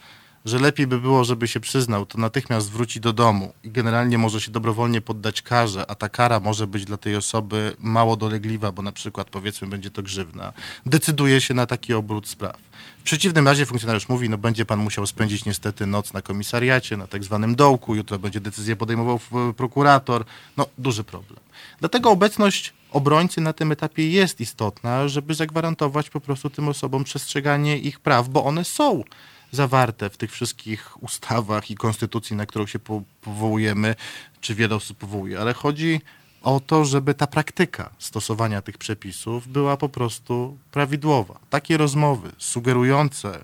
że 0.49 0.59
lepiej 0.59 0.87
by 0.87 0.99
było, 0.99 1.23
żeby 1.23 1.47
się 1.47 1.59
przyznał, 1.59 2.05
to 2.05 2.17
natychmiast 2.17 2.71
wróci 2.71 2.99
do 2.99 3.13
domu 3.13 3.53
i 3.63 3.71
generalnie 3.71 4.17
może 4.17 4.41
się 4.41 4.51
dobrowolnie 4.51 5.01
poddać 5.01 5.41
karze, 5.41 5.91
a 5.91 5.95
ta 5.95 6.09
kara 6.09 6.39
może 6.39 6.67
być 6.67 6.85
dla 6.85 6.97
tej 6.97 7.15
osoby 7.15 7.75
mało 7.79 8.15
dolegliwa, 8.15 8.71
bo 8.71 8.81
na 8.81 8.91
przykład 8.91 9.29
powiedzmy 9.29 9.67
będzie 9.67 9.91
to 9.91 10.03
grzywna, 10.03 10.53
decyduje 10.85 11.41
się 11.41 11.53
na 11.53 11.65
taki 11.65 11.93
obrót 11.93 12.27
spraw. 12.27 12.57
W 12.99 13.03
przeciwnym 13.03 13.47
razie 13.47 13.65
funkcjonariusz 13.65 14.09
mówi, 14.09 14.29
no 14.29 14.37
będzie 14.37 14.65
pan 14.65 14.79
musiał 14.79 15.07
spędzić 15.07 15.45
niestety 15.45 15.85
noc 15.85 16.13
na 16.13 16.21
komisariacie, 16.21 16.97
na 16.97 17.07
tak 17.07 17.23
zwanym 17.23 17.55
dołku, 17.55 17.95
jutro 17.95 18.19
będzie 18.19 18.39
decyzję 18.39 18.75
podejmował 18.75 19.19
prokurator. 19.57 20.25
No, 20.57 20.65
duży 20.77 21.03
problem. 21.03 21.39
Dlatego 21.79 22.11
obecność 22.11 22.73
obrońcy 22.91 23.41
na 23.41 23.53
tym 23.53 23.71
etapie 23.71 24.11
jest 24.11 24.41
istotna, 24.41 25.07
żeby 25.07 25.33
zagwarantować 25.33 26.09
po 26.09 26.19
prostu 26.21 26.49
tym 26.49 26.67
osobom 26.67 27.03
przestrzeganie 27.03 27.77
ich 27.77 27.99
praw, 27.99 28.29
bo 28.29 28.45
one 28.45 28.63
są 28.63 29.03
zawarte 29.51 30.09
w 30.09 30.17
tych 30.17 30.31
wszystkich 30.31 31.03
ustawach 31.03 31.71
i 31.71 31.75
konstytucji, 31.75 32.35
na 32.35 32.45
którą 32.45 32.65
się 32.67 32.79
powołujemy, 33.21 33.95
czy 34.41 34.55
wiele 34.55 34.75
osób 34.75 34.97
powołuje, 34.97 35.39
ale 35.39 35.53
chodzi 35.53 36.01
o 36.41 36.59
to, 36.59 36.85
żeby 36.85 37.13
ta 37.13 37.27
praktyka 37.27 37.89
stosowania 37.99 38.61
tych 38.61 38.77
przepisów 38.77 39.47
była 39.47 39.77
po 39.77 39.89
prostu 39.89 40.57
prawidłowa. 40.71 41.39
Takie 41.49 41.77
rozmowy 41.77 42.31
sugerujące 42.37 43.43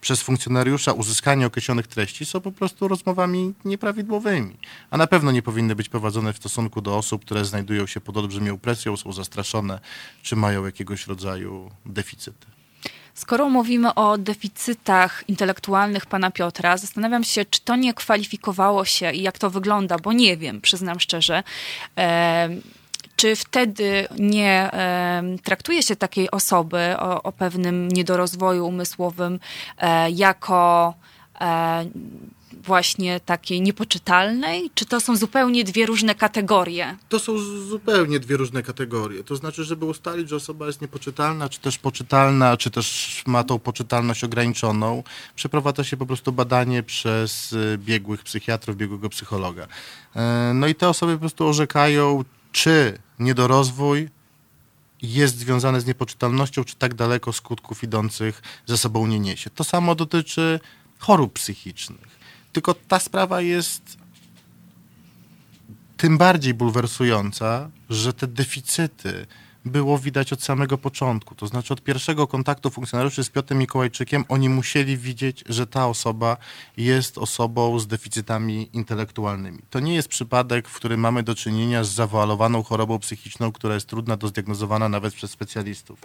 przez 0.00 0.22
funkcjonariusza 0.22 0.92
uzyskanie 0.92 1.46
określonych 1.46 1.86
treści 1.86 2.24
są 2.24 2.40
po 2.40 2.52
prostu 2.52 2.88
rozmowami 2.88 3.54
nieprawidłowymi, 3.64 4.56
a 4.90 4.96
na 4.96 5.06
pewno 5.06 5.32
nie 5.32 5.42
powinny 5.42 5.76
być 5.76 5.88
prowadzone 5.88 6.32
w 6.32 6.36
stosunku 6.36 6.80
do 6.80 6.96
osób, 6.96 7.24
które 7.24 7.44
znajdują 7.44 7.86
się 7.86 8.00
pod 8.00 8.16
olbrzymią 8.16 8.58
presją, 8.58 8.96
są 8.96 9.12
zastraszone, 9.12 9.80
czy 10.22 10.36
mają 10.36 10.66
jakiegoś 10.66 11.06
rodzaju 11.06 11.70
deficyty. 11.86 12.53
Skoro 13.14 13.50
mówimy 13.50 13.94
o 13.94 14.18
deficytach 14.18 15.24
intelektualnych 15.28 16.06
pana 16.06 16.30
Piotra, 16.30 16.76
zastanawiam 16.76 17.24
się, 17.24 17.44
czy 17.44 17.60
to 17.60 17.76
nie 17.76 17.94
kwalifikowało 17.94 18.84
się 18.84 19.12
i 19.12 19.22
jak 19.22 19.38
to 19.38 19.50
wygląda, 19.50 19.98
bo 19.98 20.12
nie 20.12 20.36
wiem, 20.36 20.60
przyznam 20.60 21.00
szczerze. 21.00 21.42
E, 21.98 22.48
czy 23.16 23.36
wtedy 23.36 24.08
nie 24.18 24.72
e, 24.72 25.22
traktuje 25.42 25.82
się 25.82 25.96
takiej 25.96 26.30
osoby 26.30 26.94
o, 26.98 27.22
o 27.22 27.32
pewnym 27.32 27.88
niedorozwoju 27.88 28.66
umysłowym 28.66 29.40
e, 29.78 30.10
jako 30.10 30.94
e, 31.40 31.84
właśnie 32.64 33.20
takiej 33.20 33.60
niepoczytalnej? 33.60 34.70
Czy 34.74 34.86
to 34.86 35.00
są 35.00 35.16
zupełnie 35.16 35.64
dwie 35.64 35.86
różne 35.86 36.14
kategorie? 36.14 36.96
To 37.08 37.18
są 37.18 37.38
zupełnie 37.68 38.20
dwie 38.20 38.36
różne 38.36 38.62
kategorie. 38.62 39.24
To 39.24 39.36
znaczy, 39.36 39.64
żeby 39.64 39.84
ustalić, 39.84 40.28
że 40.28 40.36
osoba 40.36 40.66
jest 40.66 40.80
niepoczytalna, 40.80 41.48
czy 41.48 41.60
też 41.60 41.78
poczytalna, 41.78 42.56
czy 42.56 42.70
też 42.70 43.22
ma 43.26 43.44
tą 43.44 43.58
poczytalność 43.58 44.24
ograniczoną, 44.24 45.02
przeprowadza 45.34 45.84
się 45.84 45.96
po 45.96 46.06
prostu 46.06 46.32
badanie 46.32 46.82
przez 46.82 47.52
y, 47.52 47.78
biegłych 47.78 48.22
psychiatrów, 48.22 48.76
biegłego 48.76 49.08
psychologa. 49.08 49.66
E, 50.16 50.52
no 50.54 50.66
i 50.66 50.74
te 50.74 50.88
osoby 50.88 51.12
po 51.12 51.20
prostu 51.20 51.46
orzekają, 51.46 52.24
czy 52.52 52.98
niedorozwój 53.18 54.08
jest 55.02 55.38
związany 55.38 55.80
z 55.80 55.86
niepoczytalnością, 55.86 56.64
czy 56.64 56.76
tak 56.76 56.94
daleko 56.94 57.32
skutków 57.32 57.82
idących 57.82 58.42
ze 58.66 58.78
sobą 58.78 59.06
nie 59.06 59.20
niesie. 59.20 59.50
To 59.50 59.64
samo 59.64 59.94
dotyczy 59.94 60.60
chorób 60.98 61.32
psychicznych. 61.32 62.23
Tylko 62.54 62.74
ta 62.74 62.98
sprawa 62.98 63.40
jest 63.40 63.98
tym 65.96 66.18
bardziej 66.18 66.54
bulwersująca, 66.54 67.70
że 67.90 68.12
te 68.12 68.26
deficyty 68.26 69.26
było 69.64 69.98
widać 69.98 70.32
od 70.32 70.42
samego 70.42 70.78
początku. 70.78 71.34
To 71.34 71.46
znaczy 71.46 71.72
od 71.72 71.82
pierwszego 71.82 72.26
kontaktu 72.26 72.70
funkcjonariuszy 72.70 73.24
z 73.24 73.30
Piotrem 73.30 73.58
Mikołajczykiem 73.58 74.24
oni 74.28 74.48
musieli 74.48 74.96
widzieć, 74.96 75.44
że 75.48 75.66
ta 75.66 75.86
osoba 75.86 76.36
jest 76.76 77.18
osobą 77.18 77.78
z 77.78 77.86
deficytami 77.86 78.68
intelektualnymi. 78.72 79.58
To 79.70 79.80
nie 79.80 79.94
jest 79.94 80.08
przypadek, 80.08 80.68
w 80.68 80.74
którym 80.74 81.00
mamy 81.00 81.22
do 81.22 81.34
czynienia 81.34 81.84
z 81.84 81.90
zawoalowaną 81.90 82.62
chorobą 82.62 82.98
psychiczną, 82.98 83.52
która 83.52 83.74
jest 83.74 83.86
trudna 83.86 84.16
do 84.16 84.28
zdiagnozowania 84.28 84.88
nawet 84.88 85.14
przez 85.14 85.30
specjalistów. 85.30 86.00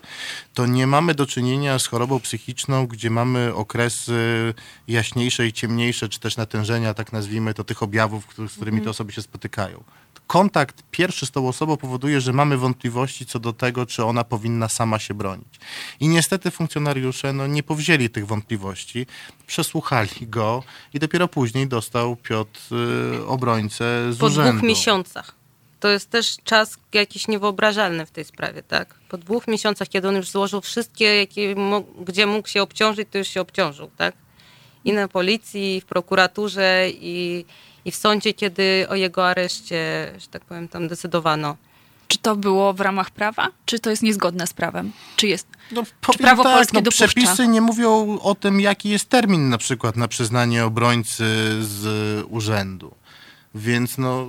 To 0.54 0.66
nie 0.66 0.88
mamy 0.88 1.16
do 1.16 1.26
czynienia 1.26 1.80
z 1.80 1.88
chorobą 1.88 2.20
psychiczną, 2.20 2.88
gdzie 2.88 3.10
mamy 3.10 3.54
okresy 3.56 4.54
jaśniejsze 4.88 5.48
i 5.48 5.54
ciemniejsze, 5.54 6.10
czy 6.10 6.20
też 6.20 6.38
natężenia, 6.38 6.94
tak 6.94 7.14
nazwijmy 7.14 7.54
to, 7.54 7.64
tych 7.64 7.84
objawów, 7.84 8.28
z 8.50 8.56
którymi 8.56 8.82
te 8.82 8.90
osoby 8.90 9.12
się 9.12 9.22
spotykają 9.22 9.84
kontakt 10.30 10.84
pierwszy 10.92 11.26
z 11.26 11.32
tą 11.32 11.48
osobą 11.48 11.78
powoduje, 11.78 12.22
że 12.22 12.34
mamy 12.34 12.58
wątpliwości 12.58 13.26
co 13.26 13.40
do 13.40 13.54
tego, 13.54 13.86
czy 13.86 14.06
ona 14.06 14.24
powinna 14.24 14.68
sama 14.68 15.00
się 15.00 15.14
bronić. 15.14 15.60
I 16.00 16.08
niestety 16.08 16.52
funkcjonariusze 16.52 17.34
no, 17.34 17.48
nie 17.48 17.64
powzięli 17.64 18.10
tych 18.10 18.28
wątpliwości, 18.28 19.06
przesłuchali 19.48 20.10
go 20.22 20.64
i 20.94 21.00
dopiero 21.00 21.28
później 21.28 21.68
dostał 21.68 22.16
Piotr 22.16 22.60
y, 22.72 23.26
obrońcę 23.26 24.14
z 24.14 24.18
po 24.18 24.26
urzędu. 24.26 24.52
Po 24.52 24.58
dwóch 24.58 24.70
miesiącach. 24.70 25.36
To 25.80 25.88
jest 25.88 26.10
też 26.10 26.38
czas 26.44 26.78
jakiś 26.94 27.28
niewyobrażalny 27.28 28.06
w 28.06 28.12
tej 28.12 28.26
sprawie, 28.26 28.64
tak? 28.64 28.96
Po 29.10 29.18
dwóch 29.18 29.48
miesiącach, 29.48 29.88
kiedy 29.88 30.08
on 30.08 30.16
już 30.16 30.30
złożył 30.30 30.62
wszystkie, 30.62 31.06
jakie, 31.06 31.56
gdzie 32.06 32.26
mógł 32.26 32.48
się 32.48 32.62
obciążyć, 32.62 33.08
to 33.12 33.18
już 33.18 33.28
się 33.28 33.42
obciążył, 33.42 33.90
tak? 33.98 34.16
I 34.86 34.94
na 34.94 35.08
policji, 35.08 35.76
i 35.76 35.82
w 35.82 35.86
prokuraturze, 35.86 36.86
i 36.90 37.46
i 37.86 37.92
w 37.92 37.96
sądzie, 37.96 38.34
kiedy 38.34 38.86
o 38.90 38.96
jego 38.96 39.28
areszcie, 39.28 40.12
że 40.18 40.28
tak 40.28 40.46
powiem, 40.46 40.68
tam 40.68 40.88
decydowano. 40.88 41.56
Czy 42.08 42.18
to 42.18 42.36
było 42.36 42.74
w 42.74 42.82
ramach 42.82 43.12
prawa, 43.12 43.48
czy 43.66 43.80
to 43.80 43.90
jest 43.90 44.04
niezgodne 44.04 44.48
z 44.48 44.54
prawem? 44.54 44.92
Czy 45.16 45.28
jest? 45.28 45.48
No, 45.72 45.84
czy 46.12 46.18
prawo 46.18 46.44
tak, 46.44 46.56
polskie 46.56 46.78
no, 46.78 46.82
dopuszcza? 46.82 47.08
Przepisy 47.08 47.48
nie 47.48 47.62
mówią 47.62 48.20
o 48.20 48.36
tym, 48.36 48.62
jaki 48.62 48.90
jest 48.90 49.10
termin 49.10 49.50
na 49.50 49.58
przykład 49.58 49.96
na 49.96 50.08
przyznanie 50.08 50.66
obrońcy 50.66 51.24
z 51.62 52.26
urzędu. 52.30 52.99
Więc 53.56 53.98
no, 53.98 54.28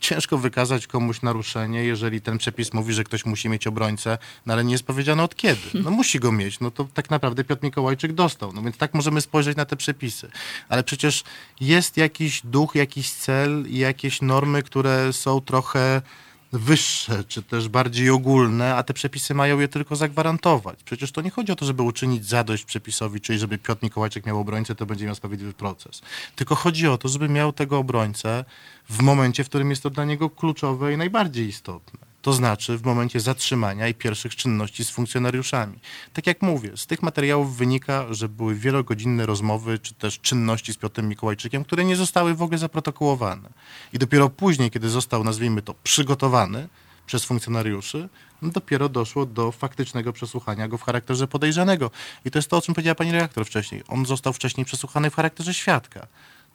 ciężko 0.00 0.38
wykazać 0.38 0.86
komuś 0.86 1.22
naruszenie, 1.22 1.84
jeżeli 1.84 2.20
ten 2.20 2.38
przepis 2.38 2.72
mówi, 2.72 2.94
że 2.94 3.04
ktoś 3.04 3.26
musi 3.26 3.48
mieć 3.48 3.66
obrońcę, 3.66 4.18
no 4.46 4.52
ale 4.52 4.64
nie 4.64 4.72
jest 4.72 4.84
powiedziane 4.84 5.22
od 5.22 5.34
kiedy. 5.34 5.60
No 5.74 5.90
musi 5.90 6.20
go 6.20 6.32
mieć, 6.32 6.60
no 6.60 6.70
to 6.70 6.84
tak 6.94 7.10
naprawdę 7.10 7.44
Piotr 7.44 7.64
Mikołajczyk 7.64 8.12
dostał. 8.12 8.52
No 8.52 8.62
więc 8.62 8.76
tak 8.76 8.94
możemy 8.94 9.20
spojrzeć 9.20 9.56
na 9.56 9.64
te 9.64 9.76
przepisy. 9.76 10.30
Ale 10.68 10.84
przecież 10.84 11.24
jest 11.60 11.96
jakiś 11.96 12.40
duch, 12.44 12.74
jakiś 12.74 13.10
cel 13.10 13.64
i 13.68 13.78
jakieś 13.78 14.22
normy, 14.22 14.62
które 14.62 15.12
są 15.12 15.40
trochę 15.40 16.02
wyższe, 16.52 17.24
czy 17.24 17.42
też 17.42 17.68
bardziej 17.68 18.10
ogólne, 18.10 18.74
a 18.74 18.82
te 18.82 18.94
przepisy 18.94 19.34
mają 19.34 19.58
je 19.58 19.68
tylko 19.68 19.96
zagwarantować. 19.96 20.82
Przecież 20.84 21.12
to 21.12 21.20
nie 21.20 21.30
chodzi 21.30 21.52
o 21.52 21.56
to, 21.56 21.66
żeby 21.66 21.82
uczynić 21.82 22.26
zadość 22.26 22.64
przepisowi, 22.64 23.20
czyli 23.20 23.38
żeby 23.38 23.58
Piotr 23.58 23.82
Mikołajczyk 23.82 24.26
miał 24.26 24.40
obrońcę, 24.40 24.74
to 24.74 24.86
będzie 24.86 25.06
miał 25.06 25.14
sprawiedliwy 25.14 25.52
proces. 25.52 26.02
Tylko 26.36 26.54
chodzi 26.54 26.88
o 26.88 26.98
to, 26.98 27.08
żeby 27.08 27.28
miał 27.28 27.52
tego 27.52 27.78
obrońcę 27.78 28.44
w 28.90 29.02
momencie, 29.02 29.44
w 29.44 29.48
którym 29.48 29.70
jest 29.70 29.82
to 29.82 29.90
dla 29.90 30.04
niego 30.04 30.30
kluczowe 30.30 30.92
i 30.92 30.96
najbardziej 30.96 31.48
istotne 31.48 32.15
to 32.26 32.32
znaczy 32.32 32.78
w 32.78 32.84
momencie 32.84 33.20
zatrzymania 33.20 33.88
i 33.88 33.94
pierwszych 33.94 34.36
czynności 34.36 34.84
z 34.84 34.90
funkcjonariuszami. 34.90 35.78
Tak 36.12 36.26
jak 36.26 36.42
mówię, 36.42 36.76
z 36.76 36.86
tych 36.86 37.02
materiałów 37.02 37.56
wynika, 37.56 38.06
że 38.10 38.28
były 38.28 38.54
wielogodzinne 38.54 39.26
rozmowy 39.26 39.78
czy 39.78 39.94
też 39.94 40.20
czynności 40.20 40.72
z 40.72 40.76
Piotrem 40.76 41.08
Mikołajczykiem, 41.08 41.64
które 41.64 41.84
nie 41.84 41.96
zostały 41.96 42.34
w 42.34 42.42
ogóle 42.42 42.58
zaprotokołowane. 42.58 43.48
I 43.92 43.98
dopiero 43.98 44.30
później, 44.30 44.70
kiedy 44.70 44.88
został, 44.88 45.24
nazwijmy 45.24 45.62
to, 45.62 45.74
przygotowany 45.82 46.68
przez 47.06 47.24
funkcjonariuszy, 47.24 48.08
dopiero 48.42 48.88
doszło 48.88 49.26
do 49.26 49.52
faktycznego 49.52 50.12
przesłuchania 50.12 50.68
go 50.68 50.78
w 50.78 50.82
charakterze 50.82 51.28
podejrzanego. 51.28 51.90
I 52.24 52.30
to 52.30 52.38
jest 52.38 52.50
to, 52.50 52.56
o 52.56 52.62
czym 52.62 52.74
powiedziała 52.74 52.94
pani 52.94 53.12
redaktor 53.12 53.46
wcześniej. 53.46 53.82
On 53.88 54.06
został 54.06 54.32
wcześniej 54.32 54.64
przesłuchany 54.64 55.10
w 55.10 55.14
charakterze 55.14 55.54
świadka 55.54 56.06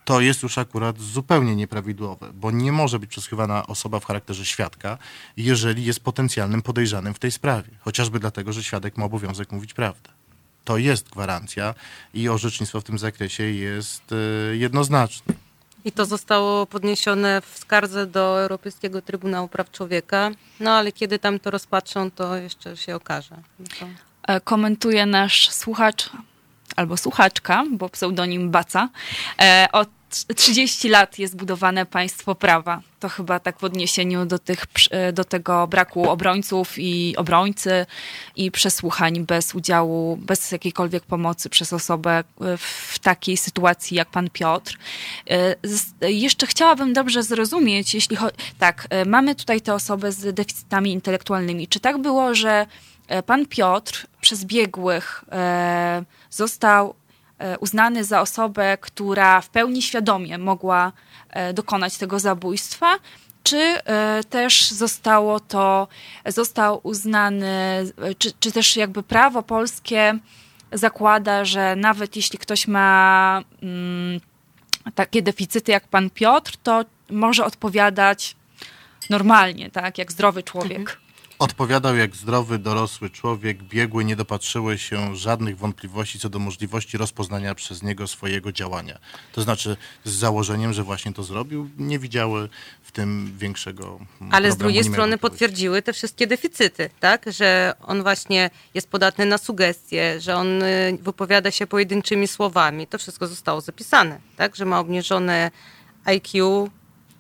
to 0.06 0.22
jest 0.22 0.44
już 0.44 0.58
akurat 0.58 1.00
zupełnie 1.00 1.56
nieprawidłowe, 1.56 2.32
bo 2.34 2.52
nie 2.52 2.72
może 2.72 3.00
być 3.00 3.10
przesłuchiwana 3.10 3.68
osoba 3.68 4.00
w 4.00 4.06
charakterze 4.06 4.46
świadka, 4.46 4.98
jeżeli 5.38 5.86
jest 5.86 6.00
potencjalnym 6.00 6.62
podejrzanym 6.62 7.14
w 7.14 7.20
tej 7.20 7.32
sprawie. 7.32 7.70
Chociażby 7.80 8.20
dlatego, 8.20 8.54
że 8.54 8.64
świadek 8.64 8.98
ma 8.98 9.06
obowiązek 9.06 9.52
mówić 9.52 9.74
prawdę. 9.74 10.10
to 10.64 10.78
jest 10.78 11.10
gwarancja 11.10 11.76
i 12.14 12.30
orzecznictwo 12.30 12.82
w 12.82 12.84
tym 12.84 13.00
zakresie 13.00 13.44
jest 13.44 14.04
e, 14.12 14.56
jednoznaczne. 14.56 15.34
I 15.86 15.92
to 15.92 16.06
zostało 16.06 16.66
podniesione 16.66 17.42
w 17.42 17.58
skardze 17.58 18.08
do 18.08 18.42
Europejskiego 18.42 19.02
Trybunału 19.02 19.48
Praw 19.48 19.72
Człowieka, 19.72 20.32
no 20.60 20.72
ale 20.72 20.92
kiedy 20.92 21.20
tam 21.20 21.40
to 21.40 21.52
rozpatrzą, 21.52 22.12
to 22.12 22.36
jeszcze 22.36 22.78
się 22.78 22.96
okaże. 22.96 23.36
No 23.60 23.66
to... 23.80 23.88
E, 24.28 24.42
komentuje 24.42 25.06
nasz 25.06 25.50
słuchacz 25.50 26.10
albo 26.76 26.98
słuchaczka, 26.98 27.64
bo 27.72 27.90
pseudonim 27.90 28.52
Baca. 28.52 28.90
E, 29.42 29.68
od 29.72 29.90
30 30.36 30.90
lat 30.90 31.20
jest 31.20 31.36
budowane 31.36 31.86
państwo 31.86 32.36
prawa. 32.36 32.82
To 33.00 33.10
chyba 33.10 33.40
tak 33.40 33.60
w 33.60 33.64
odniesieniu 33.64 34.26
do, 34.26 34.40
tych, 34.40 34.66
e, 34.92 35.14
do 35.14 35.24
tego 35.24 35.68
braku 35.68 36.10
obrońców 36.10 36.74
i 36.78 37.16
obrońcy 37.18 37.86
i 38.36 38.52
przesłuchań 38.52 39.26
bez 39.26 39.56
udziału, 39.56 40.18
bez 40.18 40.52
jakiejkolwiek 40.52 41.04
pomocy 41.04 41.50
przez 41.50 41.74
osobę 41.74 42.24
w 42.58 43.00
takiej 43.00 43.38
sytuacji 43.38 43.98
jak 43.98 44.10
pan 44.10 44.30
Piotr. 44.30 44.78
Jeszcze 46.02 46.48
chciałabym 46.48 46.94
dobrze 46.94 47.24
zrozumieć, 47.24 47.94
jeśli 47.94 48.16
chodzi. 48.16 48.36
Tak, 48.60 48.88
mamy 49.06 49.36
tutaj 49.36 49.62
te 49.62 49.74
osoby 49.74 50.12
z 50.12 50.36
deficytami 50.36 50.92
intelektualnymi. 50.92 51.68
Czy 51.68 51.80
tak 51.80 51.98
było, 51.98 52.36
że 52.36 52.66
E, 52.66 52.91
pan 53.26 53.46
Piotr 53.46 54.08
przez 54.22 54.46
biegłych 54.46 55.24
e, 55.32 56.04
został 56.30 56.96
e, 57.40 57.60
uznany 57.60 58.04
za 58.04 58.22
osobę, 58.22 58.78
która 58.82 59.42
w 59.42 59.50
pełni 59.50 59.82
świadomie 59.82 60.38
mogła 60.38 60.92
dokonać 61.54 61.98
tego 61.98 62.20
zabójstwa, 62.20 62.98
czy 63.44 63.78
też 64.30 64.72
zostało 64.72 65.40
to, 65.40 65.88
został 66.26 66.80
uznany, 66.84 67.48
czy, 68.18 68.32
czy 68.40 68.52
też 68.52 68.76
jakby 68.76 69.04
prawo 69.04 69.44
polskie 69.44 70.20
zakłada, 70.72 71.46
że 71.46 71.76
nawet 71.76 72.16
jeśli 72.16 72.40
ktoś 72.40 72.68
ma 72.68 73.42
mm, 73.64 74.20
takie 74.96 75.22
deficyty 75.22 75.72
jak 75.72 75.88
pan 75.88 76.10
Piotr, 76.10 76.54
to 76.64 76.86
może 77.10 77.46
odpowiadać 77.46 78.36
normalnie, 79.10 79.70
tak, 79.70 79.98
jak 79.98 80.12
zdrowy 80.12 80.44
człowiek. 80.44 80.80
Mhm. 80.80 80.98
Odpowiadał 81.42 81.96
jak 81.96 82.16
zdrowy, 82.16 82.60
dorosły 82.60 83.10
człowiek, 83.10 83.64
biegły, 83.64 84.06
nie 84.06 84.16
dopatrzyły 84.16 84.78
się 84.78 85.16
żadnych 85.16 85.58
wątpliwości 85.58 86.20
co 86.20 86.30
do 86.30 86.40
możliwości 86.40 86.98
rozpoznania 86.98 87.56
przez 87.56 87.84
niego 87.84 88.08
swojego 88.08 88.52
działania. 88.52 89.00
To 89.34 89.42
znaczy 89.42 89.78
z 90.04 90.12
założeniem, 90.12 90.74
że 90.74 90.84
właśnie 90.84 91.14
to 91.14 91.24
zrobił, 91.24 91.70
nie 91.78 92.00
widziały 92.00 92.50
w 92.82 92.92
tym 92.92 93.34
większego. 93.38 94.00
Ale 94.32 94.52
z 94.52 94.58
drugiej 94.58 94.84
strony 94.84 95.18
potwierdziły 95.18 95.82
te 95.82 95.94
wszystkie 95.94 96.28
deficyty, 96.28 96.90
tak? 97.00 97.26
Że 97.28 97.74
on 97.82 98.04
właśnie 98.04 98.50
jest 98.74 98.90
podatny 98.90 99.26
na 99.26 99.38
sugestie, 99.38 100.20
że 100.20 100.36
on 100.36 100.64
y, 100.64 100.98
wypowiada 101.02 101.52
się 101.52 101.68
pojedynczymi 101.68 102.28
słowami. 102.28 102.88
To 102.88 102.98
wszystko 102.98 103.28
zostało 103.28 103.62
zapisane, 103.62 104.20
tak? 104.38 104.56
Że 104.56 104.66
ma 104.66 104.80
obniżone 104.80 105.52
IQ, 106.06 106.70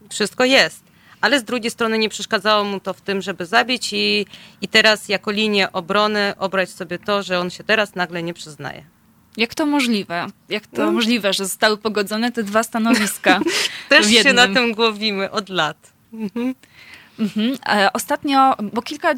wszystko 0.09 0.45
jest 0.45 0.90
ale 1.21 1.39
z 1.39 1.43
drugiej 1.43 1.71
strony 1.71 1.97
nie 1.97 2.09
przeszkadzało 2.09 2.63
mu 2.63 2.79
to 2.79 2.93
w 2.93 3.01
tym, 3.01 3.21
żeby 3.21 3.45
zabić 3.45 3.93
i, 3.93 4.25
i 4.61 4.67
teraz 4.67 5.09
jako 5.09 5.31
linię 5.31 5.71
obrony 5.71 6.33
obrać 6.37 6.69
sobie 6.69 6.99
to, 6.99 7.23
że 7.23 7.39
on 7.39 7.49
się 7.49 7.63
teraz 7.63 7.95
nagle 7.95 8.23
nie 8.23 8.33
przyznaje. 8.33 8.85
Jak 9.37 9.55
to 9.55 9.65
możliwe? 9.65 10.27
Jak 10.49 10.67
to 10.67 10.85
no. 10.85 10.91
możliwe, 10.91 11.33
że 11.33 11.45
zostały 11.45 11.77
pogodzone 11.77 12.31
te 12.31 12.43
dwa 12.43 12.63
stanowiska? 12.63 13.39
Też 13.89 14.07
się 14.07 14.33
na 14.33 14.47
tym 14.47 14.73
głowimy 14.73 15.31
od 15.31 15.49
lat. 15.49 15.93
Mhm. 17.21 17.57
E, 17.69 17.93
ostatnio, 17.93 18.55
bo 18.73 18.81
kilka 18.81 19.13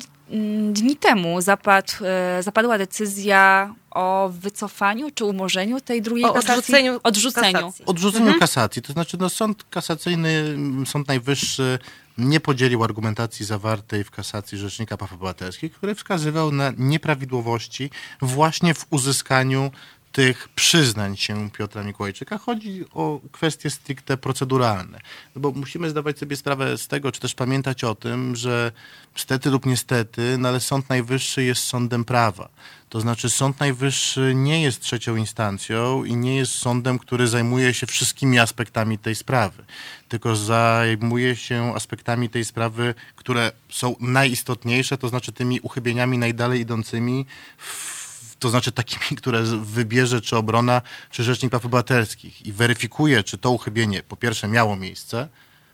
dni 0.71 0.95
temu 0.95 1.41
zapadł, 1.41 1.93
e, 2.01 2.43
zapadła 2.43 2.77
decyzja 2.77 3.73
o 3.91 4.31
wycofaniu 4.39 5.11
czy 5.11 5.25
umorzeniu 5.25 5.81
tej 5.81 6.01
drugiej 6.01 6.25
o 6.25 6.33
kasacji? 6.33 6.53
Odrzuceniu, 6.53 6.99
odrzuceniu. 7.03 7.53
Kasacji. 7.53 7.85
Odrzuceniu 7.85 8.25
mhm. 8.25 8.39
kasacji. 8.39 8.81
To 8.81 8.93
znaczy 8.93 9.17
no, 9.19 9.29
sąd 9.29 9.63
kasacyjny, 9.69 10.57
Sąd 10.85 11.07
Najwyższy 11.07 11.79
nie 12.17 12.39
podzielił 12.39 12.83
argumentacji 12.83 13.45
zawartej 13.45 14.03
w 14.03 14.11
kasacji 14.11 14.57
Rzecznika 14.57 14.97
Praw 14.97 15.13
Obywatelskich, 15.13 15.73
który 15.73 15.95
wskazywał 15.95 16.51
na 16.51 16.73
nieprawidłowości 16.77 17.89
właśnie 18.21 18.73
w 18.73 18.85
uzyskaniu 18.89 19.71
tych 20.13 20.49
przyznań 20.49 21.17
się 21.17 21.49
Piotra 21.51 21.83
Mikołajczyka. 21.83 22.37
Chodzi 22.37 22.85
o 22.93 23.19
kwestie 23.31 23.69
stricte 23.69 24.17
proceduralne. 24.17 24.99
No 25.35 25.41
bo 25.41 25.51
musimy 25.51 25.89
zdawać 25.89 26.19
sobie 26.19 26.35
sprawę 26.35 26.77
z 26.77 26.87
tego, 26.87 27.11
czy 27.11 27.19
też 27.19 27.35
pamiętać 27.35 27.83
o 27.83 27.95
tym, 27.95 28.35
że 28.35 28.71
stety 29.15 29.49
lub 29.49 29.65
niestety, 29.65 30.37
no 30.39 30.49
ale 30.49 30.59
Sąd 30.59 30.89
Najwyższy 30.89 31.43
jest 31.43 31.63
sądem 31.63 32.05
prawa. 32.05 32.49
To 32.89 33.01
znaczy 33.01 33.29
Sąd 33.29 33.59
Najwyższy 33.59 34.33
nie 34.35 34.61
jest 34.61 34.81
trzecią 34.81 35.15
instancją 35.15 36.03
i 36.03 36.15
nie 36.15 36.35
jest 36.35 36.51
sądem, 36.51 36.99
który 36.99 37.27
zajmuje 37.27 37.73
się 37.73 37.87
wszystkimi 37.87 38.39
aspektami 38.39 38.97
tej 38.97 39.15
sprawy, 39.15 39.63
tylko 40.09 40.35
zajmuje 40.35 41.35
się 41.35 41.75
aspektami 41.75 42.29
tej 42.29 42.45
sprawy, 42.45 42.95
które 43.15 43.51
są 43.69 43.95
najistotniejsze, 43.99 44.97
to 44.97 45.09
znaczy 45.09 45.31
tymi 45.31 45.59
uchybieniami 45.59 46.17
najdalej 46.17 46.59
idącymi 46.59 47.25
w 47.57 48.02
to 48.43 48.49
znaczy 48.49 48.71
takimi, 48.71 49.17
które 49.17 49.43
wybierze 49.61 50.21
czy 50.21 50.37
obrona, 50.37 50.81
czy 51.09 51.23
Rzecznik 51.23 51.49
Praw 51.49 51.65
Obywatelskich 51.65 52.45
i 52.45 52.53
weryfikuje, 52.53 53.23
czy 53.23 53.37
to 53.37 53.51
uchybienie 53.51 54.03
po 54.03 54.15
pierwsze 54.15 54.47
miało 54.47 54.75
miejsce, 54.75 55.27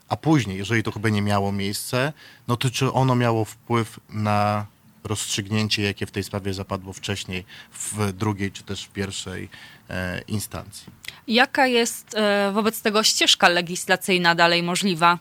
a 0.10 0.18
później, 0.18 0.58
jeżeli 0.58 0.84
to 0.84 0.92
chyba 0.92 1.10
nie 1.10 1.22
miało 1.22 1.52
miejsce, 1.52 2.14
no 2.48 2.58
to 2.58 2.70
czy 2.70 2.94
ono 2.94 3.16
miało 3.16 3.46
wpływ 3.46 4.00
na 4.10 4.66
rozstrzygnięcie, 5.04 5.82
jakie 5.82 6.06
w 6.06 6.12
tej 6.12 6.24
sprawie 6.24 6.54
zapadło 6.54 6.94
wcześniej 6.94 7.46
w 7.74 8.14
drugiej 8.14 8.52
czy 8.52 8.64
też 8.64 8.84
w 8.84 8.90
pierwszej 8.90 9.50
e, 9.90 10.22
instancji. 10.28 10.88
Jaka 11.28 11.68
jest 11.68 12.16
e, 12.16 12.52
wobec 12.54 12.82
tego 12.82 13.04
ścieżka 13.04 13.50
legislacyjna 13.50 14.36
dalej 14.36 14.64
możliwa? 14.64 15.20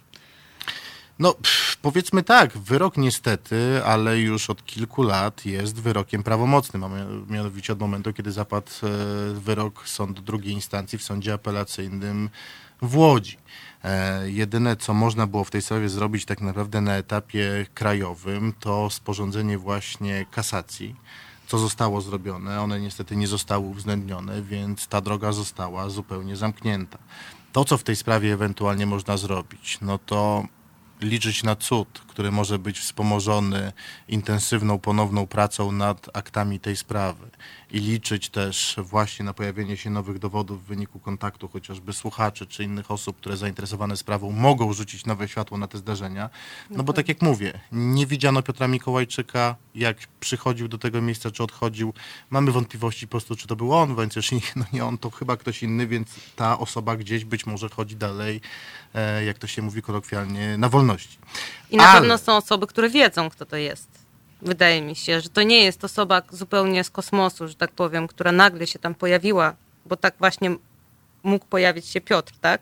No, 1.19 1.35
powiedzmy 1.83 2.23
tak, 2.23 2.59
wyrok 2.59 2.97
niestety, 2.97 3.85
ale 3.85 4.19
już 4.19 4.51
od 4.51 4.65
kilku 4.65 5.03
lat 5.03 5.47
jest 5.47 5.81
wyrokiem 5.81 6.23
prawomocnym, 6.23 6.85
a 6.85 6.91
mianowicie 7.29 7.73
od 7.73 7.81
momentu, 7.81 8.13
kiedy 8.13 8.33
zapadł 8.33 8.71
e, 8.83 8.89
wyrok 9.35 9.89
sądu 9.89 10.23
drugiej 10.23 10.53
instancji 10.53 10.99
w 10.99 11.03
sądzie 11.03 11.33
apelacyjnym 11.33 12.31
w 12.83 12.97
Łodzi. 12.97 13.37
E, 13.85 14.31
jedyne, 14.31 14.77
co 14.77 14.95
można 14.95 15.27
było 15.27 15.45
w 15.45 15.51
tej 15.51 15.63
sprawie 15.63 15.89
zrobić 15.89 16.25
tak 16.25 16.41
naprawdę 16.41 16.81
na 16.81 16.97
etapie 16.97 17.67
krajowym, 17.75 18.53
to 18.61 18.91
sporządzenie 18.91 19.59
właśnie 19.59 20.27
kasacji, 20.31 20.97
co 21.47 21.59
zostało 21.59 22.01
zrobione. 22.01 22.61
One 22.61 22.81
niestety 22.81 23.17
nie 23.17 23.27
zostały 23.27 23.67
uwzględnione, 23.67 24.43
więc 24.43 24.87
ta 24.87 25.01
droga 25.01 25.33
została 25.33 25.89
zupełnie 25.89 26.37
zamknięta. 26.37 26.99
To, 27.53 27.65
co 27.65 27.79
w 27.79 27.83
tej 27.83 27.97
sprawie 27.97 28.33
ewentualnie 28.33 28.87
można 28.87 29.17
zrobić, 29.17 29.79
no 29.81 29.99
to 29.99 30.45
liczyć 31.01 31.43
na 31.43 31.57
cud, 31.57 32.03
który 32.07 32.31
może 32.31 32.59
być 32.59 32.81
wspomożony 32.81 33.73
intensywną, 34.09 34.79
ponowną 34.79 35.27
pracą 35.27 35.73
nad 35.73 36.17
aktami 36.17 36.61
tej 36.61 36.77
sprawy 36.77 37.31
i 37.71 37.81
liczyć 37.81 38.29
też 38.29 38.77
właśnie 38.79 39.25
na 39.25 39.35
pojawienie 39.35 39.77
się 39.77 39.91
nowych 39.91 40.19
dowodów 40.19 40.65
w 40.65 40.67
wyniku 40.67 41.01
kontaktu 41.01 41.49
chociażby 41.49 41.93
słuchaczy 41.93 42.47
czy 42.47 42.65
innych 42.65 42.91
osób, 42.91 43.17
które 43.17 43.37
zainteresowane 43.37 43.97
sprawą 43.97 44.33
mogą 44.33 44.73
rzucić 44.73 45.07
nowe 45.07 45.29
światło 45.29 45.59
na 45.59 45.69
te 45.69 45.79
zdarzenia. 45.79 46.31
No 46.71 46.83
bo 46.83 46.93
tak 46.93 47.09
jak 47.09 47.23
mówię, 47.23 47.61
nie 47.73 48.07
widziano 48.07 48.43
Piotra 48.43 48.69
Mikołajczyka, 48.69 49.57
jak 49.75 49.97
przychodził 50.21 50.69
do 50.69 50.79
tego 50.79 51.03
miejsca, 51.03 51.31
czy 51.31 51.43
odchodził. 51.43 51.95
Mamy 52.31 52.53
wątpliwości 52.53 53.07
po 53.07 53.11
prostu, 53.11 53.37
czy 53.37 53.47
to 53.47 53.57
był 53.57 53.75
on, 53.75 53.97
więc 53.97 54.17
jeśli 54.17 54.41
no 54.57 54.65
nie 54.73 54.85
on, 54.85 54.99
to 54.99 55.11
chyba 55.11 55.37
ktoś 55.37 55.63
inny, 55.63 55.87
więc 55.87 56.09
ta 56.37 56.59
osoba 56.59 56.97
gdzieś 56.97 57.25
być 57.25 57.47
może 57.47 57.69
chodzi 57.69 57.97
dalej, 57.97 58.41
e, 58.95 59.25
jak 59.25 59.39
to 59.39 59.47
się 59.47 59.63
mówi 59.63 59.83
kolokwialnie, 59.83 60.59
na 60.59 60.69
wolności. 60.69 61.19
I 61.71 61.77
na 61.77 61.89
Ale... 61.89 62.01
pewno 62.01 62.19
są 62.19 62.37
osoby, 62.37 62.67
które 62.67 62.91
wiedzą, 62.91 63.31
kto 63.31 63.47
to 63.47 63.57
jest. 63.57 64.08
Wydaje 64.43 64.83
mi 64.83 64.97
się, 64.97 65.21
że 65.21 65.29
to 65.29 65.43
nie 65.43 65.65
jest 65.65 65.85
osoba 65.85 66.23
zupełnie 66.31 66.85
z 66.85 66.91
kosmosu, 66.91 67.49
że 67.49 67.55
tak 67.55 67.71
powiem, 67.71 68.09
która 68.09 68.33
nagle 68.33 68.67
się 68.67 68.79
tam 68.79 68.95
pojawiła, 68.95 69.55
bo 69.87 69.97
tak 69.97 70.15
właśnie 70.19 70.51
mógł 71.23 71.47
pojawić 71.47 71.87
się 71.87 72.01
Piotr, 72.01 72.33
tak? 72.41 72.61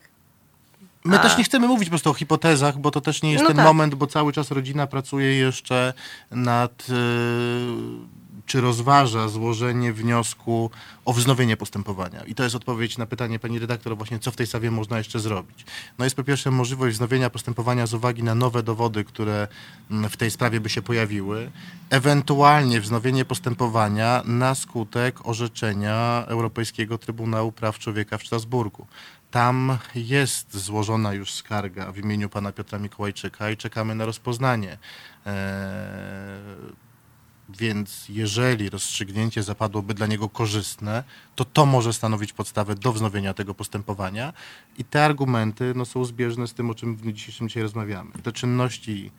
My 1.04 1.18
A... 1.18 1.22
też 1.22 1.38
nie 1.38 1.44
chcemy 1.44 1.68
mówić 1.68 1.88
po 1.88 1.90
prostu 1.90 2.10
o 2.10 2.14
hipotezach, 2.14 2.78
bo 2.78 2.90
to 2.90 3.00
też 3.00 3.22
nie 3.22 3.32
jest 3.32 3.42
no 3.42 3.48
ten 3.48 3.56
tak. 3.56 3.66
moment, 3.66 3.94
bo 3.94 4.06
cały 4.06 4.32
czas 4.32 4.50
rodzina 4.50 4.86
pracuje 4.86 5.34
jeszcze 5.38 5.92
nad. 6.30 6.88
Yy 6.88 8.25
czy 8.46 8.60
rozważa 8.60 9.28
złożenie 9.28 9.92
wniosku 9.92 10.70
o 11.04 11.12
wznowienie 11.12 11.56
postępowania. 11.56 12.24
I 12.24 12.34
to 12.34 12.42
jest 12.42 12.54
odpowiedź 12.54 12.98
na 12.98 13.06
pytanie 13.06 13.38
pani 13.38 13.58
redaktor, 13.58 13.96
właśnie 13.96 14.18
co 14.18 14.30
w 14.30 14.36
tej 14.36 14.46
sprawie 14.46 14.70
można 14.70 14.98
jeszcze 14.98 15.20
zrobić. 15.20 15.64
No 15.98 16.04
jest 16.04 16.16
po 16.16 16.24
pierwsze 16.24 16.50
możliwość 16.50 16.94
wznowienia 16.94 17.30
postępowania 17.30 17.86
z 17.86 17.94
uwagi 17.94 18.22
na 18.22 18.34
nowe 18.34 18.62
dowody, 18.62 19.04
które 19.04 19.48
mm, 19.90 20.10
w 20.10 20.16
tej 20.16 20.30
sprawie 20.30 20.60
by 20.60 20.68
się 20.68 20.82
pojawiły, 20.82 21.50
ewentualnie 21.90 22.80
wznowienie 22.80 23.24
postępowania 23.24 24.22
na 24.24 24.54
skutek 24.54 25.28
orzeczenia 25.28 26.24
Europejskiego 26.26 26.98
Trybunału 26.98 27.52
Praw 27.52 27.78
Człowieka 27.78 28.18
w 28.18 28.22
Strasburgu. 28.22 28.86
Tam 29.30 29.78
jest 29.94 30.56
złożona 30.56 31.12
już 31.12 31.32
skarga 31.32 31.92
w 31.92 31.98
imieniu 31.98 32.28
pana 32.28 32.52
Piotra 32.52 32.78
Mikołajczyka 32.78 33.50
i 33.50 33.56
czekamy 33.56 33.94
na 33.94 34.06
rozpoznanie. 34.06 34.78
Więc 37.48 38.08
jeżeli 38.08 38.70
rozstrzygnięcie 38.70 39.42
zapadłoby 39.42 39.94
dla 39.94 40.06
niego 40.06 40.28
korzystne, 40.28 41.04
to 41.34 41.44
to 41.44 41.66
może 41.66 41.92
stanowić 41.92 42.32
podstawę 42.32 42.74
do 42.74 42.92
wznowienia 42.92 43.34
tego 43.34 43.54
postępowania 43.54 44.32
i 44.78 44.84
te 44.84 45.04
argumenty 45.04 45.72
no, 45.76 45.84
są 45.84 46.04
zbieżne 46.04 46.48
z 46.48 46.54
tym, 46.54 46.70
o 46.70 46.74
czym 46.74 46.96
w 46.96 47.00
dniu 47.00 47.12
dzisiejszym 47.12 47.48
dzisiaj 47.48 47.62
rozmawiamy. 47.62 48.10
Te 48.22 48.32
czynności 48.32 49.10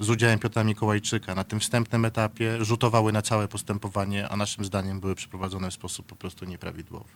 z 0.00 0.10
udziałem 0.10 0.38
Piotra 0.38 0.64
Mikołajczyka 0.64 1.34
na 1.34 1.44
tym 1.44 1.60
wstępnym 1.60 2.04
etapie 2.04 2.64
rzutowały 2.64 3.12
na 3.12 3.22
całe 3.22 3.48
postępowanie, 3.48 4.28
a 4.28 4.36
naszym 4.36 4.64
zdaniem 4.64 5.00
były 5.00 5.14
przeprowadzone 5.14 5.70
w 5.70 5.74
sposób 5.74 6.06
po 6.06 6.16
prostu 6.16 6.44
nieprawidłowy. 6.44 7.10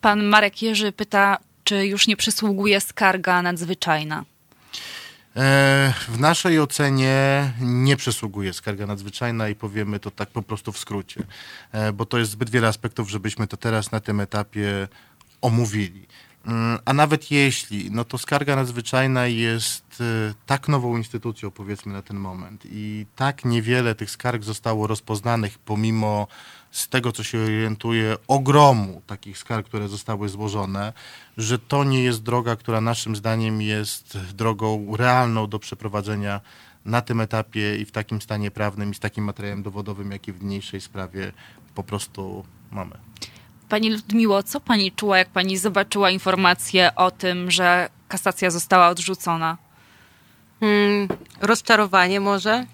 Pan 0.00 0.24
Marek 0.24 0.62
Jerzy 0.62 0.92
pyta, 0.92 1.38
czy 1.64 1.86
już 1.86 2.06
nie 2.06 2.16
przysługuje 2.16 2.80
skarga 2.80 3.42
nadzwyczajna? 3.42 4.24
E, 5.36 5.94
w 6.08 6.20
naszej 6.20 6.60
ocenie 6.60 7.52
nie 7.60 7.96
przysługuje 7.96 8.52
skarga 8.52 8.86
nadzwyczajna 8.86 9.48
i 9.48 9.54
powiemy 9.54 10.00
to 10.00 10.10
tak 10.10 10.30
po 10.30 10.42
prostu 10.42 10.72
w 10.72 10.78
skrócie, 10.78 11.22
e, 11.72 11.92
bo 11.92 12.06
to 12.06 12.18
jest 12.18 12.30
zbyt 12.30 12.50
wiele 12.50 12.68
aspektów, 12.68 13.10
żebyśmy 13.10 13.46
to 13.46 13.56
teraz 13.56 13.92
na 13.92 14.00
tym 14.00 14.20
etapie 14.20 14.88
omówili. 15.40 16.06
A 16.84 16.92
nawet 16.92 17.30
jeśli, 17.30 17.90
no 17.90 18.04
to 18.04 18.18
skarga 18.18 18.56
nadzwyczajna 18.56 19.26
jest 19.26 20.00
e, 20.00 20.34
tak 20.46 20.68
nową 20.68 20.96
instytucją, 20.96 21.50
powiedzmy 21.50 21.92
na 21.92 22.02
ten 22.02 22.16
moment, 22.16 22.62
i 22.70 23.06
tak 23.16 23.44
niewiele 23.44 23.94
tych 23.94 24.10
skarg 24.10 24.42
zostało 24.42 24.86
rozpoznanych, 24.86 25.58
pomimo 25.58 26.26
z 26.70 26.88
tego, 26.88 27.12
co 27.12 27.22
się 27.22 27.38
orientuje, 27.38 28.16
ogromu 28.28 29.02
takich 29.06 29.38
skarg, 29.38 29.66
które 29.66 29.88
zostały 29.88 30.28
złożone, 30.28 30.92
że 31.36 31.58
to 31.58 31.84
nie 31.84 32.02
jest 32.04 32.22
droga, 32.22 32.56
która 32.56 32.80
naszym 32.80 33.16
zdaniem 33.16 33.62
jest 33.62 34.18
drogą 34.34 34.96
realną 34.96 35.46
do 35.46 35.58
przeprowadzenia 35.58 36.40
na 36.84 37.00
tym 37.00 37.20
etapie 37.20 37.76
i 37.76 37.84
w 37.84 37.92
takim 37.92 38.22
stanie 38.22 38.50
prawnym 38.50 38.90
i 38.90 38.94
z 38.94 39.00
takim 39.00 39.24
materiałem 39.24 39.62
dowodowym, 39.62 40.10
jaki 40.10 40.32
w 40.32 40.42
niniejszej 40.42 40.80
sprawie 40.80 41.32
po 41.74 41.82
prostu 41.82 42.44
mamy. 42.70 42.98
Pani 43.68 43.90
Ludmiło, 43.90 44.42
co 44.42 44.60
pani 44.60 44.92
czuła, 44.92 45.18
jak 45.18 45.28
pani 45.28 45.56
zobaczyła 45.56 46.10
informację 46.10 46.90
o 46.96 47.10
tym, 47.10 47.50
że 47.50 47.88
kasacja 48.08 48.50
została 48.50 48.88
odrzucona? 48.88 49.56
Hmm, 50.60 51.08
rozczarowanie 51.40 52.20
może. 52.20 52.66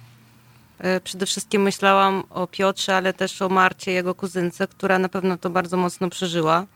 E, 0.79 1.01
przede 1.01 1.27
wszystkim 1.27 1.63
myślałam 1.63 2.23
o 2.31 2.47
Piotrze, 2.47 2.97
ale 2.97 3.13
też 3.13 3.43
o 3.43 3.49
Marcie, 3.49 3.93
jego 3.93 4.15
kuzynce, 4.15 4.67
która 4.67 4.99
na 4.99 5.09
pewno 5.09 5.39
to 5.39 5.51
bardzo 5.51 5.77
mocno 5.77 6.11
przeżyła. 6.11 6.67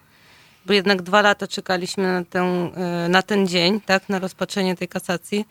Bo 0.66 0.72
jednak 0.72 1.02
dwa 1.02 1.22
lata 1.22 1.46
czekaliśmy 1.46 2.12
na 2.12 2.24
ten, 2.24 2.70
e, 2.76 3.08
na 3.08 3.22
ten 3.22 3.46
dzień, 3.48 3.80
tak, 3.80 4.08
na 4.08 4.18
rozpatrzenie 4.18 4.76
tej 4.76 4.88
kasacji, 4.88 5.44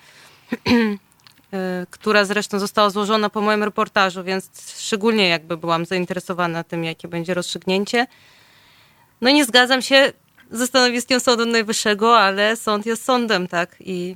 e, 1.54 1.86
która 1.90 2.26
zresztą 2.26 2.60
została 2.60 2.90
złożona 2.90 3.30
po 3.30 3.42
moim 3.42 3.64
reportażu, 3.64 4.24
więc 4.24 4.74
szczególnie 4.78 5.30
jakby 5.30 5.58
byłam 5.58 5.86
zainteresowana 5.86 6.64
tym, 6.64 6.84
jakie 6.84 7.08
będzie 7.08 7.34
rozstrzygnięcie. 7.34 8.08
No 9.22 9.30
nie 9.30 9.46
zgadzam 9.46 9.82
się 9.82 10.14
ze 10.52 10.68
stanowiskiem 10.68 11.20
Sądu 11.20 11.46
Najwyższego, 11.46 12.20
ale 12.20 12.56
sąd 12.56 12.86
jest 12.86 13.04
sądem, 13.04 13.48
tak? 13.48 13.76
I 13.80 14.16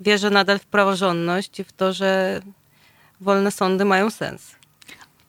wierzę 0.00 0.30
nadal 0.30 0.58
w 0.58 0.66
praworządność 0.66 1.60
i 1.60 1.64
w 1.64 1.72
to, 1.72 1.92
że 1.92 2.40
wolne 3.20 3.50
sądy 3.50 3.84
mają 3.84 4.10
sens 4.10 4.55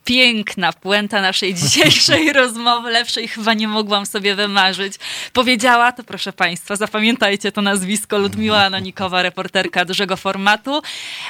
piękna 0.07 0.73
puenta 0.73 1.21
naszej 1.21 1.53
dzisiejszej 1.53 2.33
rozmowy. 2.41 2.91
Lepszej 2.91 3.27
chyba 3.27 3.53
nie 3.53 3.67
mogłam 3.67 4.05
sobie 4.05 4.35
wymarzyć. 4.35 4.93
Powiedziała, 5.33 5.91
to 5.91 6.03
proszę 6.03 6.33
Państwa, 6.33 6.75
zapamiętajcie 6.75 7.51
to 7.51 7.61
nazwisko, 7.61 8.17
Ludmiła 8.17 8.63
Anonikowa, 8.63 9.21
reporterka 9.21 9.85
dużego 9.85 10.17
formatu. 10.17 10.81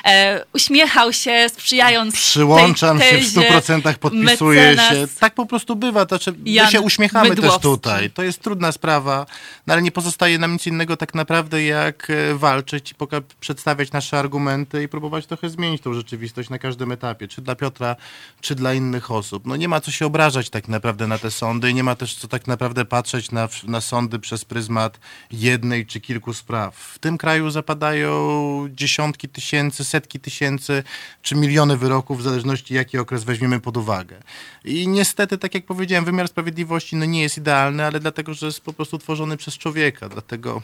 E, 0.05 0.45
uśmiechał 0.53 1.13
się, 1.13 1.47
sprzyjając 1.49 2.15
Przyłączam 2.15 2.99
tej 2.99 3.23
się, 3.23 3.29
w 3.29 3.33
100% 3.33 3.93
podpisuję 3.93 4.77
się. 4.77 5.07
Tak 5.19 5.33
po 5.33 5.45
prostu 5.45 5.75
bywa. 5.75 6.05
To, 6.05 6.19
czy 6.19 6.31
my 6.31 6.71
się 6.71 6.81
uśmiechamy 6.81 7.29
Mydłowski. 7.29 7.61
też 7.61 7.71
tutaj. 7.71 8.09
To 8.09 8.23
jest 8.23 8.41
trudna 8.41 8.71
sprawa, 8.71 9.25
no 9.67 9.73
ale 9.73 9.81
nie 9.81 9.91
pozostaje 9.91 10.37
nam 10.39 10.53
nic 10.53 10.67
innego 10.67 10.97
tak 10.97 11.15
naprawdę, 11.15 11.63
jak 11.63 12.09
e, 12.09 12.35
walczyć 12.35 12.91
i 12.91 12.95
przedstawiać 13.39 13.91
nasze 13.91 14.19
argumenty 14.19 14.83
i 14.83 14.87
próbować 14.87 15.25
trochę 15.25 15.49
zmienić 15.49 15.81
tą 15.81 15.93
rzeczywistość 15.93 16.49
na 16.49 16.59
każdym 16.59 16.91
etapie. 16.91 17.27
Czy 17.27 17.41
dla 17.41 17.55
Piotra, 17.55 17.95
czy 18.41 18.55
dla 18.55 18.66
dla 18.68 18.73
innych 18.73 19.11
osób. 19.11 19.45
No 19.45 19.56
nie 19.56 19.68
ma 19.68 19.81
co 19.81 19.91
się 19.91 20.06
obrażać 20.06 20.49
tak 20.49 20.68
naprawdę 20.68 21.07
na 21.07 21.18
te 21.18 21.31
sądy, 21.31 21.73
nie 21.73 21.84
ma 21.84 21.95
też 21.95 22.15
co 22.15 22.27
tak 22.27 22.48
naprawdę 22.48 22.85
patrzeć 22.85 23.31
na, 23.31 23.49
na 23.64 23.81
sądy 23.81 24.19
przez 24.19 24.45
pryzmat 24.45 24.99
jednej 25.31 25.85
czy 25.85 26.02
kilku 26.02 26.34
spraw. 26.34 26.76
W 26.76 26.99
tym 26.99 27.18
kraju 27.18 27.49
zapadają 27.49 28.11
dziesiątki 28.72 29.30
tysięcy, 29.30 29.84
setki 29.84 30.19
tysięcy 30.19 30.84
czy 31.22 31.35
miliony 31.35 31.77
wyroków, 31.77 32.19
w 32.19 32.22
zależności 32.22 32.73
jaki 32.73 32.98
okres 32.98 33.23
weźmiemy 33.23 33.60
pod 33.60 33.77
uwagę. 33.77 34.15
I 34.65 34.88
niestety, 34.88 35.38
tak 35.38 35.53
jak 35.53 35.65
powiedziałem, 35.65 36.06
wymiar 36.06 36.27
sprawiedliwości 36.27 36.95
no 36.95 37.06
nie 37.06 37.22
jest 37.22 37.38
idealny, 37.38 37.85
ale 37.85 37.99
dlatego, 37.99 38.34
że 38.34 38.45
jest 38.45 38.61
po 38.61 38.73
prostu 38.73 38.98
tworzony 38.98 39.38
przez 39.38 39.57
człowieka. 39.57 40.10
Dlatego 40.10 40.61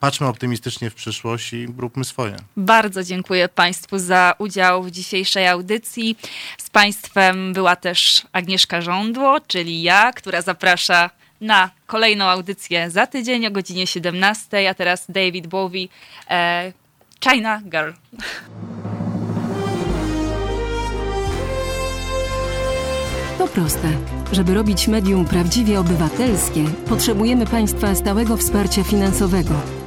patrzmy 0.00 0.26
optymistycznie 0.26 0.90
w 0.90 0.94
przyszłość 0.94 1.52
i 1.52 1.66
róbmy 1.78 2.04
swoje. 2.04 2.36
Bardzo 2.56 3.04
dziękuję 3.04 3.48
Państwu 3.48 3.98
za 3.98 4.34
udział 4.38 4.82
w 4.82 4.90
dzisiejszej 4.90 5.48
audycji. 5.48 6.16
Z 6.58 6.70
Państwem 6.70 7.52
była 7.52 7.76
też 7.76 8.26
Agnieszka 8.32 8.80
Żądło, 8.80 9.40
czyli 9.46 9.82
ja, 9.82 10.12
która 10.12 10.42
zaprasza 10.42 11.10
na 11.40 11.70
kolejną 11.86 12.24
audycję 12.24 12.90
za 12.90 13.06
tydzień 13.06 13.46
o 13.46 13.50
godzinie 13.50 13.86
17, 13.86 14.70
a 14.70 14.74
teraz 14.74 15.06
David 15.08 15.46
Bowie, 15.46 15.88
e, 16.30 16.72
China 17.24 17.62
Girl. 17.64 17.90
To 23.38 23.48
proste. 23.48 23.88
Żeby 24.32 24.54
robić 24.54 24.88
medium 24.88 25.24
prawdziwie 25.24 25.80
obywatelskie, 25.80 26.64
potrzebujemy 26.88 27.46
Państwa 27.46 27.94
stałego 27.94 28.36
wsparcia 28.36 28.84
finansowego. 28.84 29.54